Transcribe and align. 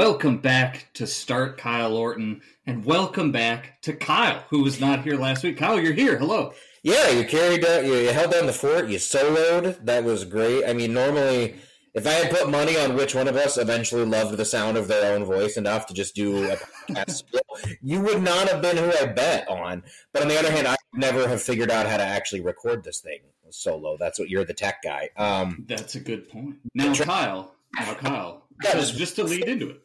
Welcome 0.00 0.38
back 0.38 0.86
to 0.94 1.06
Start 1.06 1.58
Kyle 1.58 1.94
Orton, 1.94 2.40
and 2.64 2.86
welcome 2.86 3.32
back 3.32 3.82
to 3.82 3.92
Kyle, 3.92 4.42
who 4.48 4.62
was 4.62 4.80
not 4.80 5.02
here 5.02 5.18
last 5.18 5.44
week. 5.44 5.58
Kyle, 5.58 5.78
you're 5.78 5.92
here. 5.92 6.16
Hello. 6.16 6.54
Yeah, 6.82 7.10
you 7.10 7.26
carried 7.26 7.60
down, 7.60 7.84
you 7.84 8.10
held 8.10 8.32
down 8.32 8.46
the 8.46 8.54
fort, 8.54 8.88
you 8.88 8.96
soloed. 8.96 9.84
That 9.84 10.04
was 10.04 10.24
great. 10.24 10.64
I 10.64 10.72
mean, 10.72 10.94
normally, 10.94 11.56
if 11.92 12.06
I 12.06 12.12
had 12.12 12.30
put 12.30 12.48
money 12.48 12.78
on 12.78 12.96
which 12.96 13.14
one 13.14 13.28
of 13.28 13.36
us 13.36 13.58
eventually 13.58 14.06
loved 14.06 14.38
the 14.38 14.44
sound 14.46 14.78
of 14.78 14.88
their 14.88 15.14
own 15.14 15.26
voice 15.26 15.58
enough 15.58 15.84
to 15.88 15.92
just 15.92 16.14
do 16.14 16.50
a 16.50 16.56
podcast, 16.88 17.24
you 17.82 18.00
would 18.00 18.22
not 18.22 18.48
have 18.48 18.62
been 18.62 18.78
who 18.78 18.90
I 19.02 19.04
bet 19.04 19.50
on. 19.50 19.82
But 20.14 20.22
on 20.22 20.28
the 20.28 20.38
other 20.38 20.50
hand, 20.50 20.66
I 20.66 20.76
would 20.94 21.00
never 21.02 21.28
have 21.28 21.42
figured 21.42 21.70
out 21.70 21.86
how 21.86 21.98
to 21.98 22.04
actually 22.04 22.40
record 22.40 22.84
this 22.84 23.00
thing 23.00 23.18
solo. 23.50 23.98
That's 23.98 24.18
what 24.18 24.30
you're 24.30 24.46
the 24.46 24.54
tech 24.54 24.82
guy. 24.82 25.10
Um, 25.18 25.66
That's 25.68 25.94
a 25.94 26.00
good 26.00 26.30
point. 26.30 26.56
Now, 26.74 26.94
Kyle, 26.94 27.54
now, 27.78 27.94
Kyle, 27.94 28.46
just, 28.62 28.96
just 28.96 29.16
to 29.16 29.24
lead 29.24 29.44
into 29.44 29.68
it, 29.70 29.82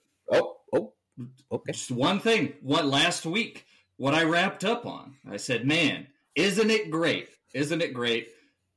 okay. 1.51 1.71
just 1.71 1.91
one 1.91 2.19
thing. 2.19 2.53
What 2.61 2.85
last 2.85 3.25
week, 3.25 3.65
what 3.97 4.13
I 4.13 4.23
wrapped 4.23 4.63
up 4.63 4.85
on, 4.85 5.15
I 5.29 5.37
said, 5.37 5.65
man, 5.65 6.07
isn't 6.35 6.69
it 6.69 6.91
great? 6.91 7.29
Isn't 7.53 7.81
it 7.81 7.93
great? 7.93 8.29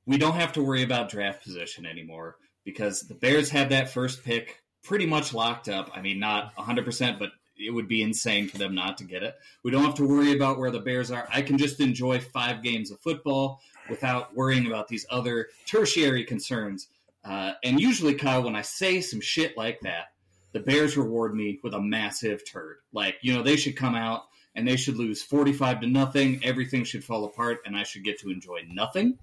We 0.07 0.19
don't 0.19 0.35
have 0.35 0.53
to 0.55 0.62
worry 0.62 0.83
about 0.83 1.11
draft 1.11 1.43
position 1.43 1.85
anymore 1.85 2.37
because 2.65 3.03
the 3.03 3.15
Bears 3.15 3.51
have 3.51 3.71
that 3.71 3.91
first 3.91 4.25
pick 4.25 4.62
pretty 4.83 5.07
much 5.07 5.35
locked 5.35 5.69
up. 5.69 5.91
I 5.95 6.01
mean, 6.01 6.19
not 6.19 6.55
100%, 6.57 7.19
but 7.19 7.31
it 7.57 7.75
would 7.75 7.89
be 7.89 8.03
insane 8.03 8.49
for 8.49 8.59
them 8.59 8.75
not 8.75 8.99
to 8.99 9.05
get 9.05 9.23
it. 9.23 9.34
We 9.65 9.71
don't 9.71 9.84
have 9.84 9.97
to 9.97 10.07
worry 10.07 10.33
about 10.33 10.59
where 10.59 10.71
the 10.71 10.79
Bears 10.79 11.11
are. 11.11 11.29
I 11.33 11.43
can 11.43 11.59
just 11.59 11.81
enjoy 11.81 12.21
five 12.21 12.62
games 12.62 12.91
of 12.91 13.01
football 13.01 13.61
without 13.91 14.34
worrying 14.34 14.67
about 14.67 14.89
these 14.89 15.07
other 15.11 15.49
tertiary 15.67 16.25
concerns. 16.25 16.89
Uh, 17.25 17.53
and 17.65 17.81
usually, 17.81 18.15
Kyle, 18.15 18.43
when 18.43 18.55
I 18.55 18.62
say 18.62 19.01
some 19.01 19.21
shit 19.21 19.57
like 19.57 19.81
that, 19.81 20.07
the 20.53 20.61
Bears 20.61 20.97
reward 20.97 21.35
me 21.35 21.61
with 21.63 21.75
a 21.75 21.81
massive 21.81 22.49
turd. 22.49 22.79
Like, 22.93 23.17
you 23.23 23.35
know, 23.35 23.43
they 23.43 23.57
should 23.57 23.77
come 23.77 23.95
out 23.95 24.23
and 24.55 24.67
they 24.67 24.77
should 24.77 24.97
lose 24.97 25.23
45 25.23 25.83
to 25.83 25.87
nothing. 25.87 26.41
Everything 26.43 26.85
should 26.85 27.05
fall 27.05 27.25
apart, 27.25 27.61
and 27.65 27.77
I 27.77 27.85
should 27.85 28.05
get 28.05 28.21
to 28.21 28.31
enjoy 28.31 28.63
nothing. 28.69 29.19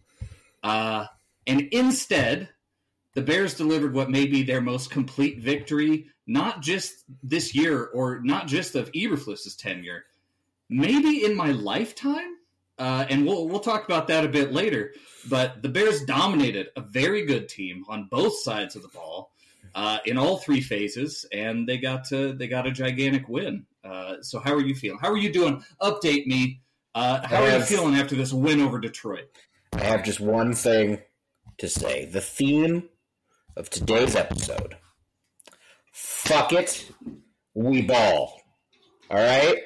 Uh, 0.63 1.07
and 1.47 1.61
instead, 1.71 2.49
the 3.15 3.21
Bears 3.21 3.55
delivered 3.55 3.93
what 3.93 4.09
may 4.09 4.25
be 4.25 4.43
their 4.43 4.61
most 4.61 4.91
complete 4.91 5.39
victory, 5.39 6.07
not 6.27 6.61
just 6.61 7.03
this 7.23 7.55
year 7.55 7.85
or 7.85 8.19
not 8.21 8.47
just 8.47 8.75
of 8.75 8.91
Eberflus's 8.91 9.55
tenure, 9.55 10.03
maybe 10.69 11.23
in 11.23 11.35
my 11.35 11.51
lifetime. 11.51 12.35
Uh, 12.77 13.05
and 13.09 13.25
we'll 13.25 13.47
we'll 13.47 13.61
talk 13.61 13.85
about 13.85 14.07
that 14.07 14.25
a 14.25 14.29
bit 14.29 14.51
later. 14.51 14.93
But 15.29 15.61
the 15.61 15.69
Bears 15.69 16.03
dominated 16.03 16.67
a 16.75 16.81
very 16.81 17.25
good 17.25 17.47
team 17.47 17.85
on 17.87 18.09
both 18.11 18.37
sides 18.39 18.75
of 18.75 18.81
the 18.81 18.89
ball 18.89 19.31
uh, 19.75 19.99
in 20.05 20.17
all 20.17 20.37
three 20.37 20.61
phases, 20.61 21.25
and 21.31 21.67
they 21.67 21.77
got 21.77 22.05
to 22.05 22.33
they 22.33 22.47
got 22.47 22.65
a 22.65 22.71
gigantic 22.71 23.29
win. 23.29 23.65
Uh, 23.83 24.15
so 24.21 24.39
how 24.39 24.53
are 24.53 24.65
you 24.65 24.73
feeling? 24.73 24.99
How 24.99 25.11
are 25.11 25.17
you 25.17 25.31
doing? 25.31 25.63
Update 25.81 26.25
me. 26.25 26.61
Uh, 26.95 27.25
how 27.27 27.43
I 27.43 27.51
are 27.51 27.57
you 27.57 27.63
feeling 27.63 27.95
after 27.95 28.15
this 28.15 28.33
win 28.33 28.61
over 28.61 28.79
Detroit? 28.79 29.29
I 29.73 29.83
have 29.83 30.03
just 30.03 30.21
one 30.21 30.53
thing 30.53 31.01
to 31.57 31.67
say. 31.67 32.05
The 32.05 32.21
theme 32.21 32.89
of 33.55 33.69
today's 33.69 34.15
episode 34.15 34.77
fuck 36.25 36.51
it, 36.51 36.91
we 37.53 37.81
ball. 37.81 38.41
All 39.09 39.17
right? 39.17 39.57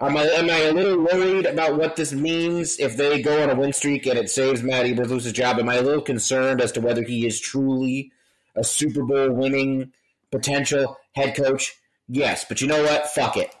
Am 0.00 0.16
I, 0.16 0.22
am 0.24 0.50
I 0.50 0.58
a 0.58 0.72
little 0.72 1.04
worried 1.04 1.46
about 1.46 1.76
what 1.76 1.96
this 1.96 2.12
means 2.12 2.78
if 2.78 2.96
they 2.96 3.22
go 3.22 3.42
on 3.42 3.50
a 3.50 3.54
win 3.54 3.72
streak 3.72 4.06
and 4.06 4.18
it 4.18 4.30
saves 4.30 4.62
Matt 4.62 4.86
Eberflus's 4.86 5.32
job? 5.32 5.58
Am 5.58 5.68
I 5.68 5.76
a 5.76 5.82
little 5.82 6.02
concerned 6.02 6.60
as 6.60 6.72
to 6.72 6.80
whether 6.80 7.02
he 7.02 7.26
is 7.26 7.40
truly 7.40 8.12
a 8.54 8.64
Super 8.64 9.02
Bowl 9.02 9.30
winning 9.32 9.92
potential 10.30 10.98
head 11.12 11.36
coach? 11.36 11.74
Yes, 12.08 12.44
but 12.48 12.60
you 12.60 12.66
know 12.66 12.82
what? 12.82 13.08
Fuck 13.08 13.36
it. 13.36 13.54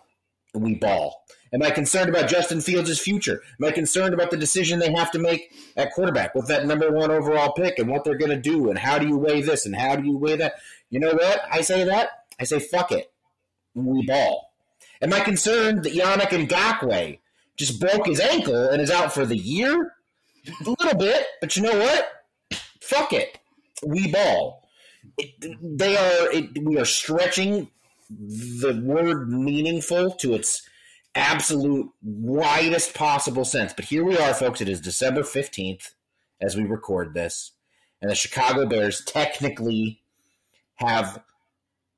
We 0.54 0.74
ball. 0.74 1.24
Am 1.52 1.62
I 1.62 1.70
concerned 1.70 2.08
about 2.08 2.28
Justin 2.28 2.60
Fields' 2.60 2.98
future? 2.98 3.40
Am 3.60 3.68
I 3.68 3.70
concerned 3.70 4.12
about 4.12 4.32
the 4.32 4.36
decision 4.36 4.80
they 4.80 4.92
have 4.92 5.12
to 5.12 5.20
make 5.20 5.52
at 5.76 5.92
quarterback 5.92 6.34
with 6.34 6.48
that 6.48 6.66
number 6.66 6.90
one 6.90 7.12
overall 7.12 7.52
pick 7.52 7.78
and 7.78 7.88
what 7.88 8.02
they're 8.02 8.18
going 8.18 8.32
to 8.32 8.36
do 8.36 8.70
and 8.70 8.78
how 8.78 8.98
do 8.98 9.06
you 9.06 9.16
weigh 9.16 9.40
this 9.40 9.64
and 9.64 9.76
how 9.76 9.94
do 9.94 10.04
you 10.04 10.16
weigh 10.16 10.36
that? 10.36 10.56
You 10.90 10.98
know 10.98 11.12
what? 11.12 11.42
I 11.50 11.60
say 11.60 11.84
that. 11.84 12.24
I 12.40 12.44
say 12.44 12.58
fuck 12.58 12.90
it. 12.90 13.12
We 13.74 14.04
ball. 14.04 14.52
Am 15.00 15.12
I 15.12 15.20
concerned 15.20 15.84
that 15.84 15.92
Yannick 15.92 16.30
Ngakoue 16.48 17.18
just 17.56 17.80
broke 17.80 18.06
his 18.06 18.18
ankle 18.20 18.68
and 18.68 18.82
is 18.82 18.90
out 18.90 19.12
for 19.12 19.24
the 19.24 19.36
year? 19.36 19.94
A 20.66 20.70
little 20.70 20.98
bit, 20.98 21.26
but 21.40 21.56
you 21.56 21.62
know 21.62 21.78
what? 21.78 22.08
Fuck 22.80 23.12
it. 23.12 23.38
We 23.86 24.10
ball. 24.10 24.63
It, 25.18 25.78
they 25.78 25.96
are. 25.96 26.32
It, 26.32 26.62
we 26.62 26.78
are 26.78 26.84
stretching 26.84 27.70
the 28.10 28.80
word 28.84 29.28
meaningful 29.28 30.12
to 30.12 30.34
its 30.34 30.68
absolute 31.14 31.90
widest 32.02 32.94
possible 32.94 33.44
sense. 33.44 33.72
But 33.72 33.86
here 33.86 34.04
we 34.04 34.18
are, 34.18 34.34
folks. 34.34 34.60
It 34.60 34.68
is 34.68 34.80
December 34.80 35.22
15th 35.22 35.92
as 36.40 36.56
we 36.56 36.64
record 36.64 37.14
this. 37.14 37.52
And 38.02 38.10
the 38.10 38.14
Chicago 38.14 38.66
Bears 38.66 39.02
technically 39.04 40.02
have 40.76 41.22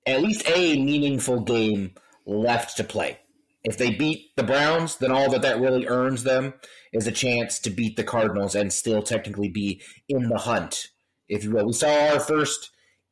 at 0.07 0.23
least 0.23 0.49
a 0.49 0.81
meaningful 0.81 1.41
game 1.41 1.95
left 2.27 2.77
to 2.77 2.85
play. 2.85 3.19
If 3.65 3.77
they 3.79 3.91
beat 3.91 4.37
the 4.37 4.45
Browns, 4.45 4.97
then 4.97 5.11
all 5.11 5.29
that 5.31 5.43
that 5.43 5.61
really 5.61 5.87
earns 5.87 6.23
them 6.23 6.55
is 6.93 7.07
a 7.07 7.13
chance 7.13 7.59
to 7.61 7.71
beat 7.71 7.97
the 7.97 8.05
Cardinals 8.05 8.55
and 8.55 8.73
still 8.73 9.03
technically 9.03 9.49
be 9.49 9.81
in 10.09 10.29
the 10.29 10.39
hunt, 10.39 10.91
if 11.29 11.43
you 11.43 11.51
will. 11.51 11.67
We 11.67 11.73
saw 11.73 12.13
our 12.13 12.21
first 12.21 12.71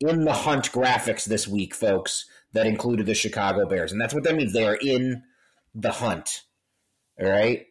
in 0.09 0.25
the 0.25 0.33
hunt 0.33 0.71
graphics 0.73 1.25
this 1.25 1.49
week, 1.49 1.75
folks, 1.75 2.27
that 2.53 2.67
included 2.67 3.07
the 3.07 3.15
Chicago 3.15 3.67
Bears. 3.67 3.93
And 3.93 4.01
that's 4.01 4.15
what 4.15 4.25
that 4.25 4.37
means. 4.37 4.53
They 4.53 4.67
are 4.67 4.77
in 4.77 5.23
the 5.75 5.93
hunt. 5.93 6.43
All 7.21 7.29
right? 7.29 7.67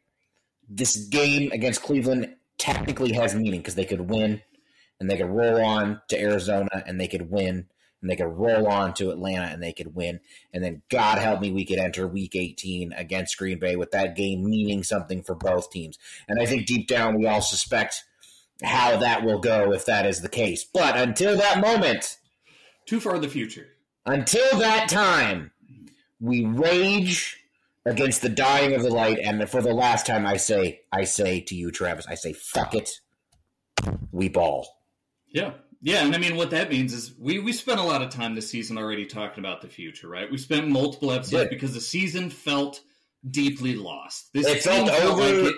This 0.69 0.95
game 0.95 1.51
against 1.51 1.83
Cleveland 1.83 2.35
technically 2.57 3.13
has 3.13 3.35
meaning 3.35 3.59
because 3.59 3.75
they 3.75 3.85
could 3.85 4.09
win 4.09 4.41
and 4.99 5.09
they 5.09 5.17
could 5.17 5.29
roll 5.29 5.63
on 5.63 6.01
to 6.09 6.19
Arizona 6.19 6.83
and 6.87 6.99
they 6.99 7.07
could 7.07 7.29
win 7.29 7.67
and 8.01 8.09
they 8.09 8.15
could 8.17 8.37
roll 8.37 8.67
on 8.67 8.93
to 8.95 9.11
Atlanta 9.11 9.45
and 9.45 9.63
they 9.63 9.71
could 9.71 9.95
win. 9.95 10.19
And 10.53 10.63
then, 10.63 10.81
God 10.89 11.19
help 11.19 11.39
me, 11.39 11.51
we 11.51 11.65
could 11.65 11.79
enter 11.79 12.05
week 12.05 12.35
18 12.35 12.91
against 12.93 13.37
Green 13.37 13.59
Bay 13.59 13.77
with 13.77 13.91
that 13.91 14.15
game 14.15 14.43
meaning 14.43 14.83
something 14.83 15.23
for 15.23 15.35
both 15.35 15.71
teams. 15.71 15.97
And 16.27 16.39
I 16.39 16.45
think 16.45 16.65
deep 16.65 16.87
down, 16.87 17.17
we 17.17 17.27
all 17.27 17.41
suspect 17.41 18.03
how 18.61 18.97
that 18.97 19.23
will 19.23 19.39
go 19.39 19.71
if 19.71 19.85
that 19.85 20.05
is 20.05 20.21
the 20.21 20.29
case. 20.29 20.65
But 20.65 20.97
until 20.97 21.37
that 21.37 21.61
moment, 21.61 22.17
Too 22.85 22.99
far 22.99 23.15
in 23.15 23.21
the 23.21 23.29
future. 23.29 23.67
until 24.05 24.59
that 24.59 24.89
time, 24.89 25.51
we 26.19 26.45
rage 26.45 27.37
against 27.85 28.21
the 28.21 28.29
dying 28.29 28.73
of 28.73 28.81
the 28.81 28.89
light. 28.89 29.19
And 29.19 29.47
for 29.49 29.61
the 29.61 29.73
last 29.73 30.05
time, 30.05 30.25
I 30.25 30.37
say, 30.37 30.81
I 30.91 31.03
say 31.03 31.41
to 31.41 31.55
you, 31.55 31.71
Travis, 31.71 32.05
I 32.07 32.15
say, 32.15 32.33
fuck 32.33 32.73
it, 32.75 32.89
we 34.11 34.29
ball. 34.29 34.67
Yeah. 35.27 35.53
Yeah, 35.85 36.05
and 36.05 36.15
I 36.15 36.17
mean 36.17 36.37
what 36.37 36.51
that 36.51 36.69
means 36.69 36.93
is 36.93 37.13
we 37.19 37.39
we 37.39 37.51
spent 37.51 37.77
a 37.81 37.83
lot 37.83 38.01
of 38.01 38.09
time 38.09 38.35
this 38.35 38.49
season 38.49 38.77
already 38.77 39.05
talking 39.05 39.43
about 39.43 39.61
the 39.61 39.67
future, 39.67 40.07
right? 40.07 40.31
We 40.31 40.37
spent 40.37 40.69
multiple 40.69 41.11
episodes 41.11 41.43
Did. 41.43 41.49
because 41.49 41.73
the 41.73 41.81
season 41.81 42.29
felt 42.29 42.79
deeply 43.29 43.75
lost. 43.75 44.29
This 44.33 44.47
It 44.47 44.63
felt 44.63 44.89
over- 44.89 45.21
like 45.21 45.33
it, 45.51 45.55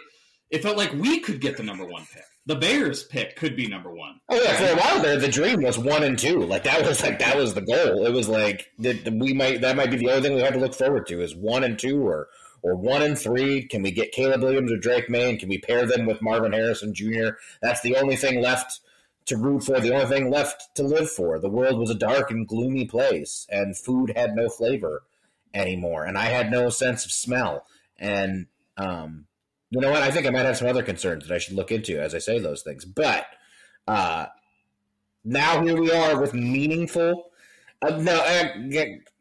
it 0.49 0.63
felt 0.63 0.77
like 0.77 0.93
we 0.93 1.19
could 1.19 1.39
get 1.41 1.57
the 1.57 1.63
number 1.63 1.85
one 1.85 2.07
pick. 2.11 2.23
The 2.47 2.55
Bears 2.55 3.03
pick 3.03 3.35
could 3.35 3.55
be 3.55 3.67
number 3.67 3.91
one. 3.91 4.19
Oh 4.29 4.39
yeah, 4.39 4.53
for 4.53 4.65
a 4.65 4.75
while 4.75 5.01
there, 5.01 5.17
the 5.17 5.27
dream 5.27 5.63
was 5.63 5.79
one 5.79 6.03
and 6.03 6.17
two. 6.17 6.43
Like 6.43 6.63
that 6.63 6.85
was 6.85 7.01
like 7.01 7.19
that 7.19 7.35
was 7.35 7.55
the 7.55 7.61
goal. 7.61 8.05
It 8.05 8.13
was 8.13 8.29
like 8.29 8.71
that 8.79 9.11
we 9.11 9.33
might 9.33 9.61
that 9.61 9.75
might 9.75 9.89
be 9.89 9.97
the 9.97 10.09
only 10.09 10.21
thing 10.21 10.35
we 10.35 10.41
have 10.41 10.53
to 10.53 10.59
look 10.59 10.75
forward 10.75 11.07
to 11.07 11.21
is 11.21 11.35
one 11.35 11.63
and 11.63 11.77
two 11.79 12.07
or 12.07 12.27
or 12.61 12.75
one 12.75 13.01
and 13.01 13.17
three. 13.17 13.63
Can 13.63 13.81
we 13.81 13.91
get 13.91 14.11
Caleb 14.11 14.43
Williams 14.43 14.71
or 14.71 14.77
Drake 14.77 15.09
Maye? 15.09 15.37
Can 15.37 15.49
we 15.49 15.57
pair 15.57 15.85
them 15.85 16.05
with 16.05 16.21
Marvin 16.21 16.53
Harrison 16.53 16.93
Jr.? 16.93 17.29
That's 17.61 17.81
the 17.81 17.95
only 17.95 18.15
thing 18.15 18.41
left 18.41 18.79
to 19.25 19.37
root 19.37 19.63
for. 19.63 19.79
The 19.79 19.93
only 19.93 20.05
thing 20.05 20.29
left 20.29 20.75
to 20.75 20.83
live 20.83 21.09
for. 21.09 21.39
The 21.39 21.49
world 21.49 21.79
was 21.79 21.89
a 21.89 21.95
dark 21.95 22.29
and 22.29 22.47
gloomy 22.47 22.85
place, 22.85 23.47
and 23.49 23.77
food 23.77 24.13
had 24.15 24.35
no 24.35 24.49
flavor 24.49 25.03
anymore, 25.53 26.05
and 26.05 26.17
I 26.17 26.25
had 26.25 26.51
no 26.51 26.69
sense 26.69 27.05
of 27.05 27.11
smell. 27.11 27.65
And 27.97 28.47
um, 28.77 29.25
you 29.75 29.81
know 29.81 29.91
what? 29.91 30.01
I 30.01 30.09
think 30.09 30.25
I 30.25 30.29
might 30.29 30.45
have 30.45 30.55
some 30.55 30.69
other 30.69 30.83
concerns 30.83 31.27
that 31.27 31.35
I 31.35 31.37
should 31.37 31.55
look 31.55 31.69
into 31.69 31.99
as 31.99 32.15
I 32.15 32.19
say 32.19 32.39
those 32.39 32.61
things. 32.61 32.85
But 32.85 33.25
uh, 33.87 34.27
now 35.25 35.61
here 35.63 35.77
we 35.77 35.91
are 35.91 36.19
with 36.19 36.33
meaningful, 36.33 37.25
uh, 37.81 37.97
no, 37.97 38.15
uh, 38.15 38.47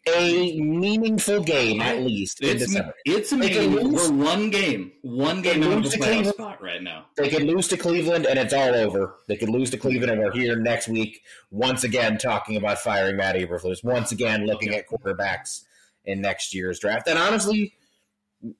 a 0.06 0.60
meaningful 0.60 1.42
game 1.42 1.80
at 1.80 2.02
least 2.02 2.40
in 2.40 2.50
It's 2.50 2.66
December. 2.66 2.94
it's 3.04 3.32
amazing. 3.32 3.72
lose. 3.74 4.10
We're 4.10 4.24
one 4.24 4.50
game, 4.50 4.92
one 5.02 5.42
game 5.42 5.62
lose 5.62 5.90
the 5.90 5.98
playoff 5.98 6.34
spot 6.34 6.62
right 6.62 6.82
now. 6.82 7.06
They 7.16 7.28
could 7.28 7.42
lose 7.42 7.66
to 7.68 7.76
Cleveland 7.76 8.26
and 8.26 8.38
it's 8.38 8.54
all 8.54 8.76
over. 8.76 9.16
They 9.26 9.36
could 9.36 9.48
lose 9.48 9.70
to 9.70 9.76
Cleveland 9.76 10.12
and 10.12 10.20
we're 10.20 10.30
here 10.32 10.56
next 10.56 10.86
week 10.86 11.22
once 11.50 11.82
again 11.82 12.16
talking 12.18 12.56
about 12.56 12.78
firing 12.78 13.16
Matt 13.16 13.34
Eberflus. 13.34 13.82
Once 13.82 14.12
again 14.12 14.46
looking 14.46 14.72
at 14.72 14.88
quarterbacks 14.88 15.62
in 16.04 16.20
next 16.20 16.54
year's 16.54 16.78
draft. 16.78 17.08
And 17.08 17.18
honestly, 17.18 17.74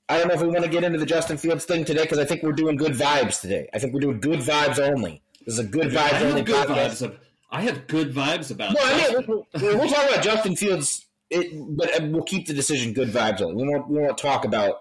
I 0.09 0.19
don't 0.19 0.29
know 0.29 0.35
if 0.35 0.43
we 0.43 0.49
want 0.49 0.65
to 0.65 0.71
get 0.71 0.85
into 0.85 0.99
the 0.99 1.07
Justin 1.07 1.37
Fields 1.37 1.65
thing 1.65 1.85
today 1.85 2.03
because 2.03 2.19
I 2.19 2.25
think 2.25 2.43
we're 2.43 2.53
doing 2.53 2.77
good 2.77 2.93
vibes 2.93 3.41
today. 3.41 3.69
I 3.75 3.79
think 3.79 3.93
we're 3.93 4.01
doing 4.01 4.21
good 4.21 4.41
vibes 4.41 4.79
only. 4.79 5.23
This 5.45 5.55
is 5.55 5.61
a 5.61 5.65
good 5.65 5.95
I 5.95 6.09
vibes 6.11 6.23
only 6.23 6.43
good 6.43 6.69
podcast. 6.69 6.77
vibes. 6.77 7.03
Of, 7.03 7.19
I 7.51 7.63
have 7.63 7.87
good 7.87 8.15
vibes 8.15 8.51
about. 8.51 8.75
No, 8.75 8.81
I 8.83 9.13
mean, 9.13 9.45
we're, 9.61 9.79
we're 9.79 9.89
talking 9.89 10.09
about 10.13 10.25
Justin 10.25 10.57
Fields 10.57 11.07
it, 11.31 11.77
but 11.77 11.91
we'll 12.11 12.23
keep 12.23 12.47
the 12.47 12.55
decision 12.55 12.93
good 12.93 13.09
vibes 13.09 13.41
only. 13.41 13.65
We 13.65 13.69
won't 13.69 13.89
we 13.89 13.99
won't 14.01 14.19
talk 14.19 14.45
about 14.45 14.77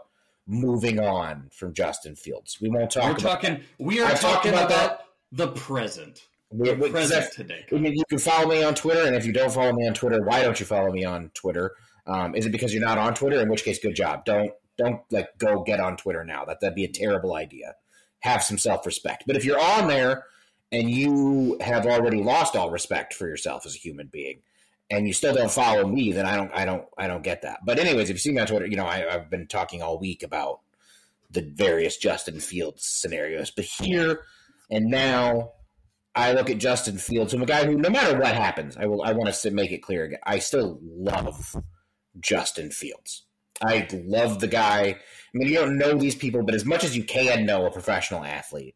moving 0.47 0.99
on 0.99 1.49
from 1.51 1.73
Justin 1.73 2.15
Fields. 2.15 2.59
We 2.61 2.69
won't 2.69 2.91
talk. 2.91 3.13
We're 3.13 3.17
talking. 3.17 3.61
We 3.79 4.01
are 4.01 4.11
I've 4.11 4.21
talking 4.21 4.53
about 4.53 4.65
about, 4.65 4.99
the 5.31 5.49
present. 5.49 6.27
The 6.51 6.75
we- 6.75 6.89
present 6.91 7.31
today. 7.33 7.65
I 7.71 7.75
mean, 7.75 7.93
you 7.93 8.03
can 8.09 8.19
follow 8.19 8.47
me 8.47 8.63
on 8.63 8.75
Twitter, 8.75 9.05
and 9.05 9.15
if 9.15 9.25
you 9.25 9.33
don't 9.33 9.51
follow 9.51 9.73
me 9.73 9.87
on 9.87 9.93
Twitter, 9.93 10.21
why 10.21 10.43
don't 10.43 10.59
you 10.59 10.65
follow 10.65 10.91
me 10.91 11.03
on 11.03 11.31
Twitter? 11.33 11.75
Um, 12.05 12.35
is 12.35 12.45
it 12.45 12.51
because 12.51 12.73
you're 12.73 12.83
not 12.85 12.97
on 12.97 13.15
Twitter? 13.15 13.41
In 13.41 13.49
which 13.49 13.63
case, 13.63 13.79
good 13.79 13.95
job. 13.95 14.25
Don't 14.25 14.51
don't 14.77 15.01
like 15.11 15.37
go 15.37 15.63
get 15.63 15.79
on 15.79 15.97
Twitter 15.97 16.23
now. 16.23 16.45
That 16.45 16.59
that'd 16.61 16.75
be 16.75 16.85
a 16.85 16.91
terrible 16.91 17.35
idea. 17.35 17.75
Have 18.19 18.43
some 18.43 18.57
self 18.57 18.85
respect. 18.85 19.23
But 19.27 19.35
if 19.35 19.45
you're 19.45 19.59
on 19.59 19.87
there 19.87 20.25
and 20.71 20.89
you 20.89 21.57
have 21.61 21.85
already 21.85 22.21
lost 22.23 22.55
all 22.55 22.71
respect 22.71 23.13
for 23.13 23.27
yourself 23.27 23.65
as 23.65 23.75
a 23.75 23.79
human 23.79 24.07
being, 24.07 24.41
and 24.89 25.07
you 25.07 25.13
still 25.13 25.33
don't 25.33 25.51
follow 25.51 25.87
me, 25.87 26.11
then 26.11 26.25
I 26.25 26.35
don't 26.35 26.51
I 26.53 26.65
don't 26.65 26.85
I 26.97 27.07
don't 27.07 27.23
get 27.23 27.43
that. 27.43 27.59
But 27.65 27.79
anyways, 27.79 28.09
if 28.09 28.15
you 28.15 28.19
see 28.19 28.31
me 28.31 28.39
on 28.39 28.47
Twitter, 28.47 28.67
you 28.67 28.77
know 28.77 28.85
I, 28.85 29.13
I've 29.13 29.29
been 29.29 29.47
talking 29.47 29.81
all 29.81 29.99
week 29.99 30.23
about 30.23 30.61
the 31.29 31.41
various 31.41 31.97
Justin 31.97 32.39
Fields 32.39 32.85
scenarios. 32.85 33.51
But 33.51 33.65
here 33.65 34.21
and 34.69 34.85
now, 34.85 35.51
I 36.15 36.33
look 36.33 36.49
at 36.49 36.59
Justin 36.59 36.97
Fields, 36.97 37.33
who's 37.33 37.41
a 37.41 37.45
guy 37.45 37.65
who, 37.65 37.75
no 37.75 37.89
matter 37.89 38.17
what 38.17 38.35
happens, 38.35 38.77
I 38.77 38.85
will. 38.85 39.01
I 39.01 39.13
want 39.13 39.33
to 39.33 39.51
make 39.51 39.71
it 39.71 39.81
clear 39.81 40.05
again. 40.05 40.19
I 40.23 40.39
still 40.39 40.79
love 40.81 41.55
Justin 42.19 42.69
Fields. 42.71 43.25
I 43.65 43.87
love 44.05 44.39
the 44.39 44.47
guy. 44.47 44.81
I 44.83 44.97
mean, 45.33 45.47
you 45.47 45.55
don't 45.55 45.77
know 45.77 45.97
these 45.97 46.15
people, 46.15 46.43
but 46.43 46.55
as 46.55 46.65
much 46.65 46.83
as 46.83 46.95
you 46.95 47.03
can 47.03 47.45
know 47.45 47.65
a 47.65 47.71
professional 47.71 48.23
athlete, 48.23 48.75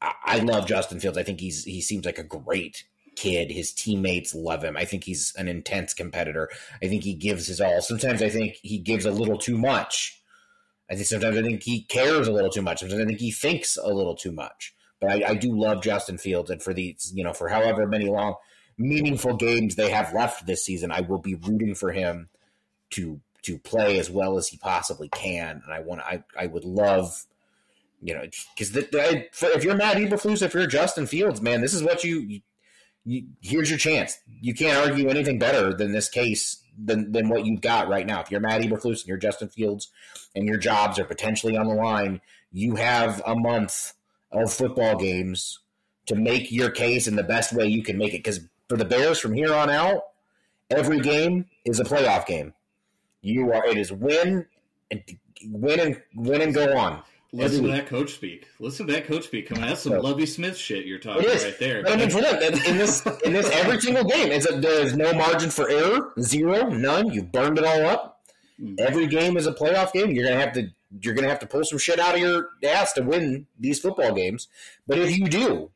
I, 0.00 0.12
I 0.24 0.38
love 0.38 0.66
Justin 0.66 1.00
Fields. 1.00 1.18
I 1.18 1.22
think 1.22 1.40
he's 1.40 1.64
he 1.64 1.80
seems 1.80 2.04
like 2.04 2.18
a 2.18 2.24
great 2.24 2.84
kid. 3.16 3.50
His 3.50 3.72
teammates 3.72 4.34
love 4.34 4.62
him. 4.62 4.76
I 4.76 4.84
think 4.84 5.04
he's 5.04 5.32
an 5.36 5.48
intense 5.48 5.94
competitor. 5.94 6.50
I 6.82 6.88
think 6.88 7.02
he 7.02 7.14
gives 7.14 7.46
his 7.46 7.60
all. 7.60 7.80
Sometimes 7.80 8.22
I 8.22 8.28
think 8.28 8.56
he 8.62 8.78
gives 8.78 9.04
a 9.04 9.10
little 9.10 9.38
too 9.38 9.58
much. 9.58 10.20
I 10.90 10.94
think 10.94 11.06
sometimes 11.06 11.36
I 11.36 11.42
think 11.42 11.62
he 11.62 11.82
cares 11.84 12.28
a 12.28 12.32
little 12.32 12.50
too 12.50 12.62
much. 12.62 12.80
Sometimes 12.80 13.02
I 13.02 13.06
think 13.06 13.18
he 13.18 13.32
thinks 13.32 13.76
a 13.76 13.88
little 13.88 14.14
too 14.14 14.32
much. 14.32 14.74
But 15.00 15.10
I, 15.10 15.30
I 15.30 15.34
do 15.34 15.58
love 15.58 15.82
Justin 15.82 16.16
Fields, 16.16 16.50
and 16.50 16.62
for 16.62 16.72
these, 16.72 17.12
you 17.14 17.24
know, 17.24 17.32
for 17.32 17.48
however 17.48 17.86
many 17.86 18.06
long, 18.06 18.36
meaningful 18.78 19.36
games 19.36 19.74
they 19.74 19.90
have 19.90 20.14
left 20.14 20.46
this 20.46 20.64
season, 20.64 20.90
I 20.90 21.00
will 21.00 21.18
be 21.18 21.34
rooting 21.34 21.74
for 21.74 21.92
him 21.92 22.28
to 22.90 23.20
to 23.46 23.58
play 23.58 23.98
as 23.98 24.10
well 24.10 24.36
as 24.36 24.48
he 24.48 24.56
possibly 24.58 25.08
can. 25.08 25.62
And 25.64 25.72
I 25.72 25.80
want, 25.80 26.02
I, 26.02 26.22
I 26.38 26.46
would 26.46 26.64
love, 26.64 27.26
you 28.02 28.14
know, 28.14 28.24
because 28.56 28.76
if 28.76 29.64
you're 29.64 29.76
Matt 29.76 29.96
Eberflus, 29.96 30.42
if 30.42 30.54
you're 30.54 30.66
Justin 30.66 31.06
Fields, 31.06 31.40
man, 31.40 31.60
this 31.60 31.74
is 31.74 31.82
what 31.82 32.04
you, 32.04 32.20
you, 32.20 32.40
you. 33.04 33.26
Here's 33.40 33.70
your 33.70 33.78
chance. 33.78 34.18
You 34.40 34.52
can't 34.52 34.76
argue 34.86 35.08
anything 35.08 35.38
better 35.38 35.72
than 35.72 35.92
this 35.92 36.08
case 36.08 36.62
than 36.76 37.12
than 37.12 37.28
what 37.28 37.46
you've 37.46 37.60
got 37.60 37.88
right 37.88 38.06
now. 38.06 38.20
If 38.20 38.30
you're 38.30 38.40
Matt 38.40 38.62
Eberflus 38.62 39.00
and 39.00 39.06
you're 39.06 39.16
Justin 39.16 39.48
Fields, 39.48 39.90
and 40.34 40.44
your 40.46 40.58
jobs 40.58 40.98
are 40.98 41.04
potentially 41.04 41.56
on 41.56 41.66
the 41.66 41.74
line, 41.74 42.20
you 42.52 42.76
have 42.76 43.22
a 43.26 43.34
month 43.34 43.94
of 44.30 44.52
football 44.52 44.96
games 44.96 45.60
to 46.06 46.14
make 46.14 46.52
your 46.52 46.70
case 46.70 47.08
in 47.08 47.16
the 47.16 47.22
best 47.22 47.52
way 47.52 47.66
you 47.66 47.82
can 47.82 47.96
make 47.96 48.12
it. 48.12 48.18
Because 48.18 48.40
for 48.68 48.76
the 48.76 48.84
Bears 48.84 49.18
from 49.18 49.32
here 49.32 49.54
on 49.54 49.70
out, 49.70 50.02
every 50.70 51.00
game 51.00 51.46
is 51.64 51.80
a 51.80 51.84
playoff 51.84 52.26
game. 52.26 52.52
You 53.26 53.52
are 53.52 53.66
it 53.66 53.76
is 53.76 53.92
win 53.92 54.46
and 54.90 55.02
win 55.46 55.80
and 55.80 56.02
win 56.14 56.40
and 56.42 56.54
go 56.54 56.76
on. 56.76 57.02
Listen 57.32 57.64
to 57.64 57.70
that 57.72 57.86
coach 57.86 58.14
speak. 58.14 58.46
Listen 58.60 58.86
to 58.86 58.92
that 58.94 59.06
coach 59.06 59.24
speak. 59.24 59.48
Come 59.48 59.58
on, 59.58 59.68
that's 59.68 59.82
some 59.82 59.92
So- 59.94 60.00
Lovie 60.00 60.26
Smith 60.26 60.56
shit 60.56 60.86
you're 60.86 61.00
talking 61.00 61.28
right 61.28 61.56
there. 61.58 61.82
But 61.82 61.92
I 61.92 61.96
mean, 61.96 62.08
for 62.08 62.20
them, 62.20 62.40
in 62.40 62.78
this 62.78 63.04
in 63.24 63.32
this 63.32 63.50
every 63.50 63.80
single 63.80 64.04
game, 64.04 64.30
is 64.30 64.44
that 64.44 64.62
there 64.62 64.80
is 64.80 64.94
no 64.96 65.12
margin 65.12 65.50
for 65.50 65.68
error, 65.68 66.12
zero, 66.20 66.68
none. 66.70 67.10
You've 67.12 67.32
burned 67.32 67.58
it 67.58 67.64
all 67.64 67.84
up. 67.86 68.20
Mhm. 68.62 68.78
Every 68.80 69.06
game 69.08 69.36
is 69.36 69.46
a 69.46 69.52
playoff 69.52 69.92
game. 69.92 70.12
You're 70.12 70.24
gonna 70.28 70.40
have 70.40 70.52
to 70.54 70.68
you're 71.02 71.14
gonna 71.14 71.28
have 71.28 71.40
to 71.40 71.46
pull 71.46 71.64
some 71.64 71.78
shit 71.78 71.98
out 71.98 72.14
of 72.14 72.20
your 72.20 72.50
ass 72.64 72.92
to 72.94 73.02
win 73.02 73.46
these 73.58 73.80
football 73.80 74.14
games. 74.14 74.46
But 74.86 74.98
if 74.98 75.18
you 75.18 75.26
do, 75.26 75.70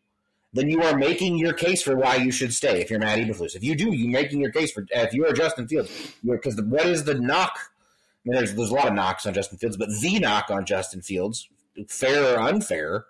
then 0.53 0.69
you 0.69 0.83
are 0.83 0.97
making 0.97 1.37
your 1.37 1.53
case 1.53 1.83
for 1.83 1.97
why 1.97 2.17
you 2.17 2.31
should 2.31 2.53
stay. 2.53 2.81
If 2.81 2.91
you're 2.91 2.99
Matt 2.99 3.19
Eberflus, 3.19 3.55
if 3.55 3.63
you 3.63 3.77
do, 3.77 3.93
you're 3.93 4.11
making 4.11 4.41
your 4.41 4.51
case 4.51 4.73
for. 4.73 4.83
Uh, 4.83 5.01
if 5.01 5.15
you 5.15 5.27
are 5.27 5.33
Justin 5.33 5.69
Fields, 5.69 5.91
because 6.25 6.61
what 6.63 6.87
is 6.87 7.05
the 7.05 7.15
knock? 7.15 7.53
I 7.57 8.29
mean, 8.29 8.37
there's 8.37 8.55
there's 8.55 8.71
a 8.71 8.75
lot 8.75 8.89
of 8.89 8.95
knocks 8.95 9.27
on 9.27 9.35
Justin 9.35 9.59
Fields, 9.59 9.77
but 9.77 9.89
the 10.01 10.19
knock 10.19 10.51
on 10.51 10.65
Justin 10.65 11.03
Fields, 11.03 11.49
fair 11.89 12.35
or 12.35 12.41
unfair, 12.41 13.05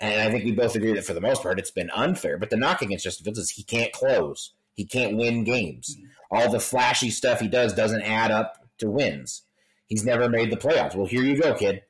and 0.00 0.28
I 0.28 0.30
think 0.30 0.44
we 0.44 0.52
both 0.52 0.74
agree 0.76 0.94
that 0.94 1.04
for 1.04 1.14
the 1.14 1.20
most 1.20 1.42
part 1.42 1.58
it's 1.58 1.70
been 1.70 1.90
unfair. 1.90 2.38
But 2.38 2.50
the 2.50 2.56
knock 2.56 2.82
against 2.82 3.04
Justin 3.04 3.24
Fields 3.24 3.38
is 3.38 3.50
he 3.50 3.62
can't 3.62 3.92
close. 3.92 4.52
He 4.74 4.84
can't 4.84 5.16
win 5.16 5.44
games. 5.44 5.96
All 6.30 6.50
the 6.50 6.60
flashy 6.60 7.10
stuff 7.10 7.40
he 7.40 7.48
does 7.48 7.74
doesn't 7.74 8.02
add 8.02 8.30
up 8.30 8.64
to 8.78 8.88
wins. 8.88 9.42
He's 9.86 10.04
never 10.04 10.28
made 10.28 10.52
the 10.52 10.56
playoffs. 10.56 10.94
Well, 10.94 11.06
here 11.06 11.22
you 11.22 11.40
go, 11.40 11.54
kid. 11.54 11.82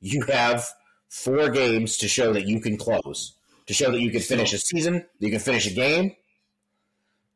You 0.00 0.22
have 0.22 0.66
four 1.08 1.50
games 1.50 1.98
to 1.98 2.08
show 2.08 2.32
that 2.32 2.46
you 2.46 2.60
can 2.60 2.78
close, 2.78 3.34
to 3.70 3.74
show 3.74 3.92
that 3.92 4.00
you 4.00 4.10
can 4.10 4.20
finish 4.20 4.52
a 4.52 4.58
season, 4.58 5.06
you 5.20 5.30
can 5.30 5.38
finish 5.38 5.64
a 5.64 5.70
game. 5.72 6.16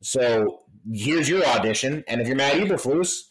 So 0.03 0.63
here's 0.93 1.29
your 1.29 1.47
audition. 1.47 2.03
And 2.09 2.21
if 2.21 2.27
you're 2.27 2.37
Matt 2.37 2.55
Eberflus, 2.55 3.29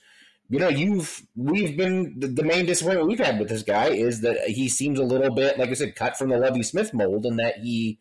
you 0.50 0.58
know 0.58 0.70
you've 0.70 1.22
we've 1.36 1.76
been 1.76 2.18
the, 2.18 2.28
the 2.28 2.44
main 2.44 2.66
disappointment 2.66 3.10
we've 3.10 3.20
had 3.20 3.40
with 3.40 3.50
this 3.50 3.64
guy 3.64 3.88
is 3.90 4.22
that 4.22 4.38
he 4.48 4.70
seems 4.70 5.00
a 5.00 5.04
little 5.04 5.36
bit 5.36 5.60
like 5.60 5.70
I 5.70 5.74
said 5.74 5.96
cut 5.96 6.18
from 6.18 6.30
the 6.30 6.38
Lovie 6.38 6.64
Smith 6.64 6.94
mold, 6.94 7.26
and 7.26 7.38
that 7.40 7.58
he 7.58 8.00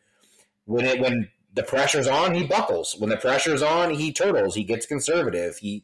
when 0.66 0.84
it 0.84 1.00
when 1.00 1.28
the 1.52 1.64
pressure's 1.64 2.06
on 2.06 2.34
he 2.34 2.44
buckles. 2.44 2.94
When 2.96 3.10
the 3.10 3.16
pressure's 3.16 3.62
on 3.62 3.94
he 3.94 4.12
turtles. 4.12 4.55
He 4.55 4.62
gets 4.62 4.87
conservative. 4.87 5.56
He 5.56 5.82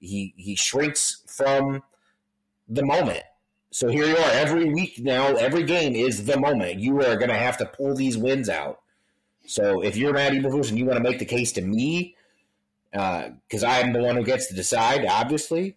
he 0.00 0.32
he 0.38 0.56
shrinks 0.56 1.22
from 1.26 1.82
the 2.66 2.84
moment. 2.84 3.24
So 3.74 3.88
here 3.88 4.06
you 4.06 4.16
are 4.16 4.30
every 4.30 4.72
week 4.72 5.00
now. 5.00 5.34
Every 5.34 5.64
game 5.64 5.96
is 5.96 6.26
the 6.26 6.38
moment. 6.38 6.78
You 6.78 7.00
are 7.00 7.16
going 7.16 7.28
to 7.30 7.36
have 7.36 7.56
to 7.56 7.66
pull 7.66 7.96
these 7.96 8.16
wins 8.16 8.48
out. 8.48 8.80
So 9.48 9.82
if 9.82 9.96
you're 9.96 10.12
Matt 10.12 10.32
Eberflus 10.32 10.68
and 10.68 10.78
you 10.78 10.84
want 10.84 10.96
to 10.98 11.02
make 11.02 11.18
the 11.18 11.24
case 11.24 11.50
to 11.54 11.60
me, 11.60 12.14
uh, 12.92 13.30
because 13.48 13.64
I'm 13.64 13.92
the 13.92 14.00
one 14.00 14.14
who 14.14 14.22
gets 14.22 14.46
to 14.46 14.54
decide, 14.54 15.04
obviously, 15.04 15.76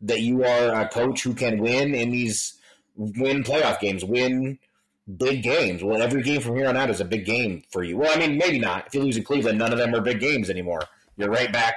that 0.00 0.22
you 0.22 0.42
are 0.42 0.72
a 0.72 0.88
coach 0.88 1.22
who 1.22 1.34
can 1.34 1.58
win 1.58 1.94
in 1.94 2.10
these 2.12 2.54
win 2.96 3.44
playoff 3.44 3.78
games, 3.78 4.06
win 4.06 4.58
big 5.18 5.42
games. 5.42 5.84
Well, 5.84 6.00
every 6.00 6.22
game 6.22 6.40
from 6.40 6.56
here 6.56 6.66
on 6.66 6.78
out 6.78 6.88
is 6.88 7.02
a 7.02 7.04
big 7.04 7.26
game 7.26 7.62
for 7.70 7.84
you. 7.84 7.98
Well, 7.98 8.10
I 8.10 8.18
mean, 8.18 8.38
maybe 8.38 8.58
not. 8.58 8.86
If 8.86 8.94
you 8.94 9.02
lose 9.02 9.18
in 9.18 9.24
Cleveland, 9.24 9.58
none 9.58 9.70
of 9.70 9.78
them 9.78 9.94
are 9.94 10.00
big 10.00 10.18
games 10.18 10.48
anymore. 10.48 10.80
You're 11.18 11.28
right 11.28 11.52
back 11.52 11.74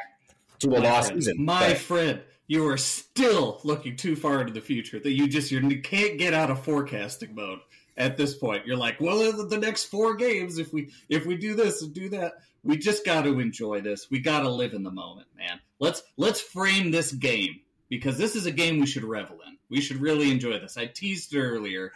to 0.59 0.69
a 0.69 0.79
lost 0.79 1.13
season. 1.13 1.43
My 1.43 1.67
But- 1.67 1.77
friend, 1.77 2.21
you 2.47 2.67
are 2.67 2.77
still 2.77 3.59
looking 3.63 3.95
too 3.95 4.15
far 4.15 4.41
into 4.41 4.53
the 4.53 4.61
future. 4.61 4.99
That 4.99 5.11
you 5.11 5.27
just 5.27 5.51
you 5.51 5.81
can't 5.81 6.17
get 6.17 6.33
out 6.33 6.49
of 6.49 6.63
forecasting 6.63 7.35
mode 7.35 7.59
at 7.97 8.17
this 8.17 8.35
point. 8.35 8.65
You're 8.65 8.77
like, 8.77 8.99
well, 9.01 9.47
the 9.47 9.57
next 9.57 9.85
four 9.85 10.15
games, 10.15 10.57
if 10.57 10.71
we 10.73 10.91
if 11.09 11.25
we 11.25 11.35
do 11.35 11.55
this 11.55 11.81
and 11.81 11.93
do 11.93 12.09
that, 12.09 12.33
we 12.63 12.77
just 12.77 13.05
got 13.05 13.23
to 13.23 13.39
enjoy 13.39 13.81
this. 13.81 14.09
We 14.09 14.19
got 14.19 14.41
to 14.41 14.49
live 14.49 14.73
in 14.73 14.83
the 14.83 14.91
moment, 14.91 15.27
man. 15.37 15.59
Let's 15.79 16.03
let's 16.15 16.41
frame 16.41 16.91
this 16.91 17.11
game 17.11 17.59
because 17.89 18.17
this 18.17 18.35
is 18.35 18.45
a 18.45 18.51
game 18.51 18.79
we 18.79 18.85
should 18.85 19.03
revel 19.03 19.37
in. 19.47 19.57
We 19.69 19.81
should 19.81 19.97
really 19.97 20.31
enjoy 20.31 20.59
this. 20.59 20.77
I 20.77 20.85
teased 20.85 21.35
earlier. 21.35 21.91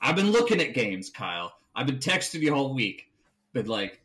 I've 0.00 0.16
been 0.16 0.30
looking 0.30 0.60
at 0.60 0.74
games, 0.74 1.10
Kyle. 1.10 1.52
I've 1.74 1.86
been 1.86 1.98
texting 1.98 2.40
you 2.40 2.54
all 2.54 2.74
week, 2.74 3.10
but 3.52 3.66
like, 3.66 4.00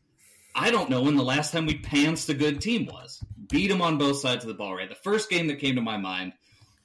I 0.54 0.72
don't 0.72 0.90
know 0.90 1.02
when 1.02 1.16
the 1.16 1.24
last 1.24 1.52
time 1.52 1.66
we 1.66 1.80
pantsed 1.80 2.30
a 2.30 2.34
good 2.34 2.62
team 2.62 2.86
was. 2.86 3.24
Beat 3.50 3.68
them 3.68 3.82
on 3.82 3.98
both 3.98 4.18
sides 4.18 4.44
of 4.44 4.48
the 4.48 4.54
ball, 4.54 4.76
right? 4.76 4.90
The 4.90 4.96
first 4.96 5.30
game 5.30 5.48
that 5.48 5.60
came 5.60 5.76
to 5.76 5.82
my 5.82 5.98
mind, 5.98 6.34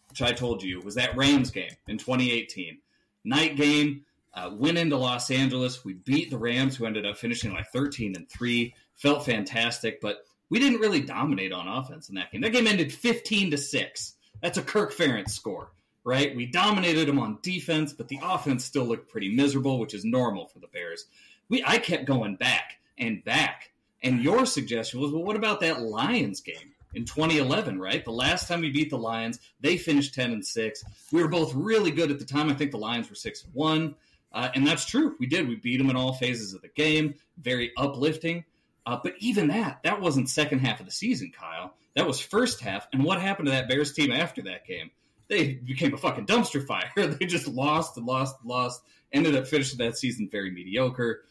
which 0.08 0.22
I 0.22 0.32
told 0.32 0.62
you, 0.62 0.80
was 0.80 0.96
that 0.96 1.16
Rams 1.16 1.50
game 1.50 1.70
in 1.88 1.98
2018. 1.98 2.78
Night 3.24 3.56
game, 3.56 4.04
uh, 4.34 4.50
went 4.52 4.78
into 4.78 4.96
Los 4.96 5.30
Angeles. 5.30 5.84
We 5.84 5.94
beat 5.94 6.30
the 6.30 6.38
Rams, 6.38 6.76
who 6.76 6.86
ended 6.86 7.06
up 7.06 7.16
finishing 7.16 7.52
like 7.52 7.70
13 7.72 8.14
and 8.16 8.28
3. 8.28 8.74
Felt 8.94 9.24
fantastic, 9.24 10.00
but 10.00 10.24
we 10.50 10.58
didn't 10.58 10.80
really 10.80 11.00
dominate 11.00 11.52
on 11.52 11.66
offense 11.66 12.08
in 12.08 12.14
that 12.16 12.30
game. 12.30 12.40
That 12.42 12.52
game 12.52 12.66
ended 12.66 12.92
15 12.92 13.52
to 13.52 13.58
6. 13.58 14.14
That's 14.42 14.58
a 14.58 14.62
Kirk 14.62 14.92
Ferentz 14.92 15.30
score, 15.30 15.72
right? 16.04 16.34
We 16.34 16.46
dominated 16.46 17.08
them 17.08 17.18
on 17.18 17.38
defense, 17.42 17.92
but 17.92 18.08
the 18.08 18.20
offense 18.22 18.64
still 18.64 18.84
looked 18.84 19.10
pretty 19.10 19.34
miserable, 19.34 19.78
which 19.78 19.94
is 19.94 20.04
normal 20.04 20.46
for 20.46 20.58
the 20.58 20.66
Bears. 20.68 21.06
We 21.48 21.64
I 21.64 21.78
kept 21.78 22.04
going 22.04 22.36
back 22.36 22.78
and 22.98 23.24
back. 23.24 23.69
And 24.02 24.22
your 24.22 24.46
suggestion 24.46 25.00
was, 25.00 25.12
well, 25.12 25.22
what 25.22 25.36
about 25.36 25.60
that 25.60 25.82
Lions 25.82 26.40
game 26.40 26.74
in 26.94 27.04
2011, 27.04 27.78
right? 27.78 28.04
The 28.04 28.10
last 28.10 28.48
time 28.48 28.62
we 28.62 28.70
beat 28.70 28.90
the 28.90 28.98
Lions, 28.98 29.38
they 29.60 29.76
finished 29.76 30.14
10 30.14 30.32
and 30.32 30.46
6. 30.46 30.84
We 31.12 31.22
were 31.22 31.28
both 31.28 31.54
really 31.54 31.90
good 31.90 32.10
at 32.10 32.18
the 32.18 32.24
time. 32.24 32.48
I 32.48 32.54
think 32.54 32.70
the 32.70 32.78
Lions 32.78 33.08
were 33.08 33.14
6 33.14 33.44
and 33.44 33.54
1. 33.54 33.94
Uh, 34.32 34.48
and 34.54 34.66
that's 34.66 34.84
true. 34.84 35.16
We 35.18 35.26
did. 35.26 35.48
We 35.48 35.56
beat 35.56 35.78
them 35.78 35.90
in 35.90 35.96
all 35.96 36.14
phases 36.14 36.54
of 36.54 36.62
the 36.62 36.68
game. 36.68 37.14
Very 37.38 37.72
uplifting. 37.76 38.44
Uh, 38.86 38.98
but 39.02 39.14
even 39.18 39.48
that, 39.48 39.80
that 39.84 40.00
wasn't 40.00 40.28
second 40.28 40.60
half 40.60 40.80
of 40.80 40.86
the 40.86 40.92
season, 40.92 41.32
Kyle. 41.36 41.74
That 41.94 42.06
was 42.06 42.20
first 42.20 42.60
half. 42.60 42.88
And 42.92 43.04
what 43.04 43.20
happened 43.20 43.46
to 43.46 43.52
that 43.52 43.68
Bears 43.68 43.92
team 43.92 44.12
after 44.12 44.42
that 44.42 44.66
game? 44.66 44.90
They 45.28 45.54
became 45.54 45.94
a 45.94 45.98
fucking 45.98 46.26
dumpster 46.26 46.64
fire. 46.64 46.90
they 46.96 47.26
just 47.26 47.46
lost 47.46 47.96
and 47.96 48.06
lost 48.06 48.36
and 48.40 48.48
lost. 48.48 48.82
Ended 49.12 49.36
up 49.36 49.46
finishing 49.46 49.78
that 49.78 49.98
season 49.98 50.28
very 50.30 50.50
mediocre. 50.50 51.22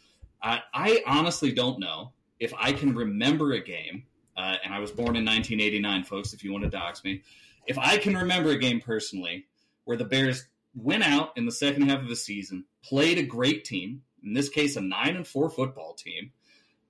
Uh, 0.41 0.59
I 0.73 1.03
honestly 1.05 1.51
don't 1.51 1.79
know 1.79 2.11
if 2.39 2.53
I 2.57 2.73
can 2.73 2.95
remember 2.95 3.53
a 3.53 3.61
game 3.61 4.03
uh, 4.37 4.55
and 4.63 4.73
I 4.73 4.79
was 4.79 4.91
born 4.91 5.15
in 5.15 5.25
1989, 5.25 6.03
folks. 6.03 6.33
If 6.33 6.43
you 6.43 6.51
want 6.51 6.63
to 6.63 6.69
dox 6.69 7.03
me, 7.03 7.23
if 7.67 7.77
I 7.77 7.97
can 7.97 8.15
remember 8.15 8.51
a 8.51 8.57
game 8.57 8.79
personally 8.79 9.45
where 9.83 9.97
the 9.97 10.05
Bears 10.05 10.47
went 10.75 11.03
out 11.03 11.31
in 11.35 11.45
the 11.45 11.51
second 11.51 11.89
half 11.89 12.01
of 12.01 12.07
the 12.07 12.15
season, 12.15 12.65
played 12.83 13.17
a 13.17 13.23
great 13.23 13.65
team, 13.65 14.01
in 14.23 14.33
this 14.33 14.49
case, 14.49 14.75
a 14.75 14.81
nine 14.81 15.15
and 15.15 15.27
four 15.27 15.49
football 15.49 15.93
team. 15.93 16.31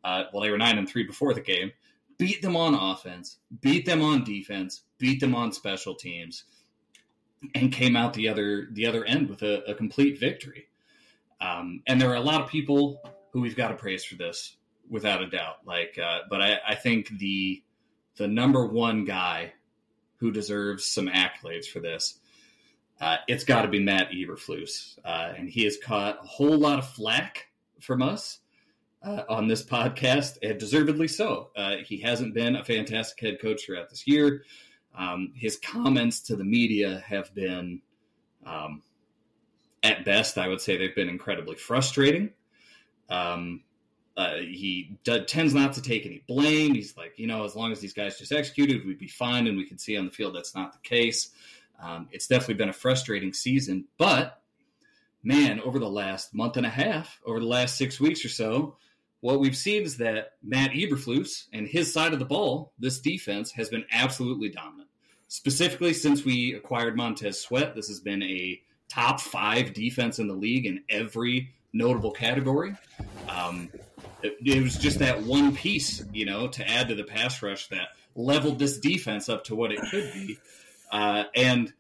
Uh, 0.04 0.24
well, 0.32 0.44
they 0.44 0.50
were 0.50 0.58
nine 0.58 0.78
and 0.78 0.88
three 0.88 1.04
before 1.04 1.34
the 1.34 1.42
game. 1.42 1.72
Beat 2.18 2.42
them 2.42 2.56
on 2.56 2.76
offense, 2.76 3.38
beat 3.62 3.86
them 3.86 4.02
on 4.02 4.24
defense, 4.24 4.84
beat 4.98 5.20
them 5.20 5.34
on 5.34 5.52
special 5.52 5.96
teams, 5.96 6.44
and 7.56 7.72
came 7.72 7.96
out 7.96 8.14
the 8.14 8.28
other 8.28 8.68
the 8.72 8.86
other 8.86 9.06
end 9.06 9.30
with 9.30 9.42
a, 9.42 9.64
a 9.72 9.74
complete 9.74 10.20
victory. 10.20 10.68
Um, 11.42 11.82
and 11.88 12.00
there 12.00 12.10
are 12.10 12.16
a 12.16 12.22
lot 12.22 12.42
of 12.42 12.50
people 12.50 13.02
who 13.32 13.42
we've 13.42 13.56
got 13.56 13.70
to 13.70 13.76
praise 13.76 14.04
for 14.04 14.16
this, 14.16 14.58
without 14.90 15.22
a 15.22 15.30
doubt. 15.30 15.58
Like, 15.66 15.98
uh, 16.04 16.20
but 16.30 16.42
I, 16.42 16.58
I 16.68 16.76
think 16.76 17.10
the 17.20 17.64
the 18.18 18.28
number 18.28 18.66
one 18.66 19.06
guy 19.06 19.54
who 20.18 20.32
deserves 20.32 20.86
some 20.86 21.08
accolades 21.08 21.66
for 21.66 21.80
this 21.80 22.20
uh, 23.00 23.18
it's 23.28 23.44
got 23.44 23.62
to 23.62 23.68
be 23.68 23.80
Matt 23.80 24.12
Eberflus. 24.12 24.98
Uh, 25.04 25.34
and 25.38 25.50
he 25.50 25.64
has 25.64 25.78
caught 25.78 26.20
a 26.22 26.28
whole 26.28 26.58
lot 26.58 26.80
of 26.80 26.90
flack 26.90 27.48
from 27.80 28.02
us 28.02 28.40
uh, 29.04 29.24
on 29.30 29.48
this 29.48 29.64
podcast, 29.64 30.38
and 30.44 30.60
deservedly 30.60 31.08
so. 31.08 31.50
Uh, 31.56 31.78
he 31.86 31.98
hasn't 31.98 32.34
been 32.34 32.56
a 32.56 32.66
fantastic 32.66 33.20
head 33.20 33.42
coach 33.42 33.66
throughout 33.66 33.90
this 33.90 34.06
year. 34.06 34.44
Um, 34.98 35.32
his 35.36 35.58
comments 35.58 36.20
to 36.22 36.36
the 36.36 36.44
media 36.44 37.02
have 37.08 37.34
been, 37.34 37.82
um, 38.46 38.82
at 39.82 40.04
best, 40.04 40.38
I 40.38 40.50
would 40.50 40.60
say 40.60 40.78
they've 40.78 40.96
been 40.96 41.08
incredibly 41.08 41.56
frustrating. 41.56 42.32
Um, 43.10 43.64
uh, 44.20 44.36
he 44.36 44.98
d- 45.06 45.24
tends 45.24 45.54
not 45.54 45.72
to 45.72 45.82
take 45.82 46.06
any 46.06 46.22
blame. 46.28 46.74
He's 46.74 46.98
like, 46.98 47.14
you 47.18 47.26
know, 47.26 47.46
as 47.46 47.56
long 47.56 47.72
as 47.72 47.80
these 47.80 47.94
guys 47.94 48.20
just 48.20 48.34
executed, 48.34 48.86
we'd 48.86 49.00
be 49.00 49.08
fine, 49.08 49.48
and 49.48 49.56
we 49.56 49.66
can 49.66 49.78
see 49.78 49.96
on 49.96 50.04
the 50.04 50.12
field 50.12 50.36
that's 50.36 50.54
not 50.54 50.74
the 50.74 50.90
case. 50.90 51.30
Um, 51.82 52.10
it's 52.12 52.28
definitely 52.28 52.56
been 52.56 52.68
a 52.68 52.74
frustrating 52.74 53.32
season, 53.32 53.86
but 53.98 54.42
man, 55.24 55.62
over 55.62 55.80
the 55.80 55.90
last 55.90 56.36
month 56.36 56.58
and 56.58 56.66
a 56.66 56.70
half, 56.70 57.22
over 57.26 57.40
the 57.40 57.46
last 57.46 57.78
six 57.78 57.98
weeks 57.98 58.26
or 58.26 58.30
so, 58.30 58.76
what 59.22 59.40
we've 59.40 59.56
seen 59.56 59.84
is 59.84 59.96
that 59.98 60.34
Matt 60.44 60.72
Eberflus 60.72 61.46
and 61.54 61.66
his 61.66 61.94
side 61.94 62.12
of 62.12 62.20
the 62.20 62.26
ball, 62.26 62.74
this 62.78 63.00
defense, 63.00 63.54
has 63.54 63.70
been 63.70 63.86
absolutely 63.90 64.50
dominant. 64.50 64.90
Specifically, 65.30 65.94
since 65.94 66.26
we 66.26 66.56
acquired 66.56 66.98
Montez 66.98 67.40
Sweat, 67.40 67.74
this 67.74 67.88
has 67.88 68.02
been 68.02 68.24
a 68.24 68.62
top 68.90 69.22
five 69.22 69.74
defense 69.74 70.20
in 70.20 70.28
the 70.28 70.34
league 70.34 70.66
in 70.66 70.84
every 70.90 71.54
notable 71.72 72.12
category. 72.12 72.76
Um, 73.30 73.70
it, 74.22 74.38
it 74.44 74.64
was 74.64 74.78
just 74.78 75.00
that 75.00 75.24
one 75.24 75.56
piece, 75.56 76.04
you 76.14 76.26
know, 76.26 76.48
to 76.48 76.70
add 76.70 76.90
to 76.90 76.96
the 76.96 77.04
pass 77.04 77.42
rush 77.42 77.68
that 77.70 77.90
leveled 78.16 78.60
this 78.60 78.78
defense 78.80 79.30
up 79.30 79.46
to 79.46 79.56
what 79.56 79.72
it 79.72 79.80
could 79.90 80.12
be. 80.14 80.38
Uh, 80.92 81.24
and 81.36 81.74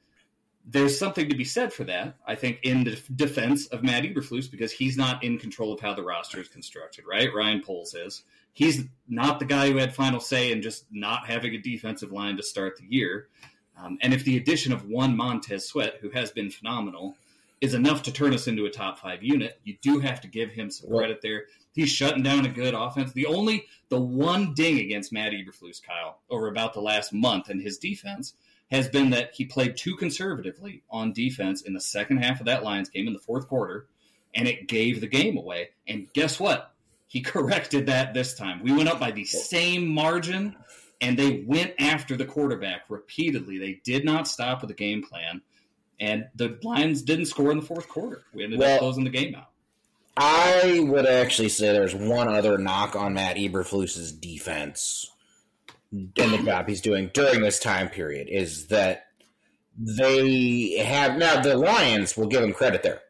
there's 0.65 0.99
something 0.99 1.29
to 1.29 1.35
be 1.35 1.43
said 1.43 1.73
for 1.73 1.83
that, 1.85 2.15
I 2.25 2.35
think, 2.35 2.59
in 2.63 2.83
the 2.83 3.01
defense 3.15 3.67
of 3.67 3.83
Matt 3.83 4.03
Eberflus 4.03 4.49
because 4.49 4.71
he's 4.71 4.97
not 4.97 5.23
in 5.23 5.39
control 5.39 5.73
of 5.73 5.79
how 5.79 5.95
the 5.95 6.03
roster 6.03 6.39
is 6.39 6.47
constructed, 6.47 7.05
right? 7.09 7.33
Ryan 7.33 7.61
Poles 7.61 7.95
is. 7.95 8.23
He's 8.53 8.83
not 9.07 9.39
the 9.39 9.45
guy 9.45 9.71
who 9.71 9.77
had 9.77 9.95
final 9.95 10.19
say 10.19 10.51
in 10.51 10.61
just 10.61 10.85
not 10.91 11.27
having 11.27 11.55
a 11.55 11.57
defensive 11.57 12.11
line 12.11 12.37
to 12.37 12.43
start 12.43 12.77
the 12.77 12.85
year. 12.85 13.29
Um, 13.77 13.97
and 14.01 14.13
if 14.13 14.23
the 14.25 14.37
addition 14.37 14.73
of 14.73 14.87
one 14.87 15.15
Montez 15.15 15.67
Sweat, 15.67 15.95
who 16.01 16.09
has 16.09 16.31
been 16.31 16.51
phenomenal, 16.51 17.15
is 17.61 17.73
enough 17.73 18.03
to 18.03 18.11
turn 18.11 18.33
us 18.33 18.47
into 18.47 18.65
a 18.65 18.69
top 18.69 18.99
five 18.99 19.21
unit, 19.21 19.59
you 19.63 19.75
do 19.81 19.99
have 19.99 20.21
to 20.21 20.27
give 20.27 20.51
him 20.51 20.69
some 20.71 20.89
credit 20.89 21.19
there. 21.21 21.45
He's 21.73 21.89
shutting 21.89 22.23
down 22.23 22.45
a 22.45 22.49
good 22.49 22.73
offense. 22.73 23.11
The 23.13 23.25
only, 23.25 23.65
the 23.89 23.99
one 23.99 24.53
ding 24.53 24.79
against 24.79 25.11
Matt 25.11 25.33
Eberflus, 25.33 25.81
Kyle, 25.81 26.19
over 26.29 26.47
about 26.47 26.73
the 26.73 26.81
last 26.81 27.13
month 27.13 27.49
and 27.49 27.61
his 27.61 27.77
defense– 27.77 28.33
has 28.71 28.87
been 28.87 29.09
that 29.09 29.31
he 29.33 29.45
played 29.45 29.75
too 29.75 29.95
conservatively 29.95 30.83
on 30.89 31.13
defense 31.13 31.61
in 31.61 31.73
the 31.73 31.81
second 31.81 32.17
half 32.17 32.39
of 32.39 32.45
that 32.45 32.63
Lions 32.63 32.89
game 32.89 33.07
in 33.07 33.13
the 33.13 33.19
fourth 33.19 33.47
quarter, 33.47 33.87
and 34.35 34.47
it 34.47 34.67
gave 34.67 35.01
the 35.01 35.07
game 35.07 35.37
away. 35.37 35.69
And 35.87 36.07
guess 36.13 36.39
what? 36.39 36.73
He 37.07 37.21
corrected 37.21 37.87
that 37.87 38.13
this 38.13 38.35
time. 38.35 38.61
We 38.63 38.71
went 38.71 38.89
up 38.89 38.99
by 38.99 39.11
the 39.11 39.25
same 39.25 39.87
margin, 39.87 40.55
and 41.01 41.17
they 41.17 41.43
went 41.47 41.73
after 41.79 42.15
the 42.15 42.25
quarterback 42.25 42.83
repeatedly. 42.89 43.57
They 43.57 43.81
did 43.83 44.05
not 44.05 44.27
stop 44.27 44.61
with 44.61 44.69
the 44.69 44.75
game 44.75 45.03
plan, 45.03 45.41
and 45.99 46.27
the 46.35 46.57
Lions 46.63 47.01
didn't 47.01 47.25
score 47.25 47.51
in 47.51 47.59
the 47.59 47.65
fourth 47.65 47.87
quarter. 47.87 48.21
We 48.33 48.43
ended 48.43 48.59
well, 48.59 48.75
up 48.75 48.79
closing 48.79 49.03
the 49.03 49.09
game 49.09 49.35
out. 49.35 49.49
I 50.17 50.79
would 50.81 51.05
actually 51.05 51.49
say 51.49 51.71
there's 51.71 51.95
one 51.95 52.27
other 52.27 52.57
knock 52.57 52.95
on 52.95 53.13
Matt 53.13 53.37
Eberflus's 53.37 54.11
defense 54.11 55.09
and 55.91 56.13
the 56.15 56.43
job 56.43 56.67
he's 56.67 56.81
doing 56.81 57.09
during 57.13 57.41
this 57.41 57.59
time 57.59 57.89
period 57.89 58.27
is 58.29 58.67
that 58.67 59.07
they 59.77 60.77
have 60.77 61.17
now 61.17 61.41
the 61.41 61.55
Lions 61.55 62.17
will 62.17 62.27
give 62.27 62.43
him 62.43 62.53
credit 62.53 62.83
there. 62.83 63.01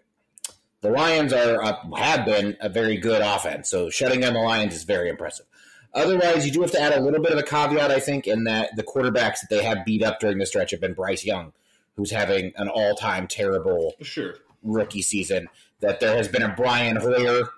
The 0.82 0.92
Lions 0.92 1.34
are 1.34 1.62
uh, 1.62 1.96
have 1.96 2.26
been 2.26 2.56
a 2.62 2.70
very 2.70 2.98
good 2.98 3.22
offense, 3.22 3.70
so 3.70 3.90
shutting 3.90 4.22
down 4.22 4.34
the 4.34 4.40
Lions 4.40 4.74
is 4.74 4.84
very 4.84 5.10
impressive. 5.10 5.46
Otherwise, 5.94 6.46
you 6.46 6.52
do 6.52 6.62
have 6.62 6.72
to 6.72 6.80
add 6.80 6.94
a 6.94 7.02
little 7.02 7.22
bit 7.22 7.32
of 7.32 7.40
a 7.40 7.44
caveat, 7.44 7.92
I 7.92 8.00
think, 8.00 8.28
in 8.28 8.44
that 8.44 8.76
the 8.76 8.84
quarterbacks 8.84 9.42
that 9.42 9.48
they 9.50 9.64
have 9.64 9.84
beat 9.84 10.04
up 10.04 10.20
during 10.20 10.38
the 10.38 10.46
stretch 10.46 10.72
have 10.72 10.80
been 10.80 10.94
Bryce 10.94 11.26
Young, 11.26 11.52
who's 12.00 12.12
having 12.12 12.54
an 12.56 12.70
all-time 12.70 13.28
terrible 13.28 13.94
sure. 14.02 14.36
rookie 14.64 15.02
season. 15.02 15.50
That 15.82 16.00
there 16.00 16.16
has 16.16 16.28
been 16.28 16.42
a 16.42 16.54
Brian 16.56 16.96
Hoyer 16.96 17.50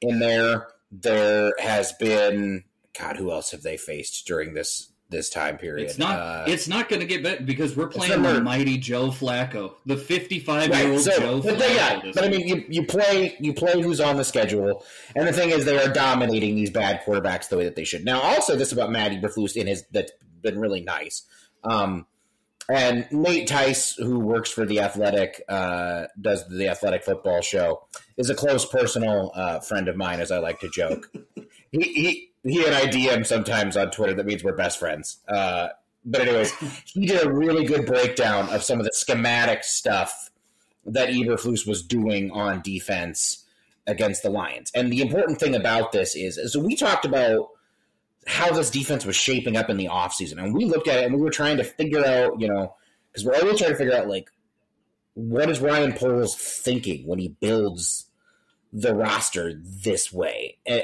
in 0.00 0.18
there. 0.18 0.68
There 0.90 1.52
has 1.58 1.92
been 1.92 2.64
God, 2.98 3.16
who 3.16 3.30
else 3.30 3.52
have 3.52 3.62
they 3.62 3.76
faced 3.76 4.26
during 4.26 4.54
this 4.54 4.92
this 5.08 5.30
time 5.30 5.56
period? 5.56 5.88
It's 5.88 5.98
not. 5.98 6.18
Uh, 6.18 6.44
it's 6.46 6.68
not 6.68 6.88
going 6.88 7.00
to 7.00 7.06
get 7.06 7.22
better 7.22 7.42
because 7.42 7.76
we're 7.76 7.88
playing 7.88 8.22
the 8.22 8.40
mighty 8.40 8.76
Joe 8.76 9.08
Flacco, 9.08 9.74
the 9.86 9.96
fifty-five 9.96 10.68
year 10.74 10.92
old 10.92 11.04
Joe. 11.04 11.40
But, 11.40 11.58
Flacco 11.58 11.74
yeah, 11.74 12.10
but 12.14 12.24
I 12.24 12.28
mean, 12.28 12.46
you, 12.46 12.64
you 12.68 12.86
play 12.86 13.36
you 13.40 13.54
play 13.54 13.80
who's 13.80 14.00
on 14.00 14.16
the 14.16 14.24
schedule, 14.24 14.84
and 15.16 15.26
the 15.26 15.32
thing 15.32 15.50
is, 15.50 15.64
they 15.64 15.78
are 15.78 15.92
dominating 15.92 16.54
these 16.54 16.70
bad 16.70 17.02
quarterbacks 17.04 17.48
the 17.48 17.56
way 17.56 17.64
that 17.64 17.76
they 17.76 17.84
should. 17.84 18.04
Now, 18.04 18.20
I'll 18.20 18.42
this 18.56 18.72
about 18.72 18.90
Matty 18.90 19.18
Eberflus 19.18 19.56
in 19.56 19.66
his 19.66 19.84
that's 19.90 20.12
been 20.42 20.58
really 20.58 20.82
nice. 20.82 21.22
Um, 21.64 22.06
and 22.70 23.10
Nate 23.10 23.48
Tice, 23.48 23.94
who 23.96 24.20
works 24.20 24.50
for 24.50 24.64
the 24.64 24.80
Athletic, 24.80 25.42
uh, 25.48 26.06
does 26.20 26.46
the 26.48 26.68
Athletic 26.68 27.02
football 27.02 27.40
show, 27.40 27.86
is 28.16 28.30
a 28.30 28.34
close 28.34 28.64
personal 28.64 29.32
uh, 29.34 29.60
friend 29.60 29.88
of 29.88 29.96
mine, 29.96 30.20
as 30.20 30.30
I 30.30 30.38
like 30.38 30.60
to 30.60 30.68
joke. 30.68 31.12
he, 31.72 31.82
he 31.82 32.30
he 32.42 32.64
and 32.64 32.74
I 32.74 32.86
DM 32.86 33.26
sometimes 33.26 33.76
on 33.76 33.90
Twitter. 33.90 34.14
That 34.14 34.26
means 34.26 34.44
we're 34.44 34.56
best 34.56 34.78
friends. 34.78 35.18
Uh, 35.28 35.68
but 36.04 36.22
anyways, 36.22 36.52
he 36.84 37.06
did 37.06 37.24
a 37.24 37.30
really 37.30 37.64
good 37.64 37.86
breakdown 37.86 38.48
of 38.50 38.62
some 38.62 38.78
of 38.78 38.84
the 38.84 38.92
schematic 38.92 39.64
stuff 39.64 40.30
that 40.86 41.10
Eberflus 41.10 41.66
was 41.66 41.82
doing 41.82 42.30
on 42.30 42.62
defense 42.62 43.44
against 43.86 44.22
the 44.22 44.30
Lions. 44.30 44.70
And 44.74 44.92
the 44.92 45.02
important 45.02 45.38
thing 45.40 45.54
about 45.54 45.92
this 45.92 46.14
is, 46.14 46.38
so 46.52 46.60
we 46.60 46.76
talked 46.76 47.04
about 47.04 47.48
how 48.26 48.52
this 48.52 48.70
defense 48.70 49.04
was 49.04 49.16
shaping 49.16 49.56
up 49.56 49.70
in 49.70 49.76
the 49.76 49.86
offseason. 49.86 50.42
And 50.42 50.54
we 50.54 50.64
looked 50.64 50.88
at 50.88 50.98
it 50.98 51.06
and 51.06 51.14
we 51.14 51.20
were 51.20 51.30
trying 51.30 51.56
to 51.56 51.64
figure 51.64 52.04
out, 52.04 52.40
you 52.40 52.48
know, 52.48 52.74
because 53.10 53.24
we're 53.24 53.34
always 53.34 53.58
trying 53.58 53.70
to 53.70 53.76
figure 53.76 53.96
out, 53.96 54.08
like, 54.08 54.30
what 55.14 55.50
is 55.50 55.60
Ryan 55.60 55.92
Poles 55.92 56.36
thinking 56.36 57.06
when 57.06 57.18
he 57.18 57.28
builds 57.28 58.06
the 58.72 58.94
roster 58.94 59.52
this 59.54 60.12
way. 60.12 60.58
And, 60.66 60.82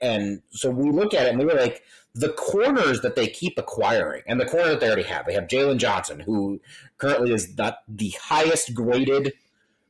and, 0.00 0.42
so 0.50 0.70
we 0.70 0.90
look 0.90 1.14
at 1.14 1.26
it 1.26 1.30
and 1.30 1.38
we 1.38 1.46
were 1.46 1.54
like, 1.54 1.82
the 2.14 2.28
corners 2.30 3.00
that 3.00 3.16
they 3.16 3.26
keep 3.26 3.58
acquiring, 3.58 4.22
and 4.26 4.38
the 4.38 4.44
corner 4.44 4.68
that 4.68 4.80
they 4.80 4.86
already 4.86 5.04
have, 5.04 5.24
they 5.24 5.32
have 5.32 5.46
Jaylon 5.46 5.78
Johnson, 5.78 6.20
who 6.20 6.60
currently 6.98 7.32
is 7.32 7.54
the, 7.54 7.74
the 7.88 8.10
highest 8.22 8.74
graded 8.74 9.32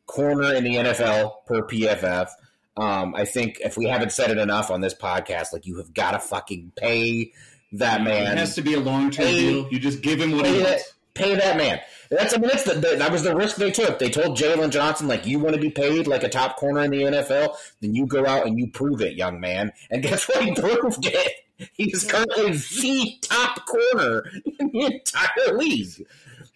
corner 0.06 0.54
in 0.54 0.62
the 0.62 0.76
NFL 0.76 1.44
per 1.46 1.62
PFF. 1.62 2.28
Um, 2.76 3.14
I 3.14 3.24
think 3.24 3.60
if 3.60 3.76
we 3.76 3.86
haven't 3.86 4.12
said 4.12 4.30
it 4.30 4.38
enough 4.38 4.70
on 4.70 4.80
this 4.80 4.94
podcast, 4.94 5.52
like 5.52 5.66
you 5.66 5.76
have 5.78 5.92
got 5.92 6.12
to 6.12 6.18
fucking 6.18 6.72
pay 6.76 7.32
that 7.72 8.02
man. 8.02 8.32
It 8.32 8.38
has 8.38 8.54
to 8.54 8.62
be 8.62 8.74
a 8.74 8.80
long 8.80 9.10
term 9.10 9.26
deal. 9.26 9.68
You 9.70 9.78
just 9.78 10.02
give 10.02 10.20
him 10.20 10.32
what 10.32 10.46
he 10.46 10.62
wants. 10.62 10.94
Pay 11.14 11.34
that 11.34 11.58
man. 11.58 11.80
That's 12.10 12.34
I 12.34 12.38
mean 12.38 12.48
that's 12.48 12.62
the, 12.64 12.74
the, 12.74 12.96
that 12.96 13.12
was 13.12 13.22
the 13.22 13.34
risk 13.36 13.56
they 13.56 13.70
took. 13.70 13.98
They 13.98 14.08
told 14.08 14.36
Jaylon 14.38 14.70
Johnson 14.70 15.08
like 15.08 15.26
you 15.26 15.38
want 15.38 15.54
to 15.54 15.60
be 15.60 15.70
paid 15.70 16.06
like 16.06 16.22
a 16.22 16.28
top 16.28 16.56
corner 16.56 16.80
in 16.80 16.90
the 16.90 17.02
NFL, 17.02 17.56
then 17.80 17.94
you 17.94 18.06
go 18.06 18.26
out 18.26 18.46
and 18.46 18.58
you 18.58 18.70
prove 18.70 19.02
it, 19.02 19.14
young 19.14 19.40
man. 19.40 19.72
And 19.90 20.02
guess 20.02 20.26
what? 20.28 20.42
He 20.42 20.54
proved 20.54 21.04
it. 21.06 21.32
He's 21.74 22.04
currently 22.10 22.52
the 22.52 23.18
top 23.20 23.66
corner 23.66 24.24
in 24.58 24.70
the 24.72 24.80
entire 24.86 25.56
league. 25.56 26.06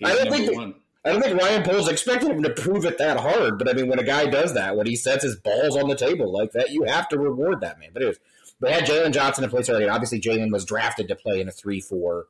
I 0.02 0.14
don't 0.14 0.30
think. 0.30 0.76
I 1.07 1.13
don't 1.13 1.23
think 1.23 1.41
Ryan 1.41 1.63
Poles 1.63 1.89
expected 1.89 2.31
him 2.31 2.43
to 2.43 2.51
prove 2.51 2.85
it 2.85 2.99
that 2.99 3.21
hard, 3.21 3.59
but 3.59 3.69
I 3.69 3.75
mean, 3.75 3.87
when 3.87 4.01
a 4.01 4.05
guy 4.05 4.27
does 4.27 4.55
that, 4.55 4.77
when 4.77 4.89
he 4.89 4.97
sets 4.97 5.23
his 5.23 5.37
balls 5.37 5.77
on 5.77 5.89
the 5.89 5.95
table 5.95 6.33
like 6.33 6.51
that, 6.53 6.71
you 6.71 6.83
have 6.83 7.09
to 7.11 7.19
reward 7.19 7.61
that 7.61 7.79
man. 7.79 7.91
But 7.93 8.03
anyways, 8.03 8.19
they 8.61 8.73
had 8.73 8.87
Jaylon 8.87 9.13
Johnson 9.13 9.45
in 9.45 9.51
place. 9.51 9.69
And 9.69 9.89
obviously, 9.89 10.21
Jaylon 10.21 10.51
was 10.51 10.65
drafted 10.65 11.07
to 11.07 11.15
play 11.15 11.41
in 11.41 11.47
a 11.47 11.53
three-four 11.53 12.27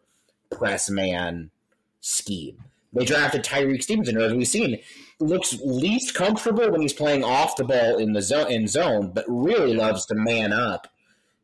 press 0.50 0.90
man 0.90 1.50
scheme. 2.00 2.64
They 2.92 3.04
drafted 3.04 3.44
Tyrique 3.44 3.82
Stevenson, 3.82 4.20
as 4.20 4.34
we've 4.34 4.46
seen, 4.46 4.78
looks 5.20 5.58
least 5.64 6.14
comfortable 6.14 6.70
when 6.70 6.82
he's 6.82 6.92
playing 6.92 7.24
off 7.24 7.56
the 7.56 7.64
ball 7.64 7.98
in 7.98 8.12
the 8.12 8.22
zone, 8.22 8.50
in 8.50 8.68
zone, 8.68 9.12
but 9.14 9.24
really 9.26 9.74
loves 9.74 10.06
to 10.06 10.14
man 10.14 10.52
up 10.52 10.88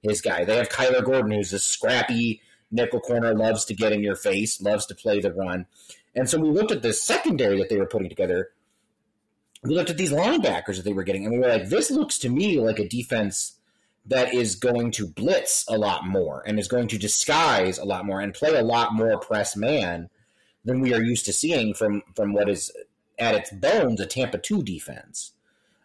his 0.03 0.21
guy. 0.21 0.45
They 0.45 0.57
have 0.57 0.69
Kyler 0.69 1.05
Gordon, 1.05 1.33
who's 1.33 1.53
a 1.53 1.59
scrappy 1.59 2.43
nickel 2.71 3.01
corner, 3.01 3.35
loves 3.35 3.65
to 3.67 3.75
get 3.75 3.93
in 3.93 4.03
your 4.03 4.17
face, 4.17 4.61
loves 4.61 4.87
to 4.87 4.95
play 4.95 5.21
the 5.21 5.33
run. 5.33 5.67
And 6.14 6.28
so 6.28 6.38
we 6.38 6.50
looked 6.50 6.73
at 6.73 6.83
the 6.83 6.92
secondary 6.92 7.59
that 7.59 7.69
they 7.69 7.78
were 7.78 7.87
putting 7.87 8.09
together. 8.09 8.50
We 9.62 9.75
looked 9.75 9.90
at 9.90 9.97
these 9.97 10.12
linebackers 10.12 10.76
that 10.76 10.85
they 10.85 10.92
were 10.92 11.04
getting, 11.04 11.25
and 11.25 11.33
we 11.33 11.38
were 11.38 11.49
like, 11.49 11.69
this 11.69 11.90
looks 11.90 12.19
to 12.19 12.28
me 12.28 12.59
like 12.61 12.78
a 12.78 12.88
defense 12.88 13.59
that 14.07 14.35
is 14.35 14.57
going 14.57 14.90
to 14.90 15.07
blitz 15.07 15.64
a 15.69 15.78
lot 15.78 16.07
more 16.07 16.42
and 16.47 16.59
is 16.59 16.69
going 16.69 16.88
to 16.88 16.99
disguise 16.99 17.78
a 17.78 17.85
lot 17.85 18.04
more 18.04 18.21
and 18.21 18.35
play 18.35 18.54
a 18.57 18.62
lot 18.62 18.92
more 18.92 19.19
press 19.19 19.57
man 19.57 20.11
than 20.64 20.81
we 20.81 20.92
are 20.92 21.02
used 21.02 21.25
to 21.26 21.33
seeing 21.33 21.75
from 21.75 22.02
from 22.14 22.33
what 22.33 22.49
is 22.49 22.73
at 23.19 23.35
its 23.35 23.50
bones 23.52 24.00
a 24.00 24.07
Tampa 24.07 24.38
two 24.38 24.62
defense. 24.62 25.33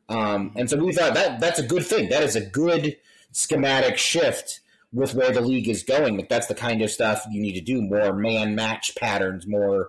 Um, 0.09 0.53
and 0.55 0.69
so 0.69 0.77
we 0.77 0.93
thought 0.93 1.13
that 1.13 1.39
that's 1.39 1.59
a 1.59 1.67
good 1.67 1.85
thing. 1.85 2.09
That 2.09 2.23
is 2.23 2.35
a 2.35 2.45
good 2.45 2.97
schematic 3.31 3.97
shift 3.97 4.61
with 4.93 5.13
where 5.13 5.31
the 5.31 5.41
league 5.41 5.67
is 5.67 5.83
going. 5.83 6.17
Like 6.17 6.29
that's 6.29 6.47
the 6.47 6.55
kind 6.55 6.81
of 6.81 6.89
stuff 6.89 7.25
you 7.29 7.41
need 7.41 7.53
to 7.53 7.61
do. 7.61 7.81
More 7.81 8.13
man 8.13 8.55
match 8.55 8.95
patterns, 8.95 9.45
more 9.45 9.87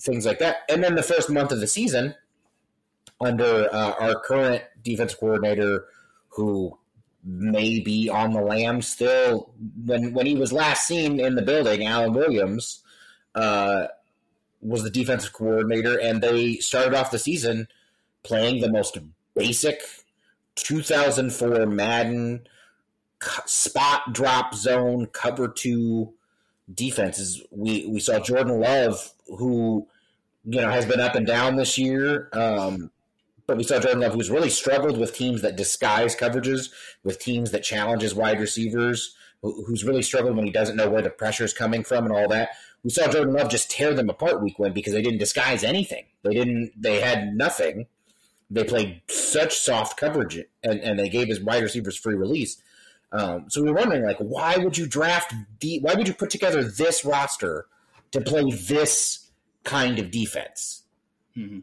things 0.00 0.26
like 0.26 0.38
that. 0.38 0.58
And 0.68 0.82
then 0.82 0.94
the 0.94 1.02
first 1.02 1.30
month 1.30 1.52
of 1.52 1.60
the 1.60 1.66
season, 1.66 2.14
under 3.20 3.68
uh, 3.72 3.92
our 4.00 4.20
current 4.20 4.62
defense 4.82 5.14
coordinator, 5.14 5.86
who 6.28 6.78
may 7.24 7.80
be 7.80 8.08
on 8.08 8.32
the 8.32 8.40
lam 8.40 8.82
still, 8.82 9.52
when 9.84 10.12
when 10.12 10.26
he 10.26 10.34
was 10.34 10.52
last 10.52 10.86
seen 10.86 11.20
in 11.20 11.34
the 11.34 11.42
building, 11.42 11.86
Alan 11.86 12.12
Williams 12.12 12.82
uh, 13.34 13.86
was 14.60 14.82
the 14.82 14.90
defensive 14.90 15.32
coordinator, 15.32 15.98
and 15.98 16.22
they 16.22 16.56
started 16.56 16.94
off 16.94 17.10
the 17.10 17.18
season 17.18 17.68
playing 18.22 18.60
the 18.60 18.70
most 18.70 18.98
basic 19.34 19.80
2004 20.56 21.66
Madden 21.66 22.46
spot 23.46 24.12
drop 24.12 24.54
zone 24.54 25.06
cover 25.06 25.48
two 25.48 26.12
defenses. 26.72 27.42
We 27.50 27.86
we 27.86 28.00
saw 28.00 28.18
Jordan 28.18 28.60
Love, 28.60 29.12
who 29.26 29.86
you 30.44 30.60
know 30.60 30.70
has 30.70 30.86
been 30.86 31.00
up 31.00 31.14
and 31.14 31.26
down 31.26 31.56
this 31.56 31.76
year, 31.78 32.28
um, 32.32 32.90
but 33.46 33.56
we 33.56 33.64
saw 33.64 33.78
Jordan 33.78 34.00
Love, 34.00 34.14
who's 34.14 34.30
really 34.30 34.50
struggled 34.50 34.98
with 34.98 35.14
teams 35.14 35.42
that 35.42 35.56
disguise 35.56 36.16
coverages, 36.16 36.70
with 37.02 37.18
teams 37.18 37.50
that 37.50 37.62
challenges 37.62 38.14
wide 38.14 38.40
receivers, 38.40 39.14
who's 39.42 39.84
really 39.84 40.02
struggled 40.02 40.36
when 40.36 40.46
he 40.46 40.52
doesn't 40.52 40.76
know 40.76 40.88
where 40.88 41.02
the 41.02 41.10
pressure 41.10 41.44
is 41.44 41.52
coming 41.52 41.84
from 41.84 42.04
and 42.04 42.14
all 42.14 42.28
that. 42.28 42.50
We 42.82 42.90
saw 42.90 43.10
Jordan 43.10 43.34
Love 43.34 43.50
just 43.50 43.70
tear 43.70 43.94
them 43.94 44.10
apart 44.10 44.42
week 44.42 44.58
one 44.58 44.72
because 44.72 44.92
they 44.92 45.02
didn't 45.02 45.18
disguise 45.18 45.64
anything. 45.64 46.04
They 46.22 46.34
didn't. 46.34 46.72
They 46.76 47.00
had 47.00 47.34
nothing. 47.34 47.86
They 48.50 48.64
played 48.64 49.00
such 49.08 49.58
soft 49.58 49.96
coverage, 49.96 50.38
and, 50.62 50.80
and 50.80 50.98
they 50.98 51.08
gave 51.08 51.28
his 51.28 51.40
wide 51.40 51.62
receivers 51.62 51.96
free 51.96 52.14
release 52.14 52.62
um, 53.14 53.48
so 53.48 53.62
we 53.62 53.70
are 53.70 53.74
wondering, 53.74 54.04
like, 54.04 54.18
why 54.18 54.56
would 54.56 54.76
you 54.76 54.86
draft? 54.86 55.32
De- 55.60 55.78
why 55.78 55.94
would 55.94 56.08
you 56.08 56.14
put 56.14 56.30
together 56.30 56.64
this 56.64 57.04
roster 57.04 57.66
to 58.10 58.20
play 58.20 58.50
this 58.50 59.30
kind 59.62 60.00
of 60.00 60.10
defense? 60.10 60.82
Mm-hmm. 61.36 61.60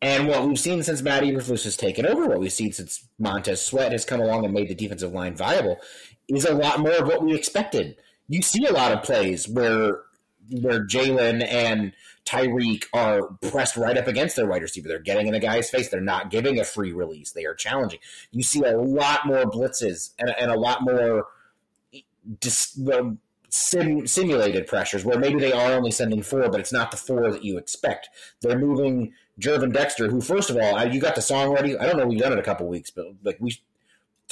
And 0.00 0.28
what 0.28 0.46
we've 0.46 0.58
seen 0.58 0.84
since 0.84 1.02
Matt 1.02 1.24
Eberflus 1.24 1.64
has 1.64 1.76
taken 1.76 2.06
over, 2.06 2.26
what 2.26 2.38
we've 2.38 2.52
seen 2.52 2.72
since 2.72 3.08
Montez 3.18 3.64
Sweat 3.64 3.90
has 3.90 4.04
come 4.04 4.20
along 4.20 4.44
and 4.44 4.54
made 4.54 4.68
the 4.68 4.74
defensive 4.74 5.12
line 5.12 5.34
viable, 5.34 5.78
is 6.28 6.44
a 6.44 6.54
lot 6.54 6.78
more 6.78 6.92
of 6.92 7.08
what 7.08 7.24
we 7.24 7.34
expected. 7.34 7.96
You 8.28 8.42
see 8.42 8.66
a 8.66 8.72
lot 8.72 8.92
of 8.92 9.02
plays 9.02 9.48
where 9.48 10.02
where 10.50 10.86
Jaylon 10.86 11.44
and 11.44 11.92
Tyrique 12.26 12.84
are 12.92 13.22
pressed 13.50 13.76
right 13.76 13.96
up 13.96 14.08
against 14.08 14.36
their 14.36 14.46
wide 14.46 14.62
receiver. 14.62 14.88
They're 14.88 14.98
getting 14.98 15.28
in 15.28 15.34
a 15.34 15.40
guy's 15.40 15.70
face. 15.70 15.88
They're 15.88 16.00
not 16.00 16.30
giving 16.30 16.58
a 16.58 16.64
free 16.64 16.92
release. 16.92 17.30
They 17.30 17.46
are 17.46 17.54
challenging. 17.54 18.00
You 18.32 18.42
see 18.42 18.62
a 18.62 18.76
lot 18.76 19.26
more 19.26 19.44
blitzes 19.44 20.12
and, 20.18 20.34
and 20.38 20.50
a 20.50 20.58
lot 20.58 20.82
more 20.82 21.26
dis, 22.40 22.78
sim, 23.48 24.06
simulated 24.06 24.66
pressures 24.66 25.04
where 25.04 25.18
maybe 25.18 25.38
they 25.38 25.52
are 25.52 25.72
only 25.72 25.92
sending 25.92 26.22
four, 26.22 26.50
but 26.50 26.58
it's 26.58 26.72
not 26.72 26.90
the 26.90 26.96
four 26.96 27.30
that 27.30 27.44
you 27.44 27.58
expect. 27.58 28.08
They're 28.40 28.58
moving 28.58 29.12
Gervon 29.40 29.72
Dexter, 29.72 30.08
who, 30.08 30.20
first 30.20 30.50
of 30.50 30.56
all, 30.56 30.84
you 30.84 31.00
got 31.00 31.14
the 31.14 31.22
song 31.22 31.52
ready. 31.52 31.78
I 31.78 31.86
don't 31.86 31.96
know. 31.96 32.06
We've 32.06 32.18
done 32.18 32.32
it 32.32 32.38
a 32.38 32.42
couple 32.42 32.66
weeks, 32.66 32.90
but 32.90 33.06
like 33.22 33.38
we 33.40 33.56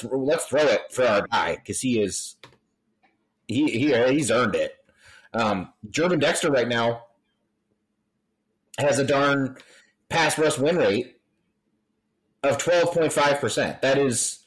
let's 0.03 0.45
throw 0.45 0.61
it 0.61 0.81
for 0.91 1.05
our 1.05 1.25
guy 1.27 1.55
because 1.55 1.79
he 1.79 2.01
is 2.01 2.35
he, 3.47 3.69
he 3.69 4.13
he's 4.13 4.31
earned 4.31 4.55
it. 4.55 4.75
Um, 5.33 5.71
Gervon 5.89 6.19
Dexter 6.19 6.51
right 6.51 6.67
now 6.67 7.03
has 8.77 8.99
a 8.99 9.05
darn 9.05 9.57
pass 10.09 10.37
rush 10.37 10.57
win 10.57 10.77
rate 10.77 11.19
of 12.43 12.57
12.5%. 12.57 13.81
That 13.81 13.97
is 13.97 14.39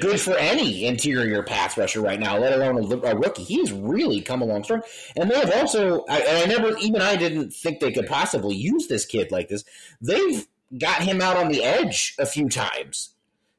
good 0.00 0.20
for 0.20 0.36
any 0.36 0.86
interior 0.86 1.42
pass 1.42 1.76
rusher 1.76 2.00
right 2.00 2.18
now, 2.18 2.38
let 2.38 2.52
alone 2.52 2.90
a, 2.90 2.96
a, 3.08 3.16
rookie. 3.16 3.44
He's 3.44 3.72
really 3.72 4.20
come 4.20 4.42
along 4.42 4.64
strong. 4.64 4.82
And 5.16 5.30
they 5.30 5.38
have 5.38 5.52
also, 5.52 6.04
I, 6.08 6.20
and 6.20 6.52
I 6.52 6.56
never, 6.56 6.76
even 6.78 7.02
I 7.02 7.16
didn't 7.16 7.52
think 7.52 7.80
they 7.80 7.92
could 7.92 8.06
possibly 8.06 8.56
use 8.56 8.86
this 8.86 9.04
kid 9.04 9.30
like 9.30 9.48
this. 9.48 9.64
They've 10.00 10.46
got 10.78 11.02
him 11.02 11.20
out 11.20 11.36
on 11.36 11.48
the 11.48 11.62
edge 11.62 12.14
a 12.18 12.26
few 12.26 12.48
times. 12.48 13.10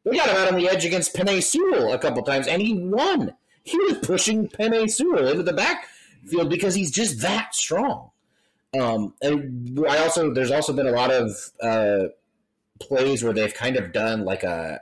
They 0.03 0.15
got 0.15 0.29
him 0.29 0.37
out 0.37 0.53
on 0.53 0.59
the 0.59 0.69
edge 0.69 0.85
against 0.85 1.15
Penei 1.15 1.41
Sewell 1.41 1.93
a 1.93 1.99
couple 1.99 2.23
times, 2.23 2.47
and 2.47 2.61
he 2.61 2.73
won. 2.75 3.33
He 3.63 3.77
was 3.77 3.97
pushing 3.99 4.47
Penei 4.47 4.89
Sewell 4.89 5.27
into 5.27 5.43
the 5.43 5.53
backfield 5.53 6.49
because 6.49 6.75
he's 6.75 6.91
just 6.91 7.21
that 7.21 7.55
strong. 7.55 8.11
Um, 8.79 9.13
and 9.21 9.79
I 9.88 9.99
also 9.99 10.33
there's 10.33 10.51
also 10.51 10.73
been 10.73 10.88
a 10.88 10.91
lot 10.91 11.11
of 11.11 11.31
uh, 11.61 12.07
plays 12.79 13.23
where 13.23 13.33
they've 13.33 13.53
kind 13.53 13.77
of 13.77 13.93
done 13.93 14.25
like 14.25 14.43
a 14.43 14.81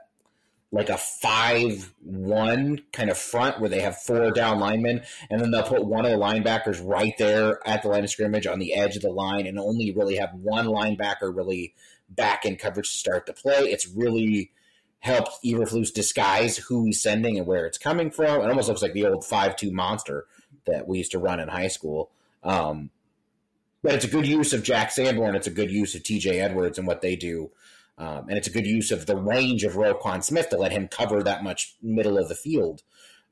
like 0.72 0.90
a 0.90 0.98
five 0.98 1.94
one 2.02 2.82
kind 2.92 3.12
of 3.12 3.18
front 3.18 3.60
where 3.60 3.70
they 3.70 3.82
have 3.82 3.96
four 3.96 4.32
down 4.32 4.60
linemen 4.60 5.04
and 5.30 5.40
then 5.40 5.52
they'll 5.52 5.62
put 5.62 5.86
one 5.86 6.04
of 6.04 6.12
the 6.12 6.18
linebackers 6.18 6.82
right 6.84 7.14
there 7.20 7.60
at 7.68 7.84
the 7.84 7.88
line 7.88 8.04
of 8.04 8.10
scrimmage 8.10 8.48
on 8.48 8.58
the 8.58 8.74
edge 8.74 8.96
of 8.96 9.04
the 9.04 9.12
line 9.12 9.46
and 9.46 9.60
only 9.60 9.92
really 9.92 10.16
have 10.16 10.34
one 10.34 10.66
linebacker 10.66 11.36
really 11.36 11.76
back 12.10 12.44
in 12.44 12.56
coverage 12.56 12.92
to 12.92 12.98
start 12.98 13.28
the 13.28 13.34
play. 13.34 13.66
It's 13.66 13.88
really 13.88 14.52
helped 15.00 15.44
Eberflus 15.46 15.94
disguise 15.94 16.58
who 16.58 16.86
he's 16.86 17.04
sending 17.04 17.38
and 17.38 17.46
where 17.46 17.68
it's 17.68 17.78
coming 17.78 18.10
from. 18.10 18.42
It 18.42 18.50
almost 18.50 18.68
looks 18.68 18.82
like 18.82 18.94
the 18.94 19.06
old 19.06 19.24
five 19.24 19.56
two 19.56 19.72
monster 19.72 20.26
that 20.66 20.88
we 20.88 20.98
used 20.98 21.12
to 21.12 21.20
run 21.20 21.40
in 21.40 21.50
high 21.50 21.68
school. 21.68 22.10
Um, 22.44 22.90
but 23.84 23.94
it's 23.94 24.06
a 24.06 24.10
good 24.10 24.26
use 24.26 24.54
of 24.54 24.64
Jack 24.64 24.92
Sanborn. 24.92 25.36
It's 25.36 25.48
a 25.48 25.52
good 25.52 25.70
use 25.70 25.94
of 25.94 26.04
T.J. 26.04 26.40
Edwards 26.40 26.78
and 26.78 26.88
what 26.88 27.02
they 27.02 27.16
do, 27.16 27.52
um, 27.98 28.28
and 28.30 28.38
it's 28.38 28.48
a 28.48 28.52
good 28.52 28.66
use 28.66 28.90
of 28.92 29.06
the 29.06 29.16
range 29.16 29.64
of 29.64 29.74
Roquan 29.74 30.24
Smith 30.24 30.50
to 30.50 30.58
let 30.58 30.72
him 30.72 30.88
cover 30.88 31.22
that 31.22 31.44
much 31.44 31.76
middle 31.82 32.18
of 32.18 32.30
the 32.30 32.36
field. 32.36 32.82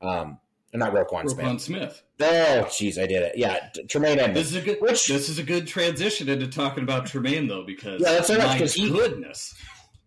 Um, 0.00 0.38
not 0.74 0.92
Roquan, 0.92 1.24
Roquan 1.24 1.60
Smith. 1.60 1.60
Smith. 1.60 2.02
Oh, 2.20 2.64
jeez, 2.68 3.02
I 3.02 3.06
did 3.06 3.22
it. 3.22 3.36
Yeah, 3.36 3.68
Tremaine 3.88 4.18
Edmunds. 4.18 4.50
This 4.50 4.50
is 4.50 4.56
a 4.56 4.60
good. 4.64 4.80
Which, 4.80 5.06
this 5.06 5.28
is 5.28 5.38
a 5.38 5.42
good 5.42 5.66
transition 5.66 6.28
into 6.28 6.46
talking 6.48 6.82
about 6.82 7.06
Tremaine 7.06 7.46
though, 7.46 7.64
because 7.64 8.00
yeah, 8.00 8.12
that's 8.12 8.30
right. 8.30 8.52
Because 8.52 8.74
he 8.74 8.90
goodness. 8.90 9.54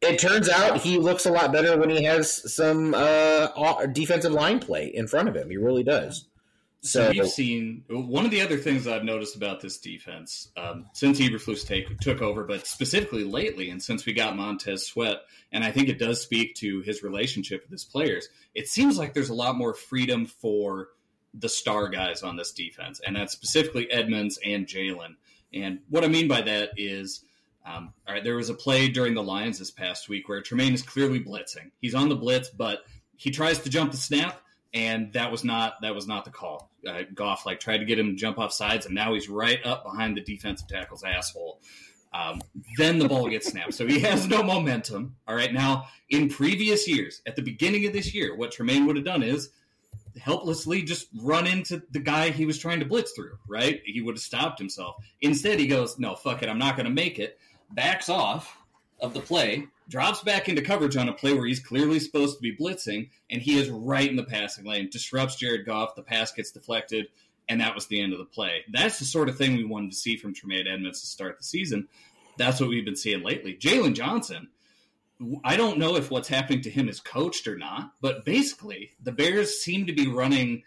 It 0.02 0.20
turns 0.20 0.50
out 0.50 0.78
he 0.78 0.98
looks 0.98 1.26
a 1.26 1.32
lot 1.32 1.52
better 1.52 1.78
when 1.80 1.90
he 1.90 2.04
has 2.04 2.54
some 2.54 2.94
uh, 2.94 3.86
defensive 3.88 4.32
line 4.32 4.60
play 4.60 4.88
in 4.88 5.08
front 5.08 5.30
of 5.30 5.36
him. 5.36 5.50
He 5.50 5.58
really 5.58 5.84
does. 5.84 6.28
So 6.82 7.10
we've 7.10 7.28
seen 7.28 7.84
one 7.90 8.26
of 8.26 8.32
the 8.32 8.42
other 8.42 8.58
things 8.58 8.88
I've 8.88 9.04
noticed 9.04 9.36
about 9.36 9.60
this 9.60 9.80
defense 9.80 10.50
um, 10.56 10.86
since 10.94 11.20
Eberflus 11.20 11.66
take, 11.66 12.00
took 12.00 12.22
over, 12.22 12.44
but 12.44 12.68
specifically 12.68 13.24
lately, 13.24 13.72
and 13.72 13.82
since 13.82 14.06
we 14.06 14.14
got 14.14 14.36
Montez 14.36 14.86
Sweat, 14.86 15.18
and 15.52 15.64
I 15.64 15.72
think 15.72 15.90
it 15.90 15.98
does 15.98 16.22
speak 16.22 16.54
to 16.58 16.82
his 16.82 17.02
relationship 17.02 17.64
with 17.64 17.72
his 17.72 17.84
players. 17.84 18.30
It 18.54 18.68
seems 18.68 19.00
like 19.00 19.14
there's 19.14 19.30
a 19.30 19.36
lot 19.36 19.58
more 19.58 19.74
freedom 19.74 20.28
for 20.28 20.90
the 21.34 21.50
star 21.50 21.90
guys 21.90 22.22
on 22.22 22.36
this 22.36 22.52
defense, 22.52 23.02
and 23.06 23.16
that's 23.16 23.34
specifically 23.34 23.90
Edmunds 23.92 24.38
and 24.46 24.68
Jaylon. 24.68 25.16
And 25.54 25.80
what 25.90 26.04
I 26.04 26.08
mean 26.08 26.28
by 26.28 26.42
that 26.42 26.72
is, 26.78 27.24
um, 27.66 27.94
all 28.08 28.14
right, 28.14 28.24
there 28.24 28.36
was 28.36 28.50
a 28.50 28.54
play 28.54 28.90
during 28.90 29.16
the 29.16 29.24
Lions 29.24 29.58
this 29.58 29.72
past 29.72 30.08
week 30.08 30.30
where 30.30 30.42
Tremaine 30.42 30.74
is 30.74 30.84
clearly 30.84 31.20
blitzing. 31.20 31.72
He's 31.82 31.96
on 31.96 32.10
the 32.10 32.16
blitz, 32.16 32.50
but 32.50 32.84
he 33.16 33.32
tries 33.32 33.60
to 33.60 33.70
jump 33.70 33.92
the 33.92 33.98
snap 33.98 34.42
and 34.76 35.14
that 35.14 35.32
was 35.32 35.44
not 35.44 35.82
that 35.82 35.96
was 35.96 36.06
not 36.06 36.26
the 36.26 36.32
call. 36.32 36.70
Uh, 36.88 37.04
Goff 37.16 37.46
like 37.46 37.60
tried 37.60 37.78
to 37.78 37.86
get 37.86 37.98
him 37.98 38.10
to 38.10 38.16
jump 38.16 38.38
off 38.38 38.52
sides, 38.52 38.86
and 38.86 38.94
now 38.94 39.14
he's 39.14 39.30
right 39.30 39.60
up 39.66 39.84
behind 39.84 40.18
the 40.18 40.22
defensive 40.22 40.68
tackle's 40.68 41.04
asshole. 41.04 41.62
Um, 42.14 42.42
then 42.78 43.00
the 43.00 43.08
ball 43.08 43.28
gets 43.30 43.48
snapped, 43.48 43.74
so 43.74 43.88
he 43.88 44.00
has 44.02 44.28
no 44.28 44.44
momentum. 44.44 45.16
All 45.28 45.36
right, 45.36 45.52
now 45.52 45.88
in 46.10 46.30
previous 46.30 46.88
years, 46.88 47.22
at 47.26 47.36
the 47.36 47.42
beginning 47.42 47.86
of 47.88 47.94
this 47.94 48.14
year, 48.14 48.36
what 48.36 48.52
Tremaine 48.52 48.86
would 48.86 48.98
have 48.98 49.06
done 49.06 49.24
is 49.24 49.50
helplessly 50.22 50.82
just 50.82 51.08
run 51.22 51.48
into 51.48 51.82
the 51.92 52.00
guy 52.00 52.30
he 52.30 52.46
was 52.46 52.58
trying 52.58 52.80
to 52.80 52.86
blitz 52.86 53.14
through. 53.14 53.38
Right, 53.48 53.82
he 53.86 54.02
would 54.02 54.16
have 54.16 54.22
stopped 54.22 54.60
himself. 54.60 54.98
Instead, 55.22 55.58
he 55.58 55.68
goes, 55.68 55.98
"No, 55.98 56.16
fuck 56.16 56.44
it, 56.44 56.50
I'm 56.50 56.60
not 56.60 56.76
going 56.76 56.86
to 56.86 56.94
make 56.94 57.18
it." 57.18 57.40
Backs 57.72 58.10
off 58.10 58.58
of 59.02 59.14
the 59.14 59.20
play, 59.20 59.68
drops 59.88 60.22
back 60.22 60.50
into 60.50 60.62
coverage 60.62 60.96
on 60.98 61.10
a 61.10 61.14
play 61.14 61.34
where 61.34 61.46
he's 61.46 61.60
clearly 61.60 62.00
supposed 62.00 62.38
to 62.38 62.42
be 62.42 62.56
blitzing, 62.56 63.10
and 63.30 63.42
he 63.42 63.60
is 63.60 63.70
right 63.70 64.10
in 64.10 64.16
the 64.16 64.24
passing 64.24 64.66
lane, 64.66 64.90
disrupts 64.90 65.36
Jared 65.36 65.66
Goff, 65.66 65.96
the 65.96 66.02
pass 66.02 66.32
gets 66.32 66.52
deflected, 66.52 67.08
and 67.48 67.62
that 67.62 67.76
was 67.76 67.88
the 67.88 68.02
end 68.02 68.14
of 68.14 68.20
the 68.20 68.26
play. 68.26 68.64
That's 68.72 69.00
the 69.00 69.06
sort 69.06 69.30
of 69.30 69.38
thing 69.38 69.56
we 69.56 69.66
wanted 69.66 69.92
to 69.92 69.98
see 69.98 70.18
from 70.18 70.34
Tremaine 70.34 70.68
Edmunds 70.68 71.02
to 71.02 71.08
start 71.08 71.38
the 71.38 71.44
season. 71.44 71.88
That's 72.38 72.60
what 72.60 72.70
we've 72.70 72.86
been 72.86 72.96
seeing 72.96 73.24
lately. 73.24 73.56
Jaylon 73.56 73.94
Johnson, 73.94 74.50
I 75.44 75.56
don't 75.56 75.78
know 75.78 75.96
if 75.96 76.12
what's 76.12 76.28
happening 76.28 76.62
to 76.62 76.70
him 76.70 76.90
is 76.90 77.00
coached 77.00 77.48
or 77.48 77.58
not, 77.58 77.94
but 78.02 78.26
basically, 78.26 78.92
the 79.02 79.12
Bears 79.12 79.62
seem 79.62 79.88
to 79.88 79.94
be 79.94 80.08
running 80.08 80.64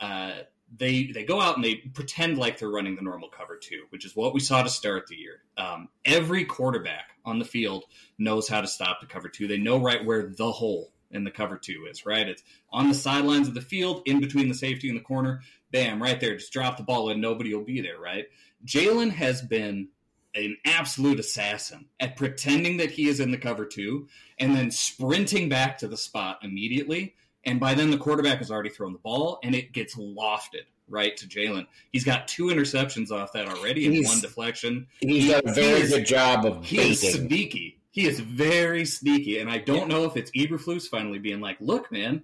uh, 0.00 0.32
they 0.76 1.06
they 1.06 1.24
go 1.24 1.40
out 1.40 1.56
and 1.56 1.64
they 1.64 1.76
pretend 1.76 2.38
like 2.38 2.58
they're 2.58 2.70
running 2.70 2.96
the 2.96 3.02
normal 3.02 3.28
cover 3.28 3.56
two, 3.56 3.84
which 3.90 4.04
is 4.04 4.16
what 4.16 4.34
we 4.34 4.40
saw 4.40 4.62
to 4.62 4.68
start 4.68 5.06
the 5.06 5.16
year. 5.16 5.42
Um, 5.56 5.88
every 6.04 6.44
quarterback 6.44 7.10
on 7.24 7.38
the 7.38 7.44
field 7.44 7.84
knows 8.18 8.48
how 8.48 8.60
to 8.60 8.66
stop 8.66 9.00
the 9.00 9.06
cover 9.06 9.28
two. 9.28 9.46
They 9.46 9.58
know 9.58 9.78
right 9.78 10.04
where 10.04 10.28
the 10.28 10.50
hole 10.50 10.92
in 11.10 11.24
the 11.24 11.30
cover 11.30 11.58
two 11.58 11.86
is. 11.90 12.06
Right, 12.06 12.28
it's 12.28 12.42
on 12.72 12.88
the 12.88 12.94
sidelines 12.94 13.48
of 13.48 13.54
the 13.54 13.60
field, 13.60 14.02
in 14.06 14.20
between 14.20 14.48
the 14.48 14.54
safety 14.54 14.88
and 14.88 14.98
the 14.98 15.02
corner. 15.02 15.42
Bam, 15.70 16.02
right 16.02 16.20
there. 16.20 16.36
Just 16.36 16.52
drop 16.52 16.76
the 16.76 16.82
ball 16.82 17.10
and 17.10 17.20
nobody 17.20 17.54
will 17.54 17.64
be 17.64 17.80
there. 17.80 17.98
Right. 17.98 18.26
Jaylon 18.64 19.10
has 19.10 19.42
been 19.42 19.88
an 20.34 20.56
absolute 20.64 21.20
assassin 21.20 21.86
at 22.00 22.16
pretending 22.16 22.78
that 22.78 22.90
he 22.90 23.08
is 23.08 23.20
in 23.20 23.30
the 23.30 23.36
cover 23.36 23.66
two 23.66 24.08
and 24.38 24.56
then 24.56 24.70
sprinting 24.70 25.48
back 25.48 25.76
to 25.78 25.88
the 25.88 25.96
spot 25.96 26.38
immediately 26.42 27.14
and 27.44 27.58
by 27.58 27.74
then, 27.74 27.90
the 27.90 27.98
quarterback 27.98 28.38
has 28.38 28.50
already 28.50 28.70
thrown 28.70 28.92
the 28.92 28.98
ball, 28.98 29.38
and 29.42 29.54
it 29.54 29.72
gets 29.72 29.96
lofted 29.96 30.62
right 30.88 31.16
to 31.16 31.26
Jaylon. 31.26 31.66
He's 31.92 32.04
got 32.04 32.28
two 32.28 32.46
interceptions 32.46 33.10
off 33.10 33.32
that 33.32 33.48
already 33.48 33.86
and 33.86 34.06
one 34.06 34.20
deflection. 34.20 34.86
He's 35.00 35.24
he, 35.24 35.30
done 35.30 35.42
a 35.46 35.52
very 35.52 35.88
good 35.88 36.06
job 36.06 36.44
of 36.44 36.64
he 36.64 36.78
is 36.78 37.00
sneaky. 37.00 37.80
He 37.90 38.06
is 38.06 38.20
very 38.20 38.84
sneaky, 38.84 39.38
and 39.38 39.50
I 39.50 39.58
don't 39.58 39.88
know 39.88 40.04
if 40.04 40.16
it's 40.16 40.30
Eberflus 40.32 40.88
finally 40.88 41.18
being 41.18 41.40
like, 41.40 41.58
"Look, 41.60 41.90
man, 41.90 42.22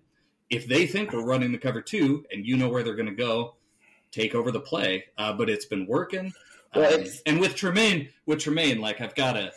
if 0.50 0.66
they 0.66 0.86
think 0.86 1.12
we're 1.12 1.24
running 1.24 1.52
the 1.52 1.58
cover 1.58 1.82
two, 1.82 2.24
and 2.32 2.46
you 2.46 2.56
know 2.56 2.68
where 2.68 2.82
they're 2.82 2.94
going 2.94 3.08
to 3.08 3.14
go, 3.14 3.56
take 4.12 4.34
over 4.34 4.52
the 4.52 4.60
play." 4.60 5.04
Uh, 5.18 5.32
but 5.32 5.50
it's 5.50 5.66
been 5.66 5.86
working. 5.86 6.32
Well, 6.74 7.00
um, 7.00 7.06
and 7.26 7.40
with 7.40 7.56
Tremaine, 7.56 8.10
with 8.24 8.38
Tremaine, 8.38 8.80
like 8.80 9.00
I've 9.00 9.14
got 9.14 9.36
a, 9.36 9.52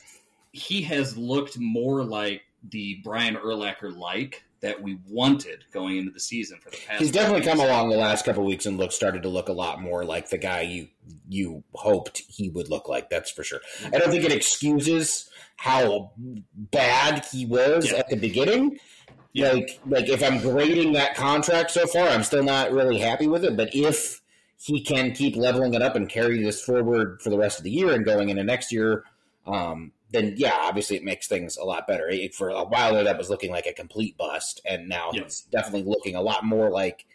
he 0.51 0.81
has 0.83 1.15
looked 1.15 1.57
more 1.59 2.03
like 2.03 2.41
the 2.69 2.99
Brian 3.03 3.35
Urlacher 3.35 3.95
like 3.95 4.43
that 4.61 4.81
we 4.81 4.99
wanted 5.07 5.65
going 5.71 5.97
into 5.97 6.11
the 6.11 6.19
season 6.19 6.59
for 6.59 6.69
the 6.69 6.77
past. 6.87 6.99
He's 6.99 7.11
definitely 7.11 7.43
come 7.43 7.59
along 7.59 7.89
the 7.89 7.97
last 7.97 8.25
couple 8.25 8.45
weeks 8.45 8.65
and 8.65 8.77
look 8.77 8.91
started 8.91 9.23
to 9.23 9.29
look 9.29 9.49
a 9.49 9.53
lot 9.53 9.81
more 9.81 10.05
like 10.05 10.29
the 10.29 10.37
guy 10.37 10.61
you 10.61 10.87
you 11.27 11.63
hoped 11.73 12.21
he 12.27 12.49
would 12.49 12.69
look 12.69 12.87
like. 12.87 13.09
That's 13.09 13.31
for 13.31 13.43
sure. 13.43 13.59
I 13.85 13.97
don't 13.97 14.11
think 14.11 14.23
it 14.23 14.31
excuses 14.31 15.29
how 15.57 16.11
bad 16.55 17.25
he 17.25 17.45
was 17.45 17.91
yeah. 17.91 17.97
at 17.97 18.09
the 18.09 18.17
beginning. 18.17 18.79
Yeah. 19.33 19.53
Like 19.53 19.79
like 19.87 20.09
if 20.09 20.23
I'm 20.23 20.39
grading 20.39 20.93
that 20.93 21.15
contract 21.15 21.71
so 21.71 21.87
far, 21.87 22.07
I'm 22.07 22.23
still 22.23 22.43
not 22.43 22.71
really 22.71 22.99
happy 22.99 23.27
with 23.27 23.43
it. 23.43 23.57
But 23.57 23.73
if 23.73 24.21
he 24.57 24.83
can 24.83 25.11
keep 25.11 25.35
leveling 25.35 25.73
it 25.73 25.81
up 25.81 25.95
and 25.95 26.07
carry 26.07 26.43
this 26.43 26.63
forward 26.63 27.19
for 27.23 27.31
the 27.31 27.37
rest 27.37 27.57
of 27.57 27.63
the 27.63 27.71
year 27.71 27.93
and 27.93 28.05
going 28.05 28.29
into 28.29 28.43
next 28.43 28.71
year, 28.71 29.03
um, 29.47 29.91
then 30.11 30.33
yeah, 30.37 30.57
obviously 30.61 30.97
it 30.97 31.03
makes 31.03 31.27
things 31.27 31.57
a 31.57 31.63
lot 31.63 31.87
better. 31.87 32.07
It, 32.09 32.35
for 32.35 32.49
a 32.49 32.63
while 32.63 32.93
there, 32.93 33.03
that 33.03 33.17
was 33.17 33.29
looking 33.29 33.51
like 33.51 33.65
a 33.65 33.73
complete 33.73 34.17
bust, 34.17 34.61
and 34.65 34.89
now 34.89 35.11
yep. 35.13 35.25
it's 35.25 35.41
definitely 35.41 35.89
looking 35.89 36.15
a 36.15 36.21
lot 36.21 36.43
more 36.43 36.69
like 36.69 37.05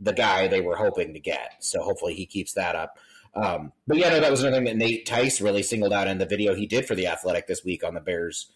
the 0.00 0.12
guy 0.12 0.48
they 0.48 0.60
were 0.60 0.76
hoping 0.76 1.14
to 1.14 1.20
get. 1.20 1.56
So 1.60 1.82
hopefully 1.82 2.14
he 2.14 2.26
keeps 2.26 2.52
that 2.54 2.76
up. 2.76 2.98
Um, 3.34 3.72
but 3.86 3.96
yeah, 3.96 4.10
no, 4.10 4.20
that 4.20 4.30
was 4.30 4.42
another 4.42 4.56
thing 4.56 4.64
that 4.66 4.76
Nate 4.76 5.06
Tice 5.06 5.40
really 5.40 5.62
singled 5.62 5.92
out 5.92 6.06
in 6.06 6.18
the 6.18 6.26
video 6.26 6.54
he 6.54 6.66
did 6.66 6.86
for 6.86 6.94
the 6.94 7.08
Athletic 7.08 7.46
this 7.46 7.64
week 7.64 7.82
on 7.82 7.94
the 7.94 8.00
Bears 8.00 8.52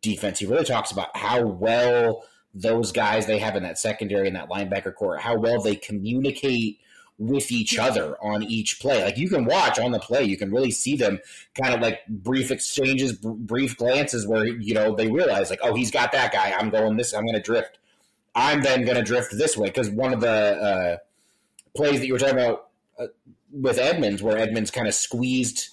defense. 0.00 0.38
He 0.38 0.46
really 0.46 0.64
talks 0.64 0.90
about 0.90 1.14
how 1.16 1.44
well 1.46 2.24
those 2.54 2.92
guys 2.92 3.26
they 3.26 3.38
have 3.38 3.56
in 3.56 3.64
that 3.64 3.78
secondary 3.78 4.28
and 4.28 4.36
that 4.36 4.48
linebacker 4.48 4.94
core, 4.94 5.18
how 5.18 5.36
well 5.36 5.60
they 5.60 5.76
communicate 5.76 6.78
with 7.18 7.52
each 7.52 7.78
other 7.78 8.16
on 8.22 8.42
each 8.42 8.80
play. 8.80 9.04
Like 9.04 9.16
you 9.16 9.28
can 9.28 9.44
watch 9.44 9.78
on 9.78 9.92
the 9.92 9.98
play, 9.98 10.24
you 10.24 10.36
can 10.36 10.50
really 10.50 10.70
see 10.70 10.96
them 10.96 11.20
kind 11.60 11.74
of 11.74 11.80
like 11.80 12.06
brief 12.08 12.50
exchanges, 12.50 13.12
br- 13.12 13.30
brief 13.30 13.76
glances 13.76 14.26
where 14.26 14.46
you 14.46 14.74
know 14.74 14.94
they 14.94 15.10
realize 15.10 15.50
like, 15.50 15.60
oh, 15.62 15.74
he's 15.74 15.90
got 15.90 16.12
that 16.12 16.32
guy. 16.32 16.52
I'm 16.58 16.70
going 16.70 16.96
this. 16.96 17.14
I'm 17.14 17.24
going 17.24 17.34
to 17.34 17.42
drift. 17.42 17.78
I'm 18.34 18.62
then 18.62 18.84
going 18.84 18.96
to 18.96 19.02
drift 19.02 19.32
this 19.32 19.56
way 19.56 19.68
because 19.68 19.88
one 19.90 20.12
of 20.12 20.20
the 20.20 20.28
uh, 20.28 20.96
plays 21.76 22.00
that 22.00 22.06
you 22.06 22.14
were 22.14 22.18
talking 22.18 22.38
about 22.38 22.68
uh, 22.98 23.06
with 23.52 23.78
Edmunds, 23.78 24.22
where 24.22 24.36
Edmunds 24.36 24.72
kind 24.72 24.88
of 24.88 24.94
squeezed 24.94 25.68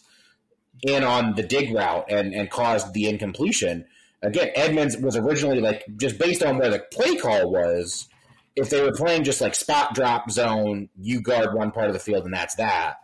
in 0.84 1.04
on 1.04 1.36
the 1.36 1.43
dig 1.43 1.73
route 1.73 2.06
and 2.10 2.34
and 2.34 2.51
caused 2.51 2.93
the 2.93 3.08
incompletion. 3.08 3.86
Again, 4.21 4.51
Edmunds 4.54 4.97
was 4.97 5.17
originally 5.17 5.60
like 5.60 5.84
just 5.97 6.19
based 6.19 6.43
on 6.43 6.60
where 6.60 6.69
the 6.69 6.86
play 6.91 7.15
call 7.15 7.49
was 7.49 8.08
if 8.56 8.70
they 8.70 8.82
were 8.82 8.92
playing 8.92 9.24
just 9.24 9.42
like 9.42 9.56
spot 9.56 9.94
drop 9.94 10.30
zone, 10.30 10.90
you 11.00 11.22
guard 11.22 11.54
one 11.54 11.72
part 11.72 11.88
of 11.88 11.94
the 11.94 12.00
field 12.00 12.26
and 12.26 12.34
that's 12.34 12.56
that. 12.56 12.96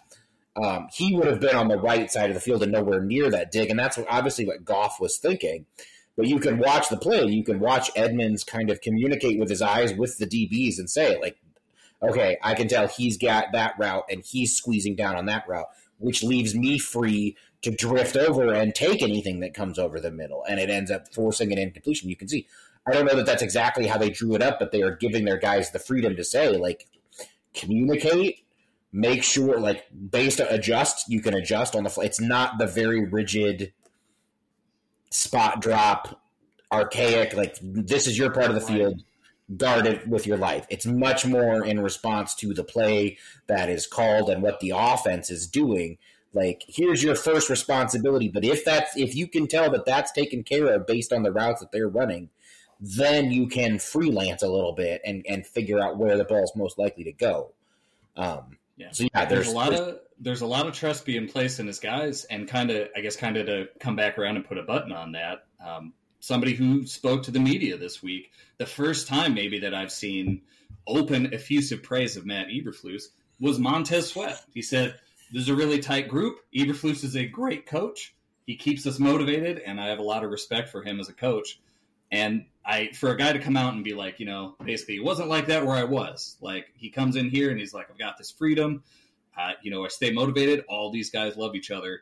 Um, 0.61 0.87
he 0.91 1.15
would 1.15 1.27
have 1.27 1.39
been 1.39 1.55
on 1.55 1.67
the 1.67 1.77
right 1.77 2.11
side 2.11 2.29
of 2.29 2.33
the 2.33 2.41
field 2.41 2.63
and 2.63 2.71
nowhere 2.71 3.01
near 3.01 3.29
that 3.29 3.51
dig, 3.51 3.69
and 3.69 3.77
that's 3.77 3.97
what, 3.97 4.07
obviously 4.09 4.45
what 4.45 4.65
Goff 4.65 4.99
was 4.99 5.17
thinking. 5.17 5.65
But 6.15 6.27
you 6.27 6.39
can 6.39 6.57
watch 6.57 6.89
the 6.89 6.97
play. 6.97 7.25
You 7.25 7.43
can 7.43 7.59
watch 7.59 7.91
Edmunds 7.95 8.43
kind 8.43 8.71
of 8.71 8.81
communicate 8.81 9.39
with 9.39 9.49
his 9.49 9.61
eyes 9.61 9.93
with 9.93 10.17
the 10.17 10.25
DBs 10.25 10.79
and 10.79 10.89
say, 10.89 11.19
like, 11.21 11.37
okay, 12.01 12.37
I 12.41 12.55
can 12.55 12.67
tell 12.67 12.87
he's 12.87 13.17
got 13.17 13.51
that 13.53 13.75
route 13.77 14.05
and 14.09 14.23
he's 14.25 14.55
squeezing 14.55 14.95
down 14.95 15.15
on 15.15 15.27
that 15.27 15.47
route, 15.47 15.67
which 15.99 16.23
leaves 16.23 16.55
me 16.55 16.79
free 16.79 17.37
to 17.61 17.69
drift 17.69 18.15
over 18.15 18.51
and 18.51 18.73
take 18.73 19.03
anything 19.03 19.39
that 19.41 19.53
comes 19.53 19.77
over 19.77 19.99
the 19.99 20.11
middle, 20.11 20.43
and 20.49 20.59
it 20.59 20.71
ends 20.71 20.89
up 20.89 21.13
forcing 21.13 21.51
an 21.51 21.59
incompletion. 21.59 22.09
You 22.09 22.15
can 22.15 22.27
see 22.27 22.47
I 22.87 22.93
don't 22.93 23.05
know 23.05 23.15
that 23.15 23.25
that's 23.25 23.41
exactly 23.41 23.87
how 23.87 23.97
they 23.97 24.09
drew 24.09 24.35
it 24.35 24.41
up, 24.41 24.59
but 24.59 24.71
they 24.71 24.81
are 24.81 24.95
giving 24.95 25.25
their 25.25 25.37
guys 25.37 25.71
the 25.71 25.79
freedom 25.79 26.15
to 26.15 26.23
say, 26.23 26.49
like, 26.57 26.87
communicate, 27.53 28.45
make 28.93 29.23
sure, 29.23 29.59
like, 29.59 29.85
based 30.09 30.39
on 30.39 30.47
adjust, 30.47 31.09
you 31.09 31.21
can 31.21 31.33
adjust 31.33 31.75
on 31.75 31.83
the 31.83 31.89
fly. 31.89 32.05
It's 32.05 32.21
not 32.21 32.57
the 32.57 32.67
very 32.67 33.03
rigid 33.03 33.73
spot 35.09 35.61
drop, 35.61 36.21
archaic, 36.71 37.33
like, 37.35 37.57
this 37.61 38.07
is 38.07 38.17
your 38.17 38.31
part 38.31 38.47
of 38.47 38.55
the 38.55 38.61
field, 38.61 39.03
guard 39.57 39.85
it 39.85 40.07
with 40.07 40.25
your 40.25 40.37
life. 40.37 40.65
It's 40.69 40.85
much 40.85 41.25
more 41.25 41.65
in 41.65 41.81
response 41.81 42.35
to 42.35 42.53
the 42.53 42.63
play 42.63 43.17
that 43.47 43.69
is 43.69 43.85
called 43.85 44.29
and 44.29 44.41
what 44.41 44.61
the 44.61 44.71
offense 44.73 45.29
is 45.29 45.45
doing 45.47 45.97
like 46.33 46.63
here's 46.67 47.03
your 47.03 47.15
first 47.15 47.49
responsibility 47.49 48.27
but 48.27 48.43
if 48.43 48.63
that's 48.65 48.95
if 48.97 49.15
you 49.15 49.27
can 49.27 49.47
tell 49.47 49.71
that 49.71 49.85
that's 49.85 50.11
taken 50.11 50.43
care 50.43 50.67
of 50.67 50.85
based 50.85 51.13
on 51.13 51.23
the 51.23 51.31
routes 51.31 51.61
that 51.61 51.71
they're 51.71 51.87
running 51.87 52.29
then 52.79 53.31
you 53.31 53.47
can 53.47 53.79
freelance 53.79 54.43
a 54.43 54.47
little 54.47 54.73
bit 54.73 55.01
and, 55.05 55.25
and 55.27 55.45
figure 55.45 55.79
out 55.79 55.97
where 55.97 56.17
the 56.17 56.23
ball's 56.23 56.55
most 56.55 56.77
likely 56.77 57.03
to 57.05 57.11
go. 57.11 57.51
Um, 58.15 58.57
yeah. 58.77 58.91
So 58.91 59.07
yeah, 59.13 59.25
there's, 59.25 59.45
there's 59.45 59.47
a 59.47 59.55
lot 59.55 59.69
there's, 59.71 59.79
of 59.81 59.99
there's 60.19 60.41
a 60.41 60.47
lot 60.47 60.67
of 60.67 60.73
trust 60.73 61.05
being 61.05 61.27
placed 61.27 61.59
in 61.59 61.67
his 61.67 61.79
guys, 61.79 62.25
and 62.25 62.47
kind 62.47 62.71
of 62.71 62.89
I 62.95 63.01
guess 63.01 63.15
kind 63.15 63.37
of 63.37 63.47
to 63.47 63.67
come 63.79 63.95
back 63.95 64.17
around 64.17 64.35
and 64.35 64.45
put 64.45 64.57
a 64.57 64.63
button 64.63 64.91
on 64.91 65.11
that. 65.13 65.45
Um, 65.65 65.93
somebody 66.19 66.53
who 66.53 66.85
spoke 66.85 67.23
to 67.23 67.31
the 67.31 67.39
media 67.39 67.77
this 67.77 68.01
week, 68.03 68.31
the 68.57 68.65
first 68.65 69.07
time 69.07 69.33
maybe 69.33 69.59
that 69.59 69.73
I've 69.73 69.91
seen 69.91 70.41
open 70.85 71.33
effusive 71.33 71.83
praise 71.83 72.17
of 72.17 72.25
Matt 72.25 72.47
Eberflus 72.47 73.05
was 73.39 73.59
Montez 73.59 74.09
Sweat. 74.09 74.41
He 74.53 74.61
said, 74.61 74.95
"This 75.31 75.43
is 75.43 75.49
a 75.49 75.55
really 75.55 75.79
tight 75.79 76.07
group. 76.07 76.39
Eberflus 76.55 77.03
is 77.03 77.15
a 77.15 77.25
great 77.25 77.65
coach. 77.65 78.13
He 78.45 78.55
keeps 78.55 78.85
us 78.85 78.99
motivated, 78.99 79.59
and 79.59 79.81
I 79.81 79.87
have 79.87 79.99
a 79.99 80.03
lot 80.03 80.23
of 80.23 80.31
respect 80.31 80.69
for 80.69 80.83
him 80.83 80.99
as 80.99 81.09
a 81.09 81.13
coach." 81.13 81.59
And 82.11 82.45
I 82.67 82.91
for 82.91 83.11
a 83.11 83.17
guy 83.17 83.31
to 83.31 83.39
come 83.39 83.55
out 83.55 83.73
and 83.73 83.83
be 83.83 83.93
like, 83.93 84.19
you 84.19 84.25
know, 84.25 84.55
basically 84.63 84.97
it 84.97 85.03
wasn't 85.03 85.29
like 85.29 85.47
that 85.47 85.65
where 85.65 85.75
I 85.75 85.85
was. 85.85 86.35
Like 86.41 86.67
he 86.75 86.89
comes 86.89 87.15
in 87.15 87.29
here 87.29 87.49
and 87.49 87.57
he's 87.57 87.73
like, 87.73 87.89
I've 87.89 87.97
got 87.97 88.17
this 88.17 88.29
freedom. 88.29 88.83
Uh, 89.37 89.51
you 89.61 89.71
know, 89.71 89.85
I 89.85 89.87
stay 89.87 90.11
motivated. 90.11 90.65
All 90.67 90.91
these 90.91 91.09
guys 91.09 91.37
love 91.37 91.55
each 91.55 91.71
other. 91.71 92.01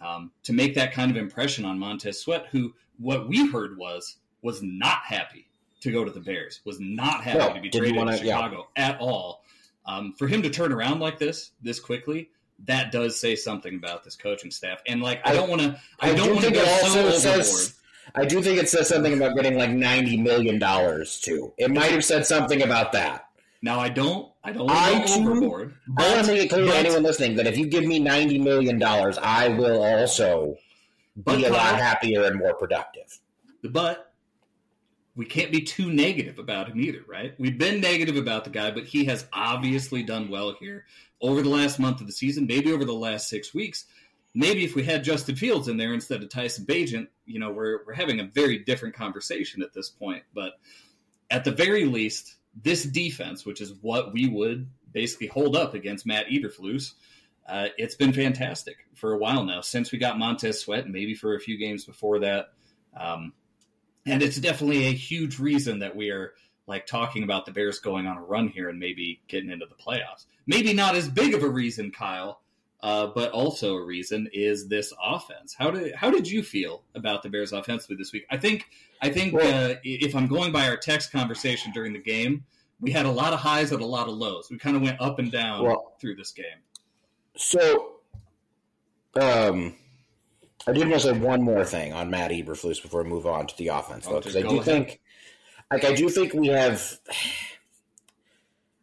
Um, 0.00 0.30
to 0.44 0.52
make 0.52 0.74
that 0.74 0.92
kind 0.92 1.10
of 1.10 1.16
impression 1.16 1.64
on 1.64 1.78
Montez 1.78 2.20
Sweat, 2.20 2.46
who 2.50 2.74
what 2.98 3.28
we 3.28 3.46
heard 3.46 3.76
was 3.76 4.16
was 4.42 4.62
not 4.62 5.00
happy 5.04 5.48
to 5.80 5.92
go 5.92 6.04
to 6.04 6.10
the 6.10 6.20
Bears, 6.20 6.60
was 6.64 6.80
not 6.80 7.22
happy 7.22 7.38
no, 7.38 7.54
to 7.54 7.60
be 7.60 7.70
traded 7.70 7.96
wanna, 7.96 8.12
to 8.12 8.24
Chicago 8.24 8.68
yeah. 8.76 8.88
at 8.88 9.00
all. 9.00 9.44
Um, 9.84 10.14
for 10.18 10.26
him 10.26 10.42
to 10.42 10.50
turn 10.50 10.72
around 10.72 11.00
like 11.00 11.18
this 11.18 11.52
this 11.62 11.78
quickly, 11.78 12.30
that 12.64 12.90
does 12.90 13.18
say 13.18 13.36
something 13.36 13.74
about 13.74 14.04
this 14.04 14.16
coaching 14.16 14.50
staff. 14.50 14.80
And 14.86 15.02
like, 15.02 15.20
I, 15.24 15.34
don't 15.34 15.48
want 15.48 15.62
to, 15.62 15.78
I, 16.00 16.10
I, 16.10 16.14
don't 16.14 16.34
want 16.34 16.46
to 16.46 16.52
go 16.52 16.64
so 16.64 17.00
overboard. 17.00 17.14
Says, 17.14 17.75
I 18.14 18.24
do 18.24 18.42
think 18.42 18.58
it 18.58 18.68
says 18.68 18.88
something 18.88 19.14
about 19.14 19.36
getting 19.36 19.56
like 19.56 19.70
ninety 19.70 20.16
million 20.16 20.58
dollars 20.58 21.20
too. 21.20 21.52
It 21.58 21.70
might 21.70 21.90
have 21.90 22.04
said 22.04 22.26
something 22.26 22.62
about 22.62 22.92
that. 22.92 23.28
Now 23.62 23.80
I 23.80 23.88
don't. 23.88 24.30
I 24.44 24.52
don't 24.52 24.70
I 24.70 25.00
go 25.00 25.06
too, 25.06 25.30
overboard. 25.30 25.74
I 25.98 26.14
want 26.14 26.26
to 26.26 26.32
make 26.32 26.44
it 26.44 26.48
clear 26.48 26.66
to 26.66 26.76
anyone 26.76 27.02
listening 27.02 27.36
that 27.36 27.46
if 27.46 27.58
you 27.58 27.66
give 27.66 27.84
me 27.84 27.98
ninety 27.98 28.38
million 28.38 28.78
dollars, 28.78 29.18
I 29.18 29.48
will 29.48 29.82
also 29.82 30.56
be 31.24 31.44
a 31.44 31.50
lot 31.50 31.78
happier 31.80 32.24
and 32.24 32.36
more 32.38 32.54
productive. 32.54 33.18
But 33.64 34.12
we 35.16 35.24
can't 35.24 35.50
be 35.50 35.62
too 35.62 35.90
negative 35.90 36.38
about 36.38 36.68
him 36.68 36.78
either, 36.80 37.00
right? 37.08 37.34
We've 37.38 37.58
been 37.58 37.80
negative 37.80 38.16
about 38.16 38.44
the 38.44 38.50
guy, 38.50 38.70
but 38.70 38.84
he 38.84 39.06
has 39.06 39.26
obviously 39.32 40.02
done 40.02 40.28
well 40.28 40.54
here 40.60 40.84
over 41.22 41.40
the 41.40 41.48
last 41.48 41.78
month 41.78 42.02
of 42.02 42.06
the 42.06 42.12
season, 42.12 42.46
maybe 42.46 42.70
over 42.70 42.84
the 42.84 42.92
last 42.92 43.28
six 43.28 43.54
weeks 43.54 43.86
maybe 44.36 44.64
if 44.64 44.76
we 44.76 44.84
had 44.84 45.02
Justin 45.02 45.34
Fields 45.34 45.66
in 45.66 45.78
there 45.78 45.94
instead 45.94 46.22
of 46.22 46.28
Tyson 46.28 46.66
Bagent, 46.66 47.08
you 47.24 47.40
know, 47.40 47.50
we're 47.50 47.80
we're 47.86 47.94
having 47.94 48.20
a 48.20 48.24
very 48.24 48.58
different 48.58 48.94
conversation 48.94 49.62
at 49.62 49.72
this 49.72 49.88
point. 49.88 50.22
But 50.32 50.52
at 51.30 51.44
the 51.44 51.50
very 51.50 51.86
least, 51.86 52.36
this 52.62 52.84
defense, 52.84 53.44
which 53.44 53.60
is 53.60 53.72
what 53.80 54.12
we 54.12 54.28
would 54.28 54.68
basically 54.92 55.26
hold 55.26 55.56
up 55.56 55.74
against 55.74 56.06
Matt 56.06 56.26
Eberflus, 56.26 56.92
uh, 57.48 57.68
it's 57.78 57.94
been 57.94 58.12
fantastic 58.12 58.76
for 58.94 59.12
a 59.12 59.18
while 59.18 59.44
now 59.44 59.62
since 59.62 59.90
we 59.90 59.98
got 59.98 60.18
Montez 60.18 60.60
Sweat, 60.60 60.88
maybe 60.88 61.14
for 61.14 61.34
a 61.34 61.40
few 61.40 61.58
games 61.58 61.84
before 61.84 62.20
that. 62.20 62.52
Um, 62.94 63.32
and 64.04 64.22
it's 64.22 64.36
definitely 64.36 64.86
a 64.86 64.92
huge 64.92 65.38
reason 65.38 65.80
that 65.80 65.96
we 65.96 66.10
are 66.10 66.34
like 66.66 66.86
talking 66.86 67.22
about 67.22 67.46
the 67.46 67.52
Bears 67.52 67.78
going 67.78 68.06
on 68.06 68.16
a 68.16 68.22
run 68.22 68.48
here 68.48 68.68
and 68.68 68.78
maybe 68.78 69.20
getting 69.28 69.50
into 69.50 69.66
the 69.66 69.74
playoffs. 69.74 70.26
Maybe 70.46 70.72
not 70.72 70.94
as 70.94 71.08
big 71.08 71.34
of 71.34 71.42
a 71.42 71.48
reason, 71.48 71.90
Kyle, 71.90 72.40
uh, 72.82 73.08
but 73.08 73.32
also 73.32 73.76
a 73.76 73.84
reason 73.84 74.28
is 74.32 74.68
this 74.68 74.92
offense. 75.02 75.54
How 75.58 75.70
did 75.70 75.94
how 75.94 76.10
did 76.10 76.28
you 76.28 76.42
feel 76.42 76.82
about 76.94 77.22
the 77.22 77.28
Bears 77.28 77.52
offensively 77.52 77.96
this 77.96 78.12
week? 78.12 78.26
I 78.30 78.36
think 78.36 78.66
I 79.02 79.10
think 79.10 79.34
uh, 79.34 79.74
if 79.82 80.14
I'm 80.14 80.26
going 80.26 80.52
by 80.52 80.68
our 80.68 80.76
text 80.76 81.12
conversation 81.12 81.72
during 81.72 81.92
the 81.92 81.98
game, 81.98 82.44
we 82.80 82.92
had 82.92 83.06
a 83.06 83.10
lot 83.10 83.32
of 83.32 83.40
highs 83.40 83.72
and 83.72 83.80
a 83.80 83.86
lot 83.86 84.08
of 84.08 84.14
lows. 84.14 84.48
We 84.50 84.58
kind 84.58 84.76
of 84.76 84.82
went 84.82 85.00
up 85.00 85.18
and 85.18 85.32
down 85.32 85.64
well, 85.64 85.94
through 86.00 86.16
this 86.16 86.32
game. 86.32 86.44
So, 87.36 87.96
um, 89.20 89.74
I 90.66 90.72
did 90.72 90.88
want 90.88 91.02
to 91.02 91.12
say 91.12 91.18
one 91.18 91.42
more 91.42 91.64
thing 91.64 91.92
on 91.92 92.10
Matt 92.10 92.30
Eberflus 92.30 92.82
before 92.82 93.02
we 93.02 93.10
move 93.10 93.26
on 93.26 93.46
to 93.46 93.56
the 93.56 93.68
offense, 93.68 94.06
though, 94.06 94.18
because 94.18 94.36
I 94.36 94.42
do 94.42 94.60
ahead. 94.60 94.64
think, 94.64 95.00
like, 95.70 95.84
I 95.84 95.94
do 95.94 96.08
think 96.08 96.34
we 96.34 96.48
have. 96.48 96.98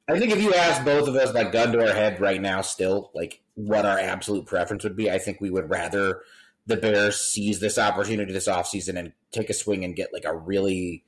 I 0.08 0.20
think 0.20 0.32
if 0.32 0.42
you 0.42 0.54
ask 0.54 0.84
both 0.84 1.08
of 1.08 1.16
us, 1.16 1.34
like, 1.34 1.52
gun 1.52 1.72
to 1.72 1.80
our 1.80 1.94
head 1.94 2.20
right 2.20 2.42
now, 2.42 2.62
still, 2.62 3.12
like, 3.14 3.42
what 3.56 3.86
our 3.86 3.98
absolute 3.98 4.46
preference 4.46 4.84
would 4.84 4.98
be, 4.98 5.10
I 5.10 5.18
think 5.18 5.40
we 5.40 5.50
would 5.50 5.70
rather 5.70 6.22
the 6.66 6.78
Bears 6.78 7.20
seize 7.20 7.60
this 7.60 7.78
opportunity 7.78 8.34
this 8.34 8.48
offseason 8.48 8.98
and 8.98 9.14
take 9.32 9.50
a 9.50 9.54
swing 9.54 9.84
and 9.84 9.96
get, 9.96 10.12
like, 10.12 10.26
a 10.26 10.36
really, 10.36 11.06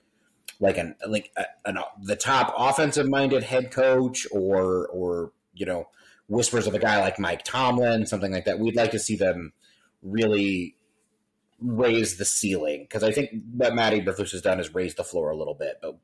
like, 0.60 0.77
an, 0.77 0.95
like, 1.08 1.31
a, 1.36 1.45
an, 1.65 1.77
the 2.01 2.15
top 2.15 2.53
offensive 2.58 3.10
minded 3.10 3.43
head 3.43 3.71
coach 3.71 4.25
or, 4.31 4.88
or, 4.88 5.31
you 5.53 5.65
know, 5.65 5.88
whispers 6.27 6.67
of 6.67 6.73
a 6.73 6.79
guy 6.79 6.99
like 7.01 7.19
Mike 7.19 7.43
Tomlin, 7.43 8.05
something 8.05 8.31
like 8.31 8.45
that. 8.45 8.60
We'd 8.60 8.75
like 8.75 8.91
to 8.91 8.99
see 8.99 9.15
them 9.15 9.53
really 10.01 10.75
raise 11.60 12.17
the 12.17 12.25
ceiling 12.25 12.81
because 12.84 13.03
I 13.03 13.12
think 13.12 13.29
what 13.53 13.75
Matt 13.75 13.93
Eberflus 13.93 14.31
has 14.31 14.41
done 14.41 14.60
is 14.60 14.73
raise 14.73 14.95
the 14.95 15.03
floor 15.03 15.29
a 15.29 15.38
little 15.38 15.53
bit. 15.53 15.79
But 15.81 15.97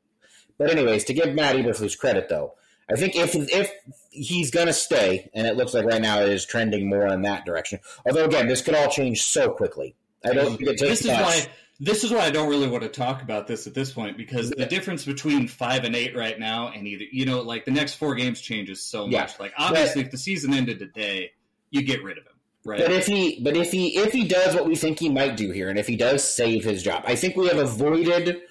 but 0.58 0.70
anyways, 0.70 1.04
to 1.04 1.14
give 1.14 1.34
Matt 1.34 1.56
Eberflus 1.56 1.98
credit 1.98 2.28
though, 2.28 2.54
I 2.90 2.96
think 2.96 3.16
if 3.16 3.34
if 3.34 3.70
he's 4.10 4.50
going 4.50 4.66
to 4.66 4.72
stay, 4.72 5.30
and 5.34 5.46
it 5.46 5.56
looks 5.56 5.74
like 5.74 5.84
right 5.84 6.02
now 6.02 6.20
it 6.20 6.28
is 6.28 6.44
trending 6.44 6.88
more 6.88 7.06
in 7.06 7.22
that 7.22 7.44
direction. 7.44 7.80
Although 8.06 8.24
again, 8.24 8.48
this 8.48 8.60
could 8.60 8.74
all 8.74 8.88
change 8.88 9.22
so 9.22 9.50
quickly. 9.50 9.94
I 10.24 10.32
don't 10.32 10.56
think 10.56 10.62
it 10.62 10.78
takes 10.78 10.80
this 10.80 11.00
is 11.02 11.06
much. 11.08 11.20
why 11.20 11.46
this 11.80 12.04
is 12.04 12.12
why 12.12 12.20
I 12.20 12.30
don't 12.30 12.48
really 12.48 12.68
want 12.68 12.84
to 12.84 12.88
talk 12.88 13.22
about 13.22 13.46
this 13.46 13.66
at 13.66 13.74
this 13.74 13.92
point 13.92 14.16
because 14.16 14.50
the 14.50 14.66
difference 14.66 15.04
between 15.04 15.48
five 15.48 15.84
and 15.84 15.96
eight 15.96 16.16
right 16.16 16.38
now 16.38 16.68
and 16.68 16.86
either 16.86 17.04
you 17.10 17.26
know 17.26 17.40
like 17.40 17.64
the 17.64 17.70
next 17.70 17.94
four 17.94 18.14
games 18.14 18.40
changes 18.40 18.82
so 18.82 19.06
much. 19.06 19.12
Yeah. 19.12 19.36
Like 19.38 19.52
obviously, 19.58 20.02
but, 20.02 20.06
if 20.06 20.12
the 20.12 20.18
season 20.18 20.54
ended 20.54 20.78
today, 20.78 21.32
you 21.70 21.82
get 21.82 22.02
rid 22.02 22.18
of 22.18 22.24
him. 22.24 22.32
Right. 22.64 22.78
But 22.78 22.92
if 22.92 23.06
he, 23.06 23.40
but 23.42 23.56
if 23.56 23.72
he, 23.72 23.96
if 23.98 24.12
he 24.12 24.24
does 24.24 24.54
what 24.54 24.66
we 24.66 24.76
think 24.76 25.00
he 25.00 25.08
might 25.08 25.36
do 25.36 25.50
here, 25.50 25.68
and 25.68 25.78
if 25.78 25.88
he 25.88 25.96
does 25.96 26.22
save 26.22 26.62
his 26.62 26.82
job, 26.82 27.02
I 27.06 27.16
think 27.16 27.36
we 27.36 27.48
have 27.48 27.58
avoided 27.58 28.42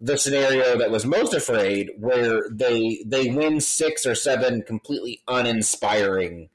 the 0.00 0.18
scenario 0.18 0.78
that 0.78 0.90
was 0.90 1.06
most 1.06 1.34
afraid, 1.34 1.90
where 1.98 2.48
they 2.50 3.02
they 3.06 3.30
win 3.30 3.60
six 3.60 4.06
or 4.06 4.14
seven 4.14 4.62
completely 4.62 5.22
uninspiring 5.28 6.48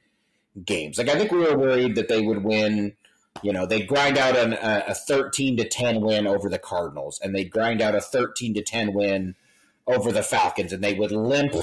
games. 0.64 0.98
Like 0.98 1.10
I 1.10 1.18
think 1.18 1.32
we 1.32 1.40
were 1.40 1.58
worried 1.58 1.96
that 1.96 2.08
they 2.08 2.22
would 2.22 2.44
win 2.44 2.94
you 3.42 3.54
know, 3.54 3.66
they 3.66 3.82
grind 3.82 4.18
out 4.18 4.36
an, 4.36 4.54
a, 4.54 4.86
a 4.90 4.94
13 4.94 5.58
to 5.58 5.68
10 5.68 6.02
win 6.02 6.28
over 6.28 6.50
the 6.50 6.60
Cardinals, 6.60 7.20
and 7.24 7.34
they 7.34 7.44
grind 7.44 7.82
out 7.82 7.96
a 7.96 8.02
13 8.02 8.54
to 8.56 8.62
10 8.62 8.94
win 8.94 9.36
over 9.88 10.12
the 10.12 10.22
Falcons, 10.24 10.74
and 10.74 10.84
they 10.84 10.94
would 10.94 11.12
limp 11.12 11.56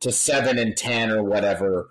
to 0.00 0.12
7 0.12 0.58
and 0.58 0.76
10 0.76 1.10
or 1.10 1.22
whatever. 1.22 1.90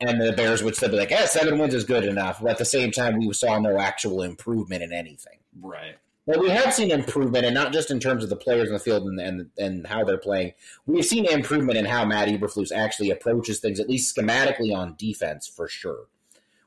And 0.00 0.20
the 0.20 0.32
Bears 0.32 0.62
would 0.62 0.76
still 0.76 0.88
be 0.88 0.96
like, 0.96 1.10
yeah, 1.10 1.26
seven 1.26 1.58
wins 1.58 1.74
is 1.74 1.84
good 1.84 2.04
enough. 2.04 2.40
But 2.40 2.52
at 2.52 2.58
the 2.58 2.64
same 2.64 2.90
time, 2.90 3.18
we 3.18 3.30
saw 3.34 3.58
no 3.58 3.78
actual 3.78 4.22
improvement 4.22 4.82
in 4.82 4.94
anything. 4.94 5.36
Right. 5.60 5.96
We 6.38 6.50
have 6.50 6.74
seen 6.74 6.90
improvement, 6.90 7.44
and 7.44 7.54
not 7.54 7.72
just 7.72 7.90
in 7.90 7.98
terms 7.98 8.22
of 8.22 8.30
the 8.30 8.36
players 8.36 8.68
in 8.68 8.74
the 8.74 8.80
field 8.80 9.04
and, 9.04 9.20
and, 9.20 9.50
and 9.58 9.86
how 9.86 10.04
they're 10.04 10.18
playing. 10.18 10.52
We've 10.86 11.04
seen 11.04 11.26
improvement 11.26 11.78
in 11.78 11.86
how 11.86 12.04
Matt 12.04 12.28
Eberflus 12.28 12.72
actually 12.72 13.10
approaches 13.10 13.58
things, 13.60 13.80
at 13.80 13.88
least 13.88 14.14
schematically 14.14 14.74
on 14.74 14.94
defense, 14.96 15.46
for 15.46 15.66
sure. 15.68 16.06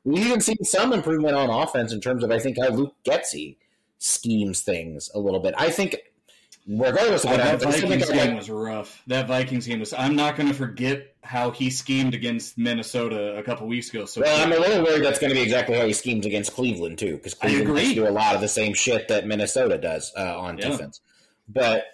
We've 0.03 0.25
even 0.25 0.41
seen 0.41 0.63
some 0.63 0.91
improvement 0.91 1.35
on 1.35 1.49
offense 1.49 1.93
in 1.93 2.01
terms 2.01 2.23
of 2.23 2.31
I 2.31 2.39
think 2.39 2.57
how 2.59 2.69
Luke 2.69 2.95
Getsy 3.05 3.57
schemes 3.99 4.61
things 4.61 5.09
a 5.13 5.19
little 5.19 5.39
bit. 5.39 5.53
I 5.57 5.69
think 5.69 5.97
regardless 6.67 7.23
of 7.23 7.31
what 7.31 7.37
that 7.37 7.61
Vikings 7.61 8.09
game 8.09 8.35
was 8.35 8.49
rough. 8.49 9.01
That 9.07 9.27
Vikings 9.27 9.67
game 9.67 9.79
was. 9.79 9.93
I'm 9.93 10.15
not 10.15 10.35
going 10.35 10.49
to 10.49 10.55
forget 10.55 11.15
how 11.23 11.51
he 11.51 11.69
schemed 11.69 12.13
against 12.13 12.57
Minnesota 12.57 13.37
a 13.37 13.43
couple 13.43 13.67
weeks 13.67 13.89
ago. 13.89 14.05
So 14.05 14.21
well, 14.21 14.43
I'm 14.43 14.51
a 14.51 14.57
little 14.57 14.83
worried 14.83 15.03
that's 15.03 15.19
going 15.19 15.29
to 15.29 15.35
be 15.35 15.41
exactly 15.41 15.77
how 15.77 15.85
he 15.85 15.93
schemes 15.93 16.25
against 16.25 16.53
Cleveland 16.53 16.99
too, 16.99 17.15
because 17.15 17.33
Cleveland 17.33 17.95
do 17.95 18.07
a 18.07 18.11
lot 18.11 18.35
of 18.35 18.41
the 18.41 18.47
same 18.47 18.73
shit 18.73 19.07
that 19.07 19.27
Minnesota 19.27 19.77
does 19.77 20.11
uh, 20.17 20.39
on 20.39 20.57
yeah. 20.57 20.69
defense. 20.69 21.01
But 21.47 21.85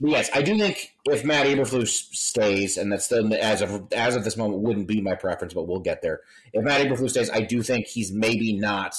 but 0.00 0.10
yes, 0.10 0.30
I 0.34 0.42
do 0.42 0.56
think 0.56 0.94
if 1.04 1.24
Matt 1.24 1.46
Eberflus 1.46 1.88
stays, 1.88 2.78
and 2.78 2.90
that's 2.90 3.04
still 3.04 3.32
as 3.34 3.60
of 3.60 3.92
as 3.92 4.16
of 4.16 4.24
this 4.24 4.36
moment 4.36 4.62
wouldn't 4.62 4.88
be 4.88 5.00
my 5.00 5.14
preference, 5.14 5.52
but 5.52 5.68
we'll 5.68 5.80
get 5.80 6.00
there. 6.00 6.20
If 6.52 6.64
Matt 6.64 6.80
Eberflus 6.80 7.10
stays, 7.10 7.30
I 7.30 7.42
do 7.42 7.62
think 7.62 7.86
he's 7.86 8.10
maybe 8.10 8.54
not 8.54 8.96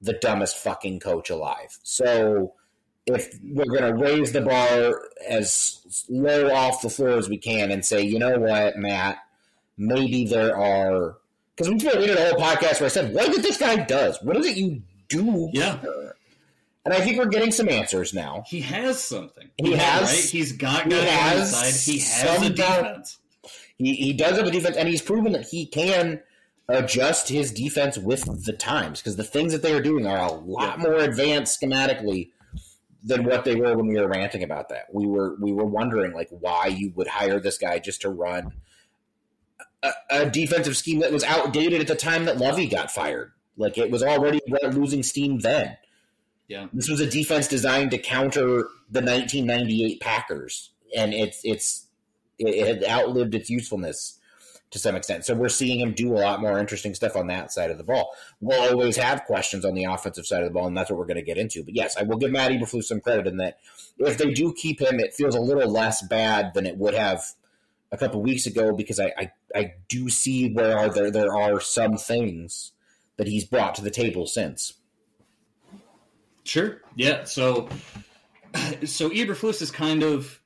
the 0.00 0.14
dumbest 0.14 0.58
fucking 0.58 1.00
coach 1.00 1.30
alive. 1.30 1.78
So 1.82 2.54
if 3.06 3.38
we're 3.42 3.64
going 3.64 3.82
to 3.82 3.94
raise 3.94 4.32
the 4.32 4.40
bar 4.40 5.00
as 5.28 6.06
low 6.08 6.52
off 6.54 6.82
the 6.82 6.90
floor 6.90 7.10
as 7.10 7.28
we 7.28 7.38
can 7.38 7.70
and 7.70 7.84
say, 7.84 8.02
you 8.02 8.18
know 8.18 8.38
what, 8.38 8.76
Matt, 8.76 9.18
maybe 9.76 10.26
there 10.26 10.56
are 10.56 11.16
because 11.56 11.70
we've 11.70 11.80
been 11.80 12.00
did 12.00 12.16
a 12.16 12.30
whole 12.30 12.40
podcast 12.40 12.80
where 12.80 12.86
I 12.86 12.88
said, 12.88 13.14
what 13.14 13.28
is 13.28 13.38
it 13.38 13.42
this 13.42 13.58
guy 13.58 13.76
does? 13.76 14.20
What 14.22 14.36
is 14.36 14.46
it 14.46 14.56
you 14.56 14.82
do? 15.08 15.50
Yeah. 15.52 15.80
Here? 15.80 16.16
And 16.84 16.92
I 16.92 17.00
think 17.00 17.16
we're 17.16 17.26
getting 17.26 17.52
some 17.52 17.68
answers 17.68 18.12
now. 18.12 18.44
He 18.46 18.60
has 18.60 19.02
something. 19.02 19.48
He, 19.56 19.70
he 19.70 19.76
has. 19.76 20.02
Right? 20.02 20.30
He's 20.30 20.52
got 20.52 20.90
guys 20.90 21.00
he 21.00 21.06
has. 21.06 21.86
He 21.86 21.98
has 22.00 22.42
a 22.42 22.50
defense. 22.50 23.18
He, 23.78 23.94
he 23.94 24.12
does 24.12 24.36
have 24.36 24.46
a 24.46 24.50
defense, 24.50 24.76
and 24.76 24.88
he's 24.88 25.00
proven 25.00 25.32
that 25.32 25.46
he 25.46 25.66
can 25.66 26.20
adjust 26.68 27.28
his 27.28 27.52
defense 27.52 27.96
with 27.96 28.44
the 28.44 28.52
times 28.52 29.00
because 29.00 29.16
the 29.16 29.24
things 29.24 29.52
that 29.52 29.62
they 29.62 29.72
are 29.72 29.82
doing 29.82 30.06
are 30.06 30.18
a 30.18 30.32
lot 30.32 30.78
more 30.78 30.96
advanced 30.96 31.60
schematically 31.60 32.30
than 33.04 33.24
what 33.24 33.44
they 33.44 33.54
were 33.54 33.76
when 33.76 33.86
we 33.86 34.00
were 34.00 34.08
ranting 34.08 34.42
about 34.42 34.70
that. 34.70 34.86
We 34.92 35.06
were 35.06 35.36
we 35.38 35.52
were 35.52 35.66
wondering 35.66 36.12
like 36.12 36.28
why 36.30 36.68
you 36.68 36.92
would 36.96 37.06
hire 37.06 37.38
this 37.38 37.58
guy 37.58 37.78
just 37.78 38.00
to 38.00 38.08
run 38.08 38.52
a, 39.82 39.92
a 40.10 40.30
defensive 40.30 40.76
scheme 40.76 41.00
that 41.00 41.12
was 41.12 41.22
outdated 41.22 41.82
at 41.82 41.86
the 41.86 41.94
time 41.94 42.24
that 42.24 42.38
Lovie 42.38 42.66
got 42.66 42.90
fired. 42.90 43.32
Like 43.56 43.78
it 43.78 43.90
was 43.90 44.02
already 44.02 44.40
losing 44.72 45.02
steam 45.02 45.38
then. 45.40 45.76
Yeah. 46.48 46.66
This 46.72 46.88
was 46.88 47.00
a 47.00 47.06
defense 47.06 47.46
designed 47.46 47.90
to 47.92 47.98
counter 47.98 48.68
the 48.90 49.00
1998 49.00 50.00
Packers, 50.00 50.70
and 50.96 51.14
it's 51.14 51.40
it's 51.44 51.86
it 52.38 52.66
had 52.66 52.84
outlived 52.84 53.34
its 53.34 53.48
usefulness 53.48 54.18
to 54.74 54.78
some 54.80 54.96
extent. 54.96 55.24
So 55.24 55.36
we're 55.36 55.48
seeing 55.48 55.78
him 55.78 55.92
do 55.92 56.12
a 56.12 56.18
lot 56.18 56.40
more 56.40 56.58
interesting 56.58 56.94
stuff 56.94 57.14
on 57.14 57.28
that 57.28 57.52
side 57.52 57.70
of 57.70 57.78
the 57.78 57.84
ball. 57.84 58.10
We'll 58.40 58.72
always 58.72 58.96
have 58.96 59.24
questions 59.24 59.64
on 59.64 59.74
the 59.74 59.84
offensive 59.84 60.26
side 60.26 60.42
of 60.42 60.48
the 60.48 60.52
ball, 60.52 60.66
and 60.66 60.76
that's 60.76 60.90
what 60.90 60.98
we're 60.98 61.06
going 61.06 61.14
to 61.14 61.22
get 61.22 61.38
into. 61.38 61.62
But 61.62 61.76
yes, 61.76 61.96
I 61.96 62.02
will 62.02 62.16
give 62.16 62.32
Matt 62.32 62.50
Eberflus 62.50 62.82
some 62.82 63.00
credit 63.00 63.28
in 63.28 63.36
that 63.36 63.58
if 63.98 64.18
they 64.18 64.32
do 64.32 64.52
keep 64.52 64.80
him, 64.80 64.98
it 64.98 65.14
feels 65.14 65.36
a 65.36 65.40
little 65.40 65.70
less 65.70 66.02
bad 66.02 66.54
than 66.54 66.66
it 66.66 66.76
would 66.76 66.94
have 66.94 67.22
a 67.92 67.96
couple 67.96 68.20
weeks 68.20 68.46
ago 68.46 68.74
because 68.74 68.98
I, 68.98 69.12
I, 69.16 69.32
I 69.54 69.74
do 69.88 70.08
see 70.08 70.52
where 70.52 70.76
are 70.76 70.88
there 70.88 71.12
there 71.12 71.32
are 71.32 71.60
some 71.60 71.96
things 71.96 72.72
that 73.16 73.28
he's 73.28 73.44
brought 73.44 73.76
to 73.76 73.82
the 73.82 73.92
table 73.92 74.26
since. 74.26 74.74
Sure. 76.42 76.80
Yeah. 76.96 77.24
So, 77.24 77.68
so 78.84 79.08
Eberflus 79.08 79.62
is 79.62 79.70
kind 79.70 80.02
of 80.02 80.40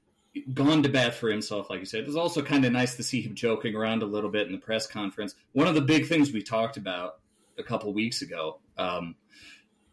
gone 0.55 0.83
to 0.83 0.89
bat 0.89 1.15
for 1.15 1.31
himself, 1.31 1.71
like 1.71 1.81
you 1.81 1.87
said. 1.87 2.01
It 2.01 2.07
was 2.07 2.17
also 2.17 2.43
kind 2.43 2.65
of 2.65 2.73
nice 2.73 2.97
to 2.97 3.03
see 3.03 3.21
him 3.21 3.35
joking 3.35 3.75
around 3.75 4.03
a 4.03 4.07
little 4.07 4.31
bit 4.31 4.47
in 4.47 4.53
the 4.53 4.59
press 4.59 4.87
conference. 4.87 5.35
One 5.53 5.67
of 5.67 5.75
the 5.75 5.81
big 5.81 6.07
things 6.07 6.33
we 6.33 6.43
talked 6.43 6.77
about 6.77 7.21
a 7.59 7.63
couple 7.63 7.93
weeks 7.93 8.23
ago 8.23 8.61
um, 8.77 9.17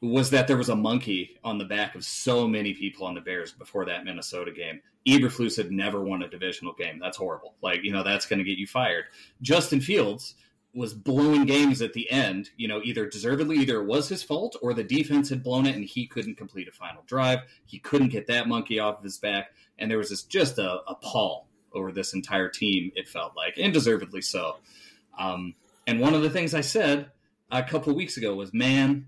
was 0.01 0.29
that 0.31 0.47
there 0.47 0.58
was 0.58 0.69
a 0.69 0.75
monkey 0.75 1.38
on 1.43 1.58
the 1.58 1.65
back 1.65 1.95
of 1.95 2.03
so 2.03 2.47
many 2.47 2.73
people 2.73 3.05
on 3.05 3.15
the 3.15 3.21
Bears 3.21 3.51
before 3.51 3.86
that 3.86 4.05
Minnesota 4.05 4.51
game. 4.51 4.81
Eberflus 5.08 5.58
had 5.58 5.71
never 5.71 6.03
won 6.03 6.23
a 6.23 6.29
divisional 6.29 6.73
game. 6.73 6.99
That's 6.99 7.17
horrible. 7.17 7.55
Like, 7.62 7.84
you 7.84 7.91
know, 7.91 8.03
that's 8.03 8.25
going 8.25 8.39
to 8.39 8.45
get 8.45 8.58
you 8.58 8.67
fired. 8.67 9.05
Justin 9.41 9.79
Fields 9.79 10.36
was 10.75 10.93
blowing 10.93 11.45
games 11.45 11.81
at 11.81 11.93
the 11.93 12.11
end, 12.11 12.49
you 12.57 12.67
know, 12.67 12.81
either 12.83 13.07
deservedly, 13.07 13.57
either 13.57 13.79
it 13.79 13.85
was 13.85 14.09
his 14.09 14.21
fault 14.21 14.57
or 14.61 14.73
the 14.73 14.83
defense 14.83 15.29
had 15.29 15.41
blown 15.41 15.65
it 15.65 15.75
and 15.75 15.85
he 15.85 16.05
couldn't 16.05 16.35
complete 16.35 16.67
a 16.67 16.71
final 16.71 17.01
drive. 17.07 17.39
He 17.65 17.79
couldn't 17.79 18.09
get 18.09 18.27
that 18.27 18.47
monkey 18.47 18.77
off 18.79 18.97
of 18.97 19.03
his 19.03 19.17
back. 19.17 19.51
And 19.79 19.89
there 19.89 19.97
was 19.97 20.09
this 20.09 20.23
just 20.23 20.57
a, 20.57 20.81
a 20.88 20.95
pall 20.95 21.47
over 21.73 21.91
this 21.91 22.13
entire 22.13 22.49
team, 22.49 22.91
it 22.95 23.07
felt 23.07 23.35
like, 23.35 23.55
and 23.57 23.73
deservedly 23.73 24.21
so. 24.21 24.57
Um, 25.17 25.55
and 25.88 25.99
one 25.99 26.13
of 26.13 26.21
the 26.21 26.29
things 26.29 26.53
I 26.53 26.61
said 26.61 27.09
a 27.49 27.63
couple 27.63 27.95
weeks 27.95 28.17
ago 28.17 28.35
was, 28.35 28.53
man, 28.53 29.07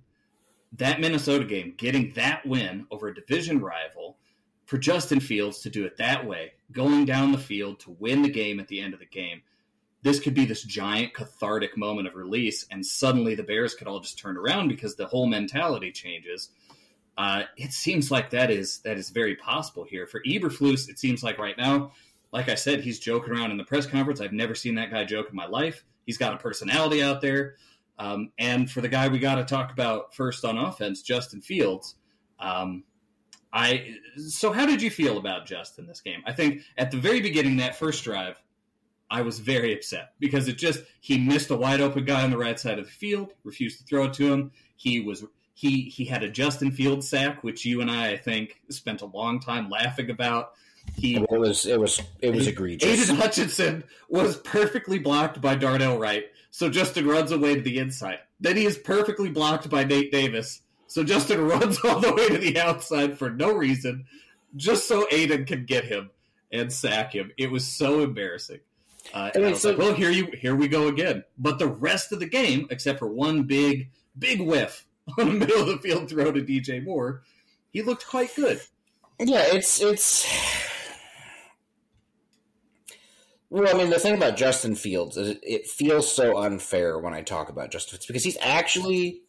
that 0.74 1.00
Minnesota 1.00 1.46
game, 1.46 1.74
getting 1.78 2.14
that 2.14 2.46
win 2.46 2.88
over 2.92 3.10
a 3.10 3.16
division 3.16 3.60
rival 3.60 4.18
for 4.66 4.78
Justin 4.78 5.20
Fields 5.20 5.60
to 5.62 5.70
do 5.70 5.86
it 5.86 5.98
that 5.98 6.26
way, 6.26 6.54
going 6.72 7.06
down 7.06 7.32
the 7.32 7.38
field 7.38 7.80
to 7.82 7.96
win 8.00 8.22
the 8.22 8.30
game 8.30 8.60
at 8.60 8.68
the 8.68 8.82
end 8.82 8.94
of 8.94 9.00
the 9.00 9.06
game 9.06 9.42
this 10.08 10.22
could 10.22 10.34
be 10.34 10.46
this 10.46 10.64
giant 10.64 11.14
cathartic 11.14 11.78
moment 11.78 12.08
of 12.08 12.16
release, 12.16 12.66
and 12.72 12.86
suddenly 12.86 13.36
the 13.36 13.44
Bears 13.44 13.76
could 13.76 13.88
all 13.88 14.00
just 14.00 14.18
turn 14.18 14.38
around 14.38 14.70
because 14.70 14.96
the 14.96 15.06
whole 15.06 15.28
mentality 15.28 15.92
changes. 15.92 16.50
Uh, 17.18 17.44
it 17.58 17.74
seems 17.74 18.10
like 18.10 18.30
that 18.30 18.50
is 18.50 18.80
that 18.80 18.98
is 18.98 19.10
very 19.10 19.36
possible 19.36 19.84
here 19.84 20.08
for 20.08 20.22
Eberflus. 20.24 20.88
It 20.88 20.98
seems 20.98 21.24
like 21.24 21.38
right 21.38 21.58
now, 21.58 21.92
like 22.32 22.48
I 22.48 22.56
said, 22.56 22.80
he's 22.80 23.00
joking 23.00 23.34
around 23.34 23.52
in 23.52 23.58
the 23.58 23.66
press 23.66 23.86
conference. 23.86 24.22
I've 24.22 24.32
never 24.32 24.56
seen 24.56 24.76
that 24.76 24.92
guy 24.92 25.04
joke 25.04 25.28
in 25.30 25.36
my 25.36 25.48
life. 25.48 25.84
He's 26.06 26.18
got 26.18 26.34
a 26.34 26.38
personality 26.38 27.04
out 27.04 27.20
there. 27.20 27.56
Um, 28.00 28.32
and 28.40 28.72
for 28.72 28.80
the 28.80 28.88
guy 28.88 29.10
we 29.10 29.20
got 29.20 29.36
to 29.36 29.44
talk 29.44 29.74
about 29.74 30.16
first 30.16 30.46
on 30.46 30.58
offense, 30.58 31.02
Justin 31.02 31.42
Fields. 31.42 31.96
Um, 32.40 32.86
I 33.52 33.96
so 34.16 34.54
how 34.54 34.66
did 34.66 34.82
you 34.82 34.90
feel 34.90 35.18
about 35.18 35.48
Justin 35.48 35.86
this 35.86 36.00
game? 36.00 36.22
I 36.26 36.32
think 36.32 36.62
at 36.78 36.92
the 36.92 36.98
very 36.98 37.20
beginning 37.20 37.58
that 37.58 37.76
first 37.76 38.06
drive, 38.06 38.42
I 39.10 39.22
was 39.22 39.40
very 39.40 39.74
upset 39.74 40.14
because 40.20 40.48
it 40.48 40.58
just 40.58 40.84
he 41.00 41.18
missed 41.18 41.50
a 41.50 41.56
wide 41.56 41.82
open 41.82 42.06
guy 42.06 42.24
on 42.24 42.32
the 42.32 42.38
right 42.38 42.60
side 42.60 42.80
of 42.80 42.86
the 42.86 42.92
field, 42.92 43.34
refused 43.44 43.80
to 43.80 43.86
throw 43.86 44.06
it 44.06 44.14
to 44.16 44.32
him. 44.32 44.52
He 44.76 45.00
was 45.00 45.24
he 45.54 45.84
he 45.84 46.06
had 46.06 46.24
a 46.24 46.30
Justin 46.30 46.72
Field 46.72 47.04
sack, 47.04 47.44
which 47.44 47.66
you 47.66 47.82
and 47.82 47.90
I 47.90 48.12
I 48.12 48.18
think 48.18 48.62
spent 48.70 49.02
a 49.02 49.06
long 49.06 49.40
time 49.40 49.70
laughing 49.70 50.10
about. 50.10 50.52
He 50.96 51.16
it 51.16 51.30
was 51.30 51.66
it 51.66 51.80
was 51.80 52.02
it 52.22 52.34
was 52.34 52.48
egregious. 52.48 52.88
Aidan 52.88 53.16
Hutchinson 53.16 53.84
was 54.10 54.38
perfectly 54.38 55.00
blocked 55.00 55.42
by 55.42 55.56
Darnell 55.56 55.98
Wright, 55.98 56.26
so 56.52 56.70
Justin 56.70 57.08
runs 57.08 57.32
away 57.32 57.56
to 57.56 57.62
the 57.62 57.80
inside. 57.80 58.20
Then 58.40 58.56
he 58.56 58.66
is 58.66 58.78
perfectly 58.78 59.30
blocked 59.30 59.70
by 59.70 59.84
Nate 59.84 60.12
Davis, 60.12 60.62
so 60.88 61.04
Justin 61.04 61.42
runs 61.48 61.80
all 61.84 62.00
the 62.00 62.14
way 62.14 62.30
to 62.30 62.38
the 62.38 62.60
outside 62.60 63.18
for 63.18 63.30
no 63.30 63.54
reason, 63.54 64.06
just 64.56 64.88
so 64.88 65.08
Aidan 65.12 65.46
can 65.46 65.66
get 65.66 65.86
him 65.86 66.12
and 66.52 66.72
sack 66.72 67.14
him. 67.14 67.32
It 67.38 67.52
was 67.52 67.66
so 67.66 68.02
embarrassing. 68.02 68.60
Uh, 69.14 69.32
I 69.34 69.40
mean, 69.40 69.56
so, 69.56 69.70
like, 69.70 69.78
well, 69.78 69.94
here 69.94 70.12
you 70.12 70.28
here 70.38 70.56
we 70.56 70.68
go 70.68 70.88
again. 70.88 71.24
But 71.38 71.60
the 71.60 71.68
rest 71.68 72.12
of 72.12 72.20
the 72.20 72.28
game, 72.28 72.68
except 72.70 73.00
for 73.00 73.08
one 73.08 73.44
big 73.44 73.90
big 74.18 74.42
whiff 74.42 74.86
on 75.18 75.28
the 75.28 75.34
middle 75.46 75.62
of 75.62 75.68
the 75.68 75.78
field 75.78 76.10
throw 76.10 76.32
to 76.32 76.42
DJ 76.42 76.84
Moore, 76.84 77.22
he 77.72 77.82
looked 77.82 78.08
quite 78.08 78.36
good. 78.36 78.62
Yeah, 79.20 79.44
it's 79.48 79.82
it's. 79.82 80.28
Well, 83.50 83.74
I 83.74 83.78
mean, 83.78 83.90
the 83.90 84.00
thing 84.00 84.16
about 84.16 84.36
Justin 84.36 84.76
Fields 84.76 85.16
is 85.16 85.38
it 85.42 85.68
feels 85.68 86.14
so 86.14 86.38
unfair 86.38 87.00
when 87.00 87.14
I 87.14 87.22
talk 87.22 87.50
about 87.50 87.72
Justin 87.72 87.92
Fields 87.92 88.06
because 88.06 88.24
he's 88.24 88.38
actually 88.42 89.22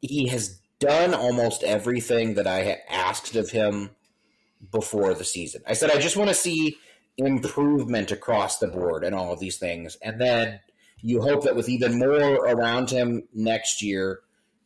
he 0.00 0.28
has 0.28 0.60
done 0.78 1.12
almost 1.12 1.62
everything 1.62 2.34
that 2.34 2.46
I 2.46 2.60
had 2.60 2.78
asked 2.88 3.36
of 3.36 3.50
him 3.50 3.90
before 4.72 5.12
the 5.14 5.24
season. 5.24 5.62
I 5.66 5.74
said 5.74 5.90
I 5.90 5.98
just 5.98 6.16
want 6.16 6.28
to 6.28 6.34
see 6.34 6.78
improvement 7.26 8.10
across 8.10 8.58
the 8.58 8.68
board 8.68 9.04
and 9.04 9.14
all 9.14 9.32
of 9.32 9.40
these 9.40 9.58
things, 9.58 9.96
and 10.02 10.20
then 10.20 10.60
you 11.02 11.22
hope 11.22 11.44
that 11.44 11.56
with 11.56 11.68
even 11.68 11.98
more 11.98 12.34
around 12.46 12.90
him 12.90 13.24
next 13.32 13.82
year, 13.82 14.20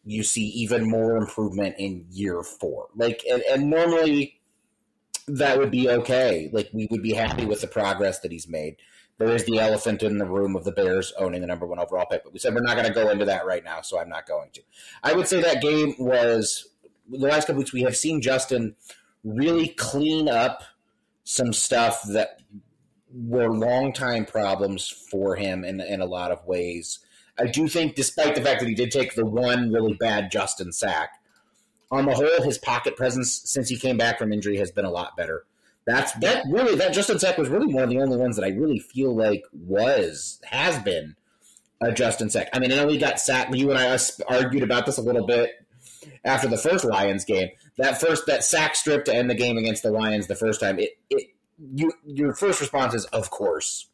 you 0.05 0.23
see 0.23 0.47
even 0.47 0.89
more 0.89 1.17
improvement 1.17 1.77
in 1.79 2.07
year 2.11 2.43
four. 2.43 2.89
Like, 2.95 3.23
and, 3.31 3.43
and 3.51 3.71
normally 3.71 4.41
that 5.29 5.59
would 5.59 5.71
be 5.71 5.89
okay. 5.89 6.51
Like, 6.53 6.71
we 6.73 6.87
would 6.91 7.03
be 7.03 7.15
happy 7.15 7.47
with 7.47 7.61
the 7.61 7.67
progress 7.67 8.21
that 8.21 8.33
he's 8.33 8.49
made. 8.49 8.77
There 9.19 9.33
is 9.33 9.45
the 9.45 9.61
elephant 9.61 10.03
in 10.03 10.19
the 10.19 10.27
room 10.27 10.57
of 10.57 10.65
the 10.65 10.73
Bears 10.73 11.13
owning 11.19 11.41
the 11.41 11.47
number 11.47 11.67
one 11.67 11.79
overall 11.79 12.07
pick, 12.07 12.25
but 12.25 12.33
we 12.33 12.41
said 12.41 12.53
we're 12.53 12.63
not 12.63 12.77
going 12.77 12.89
to 12.89 12.93
go 12.93 13.11
into 13.11 13.25
that 13.27 13.47
right 13.47 13.63
now, 13.63 13.81
so 13.81 13.99
I'm 13.99 14.09
not 14.09 14.27
going 14.27 14.51
to. 14.55 14.63
I 15.03 15.15
would 15.15 15.29
say 15.29 15.41
that 15.41 15.63
game 15.63 15.95
was 15.99 16.69
the 17.09 17.19
last 17.19 17.47
couple 17.47 17.61
weeks 17.61 17.73
we 17.73 17.83
have 17.83 17.97
seen 17.97 18.21
Justin 18.21 18.75
really 19.23 19.69
clean 19.69 20.29
up 20.29 20.65
some 21.25 21.53
stuff 21.53 22.03
that 22.09 22.41
were 23.13 23.49
long 23.49 23.93
time 23.93 24.25
problems 24.25 24.89
for 24.89 25.37
him 25.37 25.65
in, 25.65 25.81
in 25.81 26.01
a 26.01 26.07
lot 26.07 26.31
of 26.31 26.45
ways. 26.47 27.01
I 27.39 27.47
do 27.47 27.67
think, 27.67 27.97
despite 27.97 28.35
the 28.35 28.43
fact 28.43 28.61
that 28.61 28.69
he 28.69 28.75
did 28.75 28.91
take 28.91 29.15
the 29.15 29.27
one 29.27 29.73
really 29.73 29.95
bad 29.95 30.31
Justin 30.31 30.73
sack, 30.73 31.21
on 31.91 32.07
the 32.07 32.15
whole, 32.15 32.43
his 32.43 32.59
pocket 32.59 32.97
presence 32.97 33.43
since 33.45 33.69
he 33.69 33.77
came 33.77 33.97
back 33.97 34.19
from 34.19 34.33
injury 34.33 34.57
has 34.59 34.71
been 34.71 34.85
a 34.85 34.91
lot 34.91 35.17
better. 35.17 35.45
That's 35.87 36.13
that 36.15 36.45
really 36.49 36.77
that 36.77 36.95
Justin 36.95 37.19
Sack 37.19 37.37
was 37.37 37.49
really 37.49 37.73
one 37.73 37.83
of 37.83 37.91
the 37.91 38.01
only 38.01 38.17
ones 38.17 38.37
that 38.37 38.45
I 38.45 38.49
really 38.49 38.79
feel 38.79 39.15
like 39.15 39.45
was 39.53 40.41
has 40.45 40.83
been 40.83 41.15
a 41.83 41.93
Justin 41.93 42.31
Sack. 42.31 42.49
I 42.55 42.59
mean, 42.59 42.73
I 42.73 42.77
know 42.77 42.89
he 42.89 42.97
got 42.97 43.21
sacked. 43.21 43.55
You 43.55 43.71
and 43.71 43.79
I 43.79 43.99
argued 44.29 44.63
about 44.63 44.87
this 44.87 44.97
a 44.97 45.03
little 45.03 45.27
bit 45.27 45.51
after 46.25 46.49
the 46.49 46.57
first 46.57 46.85
Lions 46.85 47.25
game. 47.25 47.51
That 47.79 48.01
first 48.01 48.27
that 48.27 48.45
sack 48.45 48.77
strip 48.77 49.05
to 49.07 49.15
end 49.15 49.29
the 49.29 49.35
game 49.35 49.59
against 49.59 49.83
the 49.83 49.91
Lions 49.91 50.27
the 50.27 50.37
first 50.37 50.61
time. 50.61 50.79
It 50.79 50.99
it 51.11 51.29
you 51.75 51.93
your 52.05 52.35
first 52.35 52.61
response 52.61 52.95
is 52.95 53.05
of 53.07 53.31
course 53.31 53.89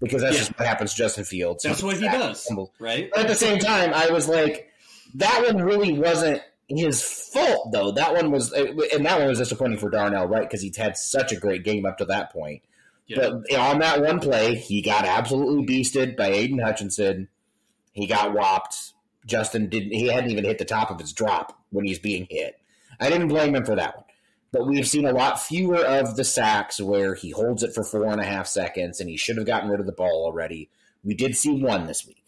because 0.00 0.22
that's 0.22 0.34
yeah. 0.34 0.40
just 0.40 0.58
what 0.58 0.66
happens 0.66 0.92
to 0.92 0.96
Justin 0.96 1.24
Fields. 1.24 1.62
That's 1.62 1.82
what 1.82 1.96
he 1.96 2.08
does, 2.08 2.48
right? 2.78 3.10
But 3.12 3.22
at 3.22 3.28
the 3.28 3.34
same 3.34 3.58
time, 3.58 3.92
I 3.94 4.10
was 4.10 4.28
like, 4.28 4.70
that 5.14 5.44
one 5.46 5.62
really 5.62 5.92
wasn't 5.92 6.42
his 6.68 7.02
fault 7.02 7.72
though. 7.72 7.92
That 7.92 8.14
one 8.14 8.30
was, 8.30 8.52
and 8.52 9.04
that 9.06 9.18
one 9.18 9.28
was 9.28 9.38
disappointing 9.38 9.78
for 9.78 9.90
Darnell, 9.90 10.26
right? 10.26 10.42
Because 10.42 10.62
he'd 10.62 10.76
had 10.76 10.96
such 10.96 11.32
a 11.32 11.36
great 11.36 11.64
game 11.64 11.84
up 11.84 11.98
to 11.98 12.04
that 12.06 12.32
point. 12.32 12.62
Yeah. 13.06 13.16
But 13.18 13.58
on 13.58 13.80
that 13.80 14.00
one 14.00 14.20
play, 14.20 14.54
he 14.54 14.82
got 14.82 15.04
absolutely 15.04 15.66
beasted 15.66 16.16
by 16.16 16.28
Aidan 16.28 16.60
Hutchinson. 16.60 17.28
He 17.92 18.06
got 18.06 18.32
whopped. 18.32 18.92
Justin 19.26 19.68
didn't. 19.68 19.92
He 19.92 20.06
hadn't 20.06 20.30
even 20.30 20.44
hit 20.44 20.58
the 20.58 20.64
top 20.64 20.90
of 20.90 21.00
his 21.00 21.12
drop 21.12 21.60
when 21.70 21.84
he's 21.84 21.98
being 21.98 22.26
hit. 22.30 22.59
I 23.00 23.08
didn't 23.08 23.28
blame 23.28 23.54
him 23.54 23.64
for 23.64 23.74
that 23.74 23.96
one. 23.96 24.04
But 24.52 24.66
we've 24.66 24.86
seen 24.86 25.06
a 25.06 25.12
lot 25.12 25.40
fewer 25.40 25.78
of 25.78 26.16
the 26.16 26.24
sacks 26.24 26.80
where 26.80 27.14
he 27.14 27.30
holds 27.30 27.62
it 27.62 27.72
for 27.72 27.84
four 27.84 28.06
and 28.06 28.20
a 28.20 28.24
half 28.24 28.46
seconds 28.46 29.00
and 29.00 29.08
he 29.08 29.16
should 29.16 29.36
have 29.36 29.46
gotten 29.46 29.70
rid 29.70 29.80
of 29.80 29.86
the 29.86 29.92
ball 29.92 30.24
already. 30.24 30.68
We 31.04 31.14
did 31.14 31.36
see 31.36 31.62
one 31.62 31.86
this 31.86 32.06
week. 32.06 32.24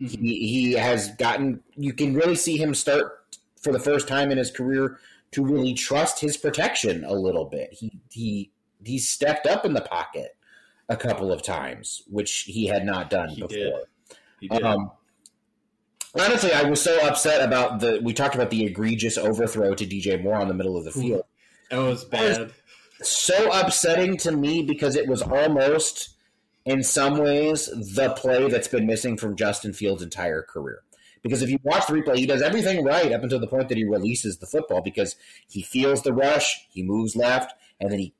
Mm-hmm. 0.00 0.22
He, 0.22 0.46
he 0.46 0.72
has 0.72 1.08
gotten, 1.16 1.62
you 1.74 1.92
can 1.92 2.14
really 2.14 2.36
see 2.36 2.58
him 2.58 2.74
start 2.74 3.24
for 3.60 3.72
the 3.72 3.80
first 3.80 4.06
time 4.06 4.30
in 4.30 4.38
his 4.38 4.50
career 4.50 4.98
to 5.32 5.44
really 5.44 5.74
trust 5.74 6.20
his 6.20 6.36
protection 6.36 7.04
a 7.04 7.14
little 7.14 7.46
bit. 7.46 7.72
He, 7.72 7.98
he, 8.10 8.52
he 8.84 8.98
stepped 8.98 9.46
up 9.46 9.64
in 9.64 9.72
the 9.72 9.80
pocket 9.80 10.36
a 10.88 10.96
couple 10.96 11.32
of 11.32 11.42
times, 11.42 12.02
which 12.08 12.40
he 12.46 12.66
had 12.66 12.84
not 12.84 13.10
done 13.10 13.30
he 13.30 13.40
before. 13.40 13.56
Did. 13.56 14.18
He 14.40 14.48
did. 14.48 14.62
Um, 14.62 14.90
honestly, 16.18 16.52
I 16.52 16.64
was 16.64 16.80
so 16.80 16.98
upset 17.06 17.46
about 17.46 17.80
the. 17.80 18.00
We 18.02 18.12
talked 18.12 18.34
about 18.34 18.50
the 18.50 18.64
egregious 18.64 19.18
overthrow 19.18 19.74
to 19.74 19.86
DJ 19.86 20.22
Moore 20.22 20.36
on 20.36 20.48
the 20.48 20.54
middle 20.54 20.76
of 20.76 20.84
the 20.84 20.92
field. 20.92 21.24
It 21.70 21.76
was 21.76 22.04
bad. 22.04 22.52
Was 22.98 23.08
so 23.08 23.50
upsetting 23.52 24.16
to 24.18 24.32
me 24.32 24.62
because 24.62 24.96
it 24.96 25.06
was 25.06 25.22
almost, 25.22 26.16
in 26.64 26.82
some 26.82 27.18
ways, 27.18 27.66
the 27.66 28.10
play 28.16 28.48
that's 28.48 28.68
been 28.68 28.86
missing 28.86 29.16
from 29.16 29.36
Justin 29.36 29.72
Fields' 29.72 30.02
entire 30.02 30.42
career. 30.42 30.82
Because 31.22 31.42
if 31.42 31.50
you 31.50 31.58
watch 31.62 31.86
the 31.86 31.94
replay, 31.94 32.16
he 32.16 32.26
does 32.26 32.42
everything 32.42 32.84
right 32.84 33.12
up 33.12 33.22
until 33.22 33.40
the 33.40 33.46
point 33.46 33.68
that 33.68 33.78
he 33.78 33.84
releases 33.84 34.38
the 34.38 34.46
football 34.46 34.80
because 34.80 35.16
he 35.48 35.62
feels 35.62 36.02
the 36.02 36.12
rush, 36.12 36.66
he 36.70 36.82
moves 36.82 37.16
left, 37.16 37.52
and 37.80 37.90
then 37.90 37.98
he 37.98 38.14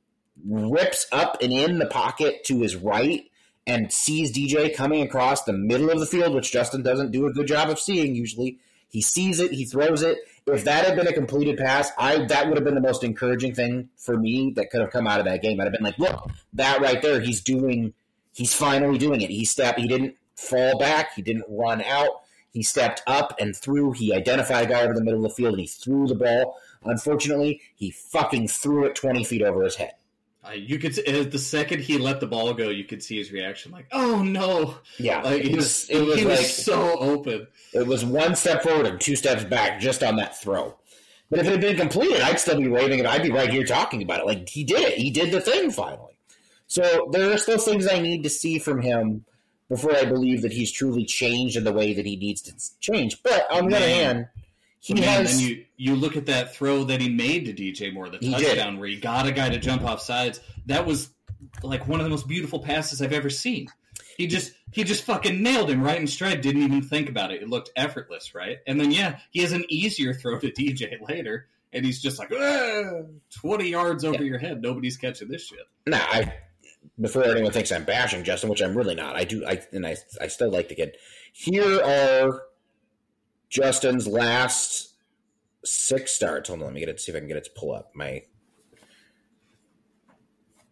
rips 0.46 1.06
up 1.12 1.36
and 1.42 1.52
in 1.52 1.78
the 1.78 1.86
pocket 1.86 2.44
to 2.44 2.60
his 2.60 2.76
right 2.76 3.30
and 3.68 3.92
sees 3.92 4.36
DJ 4.36 4.74
coming 4.74 5.02
across 5.02 5.44
the 5.44 5.52
middle 5.52 5.90
of 5.90 6.00
the 6.00 6.06
field, 6.06 6.34
which 6.34 6.50
Justin 6.50 6.82
doesn't 6.82 7.12
do 7.12 7.26
a 7.26 7.32
good 7.32 7.46
job 7.46 7.68
of 7.68 7.78
seeing 7.78 8.16
usually. 8.16 8.58
He 8.88 9.02
sees 9.02 9.38
it, 9.38 9.52
he 9.52 9.66
throws 9.66 10.02
it, 10.02 10.18
if 10.54 10.64
that 10.64 10.86
had 10.86 10.96
been 10.96 11.06
a 11.06 11.12
completed 11.12 11.58
pass, 11.58 11.90
I 11.98 12.24
that 12.26 12.48
would 12.48 12.56
have 12.56 12.64
been 12.64 12.74
the 12.74 12.80
most 12.80 13.04
encouraging 13.04 13.54
thing 13.54 13.90
for 13.96 14.16
me 14.16 14.52
that 14.56 14.70
could 14.70 14.80
have 14.80 14.90
come 14.90 15.06
out 15.06 15.20
of 15.20 15.26
that 15.26 15.42
game. 15.42 15.60
I'd 15.60 15.64
have 15.64 15.72
been 15.72 15.82
like, 15.82 15.98
look, 15.98 16.30
that 16.54 16.80
right 16.80 17.00
there, 17.02 17.20
he's 17.20 17.42
doing, 17.42 17.92
he's 18.32 18.54
finally 18.54 18.98
doing 18.98 19.20
it. 19.20 19.30
He 19.30 19.44
stepped, 19.44 19.78
he 19.78 19.86
didn't 19.86 20.16
fall 20.34 20.78
back, 20.78 21.14
he 21.14 21.22
didn't 21.22 21.44
run 21.48 21.82
out. 21.82 22.22
He 22.50 22.62
stepped 22.62 23.02
up 23.06 23.34
and 23.38 23.54
threw. 23.54 23.92
He 23.92 24.14
identified 24.14 24.64
a 24.64 24.68
guy 24.68 24.82
over 24.82 24.94
the 24.94 25.04
middle 25.04 25.24
of 25.24 25.30
the 25.30 25.34
field 25.34 25.52
and 25.52 25.60
he 25.60 25.66
threw 25.66 26.06
the 26.06 26.14
ball. 26.14 26.56
Unfortunately, 26.82 27.60
he 27.76 27.90
fucking 27.90 28.48
threw 28.48 28.86
it 28.86 28.94
20 28.94 29.22
feet 29.24 29.42
over 29.42 29.62
his 29.62 29.76
head. 29.76 29.92
Uh, 30.48 30.52
you 30.52 30.78
could 30.78 30.94
see, 30.94 31.02
the 31.02 31.38
second 31.38 31.80
he 31.80 31.98
let 31.98 32.20
the 32.20 32.26
ball 32.26 32.54
go, 32.54 32.70
you 32.70 32.84
could 32.84 33.02
see 33.02 33.18
his 33.18 33.30
reaction, 33.30 33.70
like, 33.70 33.86
"Oh 33.92 34.22
no!" 34.22 34.76
Yeah, 34.98 35.22
like, 35.22 35.44
it 35.44 35.54
was, 35.54 35.88
it 35.90 36.00
was, 36.00 36.18
he 36.18 36.24
like, 36.24 36.38
was 36.38 36.54
so 36.54 36.98
open. 36.98 37.46
It 37.74 37.86
was 37.86 38.04
one 38.04 38.34
step 38.34 38.62
forward 38.62 38.86
and 38.86 39.00
two 39.00 39.16
steps 39.16 39.44
back 39.44 39.80
just 39.80 40.02
on 40.02 40.16
that 40.16 40.40
throw. 40.40 40.76
But 41.30 41.40
if 41.40 41.46
it 41.46 41.52
had 41.52 41.60
been 41.60 41.76
completed, 41.76 42.22
I'd 42.22 42.40
still 42.40 42.58
be 42.58 42.68
waving 42.68 43.00
it. 43.00 43.06
I'd 43.06 43.22
be 43.22 43.30
right 43.30 43.50
here 43.50 43.64
talking 43.64 44.02
about 44.02 44.20
it. 44.20 44.26
Like 44.26 44.48
he 44.48 44.64
did 44.64 44.80
it. 44.80 44.98
He 44.98 45.10
did 45.10 45.30
the 45.30 45.40
thing 45.40 45.70
finally. 45.70 46.18
So 46.66 47.08
there 47.12 47.30
are 47.30 47.38
still 47.38 47.58
things 47.58 47.86
I 47.86 47.98
need 47.98 48.22
to 48.22 48.30
see 48.30 48.58
from 48.58 48.80
him 48.80 49.24
before 49.68 49.94
I 49.94 50.04
believe 50.04 50.42
that 50.42 50.52
he's 50.52 50.72
truly 50.72 51.04
changed 51.04 51.56
in 51.56 51.64
the 51.64 51.72
way 51.72 51.92
that 51.92 52.06
he 52.06 52.16
needs 52.16 52.40
to 52.42 52.54
change. 52.80 53.22
But 53.22 53.46
on 53.50 53.68
the 53.68 53.76
other 53.76 53.88
hand, 53.88 54.28
he 54.80 54.94
Man, 54.94 55.02
has. 55.04 55.32
And 55.32 55.40
you 55.40 55.64
you 55.76 55.96
look 55.96 56.16
at 56.16 56.26
that 56.26 56.54
throw 56.54 56.84
that 56.84 57.00
he 57.00 57.08
made 57.08 57.44
to 57.46 57.52
DJ 57.52 57.92
Moore, 57.92 58.08
the 58.08 58.18
touchdown 58.18 58.78
where 58.78 58.88
he 58.88 58.96
got 58.96 59.26
a 59.26 59.32
guy 59.32 59.48
to 59.48 59.58
jump 59.58 59.82
off 59.82 60.00
sides. 60.00 60.40
That 60.66 60.86
was 60.86 61.10
like 61.62 61.88
one 61.88 62.00
of 62.00 62.04
the 62.04 62.10
most 62.10 62.28
beautiful 62.28 62.60
passes 62.60 63.02
I've 63.02 63.12
ever 63.12 63.30
seen. 63.30 63.68
He 64.16 64.26
just 64.26 64.52
he 64.72 64.84
just 64.84 65.04
fucking 65.04 65.42
nailed 65.42 65.70
him 65.70 65.82
right 65.82 66.00
in 66.00 66.06
stride. 66.06 66.40
Didn't 66.40 66.62
even 66.62 66.82
think 66.82 67.08
about 67.08 67.32
it. 67.32 67.42
It 67.42 67.48
looked 67.48 67.70
effortless, 67.76 68.34
right? 68.34 68.58
And 68.66 68.80
then 68.80 68.90
yeah, 68.90 69.18
he 69.30 69.40
has 69.40 69.52
an 69.52 69.64
easier 69.68 70.14
throw 70.14 70.38
to 70.38 70.50
DJ 70.58 70.96
later, 71.08 71.48
and 71.72 71.84
he's 71.84 72.00
just 72.00 72.18
like 72.18 72.32
ah, 72.32 73.02
twenty 73.40 73.68
yards 73.68 74.04
over 74.04 74.16
yeah. 74.16 74.22
your 74.22 74.38
head. 74.38 74.60
Nobody's 74.62 74.96
catching 74.96 75.28
this 75.28 75.46
shit. 75.46 75.60
Nah, 75.86 75.98
I 75.98 76.34
before 77.00 77.24
anyone 77.24 77.52
thinks 77.52 77.72
I'm 77.72 77.84
bashing 77.84 78.24
Justin, 78.24 78.50
which 78.50 78.62
I'm 78.62 78.76
really 78.76 78.94
not. 78.94 79.16
I 79.16 79.24
do. 79.24 79.44
I 79.46 79.62
and 79.72 79.86
I 79.86 79.96
I 80.20 80.28
still 80.28 80.50
like 80.50 80.68
the 80.68 80.74
kid. 80.74 80.96
Here 81.32 81.80
are 81.80 82.42
Justin's 83.48 84.06
last 84.06 84.94
six 85.64 86.12
starts. 86.12 86.48
Hold 86.48 86.60
on, 86.60 86.66
let 86.66 86.74
me 86.74 86.80
get 86.80 86.88
it. 86.88 87.00
See 87.00 87.12
if 87.12 87.16
I 87.16 87.20
can 87.20 87.28
get 87.28 87.36
it 87.36 87.44
to 87.44 87.50
pull 87.56 87.72
up 87.72 87.90
my. 87.94 88.22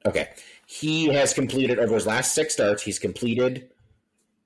Okay, 0.04 0.28
he 0.66 1.06
has 1.08 1.34
completed 1.34 1.78
over 1.78 1.94
his 1.94 2.06
last 2.06 2.34
six 2.34 2.54
starts. 2.54 2.82
He's 2.82 2.98
completed 2.98 3.70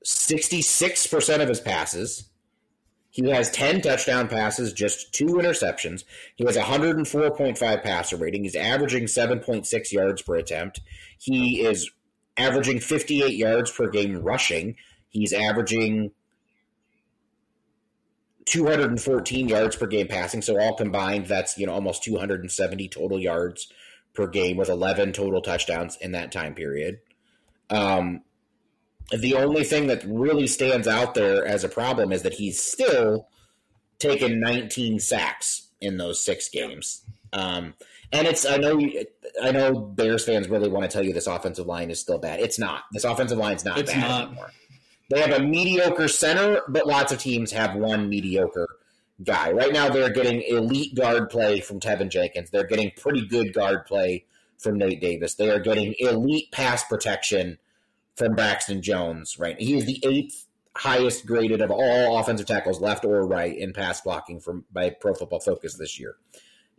sixty 0.04 0.62
six 0.62 1.06
percent 1.06 1.42
of 1.42 1.48
his 1.48 1.60
passes. 1.60 2.30
He 3.12 3.28
has 3.30 3.50
10 3.50 3.82
touchdown 3.82 4.28
passes, 4.28 4.72
just 4.72 5.12
two 5.12 5.26
interceptions. 5.26 6.04
He 6.36 6.44
has 6.44 6.56
104.5 6.56 7.82
passer 7.82 8.16
rating. 8.16 8.44
He's 8.44 8.54
averaging 8.54 9.04
7.6 9.04 9.92
yards 9.92 10.22
per 10.22 10.36
attempt. 10.36 10.80
He 11.18 11.60
is 11.60 11.90
averaging 12.36 12.78
58 12.78 13.34
yards 13.34 13.72
per 13.72 13.88
game 13.88 14.18
rushing. 14.18 14.76
He's 15.08 15.32
averaging 15.32 16.12
214 18.46 19.48
yards 19.48 19.76
per 19.76 19.86
game 19.86 20.08
passing. 20.08 20.42
So 20.42 20.58
all 20.60 20.74
combined, 20.74 21.26
that's 21.26 21.56
you 21.58 21.66
know 21.66 21.72
almost 21.72 22.02
270 22.04 22.88
total 22.88 23.18
yards 23.18 23.72
per 24.14 24.26
game 24.26 24.56
with 24.56 24.68
11 24.68 25.12
total 25.12 25.40
touchdowns 25.40 25.96
in 26.00 26.12
that 26.12 26.32
time 26.32 26.54
period. 26.54 26.98
Um, 27.68 28.22
the 29.16 29.34
only 29.34 29.64
thing 29.64 29.86
that 29.88 30.02
really 30.04 30.46
stands 30.46 30.86
out 30.88 31.14
there 31.14 31.44
as 31.46 31.64
a 31.64 31.68
problem 31.68 32.12
is 32.12 32.22
that 32.22 32.34
he's 32.34 32.62
still 32.62 33.28
taken 33.98 34.40
19 34.40 34.98
sacks 35.00 35.68
in 35.80 35.96
those 35.96 36.22
six 36.22 36.48
games. 36.48 37.02
Um, 37.32 37.74
and 38.12 38.26
it's 38.26 38.44
I 38.44 38.56
know 38.56 38.80
I 39.42 39.52
know 39.52 39.74
Bears 39.78 40.24
fans 40.24 40.48
really 40.48 40.68
want 40.68 40.88
to 40.88 40.92
tell 40.92 41.04
you 41.04 41.12
this 41.12 41.28
offensive 41.28 41.66
line 41.66 41.90
is 41.90 42.00
still 42.00 42.18
bad. 42.18 42.40
It's 42.40 42.58
not. 42.58 42.82
This 42.92 43.04
offensive 43.04 43.38
line 43.38 43.54
is 43.56 43.64
not 43.64 43.78
It's 43.78 43.92
bad 43.92 44.00
not. 44.00 44.26
anymore. 44.26 44.50
They 45.10 45.20
have 45.20 45.32
a 45.32 45.42
mediocre 45.42 46.06
center, 46.06 46.62
but 46.68 46.86
lots 46.86 47.12
of 47.12 47.18
teams 47.18 47.50
have 47.50 47.74
one 47.74 48.08
mediocre 48.08 48.68
guy. 49.24 49.50
Right 49.50 49.72
now, 49.72 49.88
they're 49.88 50.12
getting 50.12 50.42
elite 50.42 50.94
guard 50.94 51.30
play 51.30 51.60
from 51.60 51.80
Teven 51.80 52.10
Jenkins. 52.10 52.50
They're 52.50 52.66
getting 52.66 52.92
pretty 52.96 53.26
good 53.26 53.52
guard 53.52 53.86
play 53.86 54.24
from 54.56 54.78
Nate 54.78 55.00
Davis. 55.00 55.34
They 55.34 55.50
are 55.50 55.58
getting 55.58 55.94
elite 55.98 56.52
pass 56.52 56.84
protection 56.84 57.58
from 58.16 58.36
Braxton 58.36 58.82
Jones. 58.82 59.36
Right, 59.38 59.60
he 59.60 59.76
is 59.76 59.84
the 59.84 60.00
eighth 60.04 60.46
highest 60.76 61.26
graded 61.26 61.60
of 61.60 61.72
all 61.72 62.18
offensive 62.18 62.46
tackles, 62.46 62.80
left 62.80 63.04
or 63.04 63.26
right, 63.26 63.56
in 63.56 63.72
pass 63.72 64.00
blocking 64.00 64.38
from 64.38 64.64
by 64.72 64.90
Pro 64.90 65.12
Football 65.14 65.40
Focus 65.40 65.74
this 65.74 65.98
year. 65.98 66.14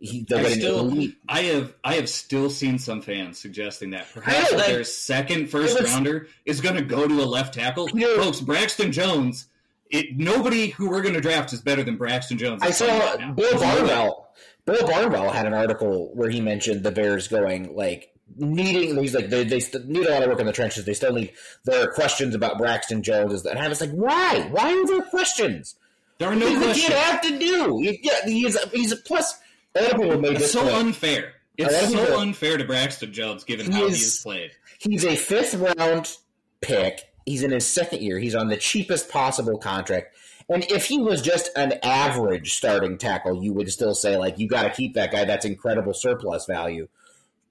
He, 0.02 0.26
I 0.34 0.42
still. 0.50 0.98
I 1.28 1.42
have, 1.42 1.74
I 1.84 1.94
have 1.94 2.08
still 2.08 2.50
seen 2.50 2.80
some 2.80 3.02
fans 3.02 3.38
suggesting 3.38 3.90
that 3.90 4.08
perhaps 4.12 4.50
know, 4.50 4.58
their 4.58 4.82
second 4.82 5.48
first 5.48 5.80
was- 5.80 5.92
rounder 5.92 6.26
is 6.44 6.60
going 6.60 6.74
to 6.74 6.82
go 6.82 7.06
to 7.06 7.22
a 7.22 7.24
left 7.24 7.54
tackle. 7.54 7.86
Peter- 7.86 8.16
Folks, 8.16 8.40
Braxton 8.40 8.90
Jones. 8.90 9.46
It, 9.90 10.16
nobody 10.16 10.68
who 10.68 10.90
we're 10.90 11.02
going 11.02 11.14
to 11.14 11.20
draft 11.20 11.52
is 11.52 11.60
better 11.60 11.84
than 11.84 11.96
Braxton 11.96 12.38
Jones. 12.38 12.62
I 12.62 12.70
saw 12.70 12.86
right. 12.86 13.36
Bill 13.36 13.50
There's 13.50 13.60
no 13.62 13.68
way. 13.68 13.74
Barnwell. 13.76 14.28
Bill 14.64 14.86
Barnwell 14.88 15.30
had 15.30 15.46
an 15.46 15.52
article 15.54 16.10
where 16.14 16.30
he 16.30 16.40
mentioned 16.40 16.82
the 16.82 16.90
Bears 16.90 17.28
going 17.28 17.76
like 17.76 18.12
needing. 18.36 18.96
He's 18.96 19.14
like 19.14 19.28
they 19.28 19.44
they 19.44 19.60
need 19.84 20.06
a 20.06 20.10
lot 20.12 20.22
of 20.22 20.30
work 20.30 20.40
in 20.40 20.46
the 20.46 20.52
trenches. 20.52 20.84
They 20.84 20.94
still 20.94 21.12
need. 21.12 21.32
There 21.64 21.84
are 21.84 21.92
questions 21.92 22.34
about 22.34 22.58
Braxton 22.58 23.02
Jones, 23.02 23.44
and 23.44 23.58
I 23.58 23.68
was 23.68 23.80
like, 23.80 23.90
why? 23.90 24.48
Why 24.50 24.72
are 24.72 24.86
there 24.86 25.02
questions? 25.02 25.76
There 26.18 26.28
are 26.30 26.34
no 26.34 26.50
What 26.50 26.60
does 26.60 26.76
the 26.76 26.82
kid 26.88 26.92
have 26.92 27.20
to 27.22 27.38
do? 27.38 27.78
Yeah, 28.02 28.24
he's 28.24 28.58
he's 28.70 28.94
plus. 29.02 29.38
A 29.74 29.82
lot 29.82 29.92
of 29.94 30.00
people 30.00 30.20
made 30.20 30.32
It's 30.32 30.40
this 30.42 30.52
so 30.52 30.62
point. 30.62 30.74
unfair. 30.74 31.32
It's 31.56 31.92
so 31.92 32.04
people- 32.04 32.18
unfair 32.18 32.58
to 32.58 32.64
Braxton 32.64 33.12
Jones 33.12 33.44
given 33.44 33.66
He 33.66 33.72
how 33.72 33.86
is- 33.86 33.98
he 33.98 34.04
has 34.04 34.20
played. 34.20 34.50
He's 34.78 35.04
a 35.04 35.16
fifth 35.16 35.54
round 35.54 36.16
pick. 36.60 37.08
He's 37.26 37.42
in 37.42 37.52
his 37.52 37.66
second 37.66 38.02
year. 38.02 38.18
He's 38.18 38.34
on 38.34 38.48
the 38.48 38.56
cheapest 38.56 39.08
possible 39.08 39.58
contract. 39.58 40.16
And 40.48 40.64
if 40.70 40.86
he 40.86 40.98
was 40.98 41.22
just 41.22 41.50
an 41.56 41.74
average 41.82 42.54
starting 42.54 42.98
tackle, 42.98 43.42
you 43.42 43.52
would 43.52 43.70
still 43.70 43.94
say 43.94 44.16
like 44.16 44.38
you 44.38 44.48
got 44.48 44.64
to 44.64 44.70
keep 44.70 44.94
that 44.94 45.12
guy. 45.12 45.24
That's 45.24 45.44
incredible 45.44 45.94
surplus 45.94 46.46
value. 46.46 46.88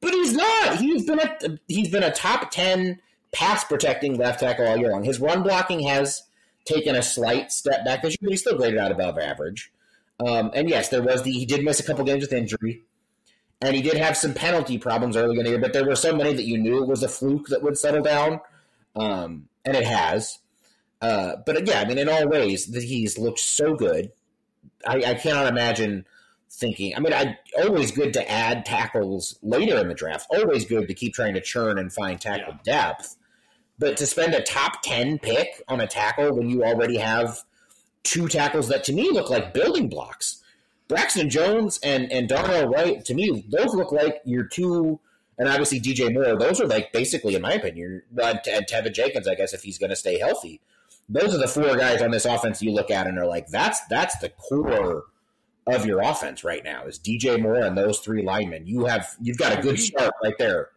But 0.01 0.13
he's 0.13 0.34
not. 0.34 0.78
He's 0.78 1.05
been 1.05 1.19
a 1.19 1.38
he's 1.67 1.89
been 1.89 2.03
a 2.03 2.11
top 2.11 2.51
ten 2.51 2.99
pass 3.32 3.63
protecting 3.63 4.17
left 4.17 4.41
tackle 4.41 4.67
all 4.67 4.78
year 4.78 4.91
long. 4.91 5.03
His 5.03 5.19
run 5.19 5.41
blocking 5.41 5.80
has 5.88 6.24
taken 6.65 6.95
a 6.95 7.01
slight 7.01 7.51
step 7.51 7.86
back 7.86 8.01
this 8.01 8.11
year, 8.13 8.17
but 8.24 8.32
he's 8.32 8.41
still 8.41 8.57
graded 8.57 8.78
out 8.80 8.91
above 8.91 9.17
average. 9.17 9.72
Um, 10.26 10.51
and 10.53 10.69
yes, 10.69 10.89
there 10.89 11.01
was 11.01 11.24
the 11.24 11.32
he 11.32 11.45
did 11.45 11.63
miss 11.63 11.80
a 11.80 11.84
couple 11.84 12.05
games 12.05 12.22
with 12.22 12.34
injury, 12.34 12.84
and 13.61 13.76
he 13.76 13.82
did 13.82 13.97
have 13.97 14.15
some 14.15 14.34
penalty 14.34 14.78
problems 14.78 15.17
early 15.17 15.38
in 15.38 15.43
the 15.43 15.49
year. 15.51 15.59
But 15.59 15.74
there 15.74 15.86
were 15.86 15.95
so 15.95 16.15
many 16.15 16.34
that 16.34 16.43
you 16.43 16.57
knew 16.57 16.84
it 16.84 16.88
was 16.88 17.03
a 17.03 17.07
fluke 17.07 17.47
that 17.47 17.63
would 17.63 17.78
settle 17.78 18.03
down, 18.03 18.39
um, 18.95 19.47
and 19.65 19.76
it 19.76 19.86
has. 19.86 20.39
Uh, 21.01 21.38
but 21.45 21.67
yeah, 21.67 21.82
I 21.82 21.86
mean, 21.86 21.97
in 21.97 22.07
all 22.07 22.28
ways, 22.28 22.67
that 22.67 22.84
he's 22.84 23.17
looked 23.17 23.39
so 23.39 23.74
good. 23.74 24.11
I, 24.86 24.97
I 24.97 25.13
cannot 25.15 25.47
imagine 25.47 26.05
thinking. 26.49 26.95
I 26.95 26.99
mean, 26.99 27.13
I 27.13 27.39
always 27.57 27.91
good 27.91 28.13
to 28.13 28.32
add 28.32 28.65
tackles 28.65 29.39
later 29.41 29.80
in 29.80 29.88
the 29.88 29.95
draft. 29.95 30.28
Always 30.30 30.65
good 30.65 30.88
to 30.88 30.93
keep 30.93 31.15
trying 31.15 31.34
to 31.34 31.41
churn 31.41 31.80
and 31.80 31.91
find 31.91 32.22
tackle 32.22 32.55
depth. 32.63 33.15
But 33.80 33.97
to 33.97 34.05
spend 34.05 34.36
a 34.36 34.41
top 34.43 34.84
ten 34.84 35.17
pick 35.17 35.63
on 35.67 35.82
a 35.82 35.88
tackle 35.88 36.36
when 36.36 36.49
you 36.49 36.63
already 36.63 36.97
have 36.97 37.43
two 38.04 38.28
tackles 38.28 38.68
that 38.70 38.84
to 38.86 38.93
me 38.93 39.10
look 39.12 39.30
like 39.30 39.54
building 39.54 39.88
blocks. 39.89 40.41
Braxton 40.88 41.30
Jones 41.30 41.80
and 41.84 42.12
and 42.12 42.28
Darnell 42.28 42.68
Wright 42.68 43.04
to 43.06 43.14
me 43.14 43.45
those 43.49 43.74
look 43.74 43.91
like 43.91 44.22
your 44.26 44.43
two, 44.43 44.99
and 45.38 45.47
obviously 45.47 45.80
DJ 45.80 46.14
Moore. 46.14 46.38
Those 46.38 46.60
are 46.60 46.68
like 46.68 46.91
basically, 46.91 47.36
in 47.36 47.41
my 47.41 47.54
opinion, 47.54 48.04
and 48.18 48.39
Teven 48.43 48.93
Jenkins. 48.93 49.28
I 49.28 49.36
guess 49.36 49.54
if 49.54 49.64
he's 49.64 49.78
going 49.78 49.91
to 49.91 49.95
stay 49.95 50.20
healthy, 50.20 50.60
those 51.08 51.34
are 51.34 51.38
the 51.38 51.47
four 51.47 51.78
guys 51.78 52.02
on 52.02 52.12
this 52.12 52.26
offense 52.26 52.62
you 52.62 52.72
look 52.72 52.91
at 52.91 53.08
and 53.08 53.18
are 53.18 53.26
like, 53.26 53.47
that's 53.47 53.80
that's 53.88 54.18
the 54.20 54.30
core 54.30 55.06
of 55.68 55.86
your 55.86 56.02
offense 56.02 56.43
right 56.43 56.64
now 56.64 56.86
is 56.86 56.99
DJ 56.99 57.39
Moore 57.39 57.62
and 57.62 57.78
those 57.78 57.99
three 57.99 58.24
linemen. 58.24 58.68
You 58.68 58.86
have 58.86 59.16
you've 59.22 59.38
got 59.38 59.58
a 59.58 59.62
good 59.62 59.80
start 59.80 60.14
right 60.24 60.38
there 60.38 60.70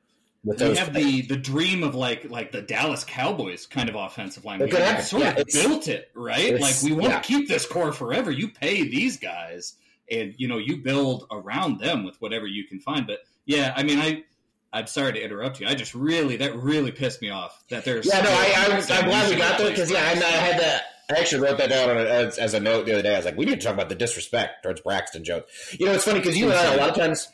those. 0.44 0.78
have 0.78 0.92
the, 0.92 1.22
the 1.22 1.36
dream 1.36 1.82
of 1.82 1.94
like 1.94 2.28
like 2.30 2.52
the 2.52 2.62
Dallas 2.62 3.04
Cowboys 3.04 3.66
kind 3.66 3.88
of 3.88 3.94
offensive 3.94 4.44
line. 4.44 4.60
We 4.60 4.70
happen. 4.70 5.02
sort 5.02 5.22
Yeah, 5.22 5.38
of 5.38 5.46
built 5.46 5.88
it 5.88 6.10
right. 6.14 6.60
Like 6.60 6.76
we 6.82 6.92
want 6.92 7.12
yeah. 7.12 7.20
to 7.20 7.26
keep 7.26 7.48
this 7.48 7.66
core 7.66 7.92
forever. 7.92 8.30
You 8.30 8.48
pay 8.48 8.88
these 8.88 9.18
guys, 9.18 9.74
and 10.10 10.34
you 10.36 10.48
know 10.48 10.58
you 10.58 10.78
build 10.78 11.26
around 11.30 11.80
them 11.80 12.04
with 12.04 12.20
whatever 12.20 12.46
you 12.46 12.64
can 12.64 12.80
find. 12.80 13.06
But 13.06 13.20
yeah, 13.46 13.72
I 13.74 13.82
mean, 13.82 13.98
I 13.98 14.24
I'm 14.72 14.86
sorry 14.88 15.12
to 15.12 15.22
interrupt 15.24 15.60
you. 15.60 15.68
I 15.68 15.74
just 15.74 15.94
really 15.94 16.36
that 16.38 16.56
really 16.56 16.90
pissed 16.90 17.22
me 17.22 17.30
off 17.30 17.64
that 17.70 17.84
there's 17.84 18.06
Yeah, 18.06 18.20
no, 18.20 18.30
I, 18.30 18.54
I 18.56 18.98
I'm 18.98 19.04
glad 19.04 19.30
we 19.30 19.36
got 19.36 19.56
there 19.56 19.70
because 19.70 19.90
yeah, 19.90 20.00
I, 20.00 20.10
I 20.12 20.14
had 20.14 20.60
that. 20.60 20.82
I 21.10 21.20
actually 21.20 21.42
wrote 21.42 21.58
that 21.58 21.68
down 21.68 21.90
as, 21.96 22.38
as 22.38 22.54
a 22.54 22.60
note 22.60 22.86
the 22.86 22.94
other 22.94 23.02
day. 23.02 23.12
I 23.12 23.18
was 23.18 23.26
like, 23.26 23.36
we 23.36 23.44
need 23.44 23.60
to 23.60 23.66
talk 23.66 23.74
about 23.74 23.90
the 23.90 23.94
disrespect 23.94 24.62
towards 24.62 24.80
Braxton 24.80 25.22
Jones. 25.22 25.44
You 25.78 25.86
know, 25.86 25.92
it's 25.92 26.04
funny 26.04 26.18
because 26.18 26.36
you 26.36 26.46
and 26.46 26.54
I 26.54 26.74
a 26.74 26.76
lot 26.78 26.90
of 26.90 26.96
times, 26.96 27.28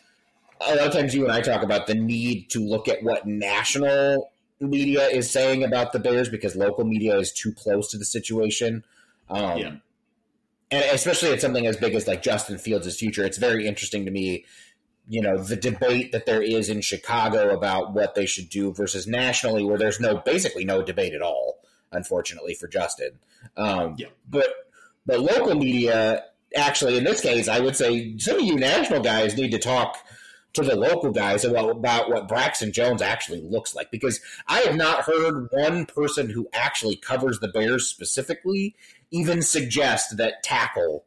a 0.60 0.74
lot 0.76 0.86
of 0.86 0.92
times 0.92 1.14
you 1.14 1.22
and 1.24 1.32
I 1.32 1.40
talk 1.40 1.62
about 1.62 1.86
the 1.86 1.94
need 1.94 2.50
to 2.50 2.60
look 2.60 2.88
at 2.88 3.02
what 3.02 3.26
national 3.26 4.30
media 4.60 5.08
is 5.08 5.30
saying 5.30 5.64
about 5.64 5.92
the 5.92 5.98
Bears 5.98 6.28
because 6.28 6.54
local 6.54 6.84
media 6.84 7.16
is 7.16 7.32
too 7.32 7.52
close 7.52 7.90
to 7.92 7.98
the 7.98 8.04
situation. 8.04 8.84
Um, 9.30 9.58
Yeah. 9.58 9.72
and 10.70 10.84
especially 10.92 11.32
at 11.32 11.40
something 11.40 11.66
as 11.66 11.76
big 11.76 11.94
as 11.94 12.06
like 12.06 12.22
Justin 12.22 12.58
Fields' 12.58 12.96
future, 12.96 13.24
it's 13.24 13.38
very 13.38 13.66
interesting 13.66 14.04
to 14.04 14.10
me. 14.10 14.44
You 15.08 15.22
know 15.22 15.38
the 15.38 15.56
debate 15.56 16.12
that 16.12 16.26
there 16.26 16.42
is 16.42 16.68
in 16.68 16.82
Chicago 16.82 17.50
about 17.50 17.94
what 17.94 18.14
they 18.14 18.26
should 18.26 18.48
do 18.48 18.72
versus 18.72 19.06
nationally, 19.08 19.64
where 19.64 19.78
there's 19.78 19.98
no 19.98 20.18
basically 20.18 20.64
no 20.64 20.82
debate 20.82 21.14
at 21.14 21.22
all. 21.22 21.58
Unfortunately 21.90 22.54
for 22.54 22.68
Justin, 22.68 23.18
um, 23.56 23.96
Yeah. 23.98 24.06
but 24.28 24.46
but 25.06 25.18
local 25.20 25.56
media 25.56 26.24
actually 26.54 26.96
in 26.96 27.02
this 27.04 27.20
case, 27.20 27.48
I 27.48 27.58
would 27.60 27.74
say 27.76 28.16
some 28.18 28.36
of 28.36 28.42
you 28.42 28.54
national 28.56 29.00
guys 29.00 29.36
need 29.36 29.50
to 29.50 29.58
talk 29.58 29.96
to 30.52 30.62
the 30.62 30.74
local 30.74 31.12
guys 31.12 31.44
about, 31.44 31.80
what 32.10 32.28
Braxton 32.28 32.72
Jones 32.72 33.02
actually 33.02 33.40
looks 33.40 33.74
like 33.74 33.90
because 33.90 34.20
I 34.48 34.60
have 34.60 34.76
not 34.76 35.02
heard 35.02 35.48
one 35.52 35.86
person 35.86 36.30
who 36.30 36.48
actually 36.52 36.96
covers 36.96 37.38
the 37.38 37.48
Bears 37.48 37.86
specifically 37.86 38.74
even 39.10 39.42
suggest 39.42 40.16
that 40.16 40.42
tackle 40.42 41.04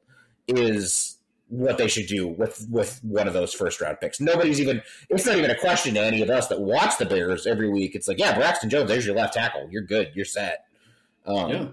is 0.47 1.17
what 1.49 1.77
they 1.77 1.87
should 1.87 2.07
do 2.07 2.27
with 2.27 2.65
with 2.69 2.99
one 3.03 3.27
of 3.27 3.33
those 3.33 3.53
first 3.53 3.79
round 3.79 3.99
picks. 3.99 4.19
Nobody's 4.19 4.59
even 4.59 4.81
it's 5.09 5.25
not 5.25 5.37
even 5.37 5.51
a 5.51 5.59
question 5.59 5.93
to 5.95 5.99
any 6.01 6.21
of 6.21 6.29
us 6.29 6.47
that 6.47 6.59
watch 6.59 6.97
the 6.97 7.05
Bears 7.05 7.45
every 7.45 7.69
week. 7.69 7.95
It's 7.95 8.07
like, 8.07 8.19
yeah, 8.19 8.35
Braxton 8.35 8.69
Jones, 8.69 8.89
there's 8.89 9.05
your 9.05 9.15
left 9.15 9.35
tackle. 9.35 9.67
You're 9.69 9.83
good. 9.83 10.11
You're 10.15 10.25
set. 10.25 10.65
Um, 11.25 11.49
Yeah. 11.49 11.65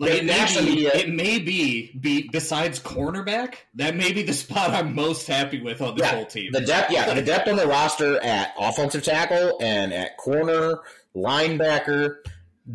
Like 0.00 0.12
it 0.12 0.24
may, 0.24 0.46
be, 0.46 0.64
media- 0.64 0.90
it 0.94 1.08
may 1.10 1.38
be, 1.38 1.92
be 2.00 2.28
besides 2.32 2.80
cornerback, 2.80 3.56
that 3.74 3.94
may 3.94 4.12
be 4.12 4.22
the 4.22 4.32
spot 4.44 4.70
I'm 4.70 4.94
most 4.94 5.26
happy 5.26 5.60
with 5.60 5.82
on 5.82 5.94
this 5.94 6.06
Yeah, 6.06 6.14
whole 6.14 6.24
team. 6.26 6.52
The 6.52 6.62
depth, 6.62 6.90
yeah, 6.90 7.12
the 7.12 7.20
depth 7.20 7.48
on 7.48 7.56
the 7.56 7.66
roster 7.66 8.18
at 8.22 8.54
offensive 8.58 9.02
tackle 9.04 9.58
and 9.60 9.92
at 9.92 10.16
corner, 10.16 10.78
linebacker, 11.14 12.16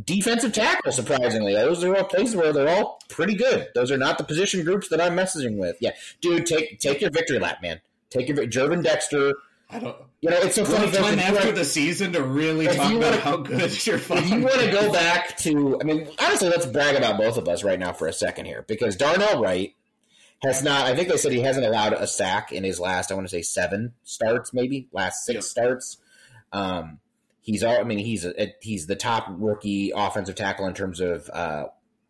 defensive 0.03 0.53
tackle. 0.53 0.91
Surprisingly, 0.91 1.53
those 1.53 1.83
are 1.83 1.95
all 1.95 2.03
places 2.03 2.35
where 2.35 2.53
they're 2.53 2.69
all 2.69 3.01
pretty 3.09 3.33
good. 3.35 3.69
Those 3.75 3.91
are 3.91 3.97
not 3.97 4.17
the 4.17 4.23
position 4.23 4.63
groups 4.63 4.89
that 4.89 5.01
I'm 5.01 5.15
messaging 5.15 5.57
with. 5.57 5.77
Yeah, 5.81 5.91
dude, 6.21 6.45
take 6.45 6.79
take 6.79 7.01
your 7.01 7.09
victory 7.11 7.39
lap, 7.39 7.61
man. 7.61 7.81
Take 8.09 8.27
your 8.27 8.37
Gervon 8.37 8.83
Dexter. 8.83 9.33
I 9.69 9.79
don't. 9.79 9.95
You 10.25 10.31
know, 10.31 10.37
it's 10.41 10.55
so 10.55 10.65
funny. 10.65 10.91
time 10.91 11.19
after 11.19 11.51
the 11.51 11.63
season 11.63 12.13
to 12.13 12.23
really 12.23 12.65
talk 12.65 12.77
about 12.91 12.93
wanna- 12.93 13.17
how 13.17 13.37
good 13.37 13.85
your 13.85 13.97
if 13.97 14.09
you 14.09 14.39
want 14.41 14.59
to 14.59 14.71
go 14.71 14.91
back 14.91 15.37
to, 15.37 15.79
I 15.79 15.83
mean, 15.83 16.07
honestly, 16.17 16.49
let's 16.49 16.65
brag 16.65 16.95
about 16.95 17.19
both 17.19 17.37
of 17.37 17.47
us 17.47 17.63
right 17.63 17.77
now 17.77 17.93
for 17.93 18.07
a 18.07 18.13
second 18.13 18.45
here 18.45 18.65
because 18.67 18.95
Darnell 18.95 19.39
Wright 19.39 19.75
has 20.41 20.63
not. 20.63 20.87
I 20.87 20.95
think 20.95 21.09
they 21.09 21.17
said 21.17 21.31
he 21.31 21.41
hasn't 21.41 21.65
allowed 21.65 21.93
a 21.93 22.07
sack 22.07 22.51
in 22.51 22.63
his 22.63 22.79
last. 22.79 23.11
I 23.11 23.15
want 23.15 23.27
to 23.27 23.31
say 23.31 23.43
seven 23.43 23.93
starts, 24.03 24.51
maybe 24.51 24.87
last 24.91 25.25
six 25.25 25.45
starts. 25.45 25.97
Um, 26.51 26.99
he's 27.41 27.63
all. 27.63 27.79
I 27.79 27.83
mean, 27.83 27.99
he's 27.99 28.25
a, 28.25 28.51
he's 28.61 28.87
the 28.87 28.95
top 28.95 29.27
rookie 29.29 29.91
offensive 29.95 30.35
tackle 30.35 30.65
in 30.65 30.73
terms 30.73 31.01
of. 31.01 31.29
Uh, 31.31 31.65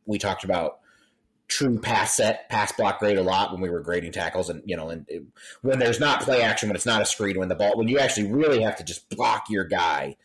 we 0.06 0.20
talked 0.20 0.46
about 0.46 0.80
true 1.48 1.80
pass 1.80 2.16
set, 2.16 2.50
pass 2.50 2.72
block 2.72 3.00
grade 3.00 3.18
a 3.18 3.24
lot 3.24 3.52
when 3.52 3.62
we 3.62 3.70
were 3.70 3.82
grading 3.82 4.12
tackles, 4.12 4.50
and 4.50 4.62
you 4.66 4.76
know, 4.76 4.90
and 4.90 5.06
it, 5.08 5.24
when 5.62 5.80
there's 5.80 6.00
not 6.00 6.22
play 6.22 6.42
action, 6.42 6.70
when 6.70 6.76
it's 6.76 6.86
not 6.86 7.02
a 7.02 7.06
screen, 7.06 7.40
when 7.40 7.50
the 7.50 7.56
ball, 7.56 7.78
when 7.78 7.88
you 7.88 8.00
actually 8.00 8.32
really 8.32 8.62
have 8.62 8.76
to 8.78 8.84
just 8.84 9.10
block 9.10 9.46
your 9.50 9.64
guy. 9.64 10.16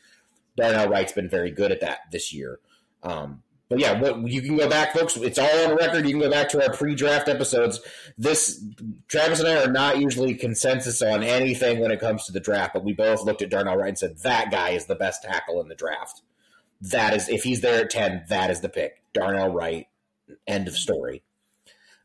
Darnell 0.57 0.89
Wright's 0.89 1.12
been 1.12 1.29
very 1.29 1.51
good 1.51 1.73
at 1.73 1.81
that 1.81 2.01
this 2.11 2.33
year. 2.33 2.59
Um, 3.03 3.43
but 3.68 3.79
yeah, 3.79 4.01
what, 4.01 4.27
you 4.29 4.43
can 4.43 4.57
go 4.57 4.68
back, 4.68 4.93
folks. 4.93 5.16
It's 5.16 5.39
all 5.39 5.64
on 5.64 5.77
record. 5.77 6.05
You 6.05 6.11
can 6.11 6.21
go 6.21 6.31
back 6.31 6.49
to 6.51 6.62
our 6.62 6.75
pre-draft 6.75 7.29
episodes. 7.29 7.81
This 8.18 8.62
Travis 9.07 9.39
and 9.39 9.49
I 9.49 9.62
are 9.64 9.71
not 9.71 9.99
usually 9.99 10.35
consensus 10.35 11.01
on 11.01 11.23
anything 11.23 11.79
when 11.79 11.93
it 11.93 12.01
comes 12.01 12.25
to 12.27 12.33
the 12.33 12.41
draft, 12.41 12.75
but 12.75 12.85
we 12.85 12.93
both 12.93 13.23
looked 13.23 13.43
at 13.43 13.51
Darnell 13.51 13.77
Wright 13.77 13.91
and 13.91 13.99
said 13.99 14.18
that 14.18 14.51
guy 14.51 14.71
is 14.71 14.87
the 14.87 14.97
best 14.97 15.23
tackle 15.23 15.61
in 15.61 15.68
the 15.68 15.77
draft. 15.77 16.23
That 16.81 17.14
is, 17.14 17.29
if 17.29 17.45
he's 17.45 17.61
there 17.61 17.85
at 17.85 17.91
ten, 17.91 18.25
that 18.29 18.51
is 18.51 18.61
the 18.61 18.68
pick. 18.68 19.03
Darnell 19.14 19.53
Wright. 19.53 19.87
End 20.47 20.68
of 20.68 20.74
story. 20.74 21.22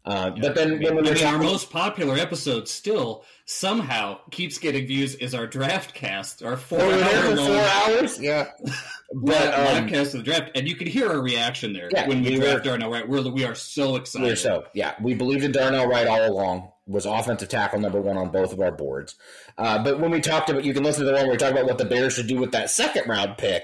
Uh, 0.05 0.29
but 0.29 0.53
then 0.53 0.73
I 0.73 0.75
mean, 0.75 0.95
when 0.95 1.07
I 1.07 1.09
were 1.09 1.15
mean, 1.15 1.25
our 1.25 1.39
most 1.39 1.71
popular 1.71 2.15
episode 2.15 2.67
still 2.67 3.25
somehow 3.45 4.19
keeps 4.29 4.59
getting 4.59 4.85
views 4.85 5.15
is 5.15 5.33
our 5.33 5.47
draft 5.47 5.95
cast, 5.95 6.43
our 6.43 6.57
four 6.57 6.79
oh, 6.79 7.03
hour 7.03 7.35
long 7.35 7.47
four 7.47 7.57
hours, 7.57 8.21
yeah. 8.21 8.47
But 9.13 9.53
um, 9.53 9.87
podcast 9.87 10.07
of 10.07 10.11
the 10.13 10.23
draft, 10.23 10.51
and 10.55 10.67
you 10.67 10.75
can 10.75 10.87
hear 10.87 11.09
our 11.09 11.21
reaction 11.21 11.73
there 11.73 11.89
Yeah, 11.91 12.07
when 12.07 12.21
we, 12.21 12.31
we 12.31 12.39
were- 12.39 12.45
draft 12.45 12.65
Darnell 12.65 12.91
Wright. 12.91 13.07
We're 13.07 13.21
we 13.29 13.45
are 13.45 13.55
so 13.55 13.95
excited. 13.95 14.27
We're 14.27 14.35
so 14.35 14.65
yeah, 14.73 14.93
we 15.01 15.13
believed 15.13 15.43
in 15.43 15.51
Darnell 15.51 15.87
Wright 15.87 16.07
all 16.07 16.29
along. 16.29 16.71
Was 16.87 17.07
offensive 17.07 17.49
tackle 17.49 17.79
number 17.79 17.99
one 17.99 18.17
on 18.17 18.29
both 18.29 18.53
of 18.53 18.59
our 18.59 18.71
boards. 18.71 19.15
Uh, 19.57 19.83
but 19.83 19.99
when 19.99 20.11
we 20.11 20.21
talked 20.21 20.51
about, 20.51 20.63
you 20.65 20.73
can 20.73 20.83
listen 20.83 21.03
to 21.03 21.07
the 21.07 21.13
one 21.13 21.23
where 21.23 21.31
we 21.31 21.37
talked 21.37 21.53
about 21.53 21.65
what 21.65 21.79
the 21.79 21.85
Bears 21.85 22.13
should 22.13 22.27
do 22.27 22.37
with 22.37 22.51
that 22.51 22.69
second 22.69 23.07
round 23.07 23.39
pick. 23.39 23.63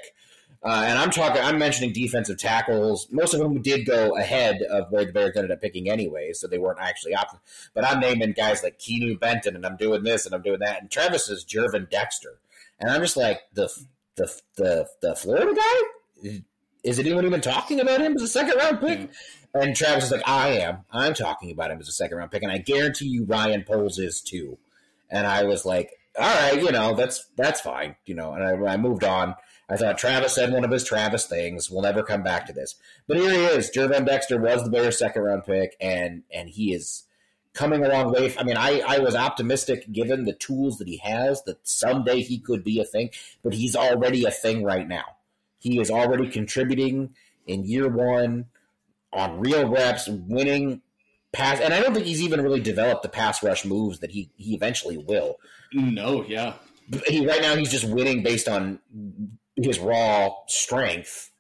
Uh, 0.63 0.83
and 0.85 0.99
I'm 0.99 1.09
talking, 1.09 1.41
I'm 1.41 1.57
mentioning 1.57 1.91
defensive 1.91 2.37
tackles, 2.37 3.07
most 3.09 3.33
of 3.33 3.39
whom 3.39 3.59
did 3.63 3.85
go 3.85 4.15
ahead 4.15 4.61
of 4.61 4.91
where 4.91 5.05
the 5.05 5.11
Bears 5.11 5.35
ended 5.35 5.51
up 5.51 5.59
picking 5.59 5.89
anyway, 5.89 6.33
so 6.33 6.47
they 6.47 6.59
weren't 6.59 6.79
actually 6.79 7.15
options. 7.15 7.41
But 7.73 7.83
I'm 7.83 7.99
naming 7.99 8.33
guys 8.33 8.61
like 8.61 8.77
Keanu 8.77 9.19
Benton, 9.19 9.55
and 9.55 9.65
I'm 9.65 9.75
doing 9.77 10.03
this 10.03 10.25
and 10.25 10.35
I'm 10.35 10.43
doing 10.43 10.59
that. 10.59 10.81
And 10.81 10.91
Travis 10.91 11.29
is 11.29 11.43
Gervon 11.45 11.89
Dexter, 11.89 12.37
and 12.79 12.91
I'm 12.91 13.01
just 13.01 13.17
like 13.17 13.41
the 13.53 13.69
the 14.15 14.31
the 14.57 14.87
the 15.01 15.15
Florida 15.15 15.53
guy. 15.55 16.41
Is 16.83 16.99
anyone 16.99 17.25
even 17.25 17.41
talking 17.41 17.79
about 17.79 18.01
him 18.01 18.15
as 18.15 18.21
a 18.21 18.27
second 18.27 18.57
round 18.57 18.81
pick? 18.81 18.99
Yeah. 18.99 19.61
And 19.61 19.75
Travis 19.75 20.05
is 20.05 20.11
like, 20.11 20.27
I 20.27 20.49
am. 20.59 20.85
I'm 20.91 21.13
talking 21.13 21.51
about 21.51 21.71
him 21.71 21.79
as 21.79 21.87
a 21.87 21.91
second 21.91 22.17
round 22.17 22.31
pick, 22.31 22.43
and 22.43 22.51
I 22.51 22.59
guarantee 22.59 23.07
you 23.07 23.25
Ryan 23.25 23.63
Poles 23.63 23.97
is 23.97 24.21
too. 24.21 24.57
And 25.09 25.27
I 25.27 25.43
was 25.43 25.65
like, 25.65 25.91
all 26.19 26.23
right, 26.23 26.61
you 26.61 26.71
know, 26.71 26.93
that's 26.93 27.25
that's 27.35 27.61
fine, 27.61 27.95
you 28.05 28.13
know. 28.15 28.33
And 28.33 28.43
I, 28.43 28.73
I 28.73 28.77
moved 28.77 29.03
on. 29.03 29.35
I 29.71 29.77
thought 29.77 29.97
Travis 29.97 30.35
said 30.35 30.51
one 30.51 30.65
of 30.65 30.71
his 30.71 30.83
Travis 30.83 31.25
things. 31.25 31.71
We'll 31.71 31.81
never 31.81 32.03
come 32.03 32.23
back 32.23 32.45
to 32.47 32.53
this, 32.53 32.75
but 33.07 33.15
here 33.15 33.31
he 33.31 33.45
is. 33.45 33.71
Gervon 33.71 34.05
Dexter 34.05 34.37
was 34.37 34.63
the 34.63 34.69
Bears' 34.69 34.99
second 34.99 35.21
round 35.21 35.45
pick, 35.45 35.77
and 35.79 36.23
and 36.33 36.49
he 36.49 36.73
is 36.73 37.03
coming 37.53 37.85
a 37.85 37.89
long 37.89 38.11
way. 38.11 38.35
I 38.37 38.43
mean, 38.43 38.57
I 38.57 38.81
I 38.85 38.99
was 38.99 39.15
optimistic 39.15 39.89
given 39.91 40.25
the 40.25 40.33
tools 40.33 40.77
that 40.79 40.89
he 40.89 40.97
has 40.97 41.43
that 41.43 41.65
someday 41.65 42.21
he 42.21 42.37
could 42.37 42.65
be 42.65 42.81
a 42.81 42.85
thing, 42.85 43.11
but 43.43 43.53
he's 43.53 43.75
already 43.75 44.25
a 44.25 44.31
thing 44.31 44.63
right 44.63 44.87
now. 44.87 45.05
He 45.57 45.79
is 45.79 45.89
already 45.89 46.27
contributing 46.29 47.15
in 47.47 47.63
year 47.63 47.87
one 47.87 48.47
on 49.13 49.39
real 49.39 49.69
reps, 49.69 50.09
winning 50.09 50.81
pass, 51.31 51.61
and 51.61 51.73
I 51.73 51.79
don't 51.79 51.93
think 51.93 52.05
he's 52.05 52.21
even 52.21 52.41
really 52.41 52.61
developed 52.61 53.03
the 53.03 53.09
pass 53.09 53.41
rush 53.41 53.63
moves 53.63 53.99
that 53.99 54.11
he 54.11 54.31
he 54.35 54.53
eventually 54.53 54.97
will. 54.97 55.37
No, 55.71 56.25
yeah, 56.25 56.55
He 57.07 57.25
right 57.25 57.41
now 57.41 57.55
he's 57.55 57.71
just 57.71 57.85
winning 57.85 58.21
based 58.21 58.49
on 58.49 58.79
his 59.63 59.79
raw 59.79 60.35
strength. 60.47 61.31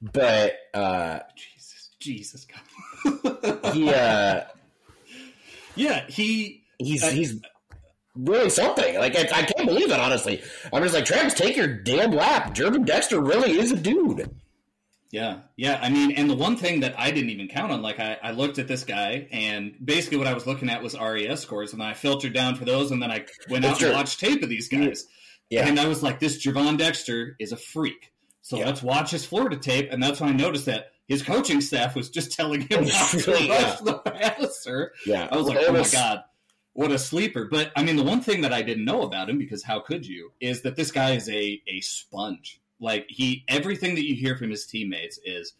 But 0.00 0.54
uh, 0.74 1.20
Jesus, 1.36 1.90
Jesus, 1.98 2.46
God. 2.46 3.74
he 3.74 3.88
uh, 3.88 4.42
yeah, 5.74 6.06
he. 6.08 6.64
he's 6.78 7.02
Uh, 7.02 7.10
he's 7.10 7.40
really 8.14 8.50
something. 8.50 8.96
Like 8.96 9.16
I, 9.16 9.22
I 9.22 9.42
can't 9.42 9.66
believe 9.66 9.90
it. 9.90 9.98
Honestly, 9.98 10.42
I'm 10.72 10.82
just 10.82 10.94
like 10.94 11.04
Travis, 11.04 11.34
take 11.34 11.56
your 11.56 11.66
damn 11.68 12.12
lap. 12.12 12.54
Gervon 12.54 12.84
Dexter 12.84 13.20
really 13.20 13.58
is 13.58 13.72
a 13.72 13.76
dude. 13.76 14.30
Yeah, 15.10 15.38
yeah. 15.56 15.78
I 15.80 15.88
mean, 15.88 16.12
and 16.12 16.28
the 16.28 16.34
one 16.34 16.56
thing 16.56 16.80
that 16.80 16.94
I 16.98 17.10
didn't 17.10 17.30
even 17.30 17.48
count 17.48 17.72
on, 17.72 17.80
like 17.80 17.98
I, 17.98 18.18
I 18.22 18.32
looked 18.32 18.58
at 18.58 18.68
this 18.68 18.84
guy, 18.84 19.26
and 19.30 19.74
basically 19.82 20.18
what 20.18 20.26
I 20.26 20.34
was 20.34 20.46
looking 20.46 20.68
at 20.68 20.82
was 20.82 20.94
RAS 20.94 21.40
scores, 21.40 21.72
and 21.72 21.80
then 21.80 21.88
I 21.88 21.94
filtered 21.94 22.34
down 22.34 22.56
for 22.56 22.66
those, 22.66 22.90
and 22.90 23.02
then 23.02 23.10
I 23.10 23.24
went 23.48 23.62
That's 23.62 23.74
out 23.74 23.78
true. 23.78 23.88
and 23.88 23.96
watched 23.96 24.20
tape 24.20 24.42
of 24.42 24.50
these 24.50 24.68
guys, 24.68 25.06
Yeah. 25.50 25.66
and 25.66 25.78
I 25.80 25.86
was 25.88 26.02
like, 26.02 26.20
this 26.20 26.44
Gervon 26.44 26.76
Dexter 26.78 27.36
is 27.38 27.52
a 27.52 27.56
freak. 27.56 28.12
So 28.40 28.58
Yeah. 28.58 28.66
let's 28.66 28.82
watch 28.82 29.10
his 29.10 29.24
Florida 29.24 29.56
tape, 29.56 29.88
and 29.90 30.02
that's 30.02 30.20
when 30.20 30.30
I 30.30 30.36
noticed 30.36 30.66
that 30.66 30.92
his 31.06 31.22
coaching 31.22 31.60
staff 31.60 31.94
was 31.96 32.10
just 32.10 32.32
telling 32.32 32.62
him 32.62 32.84
not 32.86 33.10
to 33.10 33.30
rush 33.30 33.46
yeah. 33.46 33.76
the 33.82 33.94
passer. 34.04 34.92
Yeah, 35.06 35.28
I 35.30 35.36
was 35.36 35.46
like, 35.46 35.58
It 35.58 35.64
oh 35.68 35.72
my 35.72 35.88
god, 35.90 36.22
what 36.74 36.92
a 36.92 36.98
sleeper! 36.98 37.46
But 37.50 37.72
I 37.76 37.82
mean, 37.82 37.96
the 37.96 38.02
one 38.04 38.20
thing 38.20 38.42
that 38.42 38.52
I 38.52 38.62
didn't 38.62 38.84
know 38.84 39.02
about 39.02 39.28
him, 39.28 39.38
because 39.38 39.62
how 39.64 39.80
could 39.80 40.06
you, 40.06 40.32
is 40.40 40.62
that 40.62 40.76
this 40.76 40.90
guy 40.90 41.12
is 41.12 41.28
a 41.28 41.60
a 41.66 41.80
sponge. 41.80 42.60
Like 42.80 43.06
he, 43.08 43.44
everything 43.48 43.96
that 43.96 44.04
you 44.06 44.14
hear 44.14 44.36
from 44.36 44.50
his 44.50 44.64
teammates 44.64 45.18
is 45.24 45.54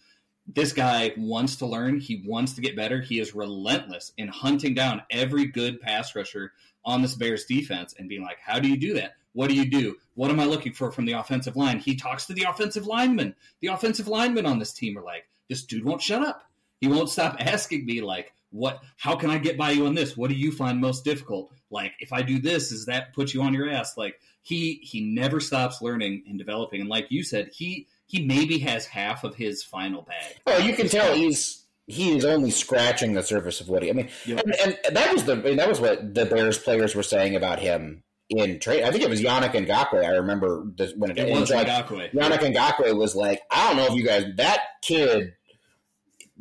this 0.46 0.72
guy 0.72 1.12
wants 1.16 1.56
to 1.56 1.66
learn. 1.66 1.98
He 1.98 2.22
wants 2.24 2.52
to 2.54 2.60
get 2.60 2.76
better. 2.76 3.00
He 3.00 3.18
is 3.18 3.34
relentless 3.34 4.12
in 4.16 4.28
hunting 4.28 4.74
down 4.74 5.02
every 5.10 5.46
good 5.46 5.80
pass 5.80 6.14
rusher 6.14 6.52
on 6.84 7.02
this 7.02 7.16
Bears 7.16 7.44
defense 7.44 7.94
and 7.98 8.08
being 8.08 8.22
like, 8.22 8.38
how 8.40 8.60
do 8.60 8.68
you 8.68 8.76
do 8.76 8.94
that? 8.94 9.14
What 9.38 9.48
do 9.50 9.54
you 9.54 9.66
do? 9.70 9.94
What 10.16 10.32
am 10.32 10.40
I 10.40 10.46
looking 10.46 10.72
for 10.72 10.90
from 10.90 11.04
the 11.04 11.12
offensive 11.12 11.54
line? 11.54 11.78
He 11.78 11.94
talks 11.94 12.26
to 12.26 12.32
the 12.32 12.42
offensive 12.50 12.88
linemen. 12.88 13.36
The 13.60 13.68
offensive 13.68 14.08
linemen 14.08 14.46
on 14.46 14.58
this 14.58 14.72
team 14.72 14.98
are 14.98 15.02
like, 15.04 15.28
this 15.48 15.62
dude 15.64 15.84
won't 15.84 16.02
shut 16.02 16.26
up. 16.26 16.42
He 16.80 16.88
won't 16.88 17.08
stop 17.08 17.36
asking 17.38 17.86
me 17.86 18.00
like, 18.00 18.32
what? 18.50 18.82
How 18.96 19.14
can 19.14 19.30
I 19.30 19.38
get 19.38 19.56
by 19.56 19.70
you 19.70 19.86
on 19.86 19.94
this? 19.94 20.16
What 20.16 20.30
do 20.30 20.34
you 20.34 20.50
find 20.50 20.80
most 20.80 21.04
difficult? 21.04 21.52
Like, 21.70 21.92
if 22.00 22.12
I 22.12 22.22
do 22.22 22.40
this, 22.40 22.70
does 22.70 22.86
that 22.86 23.14
put 23.14 23.32
you 23.32 23.42
on 23.42 23.54
your 23.54 23.70
ass? 23.70 23.96
Like, 23.96 24.18
he 24.42 24.80
he 24.82 25.02
never 25.02 25.38
stops 25.38 25.80
learning 25.80 26.24
and 26.28 26.36
developing. 26.36 26.80
And 26.80 26.90
like 26.90 27.06
you 27.10 27.22
said, 27.22 27.50
he 27.54 27.86
he 28.06 28.26
maybe 28.26 28.58
has 28.58 28.86
half 28.86 29.22
of 29.22 29.36
his 29.36 29.62
final 29.62 30.02
bag. 30.02 30.34
Oh, 30.48 30.58
you 30.58 30.74
can 30.74 30.88
tell 30.88 31.14
he's 31.14 31.64
he 31.86 32.16
is 32.16 32.24
only 32.24 32.50
scratching 32.50 33.12
the 33.12 33.22
surface 33.22 33.60
of 33.60 33.68
what 33.68 33.84
he. 33.84 33.90
I 33.90 33.92
mean, 33.92 34.08
Yep. 34.26 34.44
and, 34.64 34.78
and 34.84 34.96
that 34.96 35.12
was 35.12 35.22
the 35.22 35.34
I 35.34 35.36
mean, 35.36 35.56
that 35.58 35.68
was 35.68 35.80
what 35.80 36.12
the 36.12 36.26
Bears 36.26 36.58
players 36.58 36.96
were 36.96 37.04
saying 37.04 37.36
about 37.36 37.60
him 37.60 38.02
in 38.30 38.60
trade. 38.60 38.84
I 38.84 38.90
think 38.90 39.02
it 39.02 39.10
was 39.10 39.20
Yannick 39.20 39.52
Ngakoue. 39.52 40.04
I 40.04 40.16
remember 40.16 40.64
this, 40.76 40.92
when 40.96 41.10
it, 41.10 41.18
It 41.18 41.32
was 41.32 41.50
like 41.50 41.66
Ngakoue. 41.66 42.12
Yannick 42.12 42.54
Ngakoue 42.54 42.96
was 42.96 43.14
like, 43.14 43.40
I 43.50 43.68
don't 43.68 43.76
know 43.76 43.86
if 43.86 43.94
you 43.94 44.04
guys 44.04 44.24
that 44.36 44.60
kid. 44.82 45.34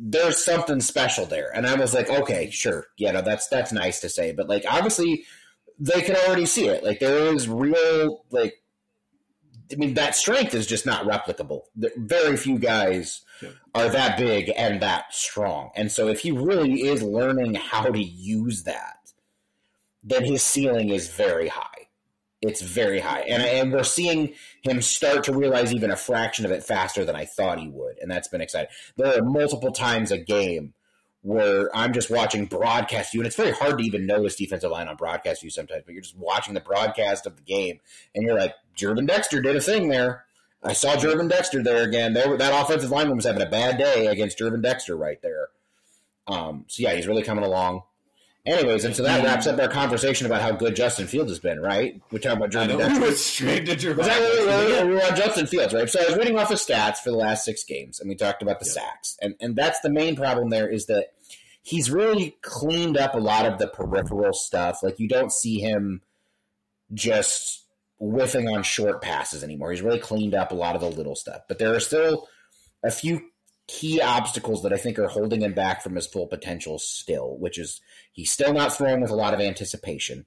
There's 0.00 0.42
something 0.44 0.80
special 0.80 1.26
there, 1.26 1.50
and 1.52 1.66
I 1.66 1.74
was 1.74 1.92
like, 1.92 2.08
okay, 2.08 2.50
sure, 2.50 2.86
yeah, 2.98 3.10
no, 3.10 3.20
that's 3.20 3.48
that's 3.48 3.72
nice 3.72 4.00
to 4.02 4.08
say, 4.08 4.30
but 4.30 4.48
like 4.48 4.64
obviously 4.68 5.24
they 5.80 6.02
can 6.02 6.14
already 6.14 6.46
see 6.46 6.68
it. 6.68 6.84
Like 6.84 7.00
there 7.00 7.34
is 7.34 7.48
real 7.48 8.24
like. 8.30 8.54
I 9.70 9.76
mean, 9.76 9.94
that 9.94 10.16
strength 10.16 10.54
is 10.54 10.66
just 10.66 10.86
not 10.86 11.04
replicable. 11.04 11.64
Very 11.76 12.38
few 12.38 12.58
guys 12.58 13.20
are 13.74 13.90
that 13.90 14.16
big 14.16 14.50
and 14.56 14.80
that 14.80 15.12
strong. 15.12 15.72
And 15.76 15.92
so 15.92 16.08
if 16.08 16.20
he 16.20 16.32
really 16.32 16.88
is 16.88 17.02
learning 17.02 17.54
how 17.54 17.82
to 17.82 18.02
use 18.02 18.62
that, 18.62 18.97
then 20.02 20.24
his 20.24 20.42
ceiling 20.42 20.90
is 20.90 21.08
very 21.10 21.48
high. 21.48 21.88
It's 22.40 22.62
very 22.62 23.00
high. 23.00 23.20
And, 23.20 23.42
and 23.42 23.72
we're 23.72 23.82
seeing 23.82 24.34
him 24.62 24.80
start 24.80 25.24
to 25.24 25.32
realize 25.32 25.74
even 25.74 25.90
a 25.90 25.96
fraction 25.96 26.44
of 26.44 26.52
it 26.52 26.62
faster 26.62 27.04
than 27.04 27.16
I 27.16 27.24
thought 27.24 27.58
he 27.58 27.68
would. 27.68 27.98
And 27.98 28.10
that's 28.10 28.28
been 28.28 28.40
exciting. 28.40 28.70
There 28.96 29.18
are 29.18 29.24
multiple 29.24 29.72
times 29.72 30.12
a 30.12 30.18
game 30.18 30.74
where 31.22 31.74
I'm 31.76 31.92
just 31.92 32.10
watching 32.10 32.46
broadcast 32.46 33.12
view, 33.12 33.20
and 33.20 33.26
it's 33.26 33.36
very 33.36 33.50
hard 33.50 33.78
to 33.78 33.84
even 33.84 34.06
know 34.06 34.22
this 34.22 34.36
defensive 34.36 34.70
line 34.70 34.86
on 34.88 34.96
broadcast 34.96 35.40
view 35.40 35.50
sometimes, 35.50 35.82
but 35.84 35.92
you're 35.92 36.02
just 36.02 36.16
watching 36.16 36.54
the 36.54 36.60
broadcast 36.60 37.26
of 37.26 37.36
the 37.36 37.42
game, 37.42 37.80
and 38.14 38.24
you're 38.24 38.38
like, 38.38 38.54
Gervon 38.76 39.06
Dexter 39.06 39.42
did 39.42 39.56
a 39.56 39.60
thing 39.60 39.88
there. 39.88 40.24
I 40.62 40.72
saw 40.72 40.94
Gervon 40.96 41.28
Dexter 41.28 41.62
there 41.62 41.86
again. 41.86 42.14
There, 42.14 42.36
that 42.36 42.62
offensive 42.62 42.90
lineman 42.90 43.16
was 43.16 43.26
having 43.26 43.42
a 43.42 43.50
bad 43.50 43.78
day 43.78 44.06
against 44.06 44.38
Gervon 44.38 44.62
Dexter 44.62 44.96
right 44.96 45.20
there. 45.22 45.48
Um, 46.26 46.64
so 46.68 46.82
yeah, 46.82 46.94
he's 46.94 47.06
really 47.06 47.22
coming 47.22 47.44
along. 47.44 47.82
Anyways, 48.48 48.84
and 48.86 48.96
so 48.96 49.02
that 49.02 49.22
wraps 49.22 49.46
up 49.46 49.60
our 49.60 49.68
conversation 49.68 50.26
about 50.26 50.40
how 50.40 50.52
good 50.52 50.74
Justin 50.74 51.06
Fields 51.06 51.30
has 51.30 51.38
been, 51.38 51.60
right? 51.60 52.00
We're 52.10 52.18
talking 52.18 52.42
about 52.42 52.54
know 52.68 52.78
we 52.78 52.98
went 52.98 53.16
straight 53.16 53.66
to 53.66 53.76
Gervon. 53.76 53.96
Was 53.98 54.06
that 54.06 54.18
really, 54.18 54.46
really, 54.46 54.72
Yeah. 54.72 54.84
we 54.84 54.94
were 54.94 55.02
on 55.04 55.14
Justin 55.16 55.46
Fields, 55.46 55.74
right? 55.74 55.88
So 55.88 56.00
I 56.00 56.06
was 56.06 56.16
reading 56.16 56.38
off 56.38 56.48
his 56.48 56.60
stats 56.66 56.96
for 56.96 57.10
the 57.10 57.16
last 57.18 57.44
six 57.44 57.62
games, 57.64 58.00
and 58.00 58.08
we 58.08 58.14
talked 58.14 58.40
about 58.40 58.58
the 58.60 58.66
Yeah. 58.66 58.72
sacks, 58.72 59.18
and 59.20 59.34
and 59.40 59.54
that's 59.54 59.80
the 59.80 59.90
main 59.90 60.16
problem 60.16 60.48
there 60.48 60.66
is 60.68 60.86
that 60.86 61.08
he's 61.62 61.90
really 61.90 62.36
cleaned 62.40 62.96
up 62.96 63.14
a 63.14 63.18
lot 63.18 63.44
of 63.44 63.58
the 63.58 63.68
peripheral 63.68 64.32
stuff. 64.32 64.82
Like 64.82 64.98
you 64.98 65.08
don't 65.08 65.30
see 65.32 65.60
him 65.60 66.00
just 66.94 67.66
whiffing 67.98 68.48
on 68.48 68.62
short 68.62 69.02
passes 69.02 69.44
anymore. 69.44 69.72
He's 69.72 69.82
really 69.82 69.98
cleaned 69.98 70.34
up 70.34 70.52
a 70.52 70.54
lot 70.54 70.74
of 70.74 70.80
the 70.80 70.88
little 70.88 71.16
stuff, 71.16 71.42
but 71.48 71.58
there 71.58 71.74
are 71.74 71.80
still 71.80 72.28
a 72.82 72.90
few 72.90 73.20
key 73.68 74.00
obstacles 74.00 74.62
that 74.62 74.72
I 74.72 74.78
think 74.78 74.98
are 74.98 75.06
holding 75.08 75.42
him 75.42 75.52
back 75.52 75.82
from 75.82 75.94
his 75.94 76.06
full 76.06 76.26
potential 76.26 76.78
still, 76.78 77.36
which 77.38 77.58
is 77.58 77.80
he's 78.12 78.32
still 78.32 78.52
not 78.52 78.76
throwing 78.76 79.00
with 79.00 79.10
a 79.10 79.16
lot 79.16 79.34
of 79.34 79.40
anticipation. 79.40 80.26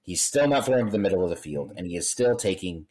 He's 0.00 0.22
still 0.22 0.48
not 0.48 0.64
throwing 0.64 0.86
to 0.86 0.92
the 0.92 0.98
middle 0.98 1.22
of 1.22 1.30
the 1.30 1.36
field, 1.36 1.72
and 1.76 1.86
he 1.86 1.96
is 1.96 2.08
still 2.08 2.36
taking 2.36 2.86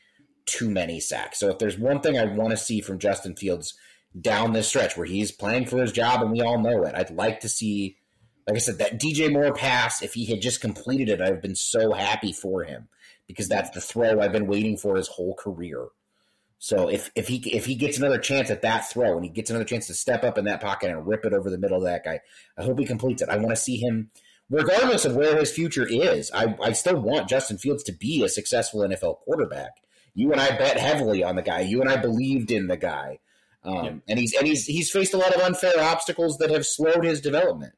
too 0.45 0.69
many 0.69 0.99
sacks. 0.99 1.39
So 1.39 1.49
if 1.49 1.57
there's 1.57 1.77
one 1.77 2.01
thing 2.01 2.17
I 2.17 2.25
want 2.25 2.51
to 2.51 2.57
see 2.57 2.81
from 2.81 2.99
Justin 2.99 3.35
Fields 3.35 3.73
down 4.19 4.51
this 4.51 4.67
stretch 4.67 4.97
where 4.97 5.05
he's 5.05 5.31
playing 5.31 5.65
for 5.65 5.81
his 5.81 5.91
job 5.91 6.21
and 6.21 6.31
we 6.31 6.41
all 6.41 6.59
know 6.59 6.83
it, 6.83 6.95
I'd 6.95 7.11
like 7.11 7.39
to 7.41 7.49
see, 7.49 7.97
like 8.47 8.57
I 8.57 8.59
said, 8.59 8.79
that 8.79 8.99
DJ 8.99 9.31
Moore 9.31 9.53
pass. 9.53 10.01
If 10.01 10.13
he 10.13 10.25
had 10.25 10.41
just 10.41 10.61
completed 10.61 11.09
it, 11.09 11.21
I've 11.21 11.41
been 11.41 11.55
so 11.55 11.93
happy 11.93 12.33
for 12.33 12.63
him 12.63 12.89
because 13.27 13.47
that's 13.47 13.69
the 13.69 13.81
throw 13.81 14.19
I've 14.19 14.33
been 14.33 14.47
waiting 14.47 14.77
for 14.77 14.97
his 14.97 15.07
whole 15.07 15.35
career. 15.35 15.87
So 16.63 16.89
if, 16.89 17.09
if 17.15 17.27
he 17.27 17.37
if 17.51 17.65
he 17.65 17.73
gets 17.73 17.97
another 17.97 18.19
chance 18.19 18.51
at 18.51 18.61
that 18.61 18.87
throw 18.87 19.15
and 19.15 19.25
he 19.25 19.31
gets 19.31 19.49
another 19.49 19.65
chance 19.65 19.87
to 19.87 19.95
step 19.95 20.23
up 20.23 20.37
in 20.37 20.45
that 20.45 20.61
pocket 20.61 20.91
and 20.91 21.07
rip 21.07 21.25
it 21.25 21.33
over 21.33 21.49
the 21.49 21.57
middle 21.57 21.77
of 21.77 21.85
that 21.85 22.05
guy, 22.05 22.19
I 22.55 22.63
hope 22.63 22.77
he 22.77 22.85
completes 22.85 23.23
it. 23.23 23.29
I 23.29 23.37
want 23.37 23.49
to 23.49 23.55
see 23.55 23.77
him, 23.77 24.11
regardless 24.47 25.03
of 25.03 25.15
where 25.15 25.35
his 25.39 25.51
future 25.51 25.87
is. 25.89 26.29
I, 26.31 26.55
I 26.61 26.73
still 26.73 27.01
want 27.01 27.27
Justin 27.27 27.57
Fields 27.57 27.81
to 27.85 27.91
be 27.91 28.23
a 28.23 28.29
successful 28.29 28.81
NFL 28.81 29.21
quarterback. 29.21 29.71
You 30.13 30.31
and 30.33 30.39
I 30.39 30.55
bet 30.55 30.77
heavily 30.77 31.23
on 31.23 31.35
the 31.35 31.41
guy. 31.41 31.61
You 31.61 31.81
and 31.81 31.89
I 31.89 31.97
believed 31.97 32.51
in 32.51 32.67
the 32.67 32.77
guy, 32.77 33.17
um, 33.63 33.83
yeah. 33.83 33.91
and 34.09 34.19
he's 34.19 34.35
and 34.35 34.45
he's 34.45 34.67
he's 34.67 34.91
faced 34.91 35.15
a 35.15 35.17
lot 35.17 35.33
of 35.33 35.41
unfair 35.41 35.79
obstacles 35.79 36.37
that 36.37 36.51
have 36.51 36.67
slowed 36.67 37.03
his 37.03 37.21
development. 37.21 37.73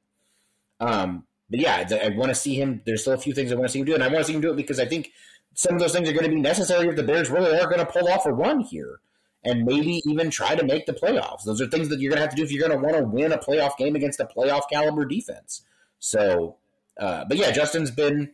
Um, 0.81 1.23
but 1.49 1.61
yeah, 1.61 1.87
I, 1.89 2.07
I 2.07 2.09
want 2.09 2.31
to 2.31 2.35
see 2.35 2.55
him. 2.55 2.81
There's 2.85 3.03
still 3.03 3.13
a 3.13 3.17
few 3.17 3.33
things 3.33 3.53
I 3.53 3.55
want 3.55 3.67
to 3.67 3.71
see 3.71 3.79
him 3.79 3.85
do, 3.85 3.93
and 3.93 4.03
I 4.03 4.09
want 4.09 4.19
to 4.19 4.25
see 4.25 4.33
him 4.33 4.41
do 4.41 4.51
it 4.51 4.57
because 4.57 4.81
I 4.81 4.87
think 4.87 5.11
some 5.53 5.75
of 5.75 5.79
those 5.79 5.93
things 5.93 6.09
are 6.09 6.13
going 6.13 6.25
to 6.25 6.29
be 6.29 6.41
necessary 6.41 6.87
if 6.87 6.95
the 6.95 7.03
Bears 7.03 7.29
really 7.29 7.57
are 7.59 7.67
going 7.67 7.79
to 7.79 7.85
pull 7.85 8.07
off 8.09 8.25
a 8.25 8.33
run 8.33 8.61
here 8.61 8.99
and 9.43 9.65
maybe 9.65 10.01
even 10.05 10.29
try 10.29 10.55
to 10.55 10.65
make 10.65 10.85
the 10.85 10.93
playoffs. 10.93 11.43
Those 11.43 11.61
are 11.61 11.67
things 11.67 11.89
that 11.89 11.99
you're 11.99 12.09
going 12.09 12.17
to 12.17 12.21
have 12.21 12.29
to 12.31 12.35
do 12.35 12.43
if 12.43 12.51
you're 12.51 12.67
going 12.67 12.79
to 12.79 12.83
want 12.83 12.97
to 12.97 13.03
win 13.03 13.31
a 13.31 13.37
playoff 13.37 13.77
game 13.77 13.95
against 13.95 14.19
a 14.19 14.25
playoff 14.25 14.63
caliber 14.71 15.05
defense. 15.05 15.63
So, 15.99 16.57
uh, 16.99 17.25
but 17.25 17.37
yeah, 17.37 17.51
Justin's 17.51 17.91
been. 17.91 18.31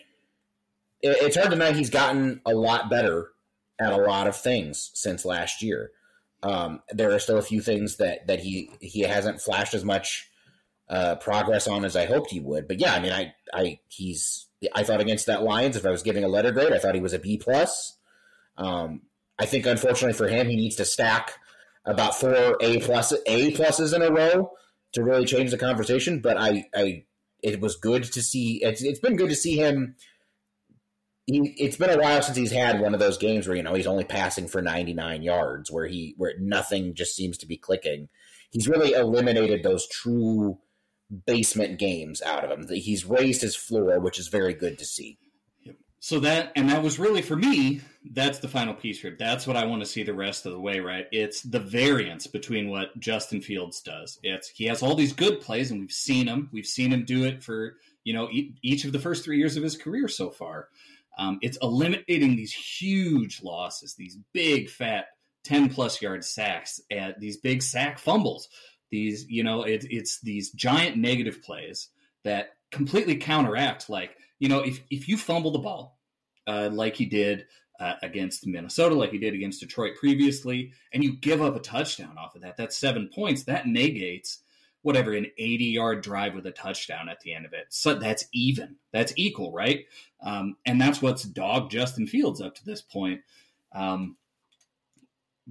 It's 1.01 1.37
hard 1.37 1.49
to 1.49 1.55
deny 1.55 1.71
he's 1.71 1.89
gotten 1.89 2.41
a 2.45 2.53
lot 2.53 2.89
better 2.89 3.29
at 3.79 3.93
a 3.93 3.97
lot 3.97 4.27
of 4.27 4.35
things 4.35 4.91
since 4.93 5.23
last 5.23 5.61
year. 5.61 5.91
Um, 6.43 6.81
there 6.89 7.13
are 7.13 7.19
still 7.19 7.37
a 7.37 7.41
few 7.41 7.61
things 7.61 7.97
that 7.97 8.27
that 8.27 8.41
he 8.41 8.69
he 8.81 9.01
hasn't 9.01 9.41
flashed 9.41 9.73
as 9.73 9.85
much 9.85 10.29
uh, 10.89 11.15
progress 11.15 11.67
on 11.67 11.85
as 11.85 11.95
I 11.95 12.05
hoped 12.05 12.31
he 12.31 12.39
would. 12.39 12.67
But 12.67 12.79
yeah, 12.79 12.93
I 12.93 12.99
mean, 12.99 13.13
I 13.13 13.33
I 13.53 13.79
he's 13.87 14.47
I 14.75 14.83
thought 14.83 15.01
against 15.01 15.25
that 15.27 15.43
Lions, 15.43 15.75
if 15.75 15.85
I 15.85 15.91
was 15.91 16.03
giving 16.03 16.23
a 16.23 16.27
letter 16.27 16.51
grade, 16.51 16.73
I 16.73 16.79
thought 16.79 16.95
he 16.95 17.01
was 17.01 17.13
a 17.13 17.19
B 17.19 17.37
plus. 17.37 17.97
Um, 18.57 19.03
I 19.39 19.45
think 19.45 19.65
unfortunately 19.65 20.13
for 20.13 20.27
him, 20.27 20.49
he 20.49 20.55
needs 20.55 20.75
to 20.77 20.85
stack 20.85 21.33
about 21.85 22.15
four 22.15 22.57
A 22.59 22.79
plus 22.79 23.13
A 23.25 23.53
pluses 23.53 23.95
in 23.95 24.01
a 24.01 24.11
row 24.11 24.51
to 24.93 25.03
really 25.03 25.25
change 25.25 25.51
the 25.51 25.57
conversation. 25.57 26.19
But 26.19 26.37
I, 26.37 26.65
I 26.75 27.05
it 27.41 27.61
was 27.61 27.77
good 27.77 28.03
to 28.03 28.21
see. 28.21 28.61
It's, 28.61 28.83
it's 28.83 28.99
been 28.99 29.15
good 29.15 29.29
to 29.29 29.35
see 29.35 29.55
him. 29.55 29.95
He, 31.25 31.55
it's 31.57 31.77
been 31.77 31.91
a 31.91 32.01
while 32.01 32.21
since 32.21 32.35
he's 32.35 32.51
had 32.51 32.81
one 32.81 32.93
of 32.93 32.99
those 32.99 33.17
games 33.17 33.47
where 33.47 33.55
you 33.55 33.63
know 33.63 33.75
he's 33.75 33.87
only 33.87 34.03
passing 34.03 34.47
for 34.47 34.61
99 34.61 35.21
yards, 35.21 35.71
where 35.71 35.87
he 35.87 36.15
where 36.17 36.33
nothing 36.39 36.95
just 36.95 37.15
seems 37.15 37.37
to 37.37 37.47
be 37.47 37.55
clicking. 37.55 38.09
He's 38.51 38.67
really 38.67 38.93
eliminated 38.93 39.63
those 39.63 39.87
true 39.87 40.59
basement 41.25 41.79
games 41.79 42.21
out 42.21 42.43
of 42.43 42.51
him. 42.51 42.67
He's 42.67 43.05
raised 43.05 43.41
his 43.41 43.55
floor, 43.55 43.99
which 43.99 44.19
is 44.19 44.27
very 44.27 44.53
good 44.53 44.77
to 44.79 44.85
see. 44.85 45.17
So 46.01 46.21
that 46.21 46.53
and 46.55 46.69
that 46.69 46.81
was 46.81 46.97
really 46.97 47.21
for 47.21 47.35
me. 47.35 47.81
That's 48.11 48.39
the 48.39 48.47
final 48.47 48.73
piece 48.73 49.01
here. 49.01 49.15
That's 49.19 49.45
what 49.45 49.57
I 49.57 49.65
want 49.65 49.81
to 49.81 49.85
see 49.85 50.03
the 50.03 50.13
rest 50.13 50.45
of 50.45 50.53
the 50.53 50.59
way. 50.59 50.79
Right? 50.79 51.07
It's 51.11 51.41
the 51.41 51.59
variance 51.59 52.25
between 52.25 52.69
what 52.69 52.97
Justin 52.99 53.41
Fields 53.41 53.81
does. 53.81 54.17
It's 54.23 54.49
he 54.49 54.65
has 54.65 54.81
all 54.81 54.95
these 54.95 55.11
good 55.11 55.41
plays, 55.41 55.71
and 55.71 55.81
we've 55.81 55.91
seen 55.91 56.27
him. 56.27 56.49
We've 56.53 56.65
seen 56.65 56.93
him 56.93 57.03
do 57.03 57.25
it 57.25 57.43
for 57.43 57.75
you 58.05 58.13
know 58.13 58.29
each 58.31 58.85
of 58.85 58.93
the 58.93 58.99
first 58.99 59.25
three 59.25 59.37
years 59.37 59.57
of 59.57 59.63
his 59.63 59.75
career 59.75 60.07
so 60.07 60.29
far. 60.29 60.69
Um, 61.17 61.37
it's 61.41 61.57
eliminating 61.61 62.37
these 62.37 62.53
huge 62.53 63.43
losses, 63.43 63.95
these 63.95 64.17
big 64.31 64.69
fat 64.69 65.07
ten 65.43 65.67
plus 65.67 66.01
yard 66.01 66.23
sacks, 66.23 66.79
at 66.89 67.19
these 67.19 67.37
big 67.37 67.61
sack 67.61 67.99
fumbles 67.99 68.47
these, 68.91 69.25
you 69.29 69.43
know, 69.43 69.63
it, 69.63 69.85
it's 69.89 70.19
these 70.21 70.51
giant 70.51 70.97
negative 70.97 71.41
plays 71.41 71.89
that 72.23 72.49
completely 72.71 73.15
counteract. 73.15 73.89
Like, 73.89 74.15
you 74.39 74.49
know, 74.49 74.59
if 74.59 74.81
if 74.89 75.07
you 75.07 75.17
fumble 75.17 75.51
the 75.51 75.59
ball, 75.59 75.99
uh, 76.47 76.69
like 76.71 76.95
he 76.95 77.05
did 77.05 77.45
uh, 77.79 77.93
against 78.01 78.45
Minnesota, 78.45 78.95
like 78.95 79.11
he 79.11 79.17
did 79.17 79.33
against 79.33 79.61
Detroit 79.61 79.95
previously, 79.99 80.73
and 80.93 81.03
you 81.03 81.15
give 81.17 81.41
up 81.41 81.55
a 81.55 81.59
touchdown 81.59 82.17
off 82.17 82.35
of 82.35 82.41
that, 82.41 82.57
that's 82.57 82.77
seven 82.77 83.09
points. 83.13 83.43
That 83.43 83.67
negates 83.67 84.41
whatever 84.81 85.13
an 85.13 85.27
80 85.37 85.65
yard 85.65 86.01
drive 86.01 86.33
with 86.35 86.45
a 86.45 86.51
touchdown 86.51 87.09
at 87.09 87.19
the 87.21 87.33
end 87.33 87.45
of 87.45 87.53
it. 87.53 87.67
So 87.69 87.95
that's 87.95 88.25
even. 88.33 88.77
That's 88.91 89.13
equal, 89.15 89.51
right? 89.51 89.85
Um, 90.21 90.55
and 90.65 90.79
that's 90.79 91.01
what's 91.01 91.23
dogged 91.23 91.71
Justin 91.71 92.07
Fields 92.07 92.41
up 92.41 92.55
to 92.55 92.65
this 92.65 92.81
point. 92.81 93.21
Um, 93.73 94.17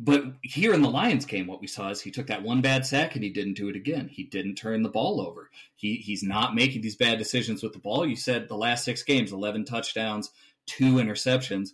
but 0.01 0.25
here 0.43 0.73
in 0.73 0.81
the 0.81 0.89
Lions 0.89 1.25
game, 1.25 1.49
what 1.49 1.61
we 1.61 1.67
saw 1.67 1.91
is 1.91 2.01
he 2.01 2.13
took 2.13 2.29
that 2.29 2.45
one 2.45 2.61
bad 2.61 2.87
sack 2.87 3.17
and 3.17 3.25
he 3.25 3.31
didn't 3.31 3.55
do 3.55 3.69
it 3.69 3.75
again. 3.75 4.07
He 4.07 4.23
didn't 4.23 4.55
turn 4.55 4.85
the 4.85 4.89
ball 4.89 5.21
over. 5.21 5.51
He 5.75 5.97
he's 5.97 6.23
not 6.23 6.55
making 6.55 6.83
these 6.83 6.95
bad 6.95 7.19
decisions 7.19 7.65
with 7.65 7.73
the 7.73 7.81
ball. 7.81 8.07
You 8.07 8.15
said 8.15 8.49
the 8.49 8.57
last 8.57 8.85
six 8.85 9.03
games, 9.03 9.33
eleven 9.33 9.65
touchdowns, 9.65 10.31
two 10.67 10.95
interceptions 10.95 11.71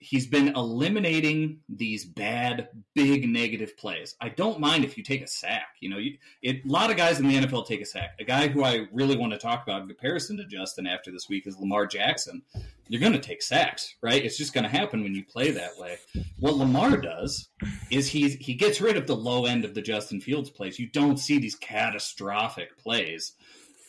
he's 0.00 0.26
been 0.26 0.48
eliminating 0.56 1.60
these 1.68 2.06
bad, 2.06 2.68
big 2.94 3.28
negative 3.28 3.76
plays. 3.76 4.16
I 4.18 4.30
don't 4.30 4.58
mind 4.58 4.82
if 4.82 4.96
you 4.96 5.04
take 5.04 5.20
a 5.20 5.26
sack. 5.26 5.76
You 5.80 5.90
know, 5.90 5.98
you, 5.98 6.16
it, 6.42 6.64
a 6.64 6.68
lot 6.68 6.90
of 6.90 6.96
guys 6.96 7.20
in 7.20 7.28
the 7.28 7.36
NFL 7.36 7.66
take 7.66 7.82
a 7.82 7.86
sack. 7.86 8.16
A 8.18 8.24
guy 8.24 8.48
who 8.48 8.64
I 8.64 8.86
really 8.92 9.16
want 9.16 9.34
to 9.34 9.38
talk 9.38 9.62
about 9.62 9.82
in 9.82 9.88
comparison 9.88 10.38
to 10.38 10.46
Justin 10.46 10.86
after 10.86 11.12
this 11.12 11.28
week 11.28 11.46
is 11.46 11.58
Lamar 11.58 11.86
Jackson. 11.86 12.42
You're 12.88 13.00
going 13.00 13.12
to 13.12 13.20
take 13.20 13.42
sacks, 13.42 13.94
right? 14.02 14.24
It's 14.24 14.38
just 14.38 14.54
going 14.54 14.64
to 14.64 14.70
happen 14.70 15.02
when 15.02 15.14
you 15.14 15.22
play 15.22 15.50
that 15.50 15.78
way. 15.78 15.98
What 16.38 16.56
Lamar 16.56 16.96
does 16.96 17.50
is 17.90 18.08
he 18.08 18.30
he 18.30 18.54
gets 18.54 18.80
rid 18.80 18.96
of 18.96 19.06
the 19.06 19.14
low 19.14 19.44
end 19.44 19.66
of 19.66 19.74
the 19.74 19.82
Justin 19.82 20.20
Fields 20.20 20.50
plays. 20.50 20.78
You 20.78 20.88
don't 20.88 21.18
see 21.18 21.38
these 21.38 21.54
catastrophic 21.54 22.78
plays. 22.78 23.32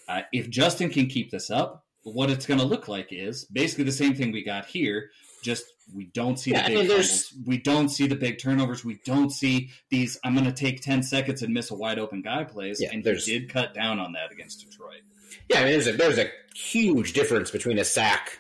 Uh, 0.09 0.22
if 0.34 0.49
Justin 0.49 0.89
can 0.89 1.07
keep 1.07 1.32
this 1.32 1.49
up, 1.49 1.86
what 2.03 2.30
it's 2.30 2.45
going 2.45 2.59
to 2.59 2.66
look 2.66 2.88
like 2.88 3.07
is 3.12 3.45
basically 3.45 3.86
the 3.86 3.91
same 3.91 4.14
thing 4.14 4.32
we 4.32 4.43
got 4.43 4.66
here 4.66 5.09
just 5.42 5.66
we 5.94 6.06
don't 6.06 6.38
see 6.38 6.52
yeah, 6.52 6.64
the 6.64 6.70
big 6.70 6.78
I 6.78 6.82
mean, 6.82 6.89
fumbles. 6.89 7.34
We 7.46 7.58
don't 7.58 7.89
see 7.89 8.08
the 8.08 8.16
big 8.16 8.39
turnovers. 8.39 8.86
We 8.86 9.00
don't 9.06 9.32
see 9.32 9.72
these. 9.89 10.20
I'm 10.24 10.34
going 10.34 10.46
to 10.46 10.54
take 10.54 10.82
ten 10.82 11.04
seconds 11.04 11.42
and 11.42 11.54
miss 11.54 11.72
a 11.72 11.76
wide 11.76 12.00
open 12.00 12.22
guy 12.22 12.44
plays. 12.44 12.82
Yeah, 12.82 12.89
and 12.94 13.06
he 13.06 13.39
did 13.39 13.50
cut 13.50 13.74
down 13.74 14.00
on 14.00 14.14
that 14.14 14.32
against 14.32 14.66
Detroit. 14.70 15.02
Yeah, 15.50 15.60
I 15.60 15.64
mean, 15.64 15.74
there's 15.74 15.88
a 15.88 15.94
there's 15.94 16.18
a 16.18 16.30
huge 16.56 17.14
difference 17.14 17.52
between 17.52 17.78
a 17.78 17.86
sack 17.86 18.39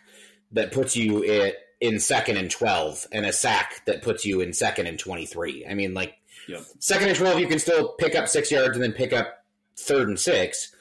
that 0.51 0.71
puts 0.71 0.95
you 0.95 1.23
in, 1.23 1.53
in 1.79 1.99
second 1.99 2.37
and 2.37 2.49
twelve 2.49 3.05
and 3.11 3.25
a 3.25 3.33
sack 3.33 3.85
that 3.85 4.01
puts 4.01 4.25
you 4.25 4.41
in 4.41 4.53
second 4.53 4.87
and 4.87 4.97
twenty 4.97 5.25
three. 5.25 5.65
I 5.69 5.73
mean, 5.73 5.93
like 5.93 6.15
yep. 6.47 6.63
second 6.79 7.09
and 7.09 7.17
twelve, 7.17 7.39
you 7.39 7.47
can 7.47 7.59
still 7.59 7.93
pick 7.99 8.15
up 8.15 8.27
six 8.27 8.51
yards 8.51 8.75
and 8.75 8.83
then 8.83 8.93
pick 8.93 9.13
up 9.13 9.45
third 9.77 10.07
and 10.07 10.19
six 10.19 10.73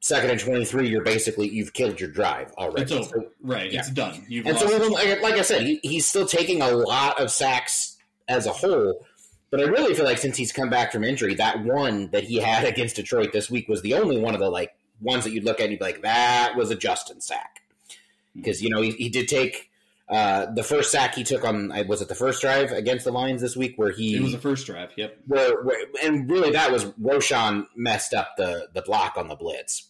second 0.00 0.30
and 0.30 0.40
23 0.40 0.88
you're 0.88 1.04
basically 1.04 1.48
you've 1.48 1.72
killed 1.72 2.00
your 2.00 2.10
drive 2.10 2.52
already. 2.58 2.82
It's 2.82 2.92
over. 2.92 3.26
Right 3.42 3.70
yeah. 3.70 3.80
it's 3.80 3.90
done. 3.90 4.24
You've 4.28 4.46
and 4.46 4.58
so 4.58 4.66
like, 4.88 5.22
like, 5.22 5.34
i 5.34 5.42
said 5.42 5.62
he, 5.62 5.80
he's 5.82 6.06
still 6.06 6.26
taking 6.26 6.62
a 6.62 6.70
lot 6.70 7.20
of 7.20 7.30
sacks 7.30 7.96
as 8.28 8.46
a 8.46 8.52
whole 8.52 9.06
but 9.50 9.60
i 9.60 9.64
really 9.64 9.94
feel 9.94 10.04
like 10.04 10.18
since 10.18 10.36
he's 10.36 10.52
come 10.52 10.70
back 10.70 10.92
from 10.92 11.04
injury 11.04 11.34
that 11.34 11.64
one 11.64 12.08
that 12.10 12.24
he 12.24 12.38
had 12.38 12.64
against 12.72 12.96
detroit 12.96 13.32
this 13.32 13.50
week 13.50 13.68
was 13.68 13.82
the 13.82 13.94
only 13.94 14.18
one 14.18 14.34
of 14.34 14.40
the 14.40 14.50
like 14.50 14.74
ones 15.00 15.24
that 15.24 15.32
you'd 15.32 15.44
look 15.44 15.60
at 15.60 15.64
and 15.64 15.72
you'd 15.72 15.78
be 15.78 15.84
like 15.84 16.02
that 16.02 16.54
was 16.56 16.70
a 16.70 16.76
justin 16.76 17.20
sack. 17.20 17.62
Because 18.34 18.62
you 18.62 18.70
know 18.70 18.80
he, 18.80 18.92
he 18.92 19.08
did 19.08 19.28
take 19.28 19.70
uh, 20.08 20.46
the 20.52 20.62
first 20.64 20.90
sack 20.90 21.14
he 21.14 21.22
took 21.22 21.44
on 21.44 21.72
was 21.86 22.02
it 22.02 22.08
the 22.08 22.14
first 22.16 22.40
drive 22.40 22.72
against 22.72 23.04
the 23.04 23.12
Lions 23.12 23.40
this 23.40 23.56
week 23.56 23.74
where 23.76 23.92
he 23.92 24.16
it 24.16 24.22
was 24.22 24.32
the 24.32 24.38
first 24.38 24.66
drive, 24.66 24.90
yep. 24.96 25.16
Where, 25.26 25.62
where 25.62 25.84
and 26.02 26.28
really 26.28 26.50
that 26.50 26.72
was 26.72 26.86
Roschon 27.00 27.66
messed 27.76 28.12
up 28.12 28.36
the 28.36 28.68
the 28.74 28.82
block 28.82 29.16
on 29.16 29.28
the 29.28 29.36
blitz 29.36 29.89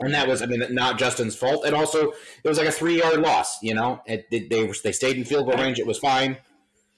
and 0.00 0.14
that 0.14 0.28
was, 0.28 0.42
I 0.42 0.46
mean, 0.46 0.62
not 0.70 0.98
Justin's 0.98 1.36
fault. 1.36 1.64
And 1.64 1.74
also, 1.74 2.12
it 2.42 2.48
was 2.48 2.58
like 2.58 2.68
a 2.68 2.72
three 2.72 2.98
yard 2.98 3.20
loss. 3.20 3.62
You 3.62 3.74
know, 3.74 4.00
it, 4.06 4.26
it, 4.30 4.50
they 4.50 4.66
they 4.82 4.92
stayed 4.92 5.16
in 5.16 5.24
field 5.24 5.46
goal 5.46 5.56
range. 5.56 5.78
It 5.78 5.86
was 5.86 5.98
fine. 5.98 6.36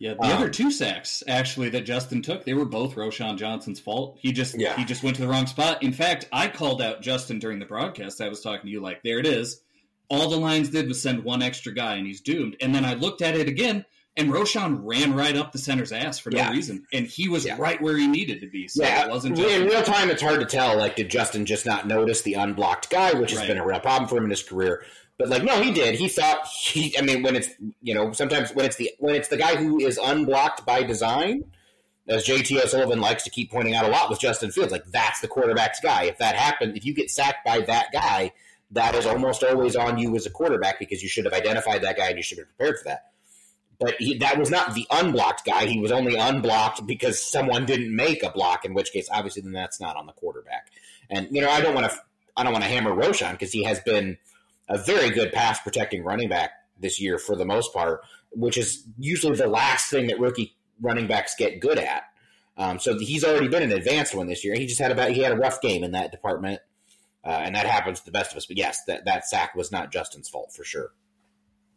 Yeah, 0.01 0.15
the 0.15 0.23
um, 0.23 0.33
other 0.33 0.49
two 0.49 0.71
sacks 0.71 1.23
actually 1.29 1.69
that 1.71 1.83
Justin 1.83 2.23
took, 2.23 2.47
they 2.47 2.55
were 2.55 2.65
both 2.65 2.95
Roschon 2.95 3.37
Johnson's 3.37 3.81
fault. 3.81 4.17
He 4.19 4.33
just 4.33 4.59
yeah. 4.59 4.75
he 4.77 4.85
just 4.87 5.03
went 5.03 5.17
to 5.17 5.23
the 5.23 5.29
wrong 5.29 5.47
spot. 5.47 5.83
In 5.83 5.93
fact, 5.93 6.27
I 6.33 6.49
called 6.49 6.81
out 6.81 7.03
Justin 7.03 7.39
during 7.39 7.59
the 7.59 7.67
broadcast. 7.67 8.23
I 8.23 8.29
was 8.29 8.41
talking 8.41 8.65
to 8.65 8.71
you 8.71 8.81
like, 8.81 9.03
there 9.03 9.19
it 9.19 9.27
is. 9.27 9.61
All 10.09 10.31
the 10.31 10.39
Lions 10.39 10.71
did 10.71 10.89
was 10.89 11.01
send 11.01 11.23
one 11.23 11.43
extra 11.43 11.75
guy, 11.75 11.97
and 11.97 12.07
he's 12.07 12.23
doomed. 12.23 12.57
And 12.63 12.75
then 12.75 12.85
I 12.85 12.95
looked 12.95 13.21
at 13.21 13.37
it 13.37 13.47
again, 13.47 13.85
and 14.21 14.31
Roschon 14.31 14.81
ran 14.83 15.15
right 15.15 15.37
up 15.37 15.53
the 15.53 15.59
center's 15.59 15.93
ass 15.93 16.19
for 16.19 16.31
no 16.31 16.39
yeah. 16.39 16.51
reason, 16.51 16.87
and 16.93 17.07
he 17.07 17.29
was 17.29 17.47
yeah. 17.47 17.57
right 17.59 17.81
where 17.81 17.97
he 17.97 18.07
needed 18.07 18.41
to 18.41 18.47
be. 18.47 18.69
So 18.69 18.83
yeah, 18.83 19.07
it 19.07 19.11
wasn't 19.11 19.39
in 19.39 19.67
real 19.67 19.83
time. 19.83 20.11
It's 20.11 20.23
hard 20.23 20.41
to 20.41 20.47
tell. 20.47 20.77
Like, 20.77 20.97
did 20.97 21.11
Justin 21.11 21.47
just 21.47 21.65
not 21.65 21.87
notice 21.87 22.23
the 22.23 22.35
unblocked 22.35 22.91
guy, 22.91 23.15
which 23.15 23.33
has 23.33 23.47
been 23.47 23.59
a 23.59 23.67
real 23.67 23.81
problem 23.81 24.09
for 24.09 24.19
him 24.19 24.25
in 24.25 24.31
his 24.31 24.43
career? 24.43 24.85
But 25.19 25.29
like, 25.29 25.43
no, 25.43 25.61
he 25.61 25.73
did. 25.73 25.95
He 25.97 26.09
thought 26.09 26.47
he. 26.47 26.97
I 26.99 27.03
mean, 27.03 27.23
when 27.23 27.37
it's 27.37 27.49
you 27.83 27.95
know, 27.95 28.13
sometimes 28.13 28.55
when 28.55 28.67
it's 28.67 28.77
the 28.77 28.91
when 28.99 29.15
it's 29.15 29.29
the 29.29 29.37
guy 29.37 29.57
who 29.57 29.81
is 29.81 29.99
unblocked 29.99 30.67
by 30.67 30.83
design, 30.83 31.45
as 32.09 32.27
JT 32.27 32.63
O'Sullivan 32.63 33.01
likes 33.01 33.23
to 33.25 33.31
keep 33.31 33.51
pointing 33.51 33.75
out 33.75 33.85
a 33.85 33.89
lot 33.89 34.11
with 34.11 34.21
Justin 34.21 34.51
Fields, 34.51 34.73
like 34.73 34.85
that's 34.87 35.21
the 35.21 35.29
quarterback's 35.29 35.81
guy. 35.81 36.05
If 36.05 36.19
that 36.19 36.37
happened, 36.37 36.77
if 36.77 36.85
you 36.85 36.95
get 36.95 37.11
sacked 37.11 37.45
by 37.45 37.61
that 37.61 37.87
guy, 37.93 38.33
that 38.73 38.95
is 38.95 39.07
almost 39.07 39.43
always 39.43 39.77
on 39.77 39.99
you 39.99 40.15
as 40.17 40.27
a 40.27 40.31
quarterback 40.31 40.79
because 40.79 41.03
you 41.03 41.09
should 41.09 41.25
have 41.25 41.35
identified 41.35 41.83
that 41.83 41.97
guy 41.97 42.09
and 42.09 42.17
you 42.17 42.23
should 42.23 42.39
have 42.39 42.47
prepared 42.49 42.79
for 42.79 42.85
that. 42.85 43.11
But 43.81 43.97
he, 43.99 44.19
that 44.19 44.39
was 44.39 44.51
not 44.51 44.75
the 44.75 44.87
unblocked 44.91 45.47
guy. 45.47 45.65
He 45.65 45.81
was 45.81 45.91
only 45.91 46.15
unblocked 46.15 46.87
because 46.87 47.21
someone 47.21 47.65
didn't 47.65 47.95
make 47.97 48.23
a 48.23 48.31
block. 48.31 48.65
In 48.67 48.75
which 48.75 48.93
case, 48.93 49.09
obviously, 49.11 49.43
then 49.43 49.53
that's 49.53 49.81
not 49.81 49.97
on 49.97 50.07
the 50.07 50.13
quarterback. 50.13 50.71
And 51.09 51.29
you 51.31 51.41
know, 51.41 51.51
I 51.51 51.63
don't 51.63 51.75
want 51.75 51.91
to, 51.91 51.99
I 52.37 52.45
don't 52.45 52.53
want 52.53 52.65
to 52.65 52.71
hammer 52.71 52.93
Roschon 52.93 53.33
because 53.33 53.53
he 53.53 53.65
has 53.65 53.81
been 53.81 54.19
a 54.69 54.79
very 54.79 55.11
good 55.11 55.33
pass 55.33 55.61
protecting 55.61 56.05
running 56.05 56.29
back 56.29 56.53
this 56.79 57.01
year 57.01 57.19
for 57.19 57.37
the 57.37 57.45
most 57.45 57.73
part, 57.73 58.03
which 58.33 58.59
is 58.59 58.85
usually 58.99 59.37
the 59.37 59.49
last 59.49 59.91
thing 59.91 60.07
that 60.09 60.21
rookie 60.21 60.55
running 60.81 61.07
backs 61.07 61.35
get 61.35 61.61
good 61.61 61.79
at. 61.79 62.05
Um, 62.57 62.79
so 62.79 62.99
he's 62.99 63.25
already 63.25 63.49
been 63.49 63.63
an 63.63 63.73
advanced 63.73 64.15
one 64.15 64.27
this 64.27 64.45
year. 64.45 64.55
He 64.55 64.67
just 64.67 64.81
had 64.81 64.93
about 64.93 65.13
he 65.13 65.23
had 65.23 65.33
a 65.33 65.37
rough 65.37 65.63
game 65.63 65.83
in 65.83 65.93
that 65.93 66.11
department, 66.11 66.61
uh, 67.25 67.29
and 67.31 67.55
that 67.55 67.67
happens 67.67 68.01
to 68.01 68.05
the 68.05 68.13
best 68.13 68.33
of 68.33 68.37
us. 68.37 68.45
But 68.45 68.59
yes, 68.59 68.85
that 68.87 69.07
that 69.07 69.27
sack 69.27 69.55
was 69.55 69.73
not 69.73 69.91
Justin's 69.91 70.29
fault 70.29 70.53
for 70.53 70.65
sure. 70.65 70.91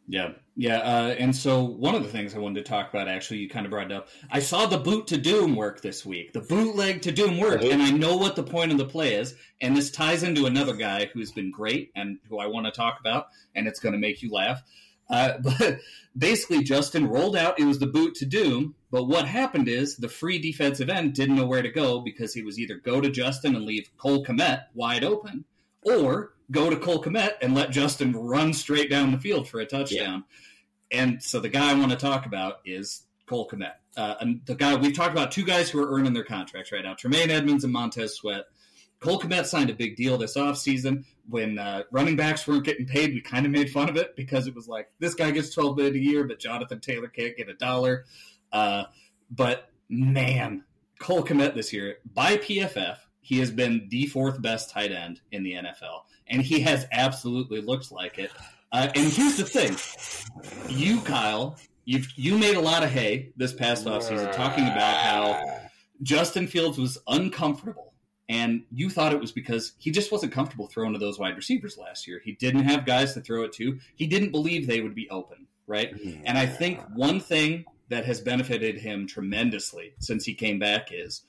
Yeah, 0.07 0.33
yeah, 0.55 0.79
uh, 0.79 1.15
and 1.17 1.33
so 1.35 1.63
one 1.63 1.95
of 1.95 2.03
the 2.03 2.09
things 2.09 2.35
I 2.35 2.39
wanted 2.39 2.65
to 2.65 2.69
talk 2.69 2.89
about, 2.89 3.07
actually, 3.07 3.39
you 3.39 3.49
kind 3.49 3.65
of 3.65 3.69
brought 3.69 3.89
it 3.89 3.95
up. 3.95 4.09
I 4.29 4.39
saw 4.39 4.65
the 4.65 4.77
boot 4.77 5.07
to 5.07 5.17
Doom 5.17 5.55
work 5.55 5.81
this 5.81 6.05
week, 6.05 6.33
the 6.33 6.41
bootleg 6.41 7.01
to 7.03 7.11
Doom 7.11 7.39
work, 7.39 7.63
and 7.63 7.81
I 7.81 7.89
know 7.89 8.17
what 8.17 8.35
the 8.35 8.43
point 8.43 8.73
of 8.73 8.77
the 8.77 8.85
play 8.85 9.15
is. 9.15 9.33
And 9.61 9.77
this 9.77 9.91
ties 9.91 10.23
into 10.23 10.45
another 10.45 10.73
guy 10.73 11.09
who's 11.13 11.31
been 11.31 11.51
great 11.51 11.91
and 11.95 12.19
who 12.29 12.37
I 12.37 12.47
want 12.47 12.65
to 12.65 12.71
talk 12.71 12.99
about, 12.99 13.27
and 13.55 13.65
it's 13.65 13.79
going 13.79 13.93
to 13.93 13.99
make 13.99 14.21
you 14.21 14.29
laugh. 14.29 14.61
Uh, 15.09 15.37
but 15.41 15.79
basically, 16.17 16.63
Justin 16.63 17.07
rolled 17.07 17.37
out. 17.37 17.59
It 17.59 17.65
was 17.65 17.79
the 17.79 17.87
boot 17.87 18.15
to 18.15 18.25
Doom. 18.25 18.75
But 18.91 19.05
what 19.05 19.25
happened 19.25 19.67
is 19.67 19.95
the 19.95 20.09
free 20.09 20.37
defensive 20.37 20.89
end 20.89 21.13
didn't 21.13 21.35
know 21.35 21.47
where 21.47 21.63
to 21.63 21.71
go 21.71 22.01
because 22.01 22.33
he 22.33 22.43
was 22.43 22.59
either 22.59 22.75
go 22.75 23.01
to 23.01 23.09
Justin 23.09 23.55
and 23.55 23.65
leave 23.65 23.89
Cole 23.97 24.23
Kmet 24.23 24.65
wide 24.75 25.03
open, 25.03 25.45
or 25.81 26.32
go 26.51 26.69
to 26.69 26.75
Cole 26.77 27.03
Kmet 27.03 27.33
and 27.41 27.53
let 27.55 27.71
Justin 27.71 28.13
run 28.13 28.53
straight 28.53 28.89
down 28.89 29.11
the 29.11 29.19
field 29.19 29.47
for 29.47 29.59
a 29.59 29.65
touchdown. 29.65 30.23
Yeah. 30.91 30.99
And 30.99 31.23
so 31.23 31.39
the 31.39 31.49
guy 31.49 31.71
I 31.71 31.73
want 31.73 31.91
to 31.91 31.97
talk 31.97 32.25
about 32.25 32.59
is 32.65 33.03
Cole 33.25 33.49
Kmet. 33.49 33.73
Uh, 33.95 34.15
and 34.19 34.41
the 34.45 34.55
guy 34.55 34.75
we've 34.75 34.95
talked 34.95 35.11
about 35.11 35.31
two 35.31 35.43
guys 35.43 35.69
who 35.69 35.81
are 35.81 35.91
earning 35.91 36.13
their 36.13 36.23
contracts 36.23 36.71
right 36.71 36.83
now: 36.83 36.93
Tremaine 36.93 37.29
Edmunds 37.29 37.63
and 37.63 37.73
Montez 37.73 38.15
Sweat. 38.15 38.45
Cole 38.99 39.19
Kmet 39.19 39.45
signed 39.45 39.69
a 39.69 39.73
big 39.73 39.95
deal 39.95 40.17
this 40.17 40.37
offseason. 40.37 41.03
When 41.29 41.59
uh, 41.59 41.83
running 41.91 42.15
backs 42.15 42.47
weren't 42.47 42.63
getting 42.63 42.85
paid, 42.85 43.13
we 43.13 43.21
kind 43.21 43.45
of 43.45 43.51
made 43.51 43.69
fun 43.69 43.89
of 43.89 43.97
it 43.97 44.15
because 44.15 44.47
it 44.47 44.55
was 44.55 44.67
like 44.67 44.89
this 44.99 45.13
guy 45.13 45.31
gets 45.31 45.53
twelve 45.53 45.77
million 45.77 45.95
a 45.95 45.99
year, 45.99 46.23
but 46.23 46.39
Jonathan 46.39 46.79
Taylor 46.79 47.07
can't 47.07 47.35
get 47.37 47.49
a 47.49 47.53
dollar. 47.53 48.05
Uh, 48.51 48.85
but 49.29 49.69
man, 49.89 50.63
Cole 50.99 51.23
Kmet 51.23 51.53
this 51.53 51.73
year 51.73 51.97
by 52.13 52.37
PFF, 52.37 52.97
he 53.23 53.39
has 53.39 53.49
been 53.49 53.87
the 53.89 54.05
fourth 54.05 54.41
best 54.41 54.69
tight 54.69 54.91
end 54.91 55.21
in 55.31 55.41
the 55.43 55.53
NFL, 55.53 56.01
and 56.27 56.41
he 56.41 56.59
has 56.61 56.85
absolutely 56.91 57.61
looked 57.61 57.91
like 57.91 58.19
it. 58.19 58.31
Uh, 58.71 58.89
and 58.95 59.11
here's 59.11 59.37
the 59.37 59.45
thing, 59.45 59.75
you 60.69 61.01
Kyle, 61.01 61.57
you've 61.85 62.07
you 62.15 62.37
made 62.37 62.55
a 62.55 62.61
lot 62.61 62.83
of 62.83 62.91
hay 62.91 63.31
this 63.35 63.53
past 63.53 63.85
offseason 63.85 64.31
talking 64.33 64.65
about 64.65 64.97
how 64.97 65.59
Justin 66.03 66.47
Fields 66.47 66.77
was 66.77 66.97
uncomfortable 67.07 67.93
and 68.29 68.63
you 68.71 68.89
thought 68.89 69.13
it 69.13 69.19
was 69.19 69.31
because 69.31 69.73
he 69.77 69.91
just 69.91 70.11
wasn't 70.11 70.31
comfortable 70.31 70.67
throwing 70.67 70.93
to 70.93 70.99
those 70.99 71.19
wide 71.19 71.35
receivers 71.35 71.77
last 71.77 72.07
year. 72.07 72.21
He 72.23 72.33
didn't 72.33 72.63
have 72.63 72.85
guys 72.85 73.13
to 73.13 73.21
throw 73.21 73.43
it 73.43 73.53
to. 73.53 73.79
He 73.95 74.07
didn't 74.07 74.31
believe 74.31 74.65
they 74.65 74.81
would 74.81 74.95
be 74.95 75.09
open, 75.09 75.45
right? 75.67 75.93
And 76.25 76.37
I 76.37 76.45
think 76.45 76.79
one 76.95 77.19
thing 77.19 77.65
that 77.89 78.05
has 78.05 78.21
benefited 78.21 78.77
him 78.77 79.07
tremendously 79.07 79.93
since 79.99 80.25
he 80.25 80.33
came 80.33 80.57
back 80.57 80.89
is 80.91 81.21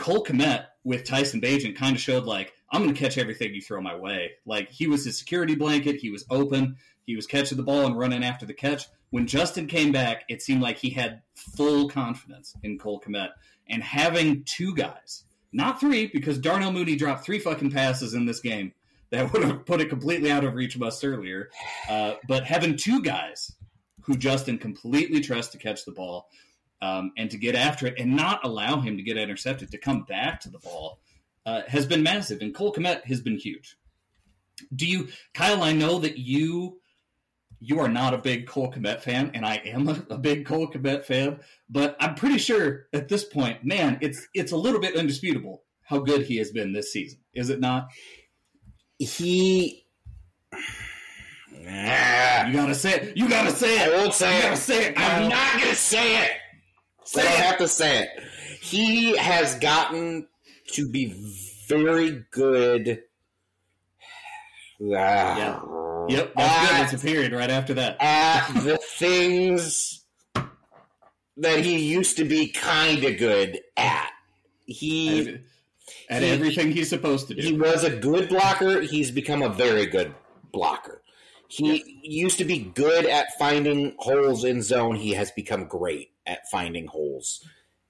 Cole 0.00 0.24
Kmet 0.24 0.66
with 0.82 1.04
Tyson 1.04 1.40
Bagent 1.40 1.76
kind 1.76 1.94
of 1.94 2.02
showed 2.02 2.24
like 2.24 2.52
I'm 2.72 2.82
going 2.82 2.94
to 2.94 3.00
catch 3.00 3.18
everything 3.18 3.54
you 3.54 3.60
throw 3.60 3.80
my 3.80 3.94
way. 3.94 4.32
Like 4.44 4.70
he 4.70 4.86
was 4.86 5.04
his 5.04 5.18
security 5.18 5.54
blanket. 5.54 5.96
He 5.96 6.10
was 6.10 6.24
open. 6.30 6.76
He 7.06 7.16
was 7.16 7.26
catching 7.26 7.56
the 7.56 7.64
ball 7.64 7.86
and 7.86 7.98
running 7.98 8.24
after 8.24 8.46
the 8.46 8.54
catch. 8.54 8.86
When 9.10 9.26
Justin 9.26 9.66
came 9.66 9.92
back, 9.92 10.24
it 10.28 10.42
seemed 10.42 10.62
like 10.62 10.78
he 10.78 10.90
had 10.90 11.22
full 11.34 11.88
confidence 11.88 12.54
in 12.62 12.78
Cole 12.78 13.00
Kmet 13.00 13.30
and 13.68 13.82
having 13.82 14.44
two 14.44 14.74
guys 14.74 15.24
not 15.52 15.80
three, 15.80 16.06
because 16.06 16.38
Darnell 16.38 16.72
Mooney 16.72 16.96
dropped 16.96 17.24
three 17.24 17.38
fucking 17.38 17.70
passes 17.70 18.14
in 18.14 18.26
this 18.26 18.40
game 18.40 18.72
that 19.10 19.32
would 19.32 19.44
have 19.44 19.66
put 19.66 19.80
it 19.80 19.88
completely 19.88 20.30
out 20.30 20.44
of 20.44 20.54
reach 20.54 20.76
of 20.76 20.82
us 20.82 21.02
earlier. 21.02 21.50
Uh, 21.88 22.14
but 22.28 22.44
having 22.44 22.76
two 22.76 23.02
guys 23.02 23.52
who 24.02 24.16
Justin 24.16 24.58
completely 24.58 25.20
trusts 25.20 25.52
to 25.52 25.58
catch 25.58 25.84
the 25.84 25.92
ball 25.92 26.28
um, 26.82 27.12
and 27.16 27.30
to 27.30 27.36
get 27.36 27.54
after 27.54 27.86
it 27.86 27.94
and 27.98 28.14
not 28.16 28.44
allow 28.44 28.80
him 28.80 28.96
to 28.96 29.02
get 29.02 29.16
intercepted, 29.16 29.70
to 29.70 29.78
come 29.78 30.02
back 30.04 30.40
to 30.40 30.50
the 30.50 30.58
ball, 30.58 31.00
uh, 31.46 31.62
has 31.66 31.86
been 31.86 32.02
massive. 32.02 32.40
And 32.40 32.54
Cole 32.54 32.72
Kmet 32.72 33.04
has 33.04 33.20
been 33.20 33.36
huge. 33.36 33.76
Do 34.74 34.86
you, 34.86 35.08
Kyle? 35.34 35.62
I 35.62 35.72
know 35.72 35.98
that 36.00 36.18
you 36.18 36.80
you 37.60 37.78
are 37.78 37.88
not 37.88 38.14
a 38.14 38.18
big 38.18 38.46
Cole 38.46 38.72
Kmet 38.72 39.00
fan, 39.00 39.30
and 39.34 39.44
I 39.44 39.56
am 39.56 39.88
a, 39.88 40.02
a, 40.10 40.18
big 40.18 40.46
Cole 40.46 40.68
Kmet 40.68 41.04
fan. 41.04 41.40
But 41.68 41.94
I'm 42.00 42.14
pretty 42.14 42.38
sure 42.38 42.86
at 42.92 43.08
this 43.08 43.24
point, 43.24 43.64
man, 43.64 43.98
it's 44.00 44.26
it's 44.34 44.52
a 44.52 44.56
little 44.56 44.80
bit 44.80 44.96
undisputable 44.96 45.62
how 45.90 45.98
good 45.98 46.22
he 46.22 46.36
has 46.36 46.52
been 46.52 46.72
this 46.72 46.92
season, 46.92 47.18
is 47.34 47.50
it 47.50 47.60
not? 47.60 47.88
He. 48.98 49.86
You 51.62 52.54
gotta 52.54 52.74
say 52.74 52.94
it. 52.94 53.16
You 53.16 53.28
gotta 53.28 53.50
say 53.50 53.80
it. 53.80 53.92
I 53.92 53.96
won't 53.98 54.14
say 54.14 54.32
you 54.32 54.38
it. 54.38 54.42
Gotta 54.42 54.56
say 54.56 54.86
it. 54.86 54.94
I'm 54.98 55.28
not 55.28 55.60
gonna 55.60 55.74
say 55.74 56.24
it. 56.24 56.30
Say 57.10 57.22
I 57.22 57.30
have 57.30 57.58
to 57.58 57.66
say 57.66 58.04
it. 58.04 58.10
He 58.60 59.16
has 59.16 59.56
gotten 59.56 60.28
to 60.74 60.88
be 60.88 61.12
very 61.66 62.24
good. 62.30 63.02
Yeah. 64.82 65.60
Yep, 66.08 66.32
that's 66.34 66.50
at, 66.50 66.70
good. 66.70 66.76
That's 66.78 66.92
a 66.94 67.06
period 67.06 67.32
right 67.32 67.50
after 67.50 67.74
that. 67.74 68.00
At 68.00 68.48
the 68.64 68.78
things 68.78 70.06
that 71.36 71.62
he 71.62 71.78
used 71.80 72.16
to 72.16 72.24
be 72.24 72.48
kind 72.48 73.04
of 73.04 73.18
good 73.18 73.60
at. 73.76 74.10
He 74.64 75.28
at, 75.28 75.40
at 76.08 76.22
he, 76.22 76.30
everything 76.30 76.72
he's 76.72 76.88
supposed 76.88 77.28
to 77.28 77.34
do. 77.34 77.42
He 77.42 77.52
was 77.52 77.84
a 77.84 77.94
good 77.94 78.30
blocker. 78.30 78.80
He's 78.80 79.10
become 79.10 79.42
a 79.42 79.50
very 79.50 79.84
good 79.84 80.14
blocker. 80.50 81.02
He 81.48 81.76
yep. 81.76 81.86
used 82.02 82.38
to 82.38 82.46
be 82.46 82.60
good 82.60 83.04
at 83.04 83.36
finding 83.38 83.96
holes 83.98 84.44
in 84.44 84.62
zone. 84.62 84.96
He 84.96 85.12
has 85.12 85.30
become 85.32 85.66
great 85.66 86.09
at 86.26 86.48
finding 86.50 86.86
holes 86.86 87.44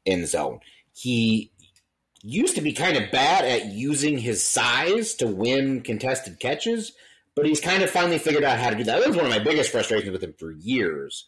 in 0.04 0.26
zone. 0.26 0.60
He 0.92 1.52
used 2.22 2.54
to 2.56 2.60
be 2.60 2.72
kind 2.72 2.96
of 2.96 3.10
bad 3.10 3.44
at 3.44 3.66
using 3.66 4.18
his 4.18 4.46
size 4.46 5.14
to 5.14 5.26
win 5.26 5.80
contested 5.80 6.38
catches 6.38 6.92
but 7.40 7.46
he's 7.46 7.60
kind 7.60 7.82
of 7.82 7.90
finally 7.90 8.18
figured 8.18 8.44
out 8.44 8.58
how 8.58 8.70
to 8.70 8.76
do 8.76 8.84
that. 8.84 9.00
That 9.00 9.08
was 9.08 9.16
one 9.16 9.26
of 9.26 9.30
my 9.30 9.38
biggest 9.38 9.70
frustrations 9.70 10.10
with 10.12 10.22
him 10.22 10.34
for 10.38 10.52
years. 10.52 11.26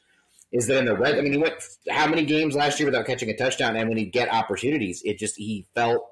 Is 0.52 0.66
that 0.66 0.78
in 0.78 0.84
the 0.84 0.96
red? 0.96 1.18
I 1.18 1.22
mean, 1.22 1.32
he 1.32 1.38
went 1.38 1.54
how 1.88 2.06
many 2.06 2.26
games 2.26 2.54
last 2.54 2.78
year 2.78 2.86
without 2.86 3.06
catching 3.06 3.30
a 3.30 3.36
touchdown? 3.36 3.76
And 3.76 3.88
when 3.88 3.96
he'd 3.96 4.12
get 4.12 4.28
opportunities, 4.30 5.00
it 5.04 5.18
just 5.18 5.36
he 5.36 5.66
felt. 5.74 6.04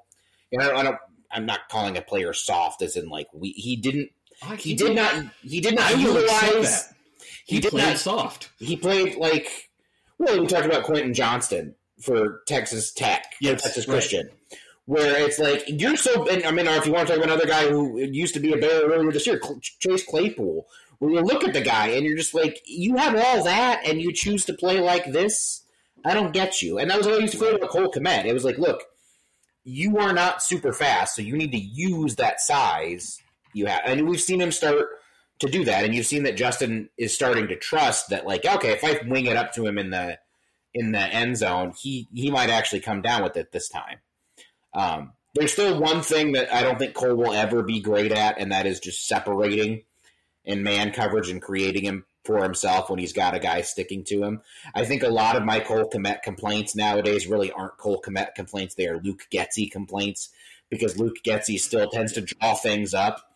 You 0.51 0.59
know, 0.59 0.74
I 0.74 0.82
don't. 0.82 0.97
I'm 1.30 1.45
not 1.45 1.68
calling 1.68 1.99
a 1.99 2.03
player 2.03 2.32
soft, 2.32 2.80
as 2.80 2.97
in 2.97 3.11
like 3.11 3.26
we. 3.34 3.51
He 3.51 3.76
didn't. 3.76 4.11
Oh, 4.43 4.55
he, 4.55 4.70
he 4.70 4.74
did 4.74 4.97
not. 4.97 5.26
He 5.43 5.61
did 5.61 5.74
not 5.74 5.99
utilize. 5.99 6.88
He, 7.45 7.57
he, 7.57 7.61
did 7.61 7.70
played 7.70 7.88
not, 7.88 7.99
soft. 7.99 8.51
He 8.59 8.76
played 8.76 9.16
like. 9.16 9.70
Well, 10.21 10.41
we 10.41 10.47
talked 10.47 10.66
about 10.66 10.85
Quentin 10.85 11.14
Johnston 11.14 11.75
for 12.01 12.43
Texas 12.47 12.93
Tech, 12.93 13.25
yes, 13.41 13.62
Texas 13.62 13.89
right. 13.89 13.95
Christian 13.95 14.31
where 14.91 15.25
it's 15.25 15.39
like 15.39 15.62
you're 15.68 15.97
so. 15.97 16.29
I 16.29 16.51
mean, 16.51 16.66
or 16.66 16.73
if 16.73 16.85
you 16.85 16.93
want 16.93 17.07
to 17.07 17.14
talk 17.14 17.23
about 17.23 17.33
another 17.33 17.47
guy 17.47 17.68
who 17.68 17.97
used 18.01 18.35
to 18.35 18.41
be 18.41 18.53
a 18.53 18.57
Bear 18.57 18.91
earlier 18.91 19.12
this 19.12 19.25
year, 19.25 19.41
Chase 19.61 20.05
Claypool, 20.05 20.66
where 20.99 21.12
you 21.12 21.21
look 21.21 21.45
at 21.45 21.55
the 21.55 21.61
guy 21.61 21.89
and 21.91 22.05
you're 22.05 22.16
just 22.16 22.35
like, 22.35 22.61
you 22.66 22.97
have 22.97 23.14
all 23.14 23.45
that, 23.45 23.83
and 23.87 24.03
you 24.03 24.12
choose 24.12 24.45
to 24.47 24.53
play 24.53 24.81
like 24.81 25.12
this. 25.12 25.62
I 26.05 26.12
don't 26.12 26.33
get 26.33 26.61
you. 26.61 26.79
And 26.79 26.91
that 26.91 26.99
was 26.99 27.07
what 27.07 27.16
I 27.16 27.18
used 27.18 27.35
to 27.35 27.39
feel 27.39 27.55
about 27.55 27.71
Cole 27.71 27.93
Kmet. 27.93 28.25
It 28.25 28.33
was 28.33 28.45
like, 28.45 28.59
look, 28.59 28.83
you 29.62 29.99
are 29.99 30.12
not 30.12 30.43
super 30.43 30.73
fast, 30.73 31.14
so 31.14 31.23
you 31.23 31.37
need 31.37 31.53
to 31.53 31.59
use 31.59 32.16
that 32.16 32.41
size 32.41 33.23
you 33.53 33.66
have. 33.66 33.83
And 33.85 34.09
we've 34.09 34.21
seen 34.21 34.41
him 34.41 34.51
start 34.51 34.87
to 35.41 35.49
do 35.49 35.64
that, 35.64 35.84
and 35.84 35.95
you've 35.95 36.07
seen 36.07 36.22
that 36.24 36.36
Justin 36.36 36.91
is 36.97 37.14
starting 37.14 37.49
to 37.49 37.57
trust 37.57 38.11
that, 38.11 38.26
like, 38.26 38.45
okay, 38.45 38.72
if 38.72 38.84
I 38.84 39.01
wing 39.07 39.26
it 39.26 39.36
up 39.36 39.53
to 39.55 39.66
him 39.66 39.78
in 39.78 39.91
the 39.91 40.18
in 40.72 40.93
the 40.93 41.01
end 41.01 41.36
zone, 41.36 41.72
he 41.78 42.09
he 42.14 42.30
might 42.30 42.51
actually 42.51 42.80
come 42.80 43.03
down 43.03 43.22
with 43.22 43.36
it 43.36 43.51
this 43.51 43.68
time. 43.68 43.99
Um, 44.74 45.12
there's 45.34 45.53
still 45.53 45.80
one 45.80 46.03
thing 46.03 46.32
that 46.32 46.53
I 46.53 46.62
don't 46.62 46.78
think 46.78 46.95
Cole 46.95 47.16
will 47.16 47.32
ever 47.32 47.62
be 47.62 47.80
great 47.80 48.12
at, 48.12 48.38
and 48.38 48.53
that 48.53 48.66
is 48.66 48.80
just 48.80 49.09
separating 49.09 49.84
in 50.45 50.62
man 50.62 50.93
coverage 50.93 51.30
and 51.30 51.43
creating 51.43 51.84
him 51.84 52.05
for 52.24 52.43
himself 52.43 52.91
when 52.91 52.99
he's 52.99 53.12
got 53.12 53.34
a 53.34 53.38
guy 53.38 53.62
sticking 53.62 54.05
to 54.05 54.22
him. 54.22 54.43
I 54.74 54.84
think 54.84 55.03
a 55.03 55.09
lot 55.09 55.36
of 55.36 55.45
my 55.45 55.61
Cole 55.61 55.88
Kmet 55.91 56.22
complaints 56.22 56.76
nowadays 56.76 57.26
really 57.26 57.51
aren't 57.51 57.78
Cole 57.78 58.03
Kmet 58.07 58.34
complaints; 58.34 58.74
they 58.74 58.88
are 58.88 59.01
Luke 59.01 59.22
Getsy 59.32 59.70
complaints 59.70 60.28
because 60.68 60.99
Luke 60.99 61.16
Getsy 61.24 61.59
still 61.59 61.88
tends 61.88 62.12
to 62.12 62.20
draw 62.20 62.55
things 62.55 62.93
up 62.93 63.30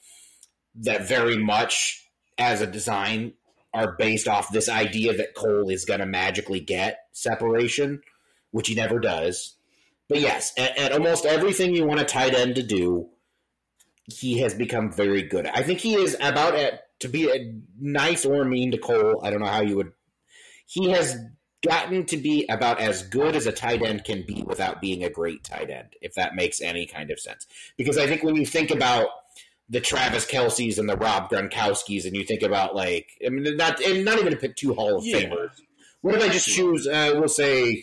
that 0.77 1.09
very 1.09 1.37
much, 1.37 2.09
as 2.39 2.61
a 2.61 2.67
design, 2.67 3.35
are 3.73 3.97
based 3.97 4.29
off 4.29 4.53
this 4.53 4.69
idea 4.69 5.17
that 5.17 5.35
Cole 5.35 5.69
is 5.69 5.85
going 5.85 6.01
to 6.01 6.07
magically 6.07 6.61
get 6.61 7.07
separation, 7.13 8.03
which 8.51 8.69
he 8.69 8.75
never 8.75 8.99
does 8.99 9.57
but 10.09 10.21
yes, 10.21 10.53
at, 10.57 10.77
at 10.79 10.93
almost 10.93 11.25
everything 11.25 11.75
you 11.75 11.87
want 11.87 12.01
a 12.01 12.05
tight 12.05 12.35
end 12.35 12.57
to 12.57 12.63
do, 12.63 13.09
he 14.05 14.39
has 14.41 14.55
become 14.55 14.93
very 14.93 15.23
good. 15.23 15.47
I 15.47 15.63
think 15.63 15.81
he 15.81 15.95
is 15.95 16.17
about 16.21 16.55
at 16.55 16.83
to 17.01 17.09
be 17.09 17.61
nice 17.81 18.25
or 18.25 18.45
mean 18.45 18.71
to 18.73 18.79
Cole. 18.79 19.21
I 19.25 19.31
don't 19.31 19.41
know 19.41 19.47
how 19.47 19.63
you 19.63 19.77
would. 19.77 19.93
He 20.67 20.91
has 20.91 21.17
gotten 21.67 22.05
to 22.07 22.19
be 22.19 22.47
about 22.49 22.81
as 22.81 23.03
good 23.03 23.35
as 23.35 23.47
a 23.47 23.53
tight 23.53 23.83
end 23.83 24.05
can 24.05 24.23
be 24.27 24.43
without 24.47 24.83
being 24.83 25.03
a 25.03 25.11
great 25.11 25.43
tight 25.43 25.71
end, 25.71 25.89
if 26.03 26.15
that 26.15 26.35
makes 26.35 26.61
any 26.61 26.87
kind 26.87 27.11
of 27.11 27.19
sense. 27.19 27.47
Because 27.79 27.97
I 27.97 28.07
think 28.07 28.23
when 28.23 28.37
you 28.37 28.45
think 28.45 28.71
about 28.71 29.09
the 29.69 29.81
Travis 29.81 30.27
Kelces 30.27 30.79
and 30.79 30.89
the 30.89 30.97
Rob 30.97 31.31
Gronkowski's, 31.31 32.05
and 32.07 32.15
you 32.17 32.25
think 32.25 32.43
about 32.43 32.75
like, 32.75 33.09
I 33.25 33.31
mean, 33.31 33.57
not 33.57 33.81
and 33.81 34.05
not 34.05 34.19
even 34.19 34.33
to 34.33 34.39
pick 34.39 34.57
two 34.57 34.75
Hall 34.75 34.99
of 34.99 35.05
Yeah. 35.07 35.21
Famers. 35.21 35.51
What 36.03 36.17
if 36.17 36.23
I 36.23 36.29
just 36.29 36.49
choose? 36.49 36.87
Uh, 36.87 37.13
we'll 37.15 37.29
say 37.29 37.83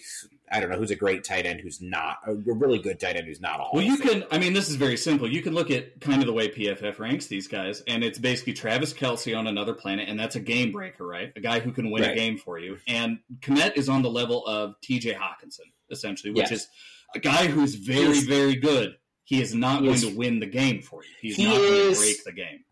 I 0.53 0.59
don't 0.59 0.69
know 0.69 0.77
who's 0.77 0.91
a 0.91 0.95
great 0.97 1.23
tight 1.23 1.45
end, 1.45 1.61
who's 1.61 1.81
not 1.81 2.17
a 2.27 2.35
really 2.35 2.77
good 2.77 2.99
tight 2.99 3.15
end, 3.15 3.25
who's 3.25 3.39
not 3.39 3.59
all. 3.61 3.71
Well, 3.73 3.83
you 3.83 3.97
can. 3.97 4.25
I 4.31 4.37
mean, 4.37 4.51
this 4.53 4.69
is 4.69 4.75
very 4.75 4.97
simple. 4.97 5.27
You 5.31 5.41
can 5.41 5.53
look 5.53 5.71
at 5.71 6.01
kind 6.01 6.21
of 6.21 6.27
the 6.27 6.33
way 6.33 6.49
PFF 6.49 6.99
ranks 6.99 7.27
these 7.27 7.47
guys, 7.47 7.81
and 7.87 8.03
it's 8.03 8.19
basically 8.19 8.51
Travis 8.53 8.93
Kelce 8.93 9.35
on 9.35 9.47
another 9.47 9.73
planet, 9.73 10.09
and 10.09 10.19
that's 10.19 10.35
a 10.35 10.41
game 10.41 10.71
breaker, 10.73 11.07
right? 11.07 11.31
A 11.35 11.39
guy 11.39 11.61
who 11.61 11.71
can 11.71 11.89
win 11.89 12.03
Right. 12.03 12.11
a 12.11 12.15
game 12.15 12.37
for 12.37 12.59
you. 12.59 12.77
And 12.85 13.19
Kmet 13.39 13.77
is 13.77 13.87
on 13.89 14.01
the 14.03 14.09
level 14.11 14.45
of 14.45 14.75
T.J. 14.83 15.13
Hockenson, 15.13 15.71
essentially, 15.89 16.31
which 16.31 16.51
Yes. 16.51 16.63
is 16.63 16.67
a 17.15 17.19
guy 17.19 17.47
who's 17.47 17.75
very, 17.75 18.19
very 18.19 18.55
good. 18.55 18.97
He 19.31 19.41
is 19.41 19.55
not 19.55 19.79
He 19.79 19.85
going 19.85 19.95
is- 19.95 20.01
to 20.09 20.13
win 20.13 20.41
the 20.41 20.45
game 20.45 20.81
for 20.81 21.03
you. 21.05 21.09
He's 21.21 21.37
He 21.37 21.45
not 21.45 21.55
going 21.55 21.93
to 21.93 21.97
break 21.99 22.23
the 22.25 22.31
game. 22.33 22.65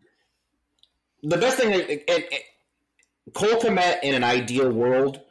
the 1.22 1.38
best 1.38 1.56
thing. 1.56 1.70
It, 1.72 1.88
it, 1.90 2.04
it, 2.06 2.42
Cole 3.32 3.58
Kmet 3.60 4.00
in 4.02 4.14
an 4.14 4.22
ideal 4.24 4.70
world 4.70 5.22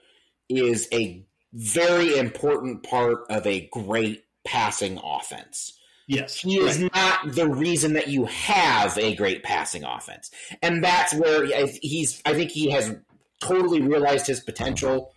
is 0.49 0.87
a 0.91 1.23
very 1.53 2.17
important 2.17 2.81
part 2.81 3.25
of 3.29 3.45
a 3.45 3.69
great 3.71 4.23
passing 4.43 4.99
offense. 5.03 5.77
Yes, 6.07 6.39
He 6.39 6.57
is 6.57 6.81
right. 6.81 6.95
not 6.95 7.35
the 7.35 7.47
reason 7.47 7.93
that 7.93 8.07
you 8.07 8.25
have 8.25 8.97
a 8.97 9.13
great 9.15 9.43
passing 9.43 9.83
offense, 9.83 10.31
and 10.63 10.83
that's 10.83 11.13
where 11.13 11.45
he's. 11.83 12.23
I 12.25 12.33
think 12.33 12.49
he 12.49 12.71
has 12.71 12.95
totally 13.39 13.81
realized 13.81 14.25
his 14.25 14.39
potential. 14.39 15.13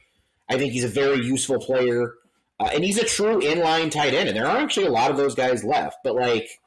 I 0.50 0.58
think 0.58 0.74
he's 0.74 0.84
a 0.84 0.88
very 0.88 1.24
useful 1.24 1.58
player, 1.58 2.12
uh, 2.62 2.70
and 2.72 2.84
he's 2.84 2.98
a 2.98 3.04
true 3.04 3.40
inline 3.40 3.90
tight 3.90 4.14
end. 4.14 4.28
And 4.28 4.36
there 4.36 4.46
are 4.46 4.58
actually 4.58 4.86
a 4.86 4.92
lot 4.92 5.10
of 5.10 5.16
those 5.16 5.34
guys 5.34 5.64
left. 5.64 5.98
But 6.04 6.14
like, 6.14 6.60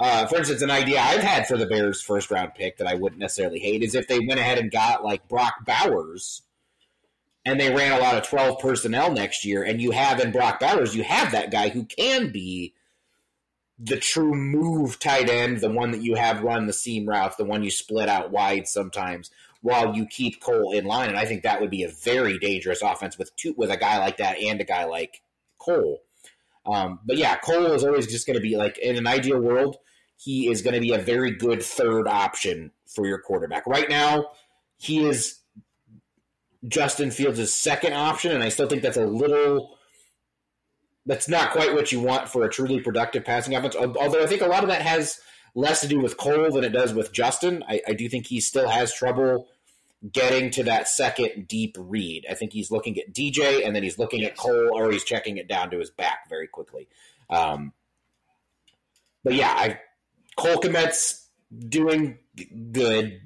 uh, 0.00 0.26
for 0.26 0.36
instance, 0.36 0.62
an 0.62 0.70
idea 0.70 1.00
I've 1.00 1.22
had 1.22 1.46
for 1.46 1.56
the 1.56 1.66
Bears' 1.66 2.00
first 2.00 2.30
round 2.30 2.54
pick 2.54 2.78
that 2.78 2.86
I 2.86 2.94
wouldn't 2.94 3.20
necessarily 3.20 3.58
hate 3.58 3.82
is 3.82 3.94
if 3.94 4.08
they 4.08 4.20
went 4.20 4.40
ahead 4.40 4.58
and 4.58 4.70
got 4.70 5.04
like 5.04 5.28
Brock 5.28 5.64
Bowers. 5.66 6.42
And 7.46 7.60
they 7.60 7.74
ran 7.74 7.92
a 7.92 8.02
lot 8.02 8.16
of 8.16 8.26
twelve 8.26 8.58
personnel 8.58 9.12
next 9.12 9.44
year, 9.44 9.62
and 9.62 9.82
you 9.82 9.90
have 9.90 10.18
in 10.18 10.32
Brock 10.32 10.60
Bowers, 10.60 10.96
you 10.96 11.04
have 11.04 11.32
that 11.32 11.50
guy 11.50 11.68
who 11.68 11.84
can 11.84 12.32
be 12.32 12.72
the 13.78 13.98
true 13.98 14.34
move 14.34 14.98
tight 14.98 15.28
end, 15.28 15.58
the 15.58 15.70
one 15.70 15.90
that 15.90 16.00
you 16.00 16.14
have 16.14 16.42
run 16.42 16.66
the 16.66 16.72
seam 16.72 17.06
routes, 17.06 17.36
the 17.36 17.44
one 17.44 17.62
you 17.62 17.70
split 17.70 18.08
out 18.08 18.30
wide 18.30 18.66
sometimes, 18.66 19.30
while 19.60 19.94
you 19.94 20.06
keep 20.06 20.40
Cole 20.40 20.72
in 20.72 20.86
line. 20.86 21.10
And 21.10 21.18
I 21.18 21.26
think 21.26 21.42
that 21.42 21.60
would 21.60 21.68
be 21.68 21.82
a 21.82 21.90
very 21.90 22.38
dangerous 22.38 22.80
offense 22.80 23.18
with 23.18 23.36
two 23.36 23.54
with 23.58 23.70
a 23.70 23.76
guy 23.76 23.98
like 23.98 24.16
that 24.16 24.38
and 24.38 24.58
a 24.60 24.64
guy 24.64 24.84
like 24.84 25.20
Cole. 25.64 26.00
Um, 26.66 27.00
but 27.04 27.16
yeah, 27.16 27.36
Cole 27.36 27.72
is 27.72 27.84
always 27.84 28.06
just 28.06 28.26
going 28.26 28.36
to 28.36 28.42
be 28.42 28.56
like 28.56 28.78
in 28.78 28.96
an 28.96 29.06
ideal 29.06 29.38
world, 29.38 29.76
he 30.16 30.48
is 30.48 30.62
going 30.62 30.74
to 30.74 30.80
be 30.80 30.92
a 30.92 30.98
very 30.98 31.32
good 31.32 31.62
third 31.62 32.08
option 32.08 32.70
for 32.86 33.06
your 33.06 33.18
quarterback. 33.18 33.66
Right 33.66 33.88
now, 33.88 34.30
he 34.76 35.04
is 35.04 35.40
Justin 36.66 37.10
Fields' 37.10 37.52
second 37.52 37.92
option, 37.92 38.32
and 38.32 38.42
I 38.42 38.48
still 38.48 38.68
think 38.68 38.82
that's 38.82 38.96
a 38.96 39.06
little 39.06 39.76
that's 41.06 41.28
not 41.28 41.50
quite 41.50 41.74
what 41.74 41.92
you 41.92 42.00
want 42.00 42.28
for 42.28 42.44
a 42.44 42.48
truly 42.48 42.80
productive 42.80 43.24
passing 43.24 43.54
offense. 43.54 43.76
Although 43.76 44.22
I 44.22 44.26
think 44.26 44.40
a 44.40 44.46
lot 44.46 44.62
of 44.62 44.70
that 44.70 44.80
has 44.80 45.20
less 45.54 45.82
to 45.82 45.88
do 45.88 46.00
with 46.00 46.16
Cole 46.16 46.50
than 46.50 46.64
it 46.64 46.70
does 46.70 46.94
with 46.94 47.12
Justin. 47.12 47.62
I, 47.68 47.80
I 47.86 47.92
do 47.92 48.08
think 48.08 48.26
he 48.26 48.40
still 48.40 48.68
has 48.68 48.94
trouble 48.94 49.48
getting 50.12 50.50
to 50.50 50.64
that 50.64 50.88
second 50.88 51.48
deep 51.48 51.76
read. 51.78 52.26
I 52.30 52.34
think 52.34 52.52
he's 52.52 52.70
looking 52.70 52.98
at 52.98 53.12
DJ 53.12 53.66
and 53.66 53.74
then 53.74 53.82
he's 53.82 53.98
looking 53.98 54.22
at 54.24 54.36
Cole 54.36 54.70
or 54.72 54.90
he's 54.90 55.04
checking 55.04 55.36
it 55.38 55.48
down 55.48 55.70
to 55.70 55.78
his 55.78 55.90
back 55.90 56.28
very 56.28 56.46
quickly. 56.46 56.88
Um, 57.30 57.72
but 59.24 59.34
yeah, 59.34 59.50
I, 59.56 59.80
Cole 60.36 60.56
Kmet's 60.60 61.28
doing 61.68 62.18
g- 62.36 62.48
good 62.72 63.20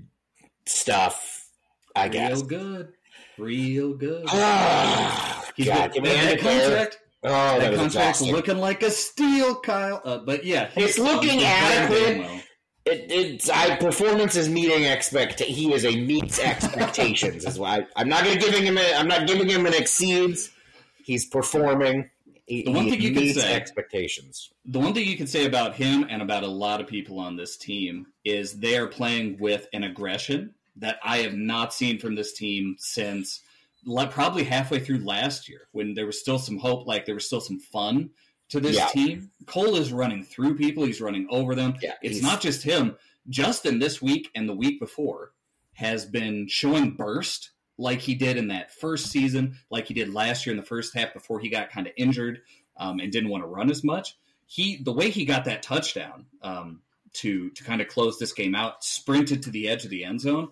stuff, 0.66 1.48
I 1.96 2.08
guess. 2.08 2.38
real 2.38 2.46
good, 2.46 2.92
real 3.38 3.94
good. 3.94 4.28
He's 5.56 5.66
God, 5.66 5.76
got 5.78 5.92
give 5.92 6.02
me 6.04 6.10
that, 6.10 6.24
a 6.24 6.28
that 6.36 6.40
player. 6.40 6.60
contract. 6.62 6.98
Oh, 7.24 7.30
that, 7.30 7.58
that 7.58 7.74
contract's 7.74 7.96
exhausting. 8.20 8.32
looking 8.32 8.58
like 8.58 8.82
a 8.84 8.90
steal, 8.92 9.56
Kyle. 9.56 10.00
Uh, 10.04 10.18
but 10.18 10.44
yeah, 10.44 10.70
It's 10.76 10.98
looking 11.00 11.42
adequate. 11.42 12.18
well. 12.18 12.40
It, 12.88 13.06
it's 13.10 13.50
I 13.50 13.76
performance 13.76 14.34
is 14.36 14.48
meeting 14.48 14.84
expect. 14.84 15.40
He 15.40 15.72
is 15.72 15.84
a 15.84 15.96
meets 15.96 16.38
expectations. 16.38 17.44
is 17.44 17.58
why 17.58 17.86
I, 17.96 18.00
am 18.00 18.08
not 18.08 18.24
going 18.24 18.38
to 18.38 18.44
giving 18.44 18.64
him. 18.64 18.78
A, 18.78 18.94
I'm 18.94 19.08
not 19.08 19.26
giving 19.26 19.48
him 19.48 19.66
an 19.66 19.74
exceeds. 19.74 20.50
He's 20.96 21.26
performing. 21.26 22.10
He, 22.46 22.62
The 22.62 22.72
one 22.72 22.88
thing 22.88 23.00
you 23.02 23.12
can 23.12 23.28
say- 23.34 23.54
expectations. 23.54 24.50
The 24.64 24.78
one 24.78 24.94
thing 24.94 25.06
you 25.06 25.16
can 25.16 25.26
say 25.26 25.44
about 25.44 25.74
him 25.74 26.06
and 26.08 26.22
about 26.22 26.44
a 26.44 26.48
lot 26.48 26.80
of 26.80 26.86
people 26.86 27.18
on 27.18 27.36
this 27.36 27.58
team 27.58 28.06
is 28.24 28.58
they 28.58 28.78
are 28.78 28.86
playing 28.86 29.38
with 29.38 29.66
an 29.74 29.84
aggression 29.84 30.54
that 30.76 30.98
I 31.02 31.18
have 31.18 31.34
not 31.34 31.74
seen 31.74 31.98
from 31.98 32.14
this 32.14 32.32
team 32.32 32.76
since 32.78 33.42
probably 34.10 34.44
halfway 34.44 34.80
through 34.80 35.04
last 35.04 35.48
year 35.48 35.68
when 35.72 35.94
there 35.94 36.06
was 36.06 36.20
still 36.20 36.38
some 36.38 36.58
hope, 36.58 36.86
like 36.86 37.04
there 37.04 37.14
was 37.14 37.26
still 37.26 37.40
some 37.40 37.58
fun 37.58 38.10
to 38.50 38.60
this 38.60 38.76
Yeah. 38.76 38.86
team. 38.86 39.30
Cole 39.46 39.76
is 39.76 39.92
running 39.92 40.22
through 40.24 40.56
people, 40.56 40.84
he's 40.84 41.00
running 41.00 41.26
over 41.30 41.54
them. 41.54 41.74
Yeah, 41.82 41.94
It's 42.02 42.22
not 42.22 42.40
just 42.40 42.62
him. 42.62 42.96
Justin 43.28 43.78
this 43.78 44.00
week 44.00 44.30
and 44.34 44.48
the 44.48 44.54
week 44.54 44.80
before 44.80 45.32
has 45.74 46.04
been 46.06 46.48
showing 46.48 46.92
burst 46.92 47.50
like 47.76 48.00
he 48.00 48.14
did 48.14 48.36
in 48.36 48.48
that 48.48 48.72
first 48.72 49.06
season, 49.10 49.56
like 49.70 49.86
he 49.86 49.94
did 49.94 50.12
last 50.12 50.44
year 50.46 50.52
in 50.52 50.56
the 50.56 50.66
first 50.66 50.94
half 50.94 51.12
before 51.14 51.38
he 51.40 51.48
got 51.48 51.70
kind 51.70 51.86
of 51.86 51.92
injured 51.96 52.40
um, 52.76 52.98
and 53.00 53.12
didn't 53.12 53.30
want 53.30 53.42
to 53.44 53.48
run 53.48 53.70
as 53.70 53.84
much. 53.84 54.16
He 54.46 54.82
the 54.82 54.92
way 54.92 55.10
he 55.10 55.24
got 55.26 55.44
that 55.44 55.62
touchdown 55.62 56.26
um, 56.42 56.80
to 57.14 57.50
to 57.50 57.64
kind 57.64 57.80
of 57.80 57.88
close 57.88 58.18
this 58.18 58.32
game 58.32 58.54
out, 58.54 58.82
sprinted 58.82 59.42
to 59.44 59.50
the 59.50 59.68
edge 59.68 59.84
of 59.84 59.90
the 59.90 60.04
end 60.04 60.20
zone. 60.22 60.48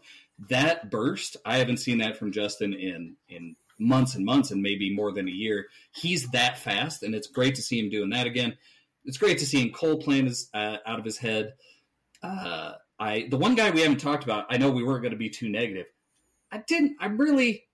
That 0.51 0.91
burst, 0.91 1.39
I 1.47 1.57
haven't 1.57 1.79
seen 1.79 1.99
that 1.99 2.19
from 2.19 2.31
Justin 2.31 2.75
in 2.75 3.17
in 3.29 3.57
months 3.79 4.15
and 4.15 4.25
months, 4.25 4.51
and 4.51 4.63
maybe 4.63 4.95
more 4.95 5.13
than 5.13 5.29
a 5.29 5.33
year. 5.33 5.67
He's 5.93 6.29
that 6.29 6.59
fast, 6.59 7.03
and 7.03 7.15
it's 7.15 7.27
great 7.27 7.55
to 7.57 7.63
see 7.63 7.79
him 7.79 7.91
doing 7.91 8.11
that 8.11 8.27
again. 8.27 8.57
It's 9.05 9.19
great 9.19 9.39
to 9.39 9.47
see 9.47 9.63
him 9.63 9.73
Cole 9.73 10.01
playing 10.01 10.27
his, 10.27 10.49
uh, 10.53 10.79
out 10.87 10.99
of 10.99 11.05
his 11.05 11.19
head. 11.19 11.55
Uh, 12.23 12.73
I 12.99 13.27
the 13.31 13.37
one 13.37 13.55
guy 13.55 13.71
we 13.71 13.83
haven't 13.83 14.01
talked 14.01 14.25
about. 14.25 14.47
I 14.51 14.59
know 14.59 14.71
we 14.71 14.83
weren't 14.83 15.03
going 15.03 15.13
to 15.13 15.19
be 15.19 15.31
too 15.31 15.49
negative. 15.49 15.87
I 16.51 16.63
didn't. 16.67 16.97
I 17.01 17.07
really, 17.07 17.65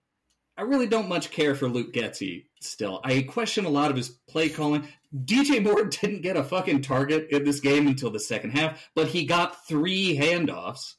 I 0.56 0.62
really 0.62 0.86
don't 0.86 1.08
much 1.08 1.30
care 1.30 1.54
for 1.54 1.68
Luke 1.68 1.92
Getsy. 1.92 2.46
Still, 2.60 3.00
I 3.04 3.22
question 3.22 3.64
a 3.64 3.70
lot 3.70 3.90
of 3.90 3.96
his 3.96 4.08
play 4.28 4.48
calling. 4.48 4.86
DJ 5.14 5.62
Moore 5.62 5.84
didn't 6.00 6.22
get 6.22 6.36
a 6.36 6.44
fucking 6.44 6.82
target 6.82 7.28
in 7.30 7.44
this 7.44 7.60
game 7.60 7.86
until 7.86 8.10
the 8.10 8.20
second 8.20 8.50
half, 8.50 8.90
but 8.94 9.08
he 9.08 9.24
got 9.24 9.66
three 9.66 10.16
handoffs. 10.16 10.94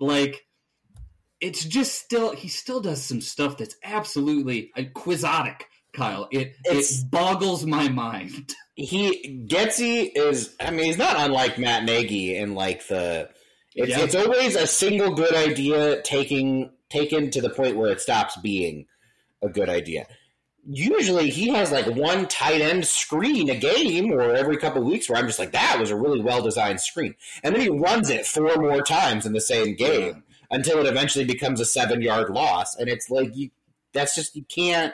Like, 0.00 0.46
it's 1.40 1.64
just 1.64 1.94
still 1.94 2.32
he 2.34 2.48
still 2.48 2.80
does 2.80 3.02
some 3.02 3.20
stuff 3.20 3.56
that's 3.58 3.76
absolutely 3.84 4.70
uh, 4.76 4.82
quixotic. 4.94 5.66
Kyle, 5.92 6.28
it 6.30 6.54
It's- 6.66 7.00
it 7.02 7.10
boggles 7.10 7.64
my 7.66 7.88
mind. 7.88 8.54
He 8.80 9.44
Getsy 9.48 10.08
is. 10.14 10.54
I 10.60 10.70
mean, 10.70 10.84
he's 10.84 10.98
not 10.98 11.16
unlike 11.18 11.58
Matt 11.58 11.82
Nagy 11.82 12.36
in 12.36 12.54
like 12.54 12.86
the. 12.86 13.28
It's, 13.74 13.88
Yeah. 13.90 14.04
it's 14.04 14.14
always 14.14 14.54
a 14.54 14.68
single 14.68 15.14
good 15.14 15.34
idea 15.34 16.00
taking 16.02 16.70
taken 16.88 17.32
to 17.32 17.40
the 17.40 17.50
point 17.50 17.76
where 17.76 17.90
it 17.90 18.00
stops 18.00 18.36
being 18.36 18.86
a 19.42 19.48
good 19.48 19.68
idea. 19.68 20.06
Usually, 20.70 21.28
he 21.30 21.48
has 21.48 21.72
like 21.72 21.86
one 21.86 22.28
tight 22.28 22.60
end 22.60 22.86
screen 22.86 23.48
a 23.50 23.56
game, 23.56 24.12
or 24.12 24.32
every 24.34 24.58
couple 24.58 24.82
weeks, 24.84 25.08
where 25.08 25.18
I'm 25.18 25.26
just 25.26 25.38
like, 25.40 25.52
that 25.52 25.78
was 25.80 25.90
a 25.90 25.96
really 25.96 26.20
well 26.20 26.42
designed 26.42 26.80
screen, 26.80 27.16
and 27.42 27.54
then 27.54 27.62
he 27.62 27.70
runs 27.70 28.10
it 28.10 28.26
four 28.26 28.54
more 28.58 28.82
times 28.82 29.26
in 29.26 29.32
the 29.32 29.40
same 29.40 29.74
game 29.74 30.22
until 30.50 30.78
it 30.78 30.86
eventually 30.86 31.24
becomes 31.24 31.60
a 31.60 31.64
seven 31.64 32.02
yard 32.02 32.30
loss, 32.30 32.76
and 32.76 32.88
it's 32.88 33.10
like 33.10 33.34
you. 33.36 33.50
That's 33.92 34.14
just 34.14 34.36
you 34.36 34.44
can't 34.44 34.92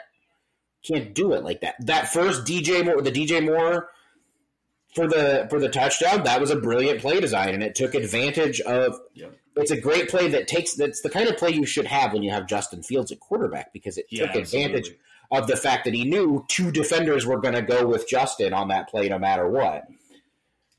can't 0.87 1.13
do 1.13 1.33
it 1.33 1.43
like 1.43 1.61
that. 1.61 1.75
That 1.85 2.09
first 2.09 2.45
DJ 2.45 2.83
Moore, 2.85 3.01
the 3.01 3.11
DJ 3.11 3.43
Moore 3.43 3.89
for 4.93 5.07
the 5.07 5.47
for 5.49 5.59
the 5.59 5.69
touchdown, 5.69 6.23
that 6.23 6.39
was 6.39 6.49
a 6.51 6.55
brilliant 6.55 7.01
play 7.01 7.19
design, 7.19 7.53
and 7.53 7.63
it 7.63 7.75
took 7.75 7.93
advantage 7.95 8.61
of. 8.61 8.99
Yep. 9.13 9.33
It's 9.57 9.71
a 9.71 9.79
great 9.79 10.09
play 10.09 10.27
that 10.29 10.49
takes. 10.49 10.73
That's 10.75 11.01
the 11.01 11.09
kind 11.09 11.29
of 11.29 11.37
play 11.37 11.51
you 11.51 11.65
should 11.65 11.85
have 11.87 12.11
when 12.11 12.23
you 12.23 12.31
have 12.31 12.45
Justin 12.45 12.83
Fields 12.83 13.09
at 13.13 13.21
quarterback 13.21 13.71
because 13.71 13.97
it 13.97 14.05
Yeah, 14.09 14.25
took 14.27 14.35
advantage 14.35 14.89
absolutely. 14.89 14.97
of 15.31 15.47
the 15.47 15.55
fact 15.55 15.85
that 15.85 15.93
he 15.93 16.03
knew 16.03 16.43
two 16.49 16.71
defenders 16.71 17.25
were 17.25 17.39
going 17.39 17.53
to 17.53 17.61
go 17.61 17.87
with 17.87 18.05
Justin 18.05 18.51
on 18.53 18.67
that 18.67 18.89
play 18.89 19.07
no 19.07 19.17
matter 19.17 19.47
what. 19.47 19.85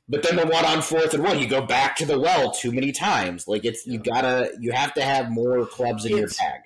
But 0.09 0.23
then 0.23 0.37
the 0.37 0.47
one 0.47 0.65
on 0.65 0.83
fourth 0.83 1.15
and 1.15 1.25
one, 1.25 1.39
you 1.39 1.49
go 1.49 1.63
back 1.63 1.97
to 1.97 2.07
the 2.07 2.19
well 2.19 2.53
too 2.53 2.71
many 2.73 2.93
times. 2.93 3.49
Like 3.49 3.65
it's 3.65 3.87
you 3.87 3.99
gotta, 3.99 4.53
you 4.61 4.73
have 4.73 4.95
to 4.95 5.03
have 5.03 5.31
more 5.31 5.67
clubs 5.67 6.05
in 6.05 6.17
your 6.17 6.29
bag. 6.29 6.61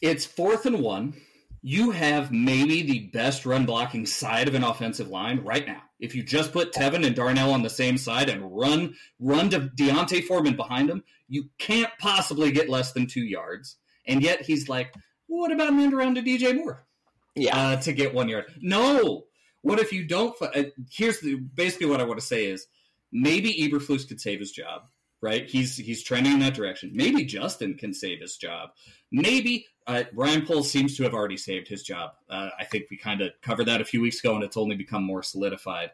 It's 0.00 0.24
fourth 0.24 0.66
and 0.66 0.80
one. 0.80 1.14
you 1.62 1.90
have 1.90 2.30
maybe 2.30 2.82
the 2.82 3.00
best 3.08 3.44
run 3.44 3.66
blocking 3.66 4.06
side 4.06 4.46
of 4.46 4.54
an 4.54 4.62
offensive 4.62 5.08
line 5.08 5.40
right 5.40 5.66
now. 5.66 5.82
If 5.98 6.14
you 6.14 6.22
just 6.22 6.52
put 6.52 6.72
Teven 6.72 7.04
and 7.04 7.16
Darnell 7.16 7.52
on 7.52 7.62
the 7.62 7.70
same 7.70 7.98
side 7.98 8.28
and 8.28 8.56
run 8.56 8.94
run 9.18 9.50
to 9.50 9.58
D'Onta 9.58 10.22
Foreman 10.22 10.54
behind 10.54 10.88
them, 10.88 11.02
you 11.28 11.48
can't 11.58 11.90
possibly 11.98 12.52
get 12.52 12.68
less 12.68 12.92
than 12.92 13.08
two 13.08 13.24
yards. 13.24 13.78
And 14.06 14.22
yet 14.22 14.42
he's 14.42 14.68
like, 14.68 14.94
well, 15.26 15.40
what 15.40 15.52
about 15.52 15.72
an 15.72 15.80
end 15.80 15.92
around 15.92 16.14
to 16.14 16.22
DJ 16.22 16.54
Moore? 16.54 16.86
Yeah. 17.34 17.56
Uh, 17.56 17.76
to 17.80 17.92
get 17.92 18.14
one 18.14 18.28
yard. 18.28 18.44
No. 18.60 19.24
What 19.62 19.80
if 19.80 19.92
you 19.92 20.04
don't? 20.06 20.40
Uh, 20.40 20.64
here's 20.88 21.18
the, 21.18 21.34
basically 21.34 21.86
what 21.86 22.00
I 22.00 22.04
want 22.04 22.20
to 22.20 22.26
say 22.26 22.46
is 22.46 22.68
maybe 23.12 23.52
Eberflus 23.54 24.06
could 24.06 24.20
save 24.20 24.40
his 24.40 24.52
job 24.52 24.82
right? 25.22 25.48
He's 25.48 25.76
he's 25.76 26.02
trending 26.02 26.34
in 26.34 26.38
that 26.40 26.54
direction. 26.54 26.90
Maybe 26.94 27.24
Justin 27.24 27.74
can 27.74 27.92
save 27.92 28.20
his 28.20 28.36
job. 28.36 28.70
Maybe 29.10 29.66
uh, 29.86 30.04
Ryan 30.14 30.44
Poles 30.44 30.70
seems 30.70 30.96
to 30.96 31.04
have 31.04 31.14
already 31.14 31.36
saved 31.36 31.68
his 31.68 31.82
job. 31.82 32.12
Uh, 32.28 32.50
I 32.58 32.64
think 32.64 32.84
we 32.90 32.96
kind 32.96 33.20
of 33.20 33.32
covered 33.42 33.66
that 33.66 33.80
a 33.80 33.84
few 33.84 34.00
weeks 34.00 34.20
ago, 34.20 34.34
and 34.34 34.44
it's 34.44 34.56
only 34.56 34.76
become 34.76 35.02
more 35.02 35.22
solidified. 35.22 35.90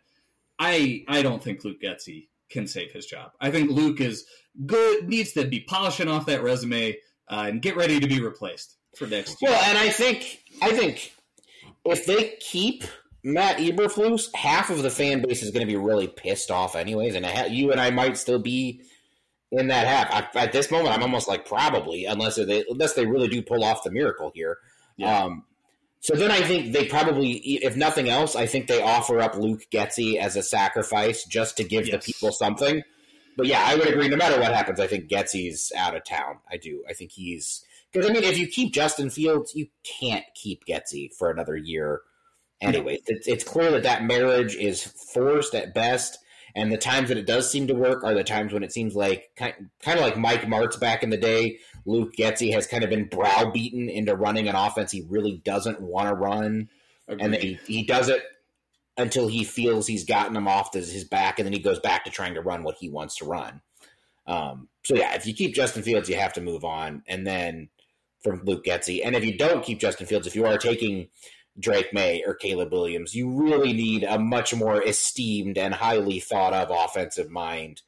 I 0.58 1.04
I 1.08 1.22
don't 1.22 1.42
think 1.42 1.64
Luke 1.64 1.80
Getsy 1.82 2.28
can 2.50 2.66
save 2.66 2.92
his 2.92 3.06
job. 3.06 3.32
I 3.40 3.50
think 3.50 3.70
Luke 3.70 4.00
is 4.00 4.26
good, 4.66 5.08
needs 5.08 5.32
to 5.32 5.46
be 5.46 5.60
polishing 5.60 6.08
off 6.08 6.26
that 6.26 6.42
resume 6.42 6.96
uh, 7.28 7.44
and 7.48 7.62
get 7.62 7.76
ready 7.76 7.98
to 7.98 8.06
be 8.06 8.20
replaced 8.20 8.76
for 8.96 9.06
next 9.06 9.40
year. 9.40 9.50
Well, 9.50 9.62
and 9.64 9.78
I 9.78 9.88
think 9.88 10.42
I 10.60 10.72
think 10.72 11.14
if 11.84 12.06
they 12.06 12.36
keep 12.40 12.84
Matt 13.24 13.58
Eberflus, 13.58 14.34
half 14.34 14.70
of 14.70 14.82
the 14.82 14.90
fan 14.90 15.22
base 15.22 15.42
is 15.42 15.50
going 15.50 15.66
to 15.66 15.72
be 15.72 15.76
really 15.76 16.08
pissed 16.08 16.50
off, 16.50 16.74
anyways, 16.74 17.14
and 17.14 17.26
you 17.54 17.70
and 17.70 17.80
I 17.80 17.90
might 17.90 18.16
still 18.16 18.40
be 18.40 18.82
in 19.52 19.68
that 19.68 19.86
half. 19.86 20.34
I, 20.36 20.40
at 20.40 20.52
this 20.52 20.70
moment, 20.70 20.94
I'm 20.94 21.02
almost 21.02 21.28
like 21.28 21.46
probably, 21.46 22.06
unless 22.06 22.36
they 22.36 22.64
unless 22.68 22.94
they 22.94 23.06
really 23.06 23.28
do 23.28 23.42
pull 23.42 23.62
off 23.62 23.84
the 23.84 23.92
miracle 23.92 24.32
here. 24.34 24.58
Yeah. 24.96 25.24
Um, 25.24 25.44
so 26.00 26.16
then 26.16 26.32
I 26.32 26.40
think 26.40 26.72
they 26.72 26.86
probably, 26.86 27.34
if 27.34 27.76
nothing 27.76 28.08
else, 28.08 28.34
I 28.34 28.46
think 28.46 28.66
they 28.66 28.82
offer 28.82 29.20
up 29.20 29.36
Luke 29.36 29.62
Getsy 29.70 30.16
as 30.16 30.34
a 30.34 30.42
sacrifice 30.42 31.24
just 31.24 31.56
to 31.58 31.64
give 31.64 31.86
yes. 31.86 32.04
the 32.04 32.12
people 32.12 32.32
something. 32.32 32.82
But 33.36 33.46
yeah, 33.46 33.62
I 33.64 33.76
would 33.76 33.86
agree. 33.86 34.08
No 34.08 34.16
matter 34.16 34.40
what 34.40 34.52
happens, 34.52 34.80
I 34.80 34.88
think 34.88 35.08
Getsy's 35.08 35.70
out 35.76 35.94
of 35.94 36.04
town. 36.04 36.38
I 36.50 36.56
do. 36.56 36.82
I 36.88 36.92
think 36.92 37.12
he's 37.12 37.64
because 37.92 38.08
I 38.08 38.12
mean, 38.12 38.24
if 38.24 38.36
you 38.36 38.48
keep 38.48 38.72
Justin 38.72 39.10
Fields, 39.10 39.54
you 39.54 39.68
can't 40.00 40.24
keep 40.34 40.64
Getsy 40.66 41.14
for 41.14 41.30
another 41.30 41.56
year. 41.56 42.00
Anyway, 42.62 43.00
it's, 43.06 43.26
it's 43.26 43.44
clear 43.44 43.70
that 43.72 43.82
that 43.82 44.04
marriage 44.04 44.54
is 44.54 44.82
forced 44.84 45.54
at 45.54 45.74
best 45.74 46.18
and 46.54 46.70
the 46.70 46.78
times 46.78 47.08
that 47.08 47.18
it 47.18 47.26
does 47.26 47.50
seem 47.50 47.66
to 47.68 47.74
work 47.74 48.04
are 48.04 48.14
the 48.14 48.24
times 48.24 48.52
when 48.52 48.62
it 48.62 48.72
seems 48.72 48.94
like 48.94 49.30
kind, 49.36 49.70
kind 49.80 49.98
of 49.98 50.04
like 50.04 50.18
Mike 50.18 50.42
Martz 50.42 50.78
back 50.78 51.02
in 51.02 51.10
the 51.10 51.16
day. 51.16 51.58
Luke 51.86 52.14
Getsy 52.16 52.52
has 52.52 52.66
kind 52.66 52.84
of 52.84 52.90
been 52.90 53.06
browbeaten 53.06 53.88
into 53.88 54.14
running 54.14 54.48
an 54.48 54.54
offense 54.54 54.90
he 54.90 55.06
really 55.08 55.40
doesn't 55.44 55.80
want 55.80 56.08
to 56.08 56.14
run, 56.14 56.68
Agreed. 57.08 57.24
and 57.24 57.34
then 57.34 57.40
he, 57.40 57.58
he 57.66 57.84
does 57.84 58.08
it 58.08 58.22
until 58.98 59.28
he 59.28 59.44
feels 59.44 59.86
he's 59.86 60.04
gotten 60.04 60.36
him 60.36 60.46
off 60.46 60.74
his 60.74 61.04
back, 61.04 61.38
and 61.38 61.46
then 61.46 61.52
he 61.52 61.58
goes 61.58 61.80
back 61.80 62.04
to 62.04 62.10
trying 62.10 62.34
to 62.34 62.42
run 62.42 62.62
what 62.62 62.76
he 62.78 62.90
wants 62.90 63.16
to 63.16 63.24
run. 63.24 63.62
Um, 64.26 64.68
so 64.84 64.94
yeah, 64.94 65.14
if 65.14 65.26
you 65.26 65.34
keep 65.34 65.54
Justin 65.54 65.82
Fields, 65.82 66.08
you 66.08 66.16
have 66.16 66.34
to 66.34 66.40
move 66.42 66.64
on, 66.64 67.02
and 67.08 67.26
then 67.26 67.70
from 68.22 68.42
Luke 68.44 68.64
Getsy, 68.64 69.00
and 69.02 69.16
if 69.16 69.24
you 69.24 69.36
don't 69.38 69.64
keep 69.64 69.80
Justin 69.80 70.06
Fields, 70.06 70.26
if 70.26 70.36
you 70.36 70.44
are 70.44 70.58
taking 70.58 71.08
Drake 71.58 71.92
Maye 71.92 72.22
or 72.26 72.34
Caleb 72.34 72.72
Williams. 72.72 73.14
You 73.14 73.30
really 73.30 73.72
need 73.72 74.04
a 74.04 74.18
much 74.18 74.54
more 74.54 74.82
esteemed 74.82 75.58
and 75.58 75.74
highly 75.74 76.20
thought 76.20 76.54
of 76.54 76.70
offensive 76.70 77.30
mind 77.30 77.82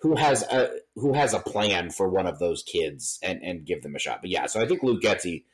who 0.00 0.16
has 0.16 0.42
a 0.42 0.70
who 0.94 1.12
has 1.14 1.32
a 1.32 1.40
plan 1.40 1.90
for 1.90 2.08
one 2.08 2.26
of 2.26 2.38
those 2.38 2.62
kids 2.62 3.18
and 3.22 3.42
and 3.42 3.64
give 3.64 3.82
them 3.82 3.96
a 3.96 3.98
shot. 3.98 4.20
But 4.20 4.30
yeah, 4.30 4.46
so 4.46 4.60
I 4.60 4.66
think 4.66 4.82
Luke 4.82 5.02
Getsy 5.02 5.44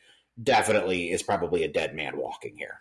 definitely 0.41 1.11
is 1.11 1.23
probably 1.23 1.65
a 1.65 1.73
dead 1.73 1.95
man 1.95 2.17
walking 2.17 2.57
here. 2.57 2.81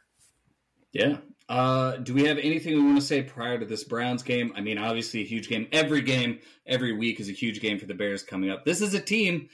Yeah. 0.91 1.17
Uh, 1.47 1.97
do 1.97 2.13
we 2.13 2.23
have 2.23 2.39
anything 2.39 2.73
we 2.73 2.83
want 2.83 2.97
to 2.97 3.05
say 3.05 3.21
prior 3.21 3.59
to 3.59 3.65
this 3.65 3.83
Browns 3.83 4.23
game? 4.23 4.51
I 4.55 4.61
mean, 4.61 4.77
obviously 4.77 5.21
a 5.21 5.25
huge 5.25 5.47
game. 5.47 5.67
Every 5.71 6.01
game, 6.01 6.39
every 6.65 6.93
week 6.93 7.19
is 7.19 7.29
a 7.29 7.33
huge 7.33 7.61
game 7.61 7.77
for 7.77 7.85
the 7.85 7.93
Bears 7.93 8.23
coming 8.23 8.49
up. 8.49 8.65
This 8.65 8.81
is 8.81 8.93
a 8.93 8.99
team 8.99 9.49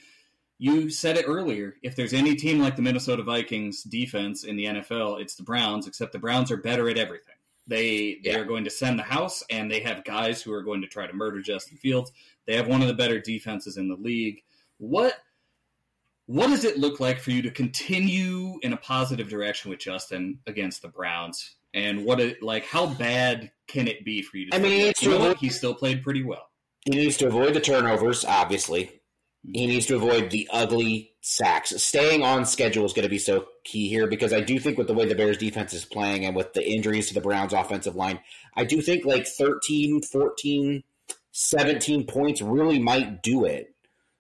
you 0.62 0.92
said 0.92 1.18
it 1.18 1.26
earlier. 1.28 1.74
If 1.82 1.96
there's 1.96 2.14
any 2.14 2.36
team 2.36 2.60
like 2.60 2.76
the 2.76 2.84
Minnesota 2.84 3.24
Vikings 3.24 3.82
defense 3.82 4.44
in 4.44 4.56
the 4.56 4.66
NFL, 4.66 5.20
it's 5.20 5.34
the 5.34 5.42
Browns, 5.42 5.88
except 5.88 6.12
the 6.12 6.20
Browns 6.20 6.52
are 6.52 6.58
better 6.58 6.88
at 6.88 7.00
everything. 7.00 7.34
They 7.66 8.20
they 8.24 8.34
yeah. 8.34 8.38
are 8.38 8.46
going 8.46 8.64
to 8.66 8.70
send 8.70 9.00
the 9.00 9.04
house 9.04 9.44
and 9.50 9.72
they 9.72 9.80
have 9.80 10.04
guys 10.04 10.40
who 10.40 10.54
are 10.54 10.62
going 10.62 10.82
to 10.82 10.88
try 10.88 11.08
to 11.08 11.14
murder 11.14 11.42
Justin 11.42 11.78
Fields. 11.78 12.12
They 12.46 12.56
have 12.56 12.68
one 12.68 12.84
of 12.84 12.88
the 12.88 12.94
better 12.94 13.20
defenses 13.20 13.78
in 13.78 13.90
the 13.90 13.96
league. 13.96 14.44
What 14.78 15.16
what 16.28 16.48
does 16.48 16.64
it 16.64 16.78
look 16.78 17.00
like 17.00 17.20
for 17.20 17.32
you 17.32 17.42
to 17.42 17.50
continue 17.50 18.60
in 18.62 18.74
a 18.74 18.78
positive 18.78 19.30
direction 19.30 19.72
with 19.72 19.80
Justin 19.80 20.38
against 20.46 20.84
the 20.84 20.90
Browns? 20.90 21.56
And 21.74 22.06
what 22.06 22.20
it 22.20 22.44
like 22.44 22.68
how 22.68 22.86
bad 22.86 23.52
can 23.68 23.88
it 23.88 24.06
be 24.06 24.22
for 24.22 24.38
you 24.38 24.52
to 24.52 24.56
I 24.56 24.60
mean, 24.60 24.94
you 25.00 25.10
know 25.10 25.34
he 25.34 25.50
still 25.50 25.74
played 25.74 26.04
pretty 26.04 26.22
well. 26.22 26.50
He 26.86 26.92
needs 26.92 27.18
to 27.18 27.28
avoid 27.28 27.56
the 27.56 27.62
turnovers, 27.62 28.26
obviously. 28.26 29.01
He 29.44 29.66
needs 29.66 29.88
to 29.88 29.96
avoid 29.96 30.30
the 30.30 30.48
ugly 30.52 31.14
sacks. 31.22 31.70
Staying 31.82 32.22
on 32.24 32.46
schedule 32.46 32.86
is 32.86 32.94
going 32.94 33.04
to 33.04 33.10
be 33.10 33.18
so 33.18 33.48
key 33.64 33.90
here 33.90 34.08
because 34.08 34.34
I 34.34 34.42
do 34.42 34.60
think 34.60 34.78
with 34.78 34.88
the 34.88 34.94
way 34.94 35.06
the 35.06 35.16
Bears 35.16 35.38
defense 35.38 35.74
is 35.74 35.84
playing 35.84 36.26
and 36.26 36.36
with 36.36 36.54
the 36.54 36.68
injuries 36.68 37.08
to 37.08 37.14
the 37.16 37.22
Browns 37.22 37.54
offensive 37.54 37.96
line, 37.96 38.20
I 38.56 38.66
do 38.66 38.82
think 38.82 39.04
like 39.04 39.26
13, 39.26 40.04
14, 40.04 40.84
17 41.32 42.06
points 42.06 42.42
really 42.42 42.80
might 42.80 43.24
do 43.24 43.46
it. 43.46 43.74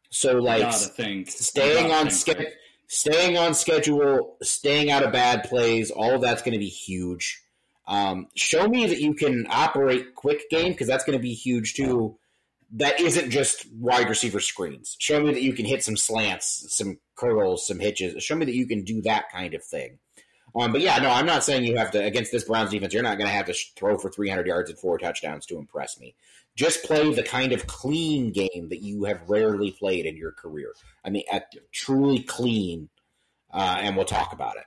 So 0.09 0.33
like 0.39 0.73
staying 0.73 1.91
on 1.91 2.09
schedule, 2.09 2.47
staying 2.87 3.37
on 3.37 3.53
schedule, 3.53 4.37
staying 4.41 4.89
out 4.89 5.03
of 5.03 5.11
bad 5.11 5.43
plays, 5.43 5.91
all 5.91 6.15
of 6.15 6.21
that's 6.21 6.41
going 6.41 6.53
to 6.53 6.59
be 6.59 6.67
huge. 6.67 7.41
Um, 7.87 8.27
show 8.35 8.67
me 8.67 8.87
that 8.87 9.01
you 9.01 9.13
can 9.13 9.47
operate 9.49 10.15
quick 10.15 10.49
game 10.49 10.71
because 10.71 10.87
that's 10.87 11.03
going 11.03 11.17
to 11.17 11.21
be 11.21 11.33
huge 11.33 11.75
too 11.75 12.17
that 12.73 12.99
isn't 12.99 13.31
just 13.31 13.67
wide 13.73 14.09
receiver 14.09 14.39
screens. 14.39 14.95
Show 14.99 15.21
me 15.21 15.33
that 15.33 15.41
you 15.41 15.53
can 15.53 15.65
hit 15.65 15.83
some 15.83 15.97
slants, 15.97 16.65
some 16.69 16.99
curls, 17.15 17.67
some 17.67 17.79
hitches. 17.79 18.23
Show 18.23 18.35
me 18.35 18.45
that 18.45 18.55
you 18.55 18.67
can 18.67 18.83
do 18.83 19.01
that 19.01 19.29
kind 19.31 19.53
of 19.53 19.63
thing. 19.63 19.99
Um, 20.55 20.71
but 20.71 20.81
yeah, 20.81 20.97
no, 20.97 21.09
I'm 21.09 21.25
not 21.25 21.43
saying 21.43 21.63
you 21.63 21.77
have 21.77 21.91
to 21.91 22.03
against 22.03 22.31
this 22.31 22.43
Browns 22.43 22.71
defense. 22.71 22.93
You're 22.93 23.03
not 23.03 23.17
going 23.17 23.29
to 23.29 23.33
have 23.33 23.45
to 23.45 23.55
throw 23.77 23.97
for 23.97 24.09
300 24.09 24.47
yards 24.47 24.69
and 24.69 24.79
four 24.79 24.97
touchdowns 24.97 25.45
to 25.47 25.57
impress 25.57 25.99
me. 25.99 26.15
Just 26.55 26.83
play 26.83 27.13
the 27.13 27.23
kind 27.23 27.53
of 27.53 27.67
clean 27.67 28.31
game 28.31 28.67
that 28.69 28.81
you 28.81 29.05
have 29.05 29.29
rarely 29.29 29.71
played 29.71 30.05
in 30.05 30.17
your 30.17 30.33
career. 30.33 30.73
I 31.05 31.09
mean, 31.09 31.23
at, 31.31 31.45
truly 31.71 32.23
clean, 32.23 32.89
uh, 33.53 33.77
and 33.79 33.95
we'll 33.95 34.05
talk 34.05 34.33
about 34.33 34.57
it 34.57 34.65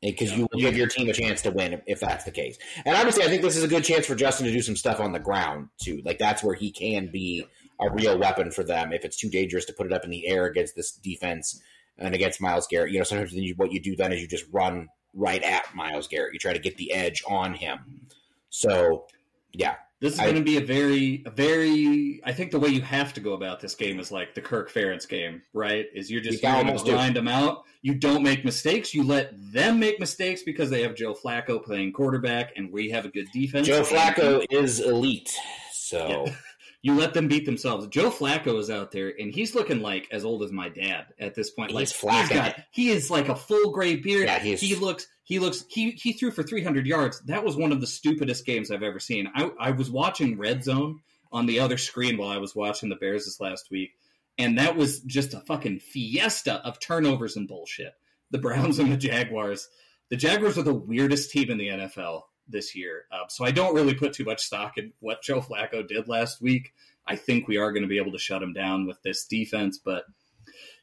because 0.00 0.36
you 0.36 0.46
will 0.50 0.60
give 0.60 0.76
your 0.76 0.86
team 0.86 1.08
a 1.08 1.12
chance 1.12 1.42
to 1.42 1.50
win 1.50 1.72
if, 1.72 1.82
if, 1.86 2.00
that's 2.00 2.24
the 2.24 2.30
case. 2.30 2.58
And 2.84 2.96
obviously, 2.96 3.24
I 3.24 3.28
think 3.28 3.42
this 3.42 3.56
is 3.56 3.64
a 3.64 3.68
good 3.68 3.84
chance 3.84 4.06
for 4.06 4.14
Justin 4.14 4.46
to 4.46 4.52
do 4.52 4.62
some 4.62 4.76
stuff 4.76 5.00
on 5.00 5.12
the 5.12 5.18
ground 5.18 5.68
too. 5.82 6.02
Like 6.04 6.18
that's 6.18 6.42
where 6.42 6.54
he 6.54 6.70
can 6.70 7.10
be 7.10 7.46
a 7.80 7.90
real 7.90 8.18
weapon 8.18 8.50
for 8.50 8.64
them. 8.64 8.92
If 8.92 9.04
it's 9.04 9.16
too 9.16 9.28
dangerous 9.28 9.64
to 9.66 9.72
put 9.72 9.86
it 9.86 9.92
up 9.92 10.04
in 10.04 10.10
the 10.10 10.26
air 10.26 10.46
against 10.46 10.76
this 10.76 10.92
defense 10.92 11.60
and 11.96 12.14
against 12.14 12.40
Myles 12.40 12.66
Garrett, 12.68 12.92
you 12.92 12.98
know, 12.98 13.04
sometimes 13.04 13.32
you, 13.34 13.54
what 13.56 13.72
you 13.72 13.80
do 13.80 13.96
then 13.96 14.12
is 14.12 14.20
you 14.20 14.28
just 14.28 14.46
run 14.52 14.88
right 15.14 15.42
at 15.42 15.74
Myles 15.74 16.08
Garrett. 16.08 16.32
You 16.32 16.38
try 16.38 16.52
to 16.52 16.58
get 16.58 16.76
the 16.76 16.92
edge 16.92 17.22
on 17.26 17.54
him. 17.54 18.08
So, 18.50 19.06
yeah, 19.52 19.76
this 20.00 20.14
is 20.14 20.20
going 20.20 20.36
to 20.36 20.42
be 20.42 20.58
a 20.58 20.64
very, 20.64 21.22
a 21.26 21.30
very. 21.30 22.20
I 22.24 22.32
think 22.32 22.52
the 22.52 22.60
way 22.60 22.68
you 22.68 22.82
have 22.82 23.14
to 23.14 23.20
go 23.20 23.32
about 23.32 23.60
this 23.60 23.74
game 23.74 23.98
is 23.98 24.12
like 24.12 24.34
the 24.34 24.40
Kirk 24.40 24.72
Ferentz 24.72 25.08
game, 25.08 25.42
right? 25.52 25.86
Is 25.92 26.10
you're 26.10 26.20
just 26.20 26.42
you 26.42 26.48
going 26.48 26.66
to 26.66 26.84
grind 26.84 27.16
them 27.16 27.26
out. 27.26 27.64
You 27.82 27.94
don't 27.94 28.22
make 28.22 28.44
mistakes. 28.44 28.94
You 28.94 29.02
let 29.02 29.32
them 29.52 29.80
make 29.80 29.98
mistakes 29.98 30.42
because 30.42 30.70
they 30.70 30.82
have 30.82 30.94
Joe 30.94 31.14
Flacco 31.14 31.62
playing 31.62 31.92
quarterback, 31.92 32.52
and 32.56 32.72
we 32.72 32.90
have 32.90 33.06
a 33.06 33.08
good 33.08 33.26
defense. 33.32 33.66
Joe 33.66 33.82
Flacco 33.82 34.44
is 34.50 34.78
elite, 34.80 35.36
so. 35.72 36.26
Yeah. 36.26 36.34
you 36.80 36.94
let 36.94 37.12
them 37.12 37.28
beat 37.28 37.44
themselves. 37.44 37.86
Joe 37.88 38.10
Flacco 38.10 38.58
is 38.58 38.70
out 38.70 38.92
there, 38.92 39.12
and 39.18 39.32
he's 39.32 39.54
looking 39.54 39.80
like 39.80 40.06
as 40.12 40.24
old 40.24 40.42
as 40.42 40.52
my 40.52 40.68
dad 40.68 41.06
at 41.18 41.34
this 41.34 41.50
point. 41.50 41.72
He's 41.72 42.02
like 42.02 42.20
he's 42.20 42.28
got, 42.28 42.56
he 42.70 42.90
is 42.90 43.10
like 43.10 43.28
a 43.28 43.34
full 43.36 43.72
gray 43.72 43.96
beard. 43.96 44.26
Yeah, 44.26 44.38
he 44.38 44.74
looks 44.76 45.08
he 45.24 45.38
looks 45.38 45.64
he 45.68 45.90
he 45.92 46.12
threw 46.12 46.30
for 46.30 46.42
300 46.42 46.86
yards. 46.86 47.20
That 47.22 47.44
was 47.44 47.56
one 47.56 47.72
of 47.72 47.80
the 47.80 47.86
stupidest 47.86 48.46
games 48.46 48.70
I've 48.70 48.82
ever 48.82 49.00
seen. 49.00 49.28
I, 49.34 49.50
I 49.58 49.70
was 49.72 49.90
watching 49.90 50.38
Red 50.38 50.62
Zone 50.62 51.00
on 51.32 51.46
the 51.46 51.60
other 51.60 51.78
screen 51.78 52.16
while 52.16 52.30
I 52.30 52.38
was 52.38 52.54
watching 52.54 52.88
the 52.88 52.96
Bears 52.96 53.24
this 53.24 53.40
last 53.40 53.70
week, 53.70 53.90
and 54.38 54.58
that 54.58 54.76
was 54.76 55.00
just 55.00 55.34
a 55.34 55.40
fucking 55.40 55.80
fiesta 55.80 56.64
of 56.64 56.78
turnovers 56.78 57.36
and 57.36 57.48
bullshit. 57.48 57.94
The 58.30 58.38
Browns 58.38 58.78
and 58.78 58.92
the 58.92 58.96
Jaguars. 58.96 59.68
The 60.10 60.16
Jaguars 60.16 60.56
are 60.56 60.62
the 60.62 60.72
weirdest 60.72 61.30
team 61.32 61.50
in 61.50 61.58
the 61.58 61.68
NFL 61.68 62.22
this 62.48 62.74
year. 62.74 63.04
Uh, 63.12 63.28
so 63.28 63.44
I 63.44 63.50
don't 63.50 63.74
really 63.74 63.94
put 63.94 64.12
too 64.12 64.24
much 64.24 64.42
stock 64.42 64.78
in 64.78 64.92
what 65.00 65.22
Joe 65.22 65.40
Flacco 65.40 65.86
did 65.86 66.08
last 66.08 66.40
week. 66.40 66.72
I 67.06 67.16
think 67.16 67.48
we 67.48 67.56
are 67.56 67.72
going 67.72 67.82
to 67.82 67.88
be 67.88 67.98
able 67.98 68.12
to 68.12 68.18
shut 68.18 68.42
him 68.42 68.52
down 68.52 68.86
with 68.86 69.00
this 69.02 69.24
defense, 69.24 69.78
but 69.78 70.04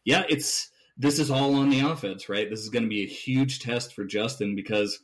yeah, 0.04 0.24
it's 0.30 0.70
this 0.98 1.20
is 1.20 1.30
all 1.30 1.56
on 1.56 1.70
the 1.70 1.82
offense, 1.82 2.30
right? 2.30 2.50
This 2.50 2.62
is 2.62 2.70
going 2.70 2.84
to 2.84 2.90
be 2.90 3.04
a 3.04 3.08
huge 3.08 3.60
test 3.60 3.94
for 3.94 4.06
Justin 4.06 4.56
because 4.56 5.00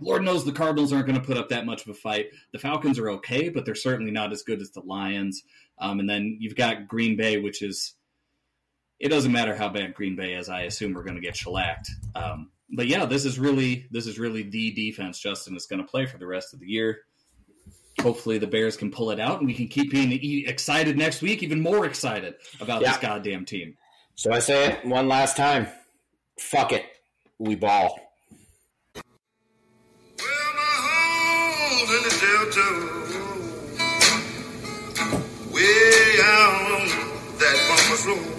Lord 0.00 0.22
knows 0.22 0.44
the 0.44 0.52
Cardinals 0.52 0.92
aren't 0.92 1.06
going 1.06 1.20
to 1.20 1.26
put 1.26 1.38
up 1.38 1.48
that 1.48 1.66
much 1.66 1.82
of 1.82 1.88
a 1.88 1.94
fight. 1.94 2.26
The 2.52 2.58
Falcons 2.58 2.98
are 2.98 3.10
okay, 3.10 3.48
but 3.48 3.64
they're 3.64 3.74
certainly 3.74 4.12
not 4.12 4.32
as 4.32 4.42
good 4.42 4.60
as 4.60 4.70
the 4.70 4.82
Lions. 4.82 5.42
Um, 5.78 5.98
and 6.00 6.08
then 6.08 6.36
you've 6.40 6.56
got 6.56 6.86
Green 6.86 7.16
Bay, 7.16 7.38
which 7.38 7.62
is 7.62 7.94
it 9.00 9.08
doesn't 9.08 9.32
matter 9.32 9.54
how 9.54 9.68
bad 9.68 9.94
Green 9.94 10.16
Bay 10.16 10.34
is. 10.34 10.48
I 10.48 10.62
assume 10.62 10.92
we're 10.92 11.04
going 11.04 11.16
to 11.16 11.22
get 11.22 11.36
shellacked. 11.36 11.90
Um, 12.14 12.50
but 12.70 12.86
yeah, 12.86 13.04
this 13.06 13.24
is 13.24 13.38
really 13.38 13.86
this 13.90 14.06
is 14.06 14.18
really 14.18 14.42
the 14.42 14.70
defense 14.72 15.18
Justin 15.18 15.56
is 15.56 15.66
going 15.66 15.80
to 15.80 15.86
play 15.88 16.06
for 16.06 16.18
the 16.18 16.26
rest 16.26 16.52
of 16.54 16.60
the 16.60 16.66
year. 16.66 17.00
Hopefully, 18.00 18.38
the 18.38 18.46
Bears 18.46 18.76
can 18.76 18.90
pull 18.90 19.10
it 19.10 19.18
out, 19.18 19.38
and 19.38 19.46
we 19.46 19.54
can 19.54 19.66
keep 19.66 19.90
being 19.90 20.12
e- 20.12 20.44
excited 20.46 20.96
next 20.96 21.20
week, 21.20 21.42
even 21.42 21.60
more 21.60 21.84
excited 21.84 22.34
about 22.60 22.80
Yeah. 22.80 22.92
this 22.92 22.98
goddamn 22.98 23.44
team. 23.44 23.76
So 24.14 24.32
I 24.32 24.38
say 24.38 24.66
it 24.72 24.84
one 24.84 25.08
last 25.08 25.36
time. 25.36 25.66
Fuck 26.38 26.72
it. 26.72 26.84
We 27.38 27.54
ball. 27.56 27.98
Well, 37.90 38.37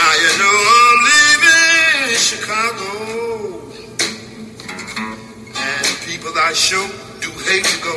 Now 0.00 0.14
you 0.24 0.32
know 0.40 0.56
I'm 0.76 0.98
leaving 1.10 2.16
Chicago. 2.16 2.90
And 5.66 5.88
people 6.06 6.32
I 6.38 6.52
show 6.54 6.86
do 7.20 7.30
hate 7.46 7.66
to 7.72 7.78
go. 7.88 7.96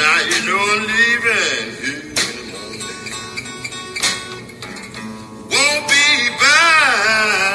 Now 0.00 0.18
you 0.30 0.38
know 0.46 0.62
I'm 0.74 0.82
leaving 0.94 1.68
here 1.82 2.02
in 2.02 2.34
the 2.38 2.44
morning. 2.52 2.86
Won't 5.50 5.82
be 5.88 6.06
back. 6.40 7.45